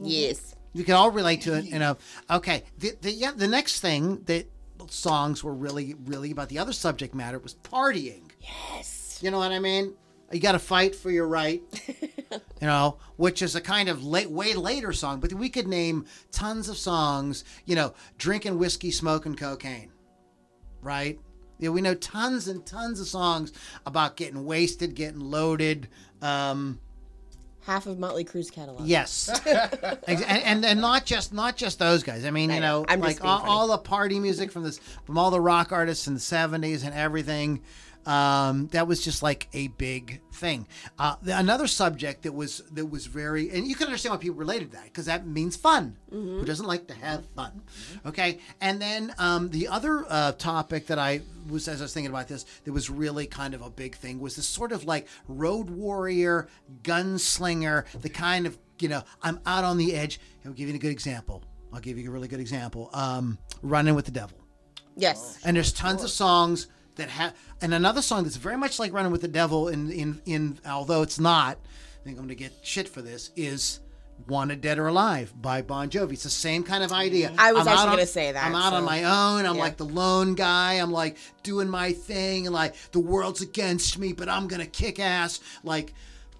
Yes. 0.00 0.54
You 0.72 0.84
can 0.84 0.94
all 0.94 1.10
relate 1.10 1.40
to 1.42 1.54
it, 1.58 1.64
you 1.64 1.78
know. 1.78 1.96
Okay, 2.30 2.62
the 2.78 2.92
the 3.00 3.10
yeah, 3.10 3.32
the 3.34 3.48
next 3.48 3.80
thing 3.80 4.22
that 4.26 4.46
songs 4.88 5.42
were 5.42 5.52
really 5.54 5.94
really 6.06 6.30
about 6.30 6.48
the 6.48 6.58
other 6.58 6.72
subject 6.72 7.14
matter 7.14 7.38
was 7.38 7.54
partying. 7.54 8.30
Yes. 8.40 9.18
You 9.20 9.30
know 9.30 9.38
what 9.38 9.50
I 9.50 9.58
mean? 9.58 9.94
You 10.30 10.40
got 10.40 10.52
to 10.52 10.58
fight 10.58 10.94
for 10.94 11.10
your 11.10 11.26
right. 11.26 11.62
you 12.30 12.66
know, 12.66 12.98
which 13.16 13.40
is 13.40 13.54
a 13.54 13.60
kind 13.60 13.88
of 13.88 14.04
late, 14.04 14.30
way 14.30 14.54
later 14.54 14.92
song, 14.92 15.20
but 15.20 15.32
we 15.32 15.48
could 15.48 15.66
name 15.66 16.04
tons 16.30 16.68
of 16.68 16.76
songs. 16.76 17.44
You 17.64 17.76
know, 17.76 17.94
drinking 18.18 18.58
whiskey, 18.58 18.90
smoking 18.90 19.36
cocaine, 19.36 19.90
right? 20.82 21.18
Yeah, 21.58 21.70
we 21.70 21.80
know 21.80 21.94
tons 21.94 22.46
and 22.46 22.64
tons 22.64 23.00
of 23.00 23.06
songs 23.06 23.52
about 23.84 24.16
getting 24.16 24.44
wasted, 24.44 24.94
getting 24.94 25.20
loaded. 25.20 25.88
Um, 26.22 26.80
Half 27.62 27.86
of 27.86 27.98
Motley 27.98 28.24
Crue's 28.24 28.50
catalog. 28.50 28.86
Yes, 28.86 29.28
and, 29.46 30.24
and 30.24 30.64
and 30.64 30.80
not 30.80 31.04
just 31.04 31.34
not 31.34 31.56
just 31.56 31.78
those 31.78 32.02
guys. 32.02 32.24
I 32.24 32.30
mean, 32.30 32.48
you 32.48 32.60
know, 32.60 32.80
know. 32.80 32.86
I'm 32.88 33.00
like 33.00 33.22
all, 33.22 33.42
all 33.46 33.68
the 33.68 33.78
party 33.78 34.18
music 34.20 34.50
from 34.50 34.62
this 34.62 34.78
from 35.04 35.18
all 35.18 35.30
the 35.30 35.40
rock 35.40 35.70
artists 35.70 36.06
in 36.06 36.14
the 36.14 36.20
'70s 36.20 36.82
and 36.82 36.94
everything. 36.94 37.60
Um, 38.08 38.68
that 38.68 38.88
was 38.88 39.04
just 39.04 39.22
like 39.22 39.48
a 39.52 39.68
big 39.68 40.22
thing. 40.32 40.66
Uh, 40.98 41.16
the- 41.20 41.38
another 41.38 41.66
subject 41.66 42.22
that 42.22 42.32
was 42.32 42.62
that 42.72 42.86
was 42.86 43.04
very, 43.04 43.50
and 43.50 43.66
you 43.66 43.74
can 43.74 43.86
understand 43.86 44.14
why 44.14 44.16
people 44.16 44.38
related 44.38 44.70
to 44.70 44.76
that 44.78 44.84
because 44.84 45.04
that 45.04 45.26
means 45.26 45.56
fun. 45.56 45.94
Mm-hmm. 46.10 46.38
Who 46.38 46.44
doesn't 46.46 46.66
like 46.66 46.86
to 46.86 46.94
have 46.94 47.26
fun? 47.36 47.60
Okay, 48.06 48.38
and 48.62 48.80
then 48.80 49.14
um, 49.18 49.50
the 49.50 49.68
other 49.68 50.06
uh, 50.08 50.32
topic 50.32 50.86
that 50.86 50.98
I 50.98 51.20
was 51.50 51.68
as 51.68 51.82
I 51.82 51.84
was 51.84 51.92
thinking 51.92 52.10
about 52.10 52.28
this 52.28 52.46
that 52.64 52.72
was 52.72 52.88
really 52.88 53.26
kind 53.26 53.52
of 53.52 53.60
a 53.60 53.68
big 53.68 53.94
thing 53.94 54.20
was 54.20 54.36
this 54.36 54.46
sort 54.46 54.72
of 54.72 54.84
like 54.84 55.06
road 55.28 55.68
warrior, 55.68 56.48
gunslinger, 56.82 57.84
the 58.00 58.08
kind 58.08 58.46
of 58.46 58.56
you 58.78 58.88
know 58.88 59.02
I'm 59.22 59.38
out 59.44 59.64
on 59.64 59.76
the 59.76 59.94
edge. 59.94 60.18
I'll 60.46 60.52
give 60.52 60.70
you 60.70 60.74
a 60.74 60.78
good 60.78 60.92
example. 60.92 61.42
I'll 61.74 61.80
give 61.80 61.98
you 61.98 62.08
a 62.08 62.12
really 62.12 62.28
good 62.28 62.40
example. 62.40 62.88
Um, 62.94 63.36
Running 63.60 63.94
with 63.94 64.06
the 64.06 64.12
Devil. 64.12 64.38
Yes. 64.96 65.38
And 65.44 65.56
there's 65.56 65.72
tons 65.72 66.02
of 66.02 66.10
songs 66.10 66.68
that 66.98 67.08
have, 67.08 67.34
and 67.60 67.72
another 67.74 68.02
song 68.02 68.22
that's 68.24 68.36
very 68.36 68.56
much 68.56 68.78
like 68.78 68.92
Running 68.92 69.10
with 69.10 69.22
the 69.22 69.28
Devil. 69.28 69.68
In 69.68 69.90
in 69.90 70.20
in 70.26 70.58
although 70.68 71.02
it's 71.02 71.18
not, 71.18 71.56
I 71.56 72.04
think 72.04 72.18
I'm 72.18 72.24
gonna 72.24 72.34
get 72.34 72.52
shit 72.62 72.88
for 72.88 73.02
this. 73.02 73.30
Is 73.34 73.80
Wanted 74.26 74.60
Dead 74.60 74.78
or 74.78 74.88
Alive 74.88 75.32
by 75.40 75.62
Bon 75.62 75.88
Jovi. 75.88 76.12
It's 76.14 76.24
the 76.24 76.30
same 76.30 76.62
kind 76.64 76.82
of 76.84 76.92
idea. 76.92 77.30
Mm. 77.30 77.34
I 77.38 77.52
was 77.52 77.66
I'm 77.66 77.72
actually 77.74 77.90
gonna 77.90 78.06
say 78.06 78.32
that, 78.32 78.44
I'm 78.46 78.54
out 78.54 78.72
on 78.74 78.84
my 78.84 79.04
own. 79.04 79.46
I'm 79.46 79.54
Yeah. 79.56 79.60
like 79.62 79.76
the 79.76 79.84
lone 79.86 80.34
guy. 80.34 80.74
I'm 80.74 80.92
like 80.92 81.16
doing 81.42 81.68
my 81.68 81.92
thing, 81.92 82.46
and 82.46 82.54
like 82.54 82.74
the 82.92 83.00
world's 83.00 83.40
against 83.42 83.98
me, 83.98 84.12
but 84.12 84.28
I'm 84.28 84.46
gonna 84.48 84.66
kick 84.66 84.98
ass. 85.00 85.40
Like 85.64 85.94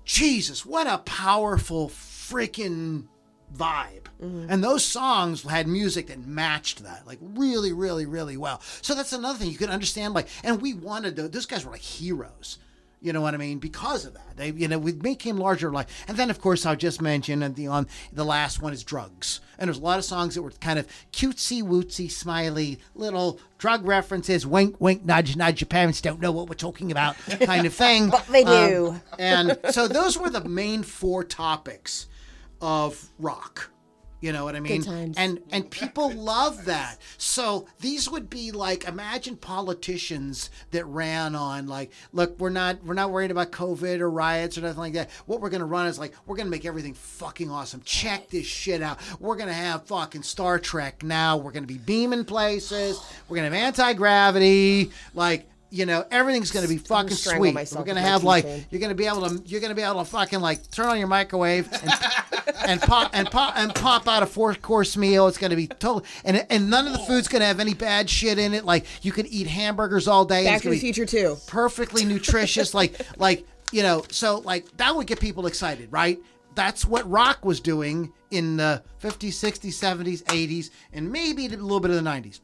Jesus, 0.04 0.64
what 0.66 0.86
a 0.86 0.98
powerful 0.98 1.88
freaking 1.88 3.04
vibe. 3.54 4.06
And 4.20 4.64
those 4.64 4.84
songs 4.84 5.44
had 5.44 5.68
music 5.68 6.08
that 6.08 6.26
matched 6.26 6.82
that, 6.82 7.06
like 7.06 7.18
really, 7.20 7.72
really, 7.72 8.04
really 8.04 8.36
well. 8.36 8.60
So 8.82 8.94
that's 8.96 9.12
another 9.12 9.38
thing 9.38 9.48
you 9.50 9.58
can 9.58 9.70
understand. 9.70 10.12
Like, 10.12 10.26
and 10.42 10.60
we 10.60 10.74
wanted 10.74 11.14
to, 11.16 11.28
those 11.28 11.46
guys 11.46 11.64
were 11.64 11.70
like 11.70 11.80
heroes. 11.80 12.58
You 13.00 13.12
know 13.12 13.20
what 13.20 13.32
I 13.34 13.36
mean? 13.36 13.60
Because 13.60 14.04
of 14.04 14.14
that, 14.14 14.36
they, 14.36 14.50
you 14.50 14.66
know, 14.66 14.78
we 14.78 14.90
became 14.90 15.36
larger. 15.36 15.70
Like, 15.70 15.88
and 16.08 16.16
then 16.16 16.30
of 16.30 16.40
course 16.40 16.66
I 16.66 16.74
just 16.74 17.00
mentioned, 17.00 17.44
and 17.44 17.54
the 17.54 17.68
on 17.68 17.86
the 18.12 18.24
last 18.24 18.60
one 18.60 18.72
is 18.72 18.82
drugs. 18.82 19.40
And 19.56 19.68
there's 19.68 19.78
a 19.78 19.82
lot 19.82 20.00
of 20.00 20.04
songs 20.04 20.34
that 20.34 20.42
were 20.42 20.50
kind 20.50 20.80
of 20.80 20.88
cutesy, 21.12 21.62
wootsy, 21.62 22.10
smiley, 22.10 22.80
little 22.96 23.38
drug 23.58 23.86
references, 23.86 24.44
wink, 24.44 24.80
wink, 24.80 25.04
nudge, 25.04 25.36
nudge. 25.36 25.60
Your 25.60 25.68
parents 25.68 26.00
don't 26.00 26.20
know 26.20 26.32
what 26.32 26.48
we're 26.48 26.54
talking 26.54 26.90
about, 26.90 27.16
kind 27.40 27.66
of 27.66 27.74
thing. 27.74 28.10
But 28.18 28.26
they 28.26 28.42
do. 28.42 28.88
Um, 28.88 29.02
and 29.20 29.58
so 29.70 29.86
those 29.86 30.18
were 30.18 30.30
the 30.30 30.42
main 30.44 30.82
four 30.82 31.22
topics 31.22 32.08
of 32.60 33.08
rock. 33.18 33.70
You 34.20 34.32
know 34.32 34.44
what 34.44 34.56
I 34.56 34.60
mean? 34.60 34.70
And 35.16 35.40
and 35.52 35.70
people 35.70 36.10
love 36.10 36.64
that. 36.64 36.98
So 37.18 37.68
these 37.78 38.10
would 38.10 38.28
be 38.28 38.50
like 38.50 38.84
imagine 38.88 39.36
politicians 39.36 40.50
that 40.72 40.84
ran 40.86 41.36
on 41.36 41.68
like, 41.68 41.92
look, 42.12 42.36
we're 42.40 42.50
not 42.50 42.82
we're 42.82 42.94
not 42.94 43.12
worried 43.12 43.30
about 43.30 43.52
COVID 43.52 44.00
or 44.00 44.10
riots 44.10 44.58
or 44.58 44.62
nothing 44.62 44.80
like 44.80 44.94
that. 44.94 45.10
What 45.26 45.40
we're 45.40 45.50
gonna 45.50 45.66
run 45.66 45.86
is 45.86 46.00
like 46.00 46.14
we're 46.26 46.36
gonna 46.36 46.50
make 46.50 46.64
everything 46.64 46.94
fucking 46.94 47.48
awesome. 47.48 47.80
Check 47.84 48.28
this 48.28 48.46
shit 48.46 48.82
out. 48.82 48.98
We're 49.20 49.36
gonna 49.36 49.52
have 49.52 49.86
fucking 49.86 50.24
Star 50.24 50.58
Trek 50.58 51.04
now. 51.04 51.36
We're 51.36 51.52
gonna 51.52 51.68
be 51.68 51.78
beaming 51.78 52.24
places. 52.24 53.00
We're 53.28 53.36
gonna 53.36 53.50
have 53.50 53.54
anti 53.54 53.92
gravity. 53.92 54.90
Like 55.14 55.48
you 55.70 55.86
know, 55.86 56.04
everything's 56.10 56.50
gonna 56.50 56.68
be 56.68 56.78
fucking 56.78 57.16
sweet. 57.16 57.54
We're 57.54 57.84
gonna 57.84 58.00
have 58.00 58.24
like 58.24 58.44
keychain. 58.46 58.64
you're 58.70 58.80
gonna 58.80 58.94
be 58.94 59.06
able 59.06 59.28
to 59.28 59.42
you're 59.46 59.60
gonna 59.60 59.74
be 59.74 59.82
able 59.82 59.98
to 59.98 60.10
fucking 60.10 60.40
like 60.40 60.70
turn 60.70 60.86
on 60.86 60.98
your 60.98 61.08
microwave 61.08 61.68
and 61.72 61.92
and 62.66 62.80
pop 62.80 63.10
and 63.12 63.30
pop 63.30 63.54
and 63.56 63.74
pop 63.74 64.08
out 64.08 64.22
a 64.22 64.26
four 64.26 64.54
course 64.54 64.96
meal. 64.96 65.26
It's 65.28 65.38
gonna 65.38 65.56
be 65.56 65.66
total 65.66 66.04
and 66.24 66.46
and 66.50 66.70
none 66.70 66.86
of 66.86 66.92
the 66.92 66.98
food's 67.00 67.28
gonna 67.28 67.44
have 67.44 67.60
any 67.60 67.74
bad 67.74 68.08
shit 68.08 68.38
in 68.38 68.54
it. 68.54 68.64
Like 68.64 68.86
you 69.02 69.12
can 69.12 69.26
eat 69.26 69.46
hamburgers 69.46 70.08
all 70.08 70.24
day. 70.24 70.44
Back 70.44 70.62
to 70.62 70.70
the 70.70 70.76
be 70.76 70.80
Future 70.80 71.06
too. 71.06 71.36
perfectly 71.46 72.04
nutritious. 72.04 72.72
like 72.74 73.00
like 73.18 73.46
you 73.72 73.82
know, 73.82 74.04
so 74.10 74.38
like 74.38 74.74
that 74.78 74.94
would 74.94 75.06
get 75.06 75.20
people 75.20 75.46
excited, 75.46 75.92
right? 75.92 76.18
That's 76.54 76.84
what 76.84 77.08
rock 77.08 77.44
was 77.44 77.60
doing 77.60 78.12
in 78.30 78.56
the 78.56 78.82
50s, 79.02 79.28
60s, 79.28 79.74
70s, 79.74 80.24
80s, 80.24 80.70
and 80.92 81.10
maybe 81.10 81.46
a 81.46 81.50
little 81.50 81.78
bit 81.80 81.90
of 81.90 82.02
the 82.02 82.10
90s. 82.10 82.40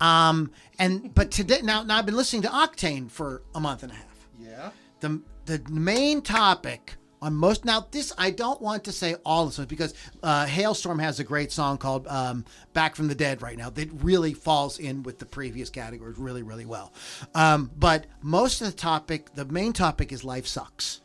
Um, 0.00 0.50
and 0.78 1.14
but 1.14 1.30
today 1.30 1.60
now, 1.62 1.82
now 1.82 1.98
I've 1.98 2.06
been 2.06 2.16
listening 2.16 2.42
to 2.42 2.48
Octane 2.48 3.10
for 3.10 3.42
a 3.54 3.60
month 3.60 3.82
and 3.82 3.92
a 3.92 3.94
half 3.94 4.28
Yeah. 4.38 4.70
the 5.00 5.20
the 5.46 5.62
main 5.70 6.22
topic 6.22 6.94
on 7.22 7.34
most 7.34 7.66
now 7.66 7.86
this 7.90 8.12
I 8.16 8.30
don't 8.30 8.62
want 8.62 8.84
to 8.84 8.92
say 8.92 9.14
all 9.26 9.46
of 9.46 9.54
this 9.54 9.66
because 9.66 9.92
uh, 10.22 10.46
Halestorm 10.46 11.00
has 11.02 11.20
a 11.20 11.24
great 11.24 11.52
song 11.52 11.76
called 11.76 12.06
um, 12.08 12.46
"Back 12.72 12.96
from 12.96 13.08
the 13.08 13.14
Dead" 13.14 13.42
right 13.42 13.58
now 13.58 13.68
that 13.70 13.90
really 14.02 14.32
falls 14.32 14.78
in 14.78 15.02
with 15.02 15.18
the 15.18 15.26
previous 15.26 15.68
categories 15.68 16.16
really 16.18 16.42
really 16.42 16.64
well. 16.64 16.92
Um, 17.34 17.70
but 17.76 18.06
most 18.22 18.62
of 18.62 18.68
the 18.68 18.72
topic, 18.76 19.34
the 19.34 19.44
main 19.44 19.72
topic 19.74 20.12
is 20.12 20.24
life 20.24 20.46
sucks. 20.46 20.99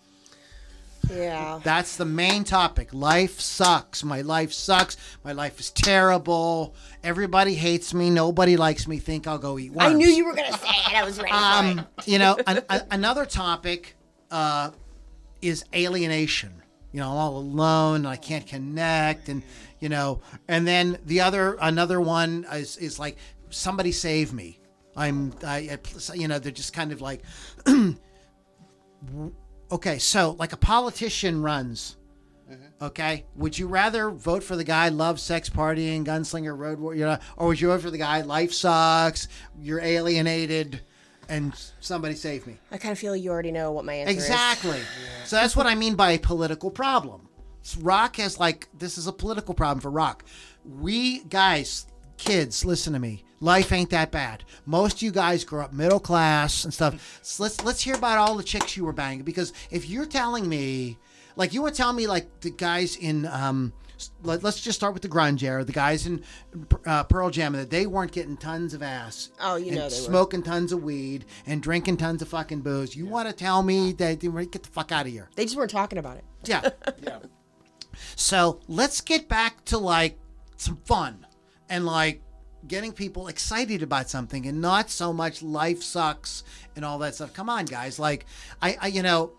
Yeah. 1.10 1.60
That's 1.64 1.98
the 1.98 2.06
main 2.06 2.44
topic. 2.44 2.94
Life 2.94 3.40
sucks. 3.40 4.04
My 4.04 4.22
life 4.22 4.54
sucks. 4.54 4.98
My 5.24 5.32
life 5.32 5.60
is 5.60 5.72
terrible. 5.72 6.76
Everybody 7.04 7.56
hates 7.56 7.94
me. 7.94 8.10
Nobody 8.10 8.58
likes 8.58 8.88
me. 8.88 8.98
Think 9.00 9.28
I'll 9.28 9.38
go 9.38 9.60
eat 9.60 9.72
worms. 9.72 9.94
I 9.94 9.94
knew 9.94 10.08
you 10.08 10.26
were 10.26 10.34
gonna 10.34 10.58
say 10.58 10.68
it. 10.68 10.96
I 10.96 11.04
was 11.04 11.18
ready 11.18 11.32
for 11.32 11.38
it. 11.38 11.42
Um, 11.42 11.88
you 12.06 12.20
know, 12.20 12.38
an, 12.48 12.64
a, 12.70 12.82
another 12.92 13.26
topic 13.26 13.96
uh, 14.32 14.72
is 15.42 15.66
alienation. 15.74 16.62
You 16.92 17.02
know, 17.02 17.12
I'm 17.12 17.18
all 17.18 17.38
alone 17.38 17.96
and 17.98 18.08
I 18.08 18.16
can't 18.16 18.48
connect, 18.48 19.28
and 19.28 19.44
you 19.80 19.90
know, 19.90 20.22
and 20.48 20.66
then 20.66 20.98
the 21.06 21.22
other 21.22 21.58
another 21.62 22.00
one 22.00 22.46
is 22.52 22.78
is 22.78 23.00
like 23.00 23.18
somebody 23.50 23.92
save 23.92 24.34
me. 24.34 24.60
I'm 24.96 25.34
I, 25.44 25.78
I 25.78 26.14
you 26.14 26.28
know 26.28 26.40
they're 26.40 26.52
just 26.52 26.74
kind 26.74 26.92
of 26.92 27.02
like 27.02 27.22
okay, 29.76 30.00
so 30.00 30.36
like 30.40 30.54
a 30.54 30.58
politician 30.58 31.42
runs. 31.42 31.98
Mm-hmm. 32.50 32.86
Okay, 32.86 33.26
would 33.36 33.58
you 33.58 33.68
rather 33.68 34.10
vote 34.10 34.44
for 34.44 34.56
the 34.56 34.64
guy 34.64 34.90
love 34.90 35.20
sex 35.20 35.50
partying 35.50 36.06
gunslinger 36.06 36.58
road 36.58 36.80
war, 36.80 36.96
you 36.96 37.06
know, 37.06 37.18
or 37.38 37.48
would 37.48 37.62
you 37.62 37.68
vote 37.68 37.82
for 37.82 37.92
the 37.92 37.98
guy 37.98 38.22
life 38.22 38.54
sucks, 38.54 39.28
you're 39.60 39.82
alienated, 39.82 40.82
and 41.28 41.54
somebody 41.80 42.16
save 42.16 42.46
me? 42.48 42.58
I 42.72 42.78
kind 42.78 42.92
of 42.92 43.00
feel 43.00 43.16
you 43.16 43.32
already 43.32 43.52
know 43.52 43.72
what 43.72 43.84
my 43.84 43.94
answer 43.94 44.12
is. 44.12 44.18
Exactly. 44.18 44.80
So 45.26 45.36
that's 45.36 45.56
what 45.56 45.66
I 45.66 45.76
mean 45.76 45.96
by 45.96 46.12
a 46.12 46.20
political 46.20 46.72
problem. 46.72 47.28
Rock 47.80 48.18
has 48.18 48.40
like 48.40 48.70
this 48.78 48.98
is 48.98 49.08
a 49.08 49.14
political 49.14 49.56
problem 49.56 49.82
for 49.82 49.90
rock. 49.90 50.24
We 50.64 51.24
guys, 51.24 51.88
kids, 52.18 52.66
listen 52.66 52.94
to 52.94 53.00
me. 53.00 53.24
Life 53.42 53.72
ain't 53.72 53.90
that 53.90 54.12
bad. 54.12 54.44
Most 54.66 54.98
of 54.98 55.02
you 55.02 55.12
guys 55.12 55.44
grow 55.44 55.64
up 55.64 55.74
middle 55.74 56.00
class 56.00 56.64
and 56.64 56.74
stuff. 56.74 57.20
So 57.22 57.44
let's 57.44 57.64
let's 57.64 57.82
hear 57.82 57.96
about 57.96 58.18
all 58.18 58.36
the 58.36 58.44
chicks 58.44 58.78
you 58.78 58.86
were 58.86 58.94
banging 58.94 59.24
because 59.24 59.54
if 59.72 59.90
you're 59.90 60.06
telling 60.06 60.48
me, 60.48 60.98
like 61.36 61.54
you 61.54 61.62
were 61.62 61.72
telling 61.72 61.98
me, 61.98 62.08
like 62.08 62.40
the 62.42 62.52
guys 62.52 62.96
in 62.96 63.26
um. 63.28 63.74
Let, 64.24 64.44
us 64.44 64.60
just 64.60 64.78
start 64.78 64.94
with 64.94 65.04
the 65.04 65.08
grunge 65.08 65.42
era. 65.42 65.64
The 65.64 65.72
guys 65.72 66.06
in 66.06 66.22
uh, 66.86 67.06
Pearl 67.06 67.30
Jam 67.30 67.54
that 67.54 67.70
they 67.70 67.88
weren't 67.88 68.12
getting 68.12 68.36
tons 68.36 68.74
of 68.74 68.84
ass. 68.84 69.30
Oh, 69.40 69.56
you 69.56 69.68
and 69.68 69.76
know 69.76 69.82
they 69.88 69.96
were. 69.96 70.06
smoking 70.06 70.44
tons 70.44 70.74
of 70.74 70.84
weed 70.84 71.24
and 71.46 71.64
drinking 71.64 71.96
tons 71.96 72.22
of 72.22 72.28
fucking 72.28 72.60
booze. 72.60 72.94
You 72.94 73.06
want 73.06 73.30
to 73.30 73.34
tell 73.34 73.64
me 73.64 73.94
that 73.94 74.20
they 74.20 74.28
weren't 74.28 74.52
get 74.52 74.64
the 74.64 74.70
fuck 74.70 74.92
out 74.92 75.06
of 75.06 75.14
here? 75.14 75.30
They 75.38 75.46
just 75.46 75.56
weren't 75.56 75.72
talking 75.72 75.98
about 75.98 76.18
it. 76.18 76.26
Yeah. 76.44 76.70
Yeah. 77.02 77.20
So 78.18 78.60
let's 78.68 79.00
get 79.00 79.30
back 79.30 79.64
to 79.66 79.78
like 79.78 80.20
some 80.58 80.76
fun 80.86 81.26
and 81.70 81.86
like 81.86 82.22
getting 82.68 82.92
people 82.92 83.28
excited 83.28 83.84
about 83.84 84.10
something 84.10 84.46
and 84.48 84.60
not 84.62 84.90
so 84.90 85.14
much 85.14 85.44
life 85.44 85.84
sucks 85.84 86.44
and 86.76 86.84
all 86.84 86.98
that 87.00 87.16
stuff. 87.16 87.34
Come 87.34 87.50
on, 87.50 87.66
guys. 87.66 88.00
Like 88.00 88.26
I, 88.62 88.78
I 88.82 88.88
you 88.88 89.04
know, 89.04 89.34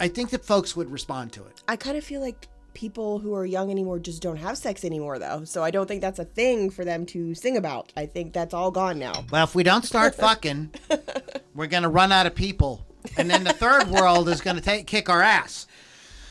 I 0.00 0.08
think 0.08 0.30
that 0.30 0.44
folks 0.44 0.74
would 0.76 0.90
respond 0.90 1.32
to 1.34 1.44
it. 1.44 1.62
I 1.68 1.76
kind 1.76 1.96
of 1.96 2.04
feel 2.04 2.20
like 2.20 2.48
people 2.74 3.18
who 3.18 3.34
are 3.34 3.44
young 3.44 3.70
anymore 3.70 3.98
just 3.98 4.22
don't 4.22 4.36
have 4.36 4.56
sex 4.56 4.84
anymore, 4.84 5.18
though. 5.18 5.44
So 5.44 5.62
I 5.62 5.70
don't 5.70 5.86
think 5.86 6.00
that's 6.00 6.18
a 6.18 6.24
thing 6.24 6.70
for 6.70 6.84
them 6.84 7.06
to 7.06 7.34
sing 7.34 7.56
about. 7.56 7.92
I 7.96 8.06
think 8.06 8.32
that's 8.32 8.54
all 8.54 8.70
gone 8.70 8.98
now. 8.98 9.24
Well, 9.30 9.44
if 9.44 9.54
we 9.54 9.62
don't 9.62 9.84
start 9.84 10.14
fucking, 10.14 10.72
we're 11.54 11.66
gonna 11.66 11.88
run 11.90 12.12
out 12.12 12.26
of 12.26 12.34
people, 12.34 12.86
and 13.16 13.30
then 13.30 13.44
the 13.44 13.52
third 13.52 13.88
world 13.88 14.28
is 14.28 14.40
gonna 14.40 14.60
take 14.60 14.86
kick 14.86 15.08
our 15.08 15.22
ass. 15.22 15.66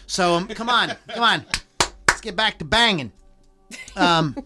So 0.08 0.34
um, 0.36 0.48
come 0.48 0.70
on, 0.70 0.94
come 1.08 1.24
on, 1.24 1.46
let's 2.08 2.22
get 2.22 2.36
back 2.36 2.60
to 2.60 2.66
banging. 2.66 3.12
Um, 3.96 4.38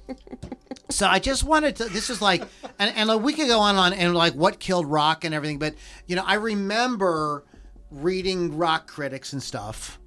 so 0.90 1.08
I 1.08 1.20
just 1.20 1.44
wanted 1.44 1.76
to. 1.78 1.86
This 1.86 2.10
is 2.10 2.22
like, 2.22 2.44
and, 2.80 2.96
and 2.96 3.24
we 3.24 3.34
could 3.34 3.48
go 3.48 3.60
on 3.60 3.72
and 3.72 3.80
on 3.80 3.94
and 3.94 4.16
like 4.16 4.34
what 4.34 4.60
killed 4.60 4.86
rock 4.86 5.24
and 5.24 5.34
everything, 5.34 5.60
but 5.60 5.76
you 6.08 6.16
know, 6.16 6.24
I 6.26 6.36
remember 6.36 7.44
reading 7.92 8.58
rock 8.58 8.88
critics 8.88 9.34
and 9.34 9.42
stuff 9.42 10.00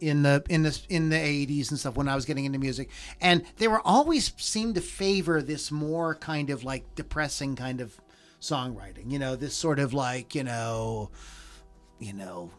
in 0.00 0.22
the 0.22 0.42
in 0.48 0.62
the 0.62 0.78
in 0.88 1.08
the 1.08 1.16
80s 1.16 1.70
and 1.70 1.78
stuff 1.78 1.96
when 1.96 2.08
I 2.08 2.14
was 2.14 2.24
getting 2.24 2.44
into 2.44 2.58
music 2.58 2.90
and 3.20 3.42
they 3.56 3.68
were 3.68 3.80
always 3.86 4.32
seemed 4.36 4.74
to 4.74 4.80
favor 4.80 5.40
this 5.40 5.70
more 5.72 6.14
kind 6.14 6.50
of 6.50 6.64
like 6.64 6.94
depressing 6.94 7.56
kind 7.56 7.80
of 7.80 7.98
songwriting 8.40 9.10
you 9.10 9.18
know 9.18 9.36
this 9.36 9.54
sort 9.54 9.78
of 9.78 9.94
like 9.94 10.34
you 10.34 10.44
know 10.44 11.10
you 11.98 12.12
know 12.12 12.50
"Ugh, 12.50 12.52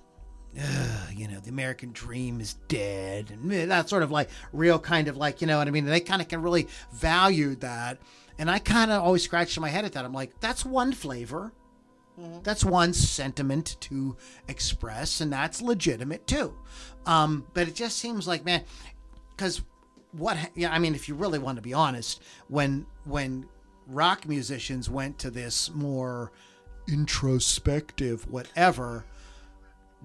you 1.15 1.27
know, 1.27 1.39
the 1.39 1.49
American 1.49 1.91
dream 1.91 2.39
is 2.39 2.53
dead, 2.67 3.31
and 3.31 3.51
eh, 3.51 3.65
that 3.65 3.89
sort 3.89 4.03
of 4.03 4.11
like 4.11 4.29
real 4.51 4.79
kind 4.79 5.07
of 5.07 5.17
like, 5.17 5.41
you 5.41 5.47
know 5.47 5.57
what 5.57 5.67
I 5.67 5.71
mean? 5.71 5.85
And 5.85 5.93
they 5.93 5.99
kind 5.99 6.21
of 6.21 6.27
can 6.27 6.41
really 6.41 6.67
value 6.93 7.55
that. 7.55 7.99
And 8.39 8.49
I 8.49 8.59
kind 8.59 8.91
of 8.91 9.03
always 9.03 9.23
scratched 9.23 9.59
my 9.59 9.69
head 9.69 9.85
at 9.85 9.93
that. 9.93 10.05
I'm 10.05 10.13
like, 10.13 10.39
that's 10.39 10.63
one 10.65 10.93
flavor. 10.93 11.51
That's 12.41 12.65
one 12.65 12.93
sentiment 12.93 13.77
to 13.81 14.17
express, 14.47 15.21
and 15.21 15.31
that's 15.31 15.61
legitimate 15.61 16.25
too. 16.25 16.51
Um, 17.05 17.45
but 17.53 17.67
it 17.67 17.75
just 17.75 17.99
seems 17.99 18.27
like, 18.27 18.43
man, 18.43 18.63
because 19.35 19.61
what? 20.13 20.35
Yeah, 20.55 20.73
I 20.73 20.79
mean, 20.79 20.95
if 20.95 21.07
you 21.07 21.13
really 21.13 21.37
want 21.37 21.57
to 21.57 21.61
be 21.61 21.75
honest, 21.75 22.23
when 22.47 22.87
when 23.05 23.45
rock 23.85 24.27
musicians 24.27 24.89
went 24.89 25.19
to 25.19 25.29
this 25.29 25.69
more 25.75 26.31
introspective, 26.87 28.27
whatever, 28.31 29.05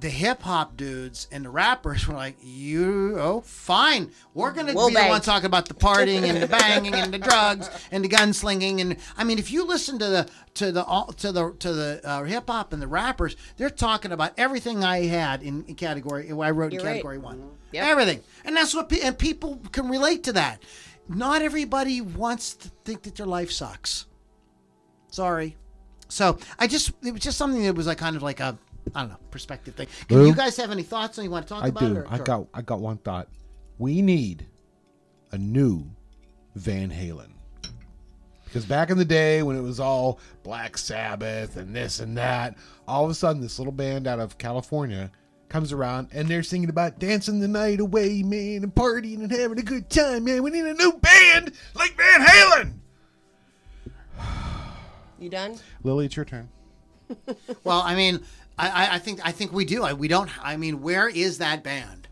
the 0.03 0.11
hip 0.11 0.43
hop 0.43 0.77
dudes 0.77 1.27
and 1.33 1.45
the 1.45 1.49
rappers 1.49 2.07
were 2.07 2.15
like, 2.15 2.37
"You 2.43 3.17
oh 3.19 3.41
fine, 3.41 4.11
we're 4.35 4.53
gonna 4.53 4.75
We'll 4.75 4.89
be 4.89 4.95
the 4.95 5.01
bang." 5.01 5.09
one 5.11 5.21
talking 5.23 5.47
about 5.47 5.67
the 5.69 5.75
partying 5.75 6.25
and 6.25 6.43
the 6.43 6.47
banging 6.49 6.95
and 6.95 7.15
the 7.15 7.19
drugs 7.19 7.71
and 7.91 8.05
the 8.05 8.09
gunslinging 8.09 8.81
and 8.81 8.97
I 9.17 9.25
mean, 9.25 9.39
if 9.39 9.51
you 9.51 9.65
listen 9.65 9.99
to 10.01 10.07
the 10.07 10.29
to 10.55 10.71
the 10.73 10.85
all- 10.85 11.13
to 11.15 11.33
the 11.33 11.53
to 11.61 11.73
the 11.73 12.01
uh, 12.05 12.25
hip 12.25 12.45
hop 12.49 12.73
and 12.75 12.83
the 12.83 12.87
rappers, 12.89 13.37
they're 13.57 13.71
talking 13.71 14.13
about 14.13 14.33
everything 14.37 14.85
I 14.85 15.07
had 15.07 15.43
in, 15.43 15.65
in 15.65 15.75
category 15.77 16.31
I 16.31 16.51
wrote 16.51 16.67
in 16.67 16.81
You're 16.81 16.83
right. 16.85 16.93
category 16.95 17.19
one, 17.19 17.51
Yep. 17.73 17.85
everything, 17.87 18.21
and 18.45 18.55
that's 18.57 18.75
what 18.75 18.91
pe- 18.91 19.01
and 19.01 19.17
people 19.19 19.59
can 19.73 19.89
relate 19.89 20.25
to 20.25 20.33
that. 20.35 20.63
Not 21.09 21.43
everybody 21.43 22.01
wants 22.01 22.55
to 22.55 22.71
think 22.85 23.03
that 23.03 23.17
their 23.17 23.27
life 23.27 23.51
sucks. 23.51 24.07
Sorry. 25.11 25.57
So 26.09 26.39
I 26.59 26.67
just 26.67 26.93
it 27.03 27.13
was 27.13 27.21
just 27.23 27.39
something 27.39 27.63
that 27.65 27.75
was 27.75 27.87
like 27.87 27.99
kind 27.99 28.17
of 28.17 28.23
like 28.23 28.41
a 28.41 28.59
I 28.95 29.01
don't 29.01 29.11
know 29.11 29.17
perspective 29.31 29.75
thing. 29.75 29.87
Can 30.09 30.27
you 30.27 30.35
guys 30.35 30.57
have 30.57 30.71
any 30.71 30.83
thoughts 30.83 31.19
on 31.19 31.25
you 31.25 31.31
want 31.31 31.47
to 31.47 31.55
talk 31.55 31.65
I 31.65 31.69
about? 31.69 31.81
do. 31.81 31.97
Or, 31.99 32.07
I 32.09 32.19
or- 32.19 32.23
got. 32.25 32.47
I 32.55 32.63
got 32.63 32.81
one 32.81 32.99
thought. 32.99 33.29
We 33.79 34.03
need 34.03 34.47
a 35.31 35.39
new 35.39 35.85
Van 36.55 36.91
Halen. 36.91 37.31
Because 38.45 38.67
back 38.67 38.91
in 38.91 38.99
the 38.99 39.05
day 39.05 39.43
when 39.43 39.57
it 39.57 39.63
was 39.63 39.81
all 39.81 40.21
Black 40.43 40.77
Sabbath 40.77 41.57
and 41.57 41.75
this 41.75 42.01
and 42.01 42.19
that, 42.19 42.55
all 42.87 43.03
of 43.05 43.11
a 43.11 43.15
sudden 43.15 43.41
this 43.41 43.59
little 43.59 43.73
band 43.73 44.07
out 44.07 44.21
of 44.21 44.37
California 44.37 45.11
comes 45.49 45.73
around 45.73 46.09
and 46.13 46.29
they're 46.29 46.43
singing 46.43 46.69
about 46.69 46.99
dancing 46.99 47.41
the 47.41 47.49
night 47.49 47.81
away, 47.81 48.23
man, 48.23 48.63
and 48.63 48.75
partying 48.75 49.23
and 49.23 49.31
having 49.31 49.59
a 49.59 49.63
good 49.63 49.89
time, 49.89 50.25
man. 50.25 50.43
We 50.43 50.51
need 50.51 50.67
a 50.67 50.75
new 50.75 50.93
band 50.93 51.53
like 51.75 51.97
Van 51.97 52.21
Halen. 52.27 52.73
You 55.19 55.31
done? 55.31 55.59
Lily, 55.83 56.07
it's 56.07 56.17
your 56.17 56.25
turn. 56.25 56.49
Well, 57.65 57.81
I 57.83 57.95
mean, 57.95 58.21
I, 58.59 58.69
I, 58.69 58.95
I 58.95 58.99
think 58.99 59.21
I 59.25 59.33
think 59.33 59.53
we 59.53 59.65
do. 59.65 59.83
I, 59.83 59.93
we 59.93 60.09
don't. 60.09 60.31
I 60.45 60.57
mean, 60.57 60.83
where 60.83 61.09
is 61.09 61.39
that 61.39 61.63
band? 61.63 62.09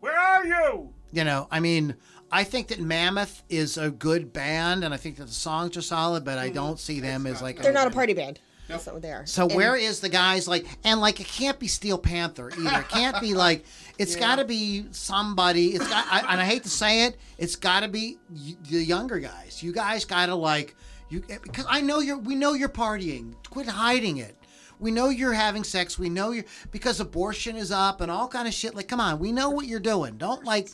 Where 0.00 0.18
are 0.18 0.44
you? 0.44 0.90
You 1.12 1.24
know, 1.24 1.46
I 1.50 1.60
mean, 1.60 1.94
I 2.30 2.44
think 2.44 2.68
that 2.68 2.80
Mammoth 2.80 3.42
is 3.48 3.76
a 3.76 3.90
good 3.90 4.32
band, 4.32 4.84
and 4.84 4.94
I 4.94 4.96
think 4.96 5.16
that 5.16 5.26
the 5.26 5.32
songs 5.32 5.76
are 5.76 5.82
solid, 5.82 6.24
but 6.24 6.38
I 6.38 6.46
mm-hmm. 6.46 6.54
don't 6.54 6.80
see 6.80 7.00
them 7.00 7.26
as 7.26 7.42
like. 7.42 7.60
They're 7.60 7.72
not 7.72 7.86
a 7.86 7.90
party 7.90 8.14
band. 8.14 8.40
That's 8.68 8.86
not 8.86 8.94
what 8.94 9.02
they 9.02 9.12
are. 9.12 9.26
So 9.26 9.46
And 9.46 9.54
where 9.54 9.76
is 9.76 10.00
the 10.00 10.08
guys 10.08 10.48
like 10.48 10.66
and 10.84 11.00
like 11.00 11.20
it 11.20 11.26
can't 11.26 11.58
be 11.58 11.66
Steel 11.68 11.98
Panther 11.98 12.50
either. 12.58 12.80
It 12.80 12.88
can't 12.88 13.20
be 13.20 13.34
like 13.34 13.64
it's 13.98 14.16
got 14.16 14.36
to 14.36 14.44
be 14.44 14.86
somebody. 14.92 15.74
It's 15.74 15.86
got 15.86 16.06
I, 16.10 16.20
and 16.20 16.40
I 16.40 16.44
hate 16.44 16.62
to 16.62 16.70
say 16.70 17.04
it, 17.04 17.16
it's 17.38 17.56
got 17.56 17.80
to 17.80 17.88
be 17.88 18.18
y- 18.30 18.56
the 18.70 18.82
younger 18.82 19.18
guys. 19.18 19.62
You 19.62 19.72
guys 19.72 20.04
got 20.04 20.26
to 20.26 20.34
like 20.34 20.74
you 21.08 21.22
because 21.28 21.66
I 21.68 21.80
know 21.80 22.00
you're 22.00 22.18
we 22.18 22.34
know 22.34 22.54
you're 22.54 22.68
partying. 22.68 23.34
Quit 23.50 23.66
hiding 23.66 24.18
it. 24.18 24.36
We 24.82 24.90
know 24.90 25.08
you're 25.10 25.32
having 25.32 25.62
sex. 25.62 25.96
We 25.96 26.08
know 26.08 26.32
you're 26.32 26.44
because 26.72 26.98
abortion 26.98 27.56
is 27.56 27.70
up 27.70 28.00
and 28.00 28.10
all 28.10 28.26
kind 28.26 28.48
of 28.48 28.52
shit. 28.52 28.74
Like, 28.74 28.88
come 28.88 28.98
on, 29.00 29.20
we 29.20 29.30
know 29.30 29.48
what 29.48 29.66
you're 29.66 29.80
doing. 29.80 30.18
Don't 30.18 30.44
like. 30.44 30.70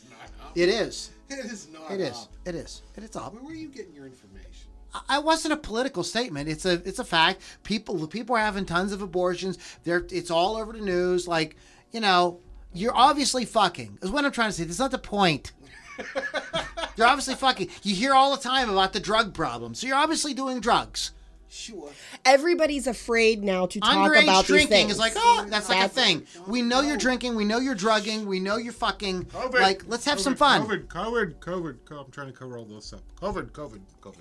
It 0.54 0.68
is. 0.68 1.10
It 1.30 1.44
is 1.44 1.68
not. 1.70 1.90
It 1.90 2.00
is. 2.00 2.26
It 2.46 2.54
is. 2.54 2.80
It 2.96 3.04
is 3.04 3.14
up. 3.14 3.34
Where 3.34 3.52
are 3.52 3.54
you 3.54 3.68
getting 3.68 3.94
your 3.94 4.06
information? 4.06 4.70
I 5.10 5.18
wasn't 5.18 5.52
a 5.52 5.58
political 5.58 6.02
statement. 6.02 6.48
It's 6.48 6.64
a 6.64 6.80
it's 6.88 6.98
a 6.98 7.04
fact. 7.04 7.42
People 7.64 8.06
people 8.06 8.34
are 8.34 8.38
having 8.38 8.64
tons 8.64 8.92
of 8.92 9.02
abortions. 9.02 9.58
They're 9.84 10.06
it's 10.10 10.30
all 10.30 10.56
over 10.56 10.72
the 10.72 10.80
news. 10.80 11.28
Like 11.28 11.56
you 11.92 12.00
know, 12.00 12.40
you're 12.72 12.96
obviously 12.96 13.44
fucking. 13.44 13.98
Is 14.00 14.10
what 14.10 14.24
I'm 14.24 14.32
trying 14.32 14.48
to 14.48 14.52
say. 14.54 14.64
That's 14.64 14.78
not 14.78 14.90
the 14.90 14.96
point. 14.96 15.52
you're 16.96 17.06
obviously 17.06 17.34
fucking. 17.34 17.68
You 17.82 17.94
hear 17.94 18.14
all 18.14 18.34
the 18.34 18.42
time 18.42 18.70
about 18.70 18.94
the 18.94 19.00
drug 19.00 19.34
problem. 19.34 19.74
So 19.74 19.86
you're 19.86 19.96
obviously 19.96 20.32
doing 20.32 20.60
drugs. 20.60 21.12
Sure. 21.50 21.90
everybody's 22.24 22.86
afraid 22.86 23.42
now 23.42 23.64
to 23.66 23.80
talk 23.80 23.90
Underage 24.10 24.22
about 24.24 24.40
these 24.42 24.46
drinking 24.48 24.68
things. 24.68 24.92
is 24.92 24.98
like 24.98 25.14
oh 25.16 25.46
that's 25.48 25.68
like 25.68 25.84
a 25.86 25.88
thing. 25.88 26.26
We 26.46 26.60
know 26.62 26.82
you're 26.82 26.96
drinking. 26.98 27.36
We 27.36 27.44
know 27.44 27.58
you're 27.58 27.74
drugging. 27.74 28.26
We 28.26 28.38
know 28.38 28.56
you're 28.56 28.72
fucking. 28.72 29.24
COVID. 29.26 29.60
Like 29.60 29.82
let's 29.86 30.04
have 30.04 30.18
COVID, 30.18 30.22
some 30.22 30.36
fun. 30.36 30.66
COVID, 30.66 30.86
COVID, 30.88 31.34
COVID, 31.36 31.74
COVID. 31.86 32.04
I'm 32.04 32.10
trying 32.10 32.26
to 32.26 32.32
cover 32.34 32.58
all 32.58 32.64
those 32.66 32.92
up. 32.92 33.00
COVID, 33.20 33.50
COVID, 33.52 33.80
COVID, 34.02 34.16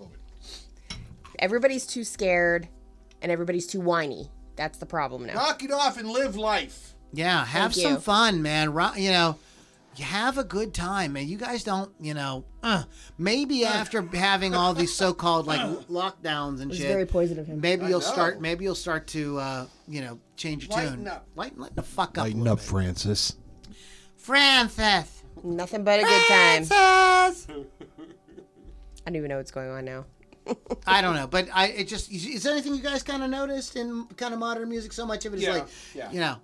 COVID. 0.00 0.96
Everybody's 1.38 1.86
too 1.86 2.04
scared, 2.04 2.68
and 3.20 3.32
everybody's 3.32 3.66
too 3.66 3.80
whiny. 3.80 4.30
That's 4.56 4.78
the 4.78 4.86
problem 4.86 5.26
now. 5.26 5.34
Knock 5.34 5.62
it 5.64 5.72
off 5.72 5.98
and 5.98 6.08
live 6.08 6.36
life. 6.36 6.94
Yeah, 7.12 7.44
have 7.44 7.72
Thank 7.72 7.82
some 7.82 7.92
you. 7.94 7.98
fun, 8.00 8.42
man. 8.42 8.72
Ro- 8.72 8.94
You 8.96 9.10
know, 9.10 9.38
you 9.96 10.04
have 10.04 10.38
a 10.38 10.44
good 10.44 10.72
time, 10.72 11.12
man. 11.14 11.28
You 11.28 11.36
guys 11.36 11.64
don't, 11.64 11.92
you 12.00 12.14
know, 12.14 12.44
uh, 12.62 12.84
maybe 13.18 13.64
after 13.64 14.00
having 14.02 14.54
all 14.54 14.72
these 14.74 14.92
so-called 14.94 15.46
like 15.46 15.60
lockdowns 15.88 16.60
and 16.60 16.72
shit, 16.74 16.86
very 16.88 17.06
poison 17.06 17.38
of 17.38 17.46
him. 17.46 17.60
maybe 17.60 17.84
I 17.84 17.88
you'll 17.90 18.00
know. 18.00 18.06
start. 18.06 18.40
Maybe 18.40 18.64
you'll 18.64 18.74
start 18.74 19.06
to, 19.08 19.38
uh, 19.38 19.66
you 19.86 20.00
know, 20.00 20.18
change 20.36 20.66
your 20.68 20.76
Lighten 20.76 20.96
tune. 20.98 21.08
up. 21.08 21.26
Lighten, 21.36 21.58
lighten 21.60 21.76
the 21.76 21.82
fuck 21.82 22.16
up. 22.18 22.24
Lighten 22.24 22.40
little 22.40 22.54
up, 22.54 22.58
bit. 22.60 22.64
Francis. 22.68 23.36
Francis. 24.16 25.22
Nothing 25.44 25.84
but 25.84 26.00
a 26.00 26.02
good 26.04 26.22
time. 26.28 26.64
Francis. 26.64 27.46
I 27.50 29.10
don't 29.10 29.16
even 29.16 29.28
know 29.28 29.38
what's 29.38 29.50
going 29.50 29.70
on 29.70 29.84
now. 29.84 30.04
I 30.86 31.02
don't 31.02 31.14
know, 31.14 31.26
but 31.28 31.48
I 31.54 31.66
it 31.68 31.84
just 31.88 32.10
is 32.10 32.42
there 32.42 32.52
anything 32.52 32.74
you 32.74 32.82
guys 32.82 33.02
kind 33.04 33.22
of 33.22 33.30
noticed 33.30 33.76
in 33.76 34.06
kind 34.16 34.32
of 34.34 34.40
modern 34.40 34.68
music? 34.68 34.92
So 34.92 35.06
much 35.06 35.24
of 35.24 35.34
it 35.34 35.36
is 35.36 35.42
Yeah, 35.44 35.52
like, 35.52 35.66
yeah. 35.94 36.10
you 36.10 36.18
know. 36.20 36.36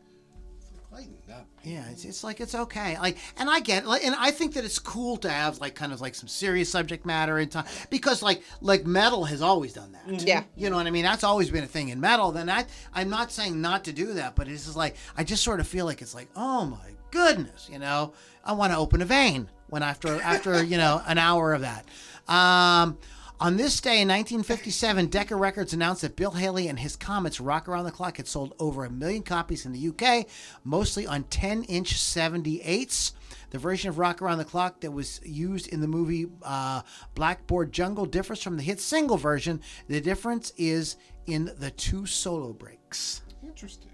Lighten 0.98 1.14
up. 1.32 1.46
Yeah, 1.62 1.84
it's, 1.90 2.04
it's 2.04 2.24
like 2.24 2.40
it's 2.40 2.56
okay. 2.56 2.98
Like, 2.98 3.18
and 3.36 3.48
I 3.48 3.60
get, 3.60 3.86
like, 3.86 4.04
and 4.04 4.16
I 4.18 4.32
think 4.32 4.54
that 4.54 4.64
it's 4.64 4.80
cool 4.80 5.16
to 5.18 5.30
have 5.30 5.58
like 5.58 5.76
kind 5.76 5.92
of 5.92 6.00
like 6.00 6.16
some 6.16 6.26
serious 6.28 6.68
subject 6.68 7.06
matter 7.06 7.38
in 7.38 7.48
time 7.50 7.66
because 7.88 8.20
like 8.20 8.42
like 8.60 8.84
metal 8.84 9.24
has 9.26 9.40
always 9.40 9.74
done 9.74 9.92
that. 9.92 10.26
Yeah. 10.26 10.42
you 10.56 10.70
know 10.70 10.76
what 10.76 10.88
I 10.88 10.90
mean. 10.90 11.04
That's 11.04 11.22
always 11.22 11.52
been 11.52 11.62
a 11.62 11.68
thing 11.68 11.90
in 11.90 12.00
metal. 12.00 12.32
Then 12.32 12.50
I, 12.50 12.66
I'm 12.92 13.10
not 13.10 13.30
saying 13.30 13.60
not 13.60 13.84
to 13.84 13.92
do 13.92 14.14
that, 14.14 14.34
but 14.34 14.48
it's 14.48 14.64
just 14.64 14.76
like 14.76 14.96
I 15.16 15.22
just 15.22 15.44
sort 15.44 15.60
of 15.60 15.68
feel 15.68 15.84
like 15.84 16.02
it's 16.02 16.16
like, 16.16 16.28
oh 16.34 16.64
my 16.64 16.90
goodness, 17.12 17.68
you 17.70 17.78
know, 17.78 18.12
I 18.44 18.54
want 18.54 18.72
to 18.72 18.78
open 18.78 19.00
a 19.00 19.04
vein 19.04 19.48
when 19.68 19.84
after 19.84 20.20
after 20.20 20.64
you 20.64 20.78
know 20.78 21.00
an 21.06 21.16
hour 21.18 21.54
of 21.54 21.60
that. 21.60 21.86
Um, 22.26 22.98
on 23.40 23.56
this 23.56 23.80
day 23.80 24.00
in 24.00 24.08
1957, 24.08 25.06
Decca 25.06 25.36
Records 25.36 25.72
announced 25.72 26.02
that 26.02 26.16
Bill 26.16 26.32
Haley 26.32 26.66
and 26.66 26.78
his 26.78 26.96
Comets 26.96 27.40
Rock 27.40 27.68
Around 27.68 27.84
the 27.84 27.92
Clock 27.92 28.16
had 28.16 28.26
sold 28.26 28.54
over 28.58 28.84
a 28.84 28.90
million 28.90 29.22
copies 29.22 29.64
in 29.64 29.72
the 29.72 29.88
UK, 29.88 30.26
mostly 30.64 31.06
on 31.06 31.22
10 31.24 31.62
inch 31.64 31.94
78s. 31.94 33.12
The 33.50 33.58
version 33.58 33.90
of 33.90 33.98
Rock 33.98 34.20
Around 34.20 34.38
the 34.38 34.44
Clock 34.44 34.80
that 34.80 34.90
was 34.90 35.20
used 35.24 35.68
in 35.68 35.80
the 35.80 35.86
movie 35.86 36.26
uh, 36.42 36.82
Blackboard 37.14 37.72
Jungle 37.72 38.06
differs 38.06 38.42
from 38.42 38.56
the 38.56 38.62
hit 38.62 38.80
single 38.80 39.16
version. 39.16 39.60
The 39.86 40.00
difference 40.00 40.52
is 40.56 40.96
in 41.26 41.52
the 41.58 41.70
two 41.70 42.06
solo 42.06 42.52
breaks. 42.52 43.22
Interesting. 43.44 43.90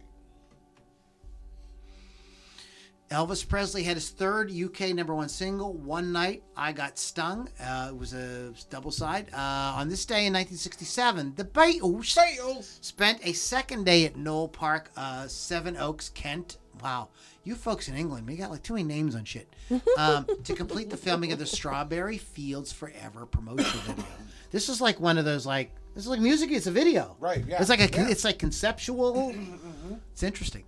Elvis 3.11 3.47
Presley 3.47 3.83
had 3.85 3.97
his 3.97 4.11
third 4.11 4.51
UK 4.51 4.89
number 4.95 5.15
one 5.15 5.29
single, 5.29 5.75
One 5.75 6.11
Night 6.13 6.43
I 6.57 6.73
Got 6.73 6.99
Stung. 6.99 7.49
Uh, 7.63 7.89
it 7.91 7.97
was 7.97 8.13
a 8.13 8.53
double 8.71 8.91
side. 8.91 9.29
Uh, 9.33 9.75
on 9.77 9.89
this 9.89 10.05
day 10.05 10.27
in 10.27 10.33
1967, 10.33 11.35
the 11.37 11.45
Beatles 11.45 12.13
Fails. 12.15 12.79
spent 12.81 13.21
a 13.25 13.33
second 13.33 13.85
day 13.85 14.05
at 14.05 14.15
Knole 14.17 14.51
Park, 14.51 14.91
uh, 14.97 15.27
Sevenoaks, 15.29 16.09
Kent. 16.11 16.57
Wow, 16.83 17.09
you 17.45 17.55
folks 17.55 17.89
in 17.89 17.95
England, 17.95 18.27
we 18.27 18.37
got 18.37 18.51
like 18.51 18.63
too 18.65 18.75
many 18.75 18.85
names 18.85 19.15
on 19.15 19.25
shit. 19.25 19.55
Um, 19.97 20.27
to 20.43 20.55
complete 20.55 20.91
the 20.91 20.97
filming 20.97 21.31
of 21.31 21.39
the 21.39 21.47
Strawberry 21.47 22.19
Fields 22.19 22.73
Forever 22.73 23.27
promotional 23.27 23.83
video. 23.87 24.05
This 24.51 24.69
is 24.69 24.81
like 24.81 24.99
one 24.99 25.17
of 25.19 25.25
those 25.25 25.47
like 25.47 25.71
this 25.95 26.03
is 26.05 26.09
like 26.11 26.21
music. 26.21 26.51
It's 26.51 26.67
a 26.67 26.73
video, 26.73 27.17
Right, 27.21 27.45
yeah, 27.47 27.61
It's 27.61 27.71
like 27.71 27.81
a 27.81 27.97
yeah. 27.97 28.09
it's 28.09 28.25
like 28.25 28.39
conceptual. 28.41 29.35
It's 30.13 30.23
interesting. 30.23 30.65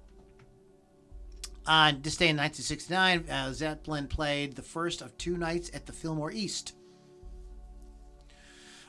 On 1.68 2.00
this 2.00 2.16
day 2.16 2.28
in 2.28 2.36
1969, 2.36 3.28
uh, 3.28 3.52
Zeppelin 3.52 4.06
played 4.06 4.54
the 4.54 4.62
first 4.62 5.02
of 5.02 5.16
two 5.18 5.36
nights 5.36 5.70
at 5.74 5.86
the 5.86 5.92
Fillmore 5.92 6.30
East. 6.30 6.74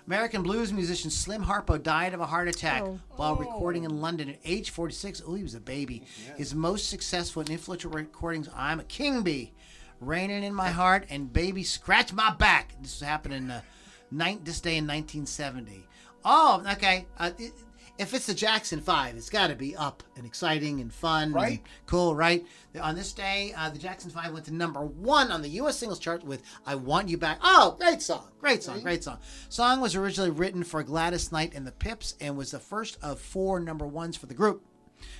American 0.06 0.42
blues 0.42 0.72
musician 0.72 1.10
Slim 1.10 1.44
Harpo 1.44 1.82
died 1.82 2.14
of 2.14 2.22
a 2.22 2.26
heart 2.26 2.48
attack 2.48 2.84
while 3.18 3.36
recording 3.36 3.84
in 3.84 4.00
London 4.00 4.30
at 4.30 4.40
age 4.46 4.70
46. 4.70 5.22
Oh, 5.28 5.34
he 5.34 5.44
was 5.44 5.56
a 5.56 5.60
baby. 5.60 6.04
His 6.38 6.56
most 6.56 6.90
successful 6.90 7.42
and 7.42 7.50
influential 7.50 7.92
recordings 7.92 8.48
I'm 8.56 8.80
a 8.80 8.86
King 8.86 9.22
Bee, 9.22 9.52
Raining 10.00 10.44
in 10.44 10.54
My 10.54 10.70
Heart, 10.70 11.08
and 11.10 11.34
Baby 11.34 11.64
Scratch 11.64 12.14
My 12.14 12.34
Back. 12.34 12.76
This 12.82 13.02
happened 13.02 13.34
in 13.34 13.52
uh, 13.52 13.62
nine, 14.10 14.40
this 14.44 14.62
day 14.62 14.78
in 14.78 14.86
1970. 14.86 15.84
Oh, 16.24 16.64
okay. 16.72 17.06
Uh, 17.20 17.32
it, 17.38 17.52
if 17.98 18.14
it's 18.14 18.26
the 18.28 18.34
Jackson 18.34 18.80
Five, 18.82 19.16
it's 19.16 19.30
got 19.30 19.48
to 19.48 19.56
be 19.56 19.76
up 19.76 20.04
and 20.16 20.26
exciting 20.26 20.80
and 20.82 20.94
fun, 20.94 21.24
and 21.24 21.34
Right. 21.36 21.62
cool, 21.86 22.16
right? 22.16 22.46
On 22.82 22.96
this 22.96 23.12
day, 23.14 23.54
uh, 23.58 23.70
the 23.70 23.80
Jackson 23.80 24.12
Five 24.12 24.32
went 24.34 24.46
to 24.46 24.54
number 24.54 24.82
one 24.82 25.32
on 25.32 25.42
the 25.42 25.50
U.S. 25.50 25.78
singles 25.78 26.00
chart 26.00 26.24
with 26.24 26.44
"I 26.66 26.76
Want 26.76 27.10
You 27.10 27.18
Back." 27.18 27.40
Oh, 27.42 27.76
great 27.80 28.02
song, 28.02 28.28
great 28.40 28.62
song, 28.64 28.82
great 28.82 29.04
song. 29.04 29.18
Song 29.50 29.82
was 29.82 29.96
originally 29.96 30.30
written 30.32 30.64
for 30.64 30.84
Gladys 30.84 31.32
Knight 31.32 31.54
and 31.56 31.66
the 31.66 31.72
Pips 31.72 32.16
and 32.22 32.38
was 32.38 32.52
the 32.52 32.60
first 32.60 32.98
of 33.02 33.20
four 33.20 33.60
number 33.60 33.88
ones 33.88 34.16
for 34.16 34.26
the 34.28 34.34
group. 34.36 34.64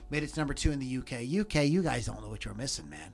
Made 0.10 0.24
it 0.24 0.28
to 0.34 0.40
number 0.40 0.54
two 0.54 0.72
in 0.72 0.80
the 0.80 0.98
UK. 0.98 1.22
UK, 1.24 1.66
you 1.68 1.82
guys 1.84 2.06
don't 2.08 2.22
know 2.22 2.30
what 2.30 2.46
you're 2.46 2.54
missing, 2.54 2.90
man. 2.90 3.14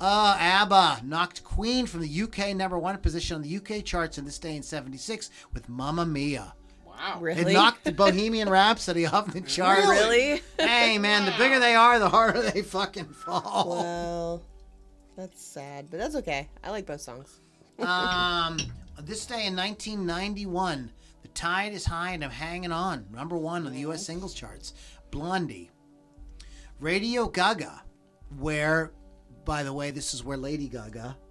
Uh, 0.00 0.36
ABBA 0.38 1.00
knocked 1.04 1.42
Queen 1.42 1.84
from 1.86 2.00
the 2.02 2.22
UK 2.22 2.54
number 2.54 2.78
one 2.78 2.96
position 2.98 3.34
on 3.36 3.42
the 3.42 3.56
UK 3.56 3.84
charts 3.84 4.16
in 4.16 4.24
this 4.24 4.38
day 4.38 4.54
in 4.54 4.62
76 4.62 5.28
with 5.52 5.68
Mamma 5.68 6.06
Mia. 6.06 6.54
Wow. 6.98 7.18
Really? 7.20 7.52
It 7.52 7.54
knocked 7.54 7.84
the 7.84 7.92
Bohemian 7.92 8.48
Rhapsody 8.48 9.06
off 9.06 9.32
the 9.32 9.40
chart. 9.56 9.78
Really? 9.80 10.42
Hey, 10.58 10.98
man, 10.98 11.24
the 11.24 11.32
bigger 11.38 11.58
they 11.60 11.74
are, 11.74 11.98
the 11.98 12.08
harder 12.08 12.42
they 12.42 12.62
fucking 12.62 13.06
fall. 13.06 13.68
Well, 13.68 14.42
that's 15.16 15.42
sad, 15.42 15.86
but 15.90 15.98
that's 15.98 16.16
okay. 16.16 16.48
I 16.62 16.70
like 16.70 16.86
both 16.86 17.00
songs. 17.00 17.40
Um, 17.78 18.58
this 19.02 19.26
day 19.26 19.46
in 19.46 19.54
1991, 19.56 20.90
The 21.22 21.28
Tide 21.28 21.72
is 21.72 21.84
High 21.84 22.10
and 22.12 22.24
I'm 22.24 22.30
Hanging 22.30 22.72
On, 22.72 23.06
number 23.12 23.36
one 23.36 23.66
on 23.66 23.72
the 23.72 23.80
U.S. 23.80 24.04
singles 24.04 24.34
charts. 24.34 24.74
Blondie. 25.10 25.70
Radio 26.80 27.28
Gaga, 27.28 27.82
where, 28.38 28.92
by 29.44 29.62
the 29.62 29.72
way, 29.72 29.90
this 29.90 30.14
is 30.14 30.24
where 30.24 30.36
Lady 30.36 30.68
Gaga 30.68 31.16
Yes. 31.16 31.27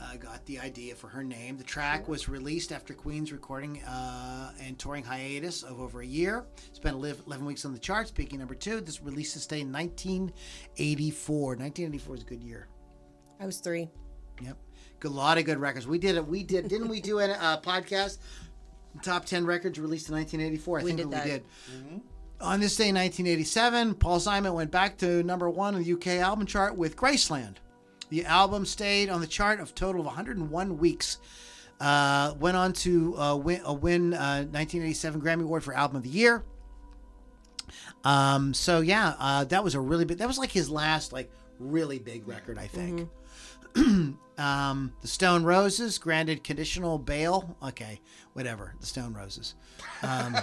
Uh, 0.00 0.16
got 0.16 0.44
the 0.46 0.58
idea 0.58 0.94
for 0.94 1.08
her 1.08 1.22
name. 1.22 1.58
The 1.58 1.64
track 1.64 2.08
was 2.08 2.28
released 2.28 2.72
after 2.72 2.94
Queen's 2.94 3.32
recording 3.32 3.82
uh, 3.82 4.52
and 4.60 4.78
touring 4.78 5.04
hiatus 5.04 5.62
of 5.62 5.80
over 5.80 6.00
a 6.00 6.06
year. 6.06 6.46
Spent 6.72 6.96
11 6.96 7.44
weeks 7.44 7.64
on 7.64 7.72
the 7.72 7.78
charts, 7.78 8.10
peaking 8.10 8.38
number 8.38 8.54
two. 8.54 8.80
This 8.80 9.02
release 9.02 9.34
this 9.34 9.46
day 9.46 9.60
in 9.60 9.70
1984. 9.72 11.56
1984 11.56 12.14
is 12.16 12.22
a 12.22 12.24
good 12.24 12.42
year. 12.42 12.68
I 13.38 13.46
was 13.46 13.58
three. 13.58 13.88
Yep, 14.42 14.56
a 15.04 15.08
lot 15.08 15.36
of 15.38 15.44
good 15.44 15.58
records. 15.58 15.86
We 15.86 15.98
did 15.98 16.16
it. 16.16 16.26
We 16.26 16.42
did. 16.42 16.68
Didn't 16.68 16.88
we 16.88 17.00
do 17.00 17.18
a 17.20 17.30
uh, 17.30 17.60
podcast? 17.60 18.18
Top 19.02 19.24
ten 19.24 19.44
records 19.46 19.78
released 19.78 20.08
in 20.08 20.14
1984. 20.16 20.78
I 20.78 20.82
We 20.82 20.90
think 20.90 20.98
did 20.98 21.10
that 21.10 21.24
that. 21.26 21.42
we 21.84 21.90
did. 21.90 22.00
On 22.40 22.58
this 22.58 22.74
day, 22.74 22.88
in 22.88 22.94
1987, 22.94 23.94
Paul 23.96 24.18
Simon 24.18 24.54
went 24.54 24.70
back 24.70 24.96
to 24.98 25.22
number 25.22 25.50
one 25.50 25.74
on 25.74 25.82
the 25.82 25.92
UK 25.92 26.06
album 26.20 26.46
chart 26.46 26.74
with 26.74 26.96
Graceland. 26.96 27.56
The 28.10 28.24
album 28.26 28.66
stayed 28.66 29.08
on 29.08 29.20
the 29.20 29.26
chart 29.26 29.60
of 29.60 29.74
total 29.74 30.00
of 30.00 30.06
101 30.06 30.78
weeks. 30.78 31.18
Uh, 31.80 32.34
went 32.38 32.56
on 32.56 32.74
to 32.74 33.16
uh, 33.16 33.36
win 33.36 33.62
a 33.64 33.72
win 33.72 34.12
uh, 34.12 34.44
1987 34.44 35.20
Grammy 35.20 35.44
Award 35.44 35.64
for 35.64 35.72
Album 35.72 35.96
of 35.96 36.02
the 36.02 36.10
Year. 36.10 36.44
Um, 38.04 38.52
so 38.52 38.80
yeah, 38.80 39.14
uh, 39.18 39.44
that 39.44 39.64
was 39.64 39.74
a 39.74 39.80
really 39.80 40.04
big. 40.04 40.18
That 40.18 40.28
was 40.28 40.38
like 40.38 40.50
his 40.50 40.68
last 40.68 41.12
like 41.12 41.30
really 41.58 41.98
big 41.98 42.28
record, 42.28 42.58
I 42.58 42.66
think. 42.66 43.08
um, 43.76 44.92
the 45.00 45.08
Stone 45.08 45.44
Roses 45.44 45.98
granted 45.98 46.42
conditional 46.44 46.98
bail. 46.98 47.56
Okay, 47.62 48.00
whatever. 48.32 48.74
The 48.80 48.86
Stone 48.86 49.14
Roses. 49.14 49.54
Um, 50.02 50.36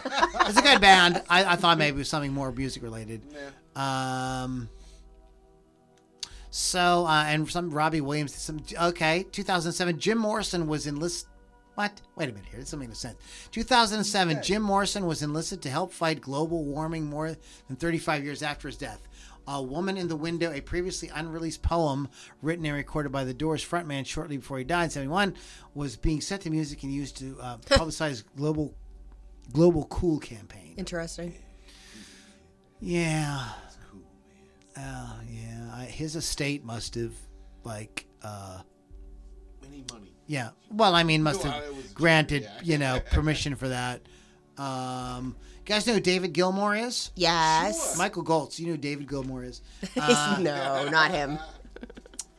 it's 0.45 0.57
a 0.57 0.61
good 0.61 0.81
band. 0.81 1.22
I, 1.30 1.44
I 1.44 1.56
thought 1.56 1.77
maybe 1.77 1.98
it 1.98 1.99
was 1.99 2.10
something 2.10 2.34
more 2.34 2.52
music 2.52 2.81
related. 2.84 3.22
Um, 3.77 4.69
so 6.58 7.06
uh, 7.06 7.24
and 7.28 7.48
some 7.48 7.70
Robbie 7.70 8.02
Williams. 8.02 8.34
Some 8.34 8.60
okay. 8.82 9.28
2007. 9.32 10.00
Jim 10.00 10.18
Morrison 10.18 10.66
was 10.66 10.88
enlisted. 10.88 11.30
What? 11.76 12.02
Wait 12.16 12.30
a 12.30 12.32
minute 12.32 12.48
here. 12.50 12.60
This 12.60 12.70
doesn't 12.70 12.80
make 12.80 12.90
no 12.90 12.96
sense. 12.96 13.18
2007. 13.52 14.42
Jim 14.42 14.64
Morrison 14.64 15.06
was 15.06 15.22
enlisted 15.22 15.62
to 15.62 15.70
help 15.70 15.94
fight 15.94 16.20
global 16.20 16.66
warming 16.66 17.06
more 17.06 17.36
than 17.68 17.78
35 17.78 18.24
years 18.24 18.42
after 18.42 18.68
his 18.68 18.76
death. 18.76 19.08
A 19.48 19.62
Woman 19.62 19.98
in 19.98 20.08
the 20.08 20.16
Window, 20.16 20.52
a 20.52 20.60
previously 20.60 21.10
unreleased 21.14 21.62
poem 21.62 22.10
written 22.42 22.66
and 22.66 22.76
recorded 22.76 23.12
by 23.12 23.24
the 23.24 23.36
Doors 23.36 23.64
frontman 23.64 24.04
shortly 24.04 24.38
before 24.38 24.58
he 24.58 24.64
died 24.64 24.86
in 24.86 24.90
71, 24.90 25.36
was 25.76 25.96
being 25.96 26.22
set 26.22 26.42
to 26.42 26.50
music 26.50 26.82
and 26.82 26.92
used 26.92 27.18
to 27.18 27.38
uh, 27.40 27.58
publicize 27.68 28.24
global 28.36 28.74
global 29.54 29.86
cool 29.86 30.18
campaign. 30.18 30.74
Interesting. 30.76 31.36
Yeah. 32.80 33.46
Oh, 34.78 35.20
yeah. 35.30 35.70
I, 35.74 35.86
his 35.86 36.16
estate 36.16 36.64
must 36.64 36.95
have, 36.95 37.14
like, 37.64 38.06
uh, 38.24 38.60
Any 39.66 39.84
money. 39.91 40.14
yeah. 40.28 40.49
Well, 40.72 40.94
I 40.95 41.04
mean, 41.04 41.24
must 41.24 41.44
No, 41.44 41.52
have 41.52 41.64
it 41.64 41.76
was- 41.76 41.88
granted, 41.94 42.44
yeah. 42.44 42.60
you 42.64 42.78
know, 42.78 42.99
permission 43.12 43.56
for 43.56 43.70
that. 43.70 44.02
Um, 44.58 45.36
you 45.58 45.64
guys 45.66 45.86
know 45.88 45.94
who 45.94 45.99
David 45.99 46.34
Gilmour 46.34 46.76
is? 46.76 47.12
Yes. 47.16 47.98
Michael 47.98 48.24
Goltz. 48.24 48.60
You 48.60 48.68
know 48.68 48.72
who 48.74 48.78
David 48.78 49.08
Gilmour 49.08 49.44
is. 49.44 49.62
no, 49.95 50.88
not 50.90 51.12
him. 51.12 51.38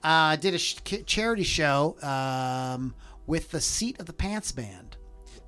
uh, 0.02 0.36
did 0.36 0.54
a 0.54 0.58
sh- 0.58 0.76
charity 1.06 1.42
show 1.44 1.96
um, 2.02 2.94
with 3.26 3.50
the 3.50 3.60
Seat 3.60 4.00
of 4.00 4.06
the 4.06 4.12
Pants 4.12 4.50
Band. 4.52 4.87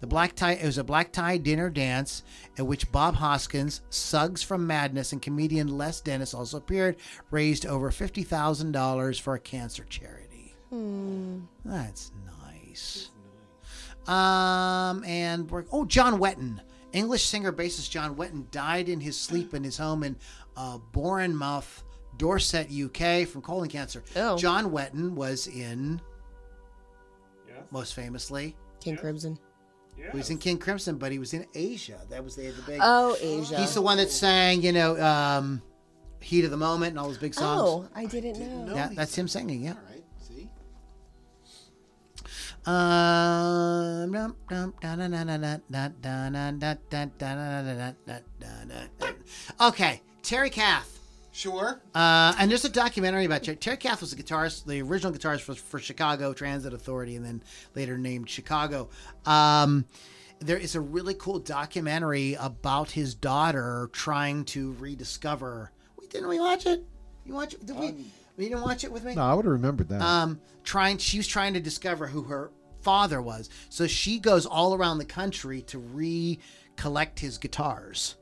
The 0.00 0.06
black 0.06 0.34
tie 0.34 0.52
it 0.52 0.64
was 0.64 0.78
a 0.78 0.84
black 0.84 1.12
tie 1.12 1.36
dinner 1.36 1.68
dance 1.70 2.22
at 2.58 2.66
which 2.66 2.90
Bob 2.90 3.16
Hoskins, 3.16 3.82
Suggs 3.90 4.42
from 4.42 4.66
Madness, 4.66 5.12
and 5.12 5.20
comedian 5.20 5.76
Les 5.76 6.00
Dennis 6.00 6.34
also 6.34 6.56
appeared. 6.56 6.96
Raised 7.30 7.66
over 7.66 7.90
fifty 7.90 8.22
thousand 8.22 8.72
dollars 8.72 9.18
for 9.18 9.34
a 9.34 9.40
cancer 9.40 9.84
charity. 9.84 10.56
That's 11.64 12.12
nice. 12.42 13.10
Um, 14.06 15.04
and 15.04 15.50
we're, 15.50 15.64
oh, 15.72 15.84
John 15.84 16.18
Wetton, 16.18 16.60
English 16.92 17.24
singer 17.24 17.52
bassist 17.52 17.90
John 17.90 18.16
Wetton 18.16 18.50
died 18.50 18.88
in 18.88 19.00
his 19.00 19.16
sleep 19.18 19.54
in 19.54 19.62
his 19.62 19.76
home 19.76 20.02
in 20.02 20.16
uh, 20.56 20.78
Bournemouth, 20.92 21.84
Dorset, 22.16 22.68
UK, 22.72 23.26
from 23.28 23.42
colon 23.42 23.68
cancer. 23.68 24.02
Oh. 24.16 24.36
John 24.36 24.70
Wetton 24.70 25.12
was 25.12 25.46
in, 25.46 26.00
most 27.70 27.94
famously, 27.94 28.56
King 28.80 28.96
Crimson. 28.96 29.38
Yes. 30.00 30.12
He 30.12 30.16
was 30.18 30.30
in 30.30 30.38
King 30.38 30.58
Crimson, 30.58 30.96
but 30.96 31.12
he 31.12 31.18
was 31.18 31.34
in 31.34 31.46
Asia. 31.54 31.98
That 32.08 32.24
was 32.24 32.36
the, 32.36 32.48
the 32.50 32.62
big. 32.62 32.80
Oh, 32.82 33.16
Asia. 33.20 33.58
He's 33.60 33.74
the 33.74 33.82
one 33.82 33.98
that 33.98 34.10
sang, 34.10 34.62
you 34.62 34.72
know, 34.72 34.98
um, 35.00 35.60
"Heat 36.20 36.44
of 36.44 36.50
the 36.50 36.56
Moment" 36.56 36.90
and 36.90 36.98
all 36.98 37.08
those 37.08 37.18
big 37.18 37.34
songs. 37.34 37.60
Oh, 37.62 37.88
I 37.94 38.06
didn't, 38.06 38.36
I 38.36 38.38
didn't 38.38 38.66
know. 38.66 38.72
know. 38.72 38.74
Yeah, 38.74 38.88
that's 38.94 39.14
him 39.16 39.28
singing. 39.28 39.62
Yeah. 39.62 39.72
All 39.72 39.78
right. 39.90 40.04
See. 40.20 40.48
Um. 42.64 44.10
Okay, 49.60 50.00
Terry 50.22 50.50
Kath. 50.50 50.99
Sure. 51.40 51.80
Uh, 51.94 52.34
and 52.38 52.50
there's 52.50 52.66
a 52.66 52.68
documentary 52.68 53.24
about 53.24 53.42
Terry. 53.42 53.56
Terry 53.56 53.78
Kath 53.78 54.02
was 54.02 54.14
the 54.14 54.22
guitarist, 54.22 54.66
the 54.66 54.82
original 54.82 55.10
guitarist 55.10 55.40
for, 55.40 55.54
for 55.54 55.78
Chicago 55.78 56.34
Transit 56.34 56.74
Authority, 56.74 57.16
and 57.16 57.24
then 57.24 57.42
later 57.74 57.96
named 57.96 58.28
Chicago. 58.28 58.90
Um, 59.24 59.86
there 60.40 60.58
is 60.58 60.74
a 60.74 60.82
really 60.82 61.14
cool 61.14 61.38
documentary 61.38 62.34
about 62.34 62.90
his 62.90 63.14
daughter 63.14 63.88
trying 63.94 64.44
to 64.46 64.72
rediscover. 64.72 65.72
We 65.98 66.08
didn't 66.08 66.28
we 66.28 66.38
watch 66.38 66.66
it? 66.66 66.84
You 67.24 67.32
watch 67.32 67.54
it? 67.54 67.64
Did 67.64 67.76
we? 67.78 67.86
you 67.86 68.50
didn't 68.50 68.60
watch 68.60 68.84
it 68.84 68.92
with 68.92 69.04
me? 69.04 69.14
No, 69.14 69.22
I 69.22 69.32
would 69.32 69.46
have 69.46 69.52
remembered 69.52 69.88
that. 69.88 70.02
um, 70.02 70.38
trying 70.62 70.98
she 70.98 71.16
was 71.16 71.26
trying 71.26 71.54
to 71.54 71.60
discover 71.60 72.06
who 72.06 72.24
her 72.24 72.50
father 72.82 73.22
was. 73.22 73.48
So 73.70 73.86
she 73.86 74.18
goes 74.18 74.44
all 74.44 74.74
around 74.74 74.98
the 74.98 75.06
country 75.06 75.62
to 75.62 75.78
recollect 75.78 77.18
his 77.18 77.38
guitars. 77.38 78.16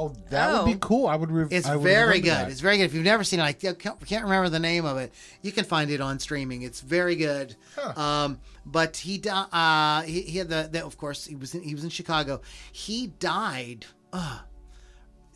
Oh, 0.00 0.14
that 0.30 0.52
would 0.62 0.66
be 0.70 0.74
Oh. 0.76 0.78
cool. 0.78 1.06
I 1.08 1.16
would. 1.16 1.30
Re- 1.30 1.46
It's 1.50 1.66
I 1.66 1.74
would 1.76 1.82
very 1.82 2.20
good. 2.20 2.30
that. 2.30 2.50
It's 2.50 2.60
very 2.60 2.76
good. 2.76 2.84
If 2.84 2.94
you've 2.94 3.04
never 3.04 3.24
seen 3.24 3.40
it, 3.40 3.42
I 3.42 3.52
can't, 3.52 3.78
can't 3.78 4.22
remember 4.24 4.48
the 4.48 4.60
name 4.60 4.84
of 4.84 4.96
it. 4.98 5.12
You 5.42 5.50
can 5.52 5.64
find 5.64 5.90
it 5.90 6.00
on 6.00 6.18
streaming. 6.20 6.62
It's 6.62 6.80
very 6.80 7.16
good. 7.16 7.56
Um, 7.96 8.38
but 8.64 8.96
he 8.98 9.18
di- 9.18 9.46
uh, 9.52 10.02
he, 10.02 10.20
he 10.22 10.38
had 10.38 10.48
the, 10.48 10.68
the 10.70 10.84
of 10.86 10.96
course 10.98 11.24
he 11.26 11.34
was 11.34 11.54
in, 11.54 11.62
he 11.62 11.74
was 11.74 11.82
in 11.84 11.90
Chicago. 11.90 12.40
He 12.70 13.08
died. 13.18 13.86
Uh, 14.12 14.38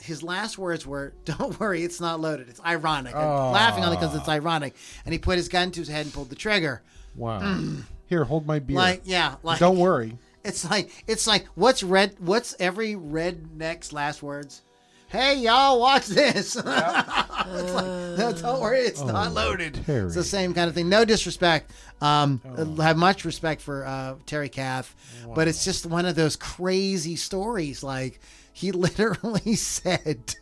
his 0.01 0.22
last 0.22 0.59
words 0.59 0.86
were, 0.86 1.12
"Don't 1.24 1.59
worry, 1.60 1.82
it's 1.82 2.01
not 2.01 2.20
loaded. 2.20 2.48
It's 2.48 2.60
ironic." 2.60 3.14
I'm 3.14 3.52
laughing 3.52 3.84
on 3.84 3.93
it 3.93 3.97
because 4.01 4.14
it's 4.14 4.28
ironic. 4.28 4.74
And 5.05 5.12
he 5.12 5.18
put 5.18 5.36
his 5.39 5.48
gun 5.48 5.70
to 5.72 5.80
his 5.80 5.89
head 5.89 6.06
and 6.06 6.14
pulled 6.14 6.30
the 6.30 6.36
trigger. 6.36 6.82
wow. 7.16 7.59
Here, 8.06 8.24
hold 8.24 8.47
my 8.47 8.59
beer. 8.59 8.76
Like 8.76 9.02
yeah, 9.05 9.36
like 9.43 9.59
Don't 9.59 9.78
worry. 9.78 10.18
It's 10.44 10.69
like 10.69 11.05
it's 11.06 11.27
like 11.27 11.47
what's 11.55 11.82
red? 11.82 12.16
What's 12.19 12.55
every 12.59 12.94
redneck's 12.94 13.93
last 13.93 14.23
words? 14.23 14.62
Hey 15.09 15.40
y'all, 15.40 15.78
watch 15.78 16.06
this. 16.06 16.56
it's 16.56 16.64
like, 16.64 17.85
no, 17.85 18.32
don't 18.35 18.60
worry, 18.60 18.81
it's 18.81 19.02
not 19.02 19.35
loaded. 19.35 19.74
Terry. 19.85 20.06
It's 20.06 20.14
the 20.14 20.24
same 20.24 20.55
kind 20.55 20.69
of 20.69 20.74
thing. 20.74 20.89
No 20.89 21.05
disrespect. 21.05 21.70
Um, 22.01 22.40
have 22.78 22.97
much 22.97 23.24
respect 23.24 23.60
for 23.60 23.86
uh, 23.86 24.14
Terry 24.24 24.48
Kath, 24.48 24.94
but 25.35 25.48
it's 25.48 25.64
just 25.64 25.85
one 25.85 26.06
of 26.06 26.14
those 26.14 26.35
crazy 26.36 27.16
stories. 27.16 27.82
Like 27.82 28.20
he 28.52 28.73
literally 28.73 29.55
said, 29.55 30.35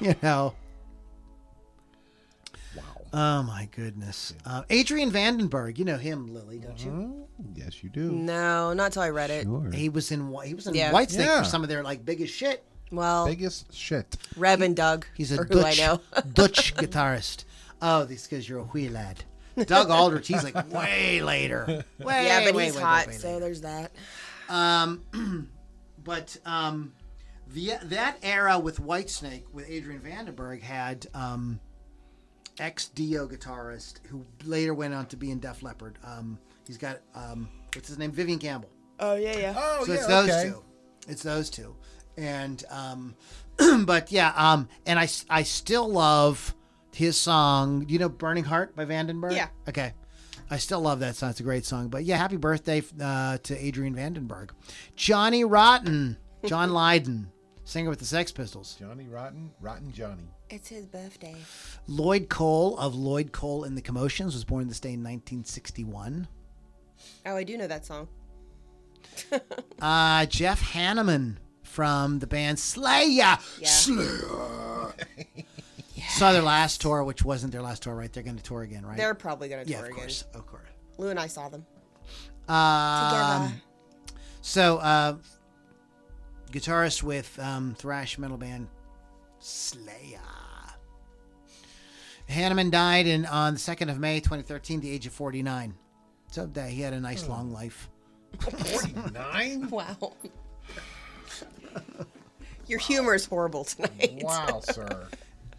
you 0.00 0.14
know. 0.22 0.54
Oh 3.18 3.42
my 3.42 3.66
goodness. 3.74 4.34
Uh, 4.44 4.62
Adrian 4.68 5.10
Vandenberg, 5.10 5.78
you 5.78 5.86
know 5.86 5.96
him, 5.96 6.26
Lily, 6.26 6.58
don't 6.58 6.78
you? 6.84 6.90
Oh, 6.90 7.28
yes, 7.54 7.82
you 7.82 7.88
do. 7.88 8.12
No, 8.12 8.74
not 8.74 8.92
till 8.92 9.00
I 9.02 9.08
read 9.08 9.30
it. 9.30 9.44
Sure. 9.44 9.70
He 9.72 9.88
was 9.88 10.12
in 10.12 10.30
he 10.44 10.52
was 10.52 10.66
in 10.66 10.74
Yeah. 10.74 10.92
Whitesnake 10.92 11.24
Yeah. 11.24 11.38
for 11.38 11.48
some 11.48 11.62
of 11.62 11.70
their 11.70 11.82
like 11.82 12.04
biggest 12.04 12.34
shit. 12.34 12.62
Well, 12.92 13.26
Biggest 13.26 13.74
shit. 13.74 14.16
Reb 14.36 14.60
and 14.60 14.76
Doug. 14.76 15.06
He's 15.16 15.32
a 15.32 15.40
are 15.40 15.44
who 15.44 15.60
I 15.60 15.74
Dutch 15.74 15.78
know. 15.78 16.00
Dutch 16.34 16.74
guitarist. 16.76 17.44
Oh, 17.80 18.04
this 18.04 18.26
because 18.26 18.46
you're 18.48 18.60
a 18.60 18.64
wee 18.72 18.88
lad. 18.90 19.24
Doug 19.64 19.88
Aldrich, 19.90 20.28
he's 20.28 20.44
like 20.44 20.70
way 20.70 21.22
later. 21.22 21.84
Way, 21.98 22.26
yeah, 22.26 22.44
but 22.44 22.54
way, 22.54 22.66
he's 22.66 22.76
way, 22.76 22.82
hot, 22.82 23.06
way, 23.06 23.12
way 23.14 23.18
so 23.18 23.40
there's 23.40 23.62
that. 23.62 23.92
Um, 24.50 25.48
But 26.04 26.36
um, 26.46 26.92
the 27.48 27.72
that 27.82 28.18
era 28.22 28.60
with 28.60 28.80
Whitesnake 28.80 29.42
with 29.52 29.68
Adrian 29.68 30.00
Vandenberg 30.00 30.62
had 30.62 31.06
um, 31.14 31.58
ex 32.58 32.88
Dio 32.88 33.26
guitarist 33.28 34.06
who 34.06 34.24
later 34.44 34.74
went 34.74 34.94
on 34.94 35.06
to 35.06 35.16
be 35.16 35.30
in 35.30 35.38
Def 35.40 35.62
Leppard. 35.62 35.98
Um, 36.04 36.38
he's 36.66 36.78
got 36.78 37.00
um, 37.14 37.48
what's 37.74 37.88
his 37.88 37.98
name, 37.98 38.12
Vivian 38.12 38.38
Campbell. 38.38 38.70
Oh 39.00 39.14
yeah, 39.14 39.36
yeah. 39.36 39.54
Oh, 39.56 39.84
So 39.84 39.92
yeah, 39.92 39.98
it's 39.98 40.06
those 40.06 40.30
okay. 40.30 40.48
two. 40.48 40.64
It's 41.08 41.22
those 41.22 41.50
two. 41.50 41.76
And 42.16 42.64
um 42.70 43.14
but 43.84 44.10
yeah, 44.10 44.32
um 44.36 44.68
and 44.86 44.98
I 44.98 45.08
I 45.28 45.42
still 45.42 45.88
love 45.88 46.54
his 46.94 47.18
song, 47.18 47.84
you 47.88 47.98
know 47.98 48.08
Burning 48.08 48.44
Heart 48.44 48.74
by 48.74 48.86
Vandenberg? 48.86 49.34
Yeah. 49.34 49.48
Okay. 49.68 49.92
I 50.48 50.56
still 50.58 50.80
love 50.80 51.00
that 51.00 51.16
song. 51.16 51.30
It's 51.30 51.40
a 51.40 51.42
great 51.42 51.66
song. 51.66 51.88
But 51.88 52.04
yeah, 52.04 52.16
happy 52.16 52.36
birthday 52.36 52.82
uh, 53.00 53.36
to 53.38 53.64
Adrian 53.64 53.96
Vandenberg. 53.96 54.50
Johnny 54.94 55.44
Rotten, 55.44 56.16
John 56.46 56.70
Lydon, 56.72 57.32
singer 57.64 57.90
with 57.90 57.98
the 57.98 58.04
Sex 58.04 58.30
Pistols. 58.30 58.76
Johnny 58.78 59.08
Rotten, 59.08 59.50
Rotten 59.60 59.90
Johnny. 59.90 60.30
It's 60.48 60.68
his 60.68 60.86
birthday. 60.86 61.34
Lloyd 61.88 62.28
Cole 62.28 62.78
of 62.78 62.94
Lloyd 62.94 63.32
Cole 63.32 63.64
and 63.64 63.76
the 63.76 63.82
Commotions 63.82 64.32
was 64.34 64.44
born 64.44 64.68
this 64.68 64.78
day 64.80 64.90
in 64.90 65.00
1961. 65.00 66.28
Oh, 67.26 67.36
I 67.36 67.42
do 67.44 67.56
know 67.58 67.66
that 67.66 67.84
song. 67.86 68.08
Uh, 69.80 70.24
Jeff 70.26 70.72
Hanneman 70.72 71.36
from 71.62 72.18
the 72.18 72.26
band 72.26 72.58
Slayer. 72.58 73.06
Yeah. 73.06 73.36
Slayer. 73.64 74.94
Saw 76.08 76.32
their 76.32 76.42
last 76.42 76.80
tour, 76.80 77.02
which 77.04 77.22
wasn't 77.24 77.52
their 77.52 77.62
last 77.62 77.82
tour, 77.82 77.94
right? 77.94 78.10
They're 78.12 78.22
going 78.22 78.36
to 78.36 78.42
tour 78.42 78.62
again, 78.62 78.84
right? 78.86 78.96
They're 78.96 79.14
probably 79.14 79.48
gonna 79.48 79.64
yeah, 79.66 79.78
tour 79.78 79.86
of 79.86 79.92
again. 79.92 80.00
course, 80.04 80.24
of 80.34 80.46
course. 80.46 80.62
Lou 80.98 81.08
and 81.08 81.18
I 81.20 81.26
saw 81.26 81.48
them 81.48 81.66
Um, 82.48 83.48
together. 83.48 83.62
so, 84.40 84.78
uh, 84.78 85.16
guitarist 86.52 87.02
with 87.02 87.38
um, 87.38 87.74
thrash 87.78 88.16
metal 88.18 88.36
band 88.38 88.68
Slayer. 89.46 90.18
Hanneman 92.28 92.72
died 92.72 93.06
in 93.06 93.24
on 93.26 93.54
the 93.54 93.60
second 93.60 93.90
of 93.90 94.00
May, 94.00 94.18
2013, 94.18 94.80
the 94.80 94.90
age 94.90 95.06
of 95.06 95.12
49. 95.12 95.72
So 96.32 96.46
that 96.46 96.70
he 96.70 96.80
had 96.80 96.92
a 96.92 96.98
nice 97.00 97.28
long 97.28 97.52
life. 97.52 97.88
49? 98.40 99.68
Wow. 99.70 100.12
Your 102.66 102.80
humor 102.80 103.14
is 103.14 103.24
horrible 103.26 103.62
tonight. 103.64 104.20
Wow, 104.24 104.60
sir. 104.64 105.06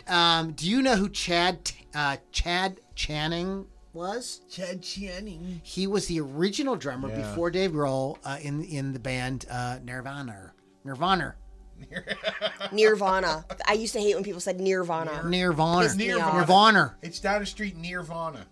Um, 0.07 0.51
do 0.51 0.69
you 0.69 0.81
know 0.81 0.97
who 0.97 1.07
Chad 1.07 1.71
uh, 1.95 2.17
Chad 2.33 2.81
Channing 2.95 3.65
was? 3.93 4.41
Chad 4.51 4.81
Channing. 4.81 5.61
He 5.63 5.87
was 5.87 6.07
the 6.07 6.19
original 6.19 6.75
drummer 6.75 7.07
Yeah. 7.07 7.21
before 7.29 7.49
Dave 7.49 7.71
Grohl 7.71 8.17
uh, 8.25 8.37
in 8.41 8.61
in 8.65 8.91
the 8.91 8.99
band 8.99 9.45
uh, 9.49 9.79
Nirvana. 9.85 10.51
Nirvana. 10.83 11.35
Nirvana. 12.71 13.45
I 13.67 13.73
used 13.73 13.93
to 13.93 13.99
hate 13.99 14.15
when 14.15 14.23
people 14.23 14.39
said 14.41 14.59
Nirvana. 14.59 15.23
Nirvana. 15.27 15.83
Pissed 15.83 15.97
me 15.97 16.11
off. 16.13 16.33
Nirvana. 16.35 16.95
It's 17.01 17.19
down 17.19 17.39
the 17.41 17.45
street 17.45 17.75
Nirvana. 17.77 18.45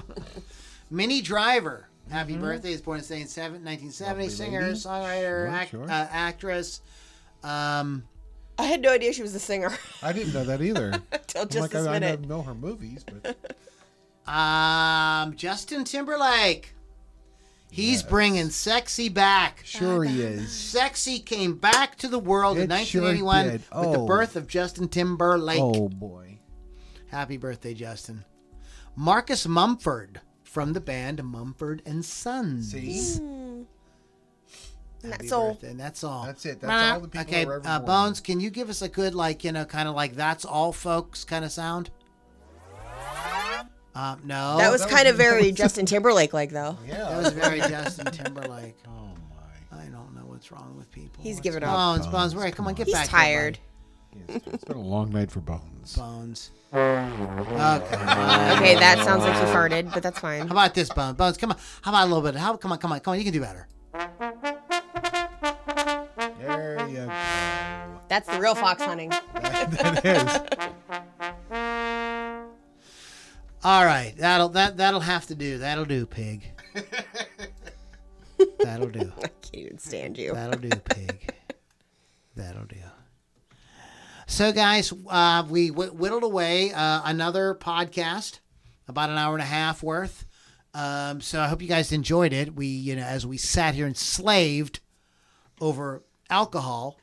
Minnie 0.90 1.20
Driver. 1.20 1.88
Happy 2.10 2.36
birthday. 2.36 2.72
Is 2.72 2.80
born 2.82 2.98
in 2.98 3.04
say 3.04 3.24
seven- 3.24 3.64
1970. 3.64 3.98
Mm-hmm. 3.98 4.08
Lovely 4.08 4.28
Singer, 4.28 4.62
lady. 4.62 4.74
songwriter, 4.74 5.46
Sure, 5.46 5.48
act, 5.48 5.70
sure. 5.70 5.84
Uh, 5.84 6.08
actress. 6.10 6.80
Um, 7.42 8.04
I 8.58 8.62
had 8.64 8.80
no 8.80 8.92
idea 8.92 9.12
she 9.12 9.20
was 9.22 9.34
a 9.34 9.38
singer 9.38 9.70
I 10.02 10.12
didn't 10.12 10.32
know 10.32 10.44
that 10.44 10.62
either. 10.62 10.92
until 11.12 11.42
I'm 11.42 11.48
just 11.48 11.60
like, 11.60 11.70
this 11.72 11.86
I, 11.86 11.90
I 11.96 11.98
minute. 11.98 12.26
know 12.28 12.42
her 12.42 12.54
movies, 12.54 13.04
but 13.04 13.36
um, 14.32 15.34
Justin 15.36 15.84
Timberlake. 15.84 16.72
He's 17.76 18.02
bringing 18.02 18.48
sexy 18.50 19.08
back. 19.08 19.60
sure 19.64 20.02
he 20.04 20.22
is. 20.22 20.50
Sexy 20.50 21.18
came 21.18 21.56
back 21.56 21.96
to 21.98 22.08
the 22.08 22.18
world 22.18 22.56
in 22.56 22.70
It 22.70 22.86
sure 22.86 23.02
1981 23.02 23.46
with 23.52 23.68
the 23.68 23.98
Oh. 24.00 24.06
birth 24.06 24.34
of 24.36 24.46
Justin 24.46 24.88
Timberlake. 24.88 25.60
Oh 25.60 25.88
boy. 25.88 26.38
Happy 27.08 27.36
birthday, 27.36 27.74
Justin. 27.74 28.24
Marcus 28.96 29.46
Mumford 29.46 30.20
from 30.42 30.72
the 30.72 30.80
band 30.80 31.22
Mumford 31.22 31.82
and 31.84 32.02
Sons. 32.04 32.72
See? 32.72 33.20
Happy 35.02 35.18
That's 35.18 35.32
all. 35.32 35.48
birthday, 35.52 35.70
And 35.70 35.78
that's 35.80 36.02
all. 36.02 36.24
That's 36.24 36.46
it. 36.46 36.60
That's 36.60 36.94
all 36.94 37.00
the 37.00 37.08
people 37.08 37.20
Okay, 37.28 37.44
who 37.44 37.50
are 37.50 37.56
ever 37.56 37.68
uh. 37.68 37.78
Bones, 37.80 38.20
can 38.20 38.40
you 38.40 38.48
give 38.50 38.70
us 38.70 38.80
a 38.82 38.88
good, 38.88 39.14
like, 39.14 39.44
you 39.44 39.52
know, 39.52 39.64
kind 39.66 39.88
of 39.88 39.94
like 39.94 40.14
that's 40.16 40.44
all, 40.44 40.72
folks 40.72 41.24
kind 41.24 41.44
of 41.44 41.52
sound? 41.52 41.90
Um, 43.96 44.20
no. 44.24 44.58
That 44.58 44.70
was 44.70 44.82
that 44.82 44.90
kind 44.90 45.04
was- 45.06 45.12
of 45.12 45.16
very 45.16 45.52
Justin 45.62 45.86
Timberlake 45.86 46.32
like 46.34 46.50
though. 46.50 46.76
Yeah. 46.86 46.98
That 46.98 47.16
was 47.16 47.32
very 47.32 47.60
Justin 47.60 48.06
Timberlake. 48.12 48.76
oh 48.86 48.90
my. 49.70 49.78
I 49.78 49.84
don't 49.86 50.14
know 50.14 50.22
what's 50.26 50.52
wrong 50.52 50.74
with 50.76 50.90
people. 50.92 51.22
He's 51.22 51.36
What's 51.36 51.44
giving 51.44 51.62
up. 51.62 51.74
Bones, 51.74 52.06
Bones, 52.06 52.34
Bones, 52.34 52.36
wait, 52.36 52.54
come 52.54 52.66
on, 52.68 52.74
get 52.74 52.86
He's 52.86 52.94
back. 52.94 53.04
He's 53.04 53.10
tired. 53.10 53.58
Yes, 54.28 54.40
it's 54.46 54.64
been 54.64 54.76
a 54.76 54.80
long 54.80 55.10
night 55.10 55.30
for 55.30 55.40
Bones. 55.40 55.94
Here, 55.94 56.04
Bones. 56.04 56.50
Okay. 56.72 57.94
Okay, 57.96 58.74
that 58.74 59.00
sounds 59.04 59.22
like 59.22 59.34
he 59.34 59.44
farted, 59.52 59.92
but 59.94 60.02
that's 60.02 60.18
fine. 60.18 60.40
How 60.46 60.52
about 60.52 60.74
this, 60.74 60.90
Bones? 60.90 61.16
Bones, 61.16 61.36
come 61.38 61.50
on. 61.52 61.58
How 61.82 61.90
about 61.90 62.04
a 62.04 62.08
little 62.12 62.22
bit? 62.22 62.34
How? 62.38 62.56
Come 62.56 62.72
on, 62.72 62.78
come 62.78 62.92
on, 62.92 63.00
come 63.00 63.12
on. 63.12 63.18
You 63.18 63.24
can 63.24 63.32
do 63.32 63.40
better. 63.40 63.66
There 66.40 66.86
you 66.88 66.96
go. 66.96 67.06
That's 68.08 68.28
the 68.28 68.40
real 68.40 68.54
fox 68.54 68.82
hunting. 68.82 69.08
that 69.34 70.04
is. 70.04 71.02
All 73.66 73.84
right, 73.84 74.14
that'll 74.16 74.50
that 74.50 74.76
that'll 74.76 75.00
have 75.00 75.26
to 75.26 75.34
do. 75.34 75.58
That'll 75.58 75.84
do, 75.84 76.06
pig. 76.06 76.52
That'll 78.60 78.86
do. 78.86 79.12
I 79.18 79.26
can't 79.42 79.54
even 79.54 79.78
stand 79.78 80.16
you. 80.16 80.34
That'll 80.34 80.60
do, 80.60 80.68
pig. 80.68 81.34
That'll 82.36 82.66
do. 82.66 82.76
So, 84.28 84.52
guys, 84.52 84.92
uh, 85.08 85.44
we 85.48 85.68
wh- 85.68 85.98
whittled 85.98 86.22
away 86.22 86.72
uh, 86.72 87.00
another 87.06 87.56
podcast, 87.56 88.38
about 88.86 89.10
an 89.10 89.18
hour 89.18 89.34
and 89.34 89.42
a 89.42 89.46
half 89.46 89.82
worth. 89.82 90.26
Um, 90.72 91.20
so 91.20 91.40
I 91.40 91.48
hope 91.48 91.60
you 91.60 91.66
guys 91.66 91.90
enjoyed 91.90 92.32
it. 92.32 92.54
We, 92.54 92.66
you 92.68 92.94
know, 92.94 93.02
as 93.02 93.26
we 93.26 93.36
sat 93.36 93.74
here 93.74 93.86
and 93.86 93.96
slaved 93.96 94.78
over 95.60 96.04
alcohol, 96.30 97.00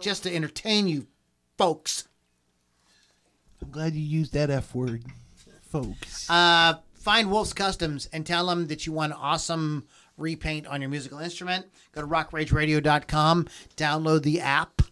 just 0.00 0.24
to 0.24 0.34
entertain 0.34 0.88
you, 0.88 1.06
folks. 1.56 2.08
I'm 3.62 3.70
glad 3.70 3.94
you 3.94 4.00
used 4.00 4.32
that 4.32 4.50
F 4.50 4.74
word, 4.74 5.04
folks. 5.68 6.28
Uh, 6.28 6.74
find 6.94 7.30
Wolf's 7.30 7.52
Customs 7.52 8.08
and 8.12 8.26
tell 8.26 8.46
them 8.46 8.66
that 8.68 8.86
you 8.86 8.92
want 8.92 9.12
awesome 9.14 9.86
repaint 10.16 10.66
on 10.66 10.80
your 10.80 10.90
musical 10.90 11.18
instrument. 11.18 11.66
Go 11.92 12.00
to 12.02 12.06
rockrageradio.com, 12.06 13.48
download 13.76 14.22
the 14.22 14.40
app. 14.40 14.82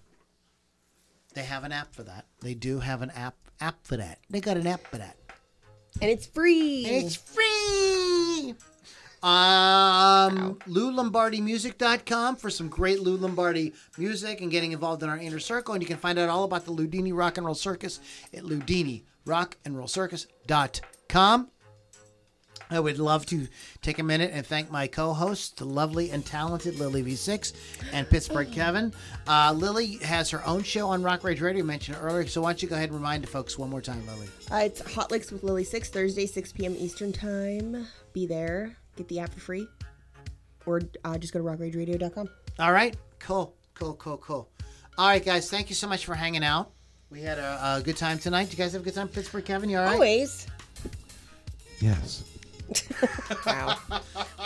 They 1.34 1.42
have 1.42 1.64
an 1.64 1.72
app 1.72 1.94
for 1.94 2.02
that. 2.04 2.26
They 2.40 2.54
do 2.54 2.80
have 2.80 3.02
an 3.02 3.10
app 3.10 3.36
app 3.60 3.86
for 3.86 3.96
that. 3.96 4.18
They 4.30 4.40
got 4.40 4.56
an 4.56 4.66
app 4.66 4.86
for 4.86 4.98
that. 4.98 5.16
And 6.00 6.10
it's 6.10 6.26
free. 6.26 6.84
It's 6.86 7.16
free. 7.16 8.54
Um, 9.22 10.58
LouLombardiMusic.com 10.68 12.36
for 12.36 12.50
some 12.50 12.68
great 12.68 13.00
Lou 13.00 13.16
Lombardi 13.16 13.72
music 13.98 14.40
and 14.40 14.50
getting 14.50 14.72
involved 14.72 15.02
in 15.02 15.08
our 15.08 15.18
inner 15.18 15.40
circle. 15.40 15.74
And 15.74 15.82
you 15.82 15.86
can 15.86 15.96
find 15.96 16.18
out 16.18 16.28
all 16.28 16.44
about 16.44 16.64
the 16.64 16.72
Loudini 16.72 17.16
Rock 17.16 17.38
and 17.38 17.46
Roll 17.46 17.54
Circus 17.54 17.98
at 18.34 18.44
LoudiniRockandRollCircus.com. 19.26 21.50
I 22.68 22.80
would 22.80 22.98
love 22.98 23.26
to 23.26 23.46
take 23.80 24.00
a 24.00 24.02
minute 24.02 24.32
and 24.34 24.44
thank 24.44 24.72
my 24.72 24.88
co-hosts, 24.88 25.50
the 25.50 25.64
lovely 25.64 26.10
and 26.10 26.26
talented 26.26 26.80
Lily 26.80 27.04
V6 27.04 27.52
and 27.92 28.10
Pittsburgh 28.10 28.50
Kevin. 28.50 28.92
Uh, 29.28 29.52
Lily 29.56 29.98
has 29.98 30.30
her 30.30 30.44
own 30.44 30.64
show 30.64 30.88
on 30.88 31.00
Rock 31.02 31.22
Rage 31.22 31.40
Radio, 31.40 31.64
mentioned 31.64 31.98
earlier. 32.00 32.26
So 32.26 32.42
why 32.42 32.50
don't 32.50 32.62
you 32.62 32.68
go 32.68 32.74
ahead 32.74 32.88
and 32.88 32.98
remind 32.98 33.22
the 33.22 33.28
folks 33.28 33.56
one 33.56 33.70
more 33.70 33.80
time, 33.80 34.04
Lily? 34.08 34.26
Uh, 34.50 34.64
it's 34.64 34.80
Hot 34.94 35.12
Licks 35.12 35.30
with 35.30 35.44
Lily 35.44 35.62
6, 35.62 35.90
Thursday, 35.90 36.26
6 36.26 36.52
p.m. 36.52 36.74
Eastern 36.76 37.12
Time. 37.12 37.86
Be 38.12 38.26
there. 38.26 38.76
Get 38.96 39.06
the 39.08 39.20
app 39.20 39.32
for 39.32 39.40
free. 39.40 39.68
Or 40.64 40.80
uh, 41.04 41.18
just 41.18 41.32
go 41.32 41.38
to 41.38 41.44
rockrageradio.com. 41.44 42.28
All 42.58 42.72
right. 42.72 42.96
Cool. 43.20 43.54
Cool. 43.74 43.94
Cool. 43.94 44.16
Cool. 44.16 44.48
All 44.98 45.08
right, 45.08 45.24
guys. 45.24 45.48
Thank 45.48 45.68
you 45.68 45.76
so 45.76 45.86
much 45.86 46.04
for 46.04 46.14
hanging 46.14 46.42
out. 46.42 46.72
We 47.10 47.20
had 47.22 47.38
a, 47.38 47.76
a 47.76 47.82
good 47.82 47.96
time 47.96 48.18
tonight. 48.18 48.44
Did 48.50 48.58
you 48.58 48.64
guys 48.64 48.72
have 48.72 48.82
a 48.82 48.84
good 48.84 48.94
time, 48.94 49.08
Pittsburgh, 49.08 49.44
Kevin? 49.44 49.70
You 49.70 49.78
all 49.78 49.84
right? 49.84 49.94
Always. 49.94 50.46
yes. 51.80 52.24
Wow. 53.46 53.78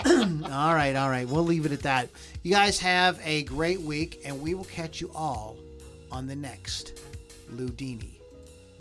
All 0.05 0.75
right. 0.75 0.95
All 0.95 1.09
right. 1.09 1.27
We'll 1.27 1.45
leave 1.45 1.65
it 1.65 1.73
at 1.73 1.81
that. 1.83 2.11
You 2.43 2.53
guys 2.53 2.79
have 2.81 3.19
a 3.25 3.45
great 3.45 3.81
week, 3.81 4.21
and 4.27 4.43
we 4.43 4.53
will 4.55 4.65
catch 4.65 5.01
you 5.01 5.11
all 5.15 5.57
on 6.13 6.27
the 6.27 6.37
next 6.37 7.01
Loudini 7.55 8.19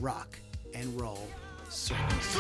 Rock 0.01 0.38
and 0.73 0.99
Roll 0.99 1.26
Circus. 1.69 2.35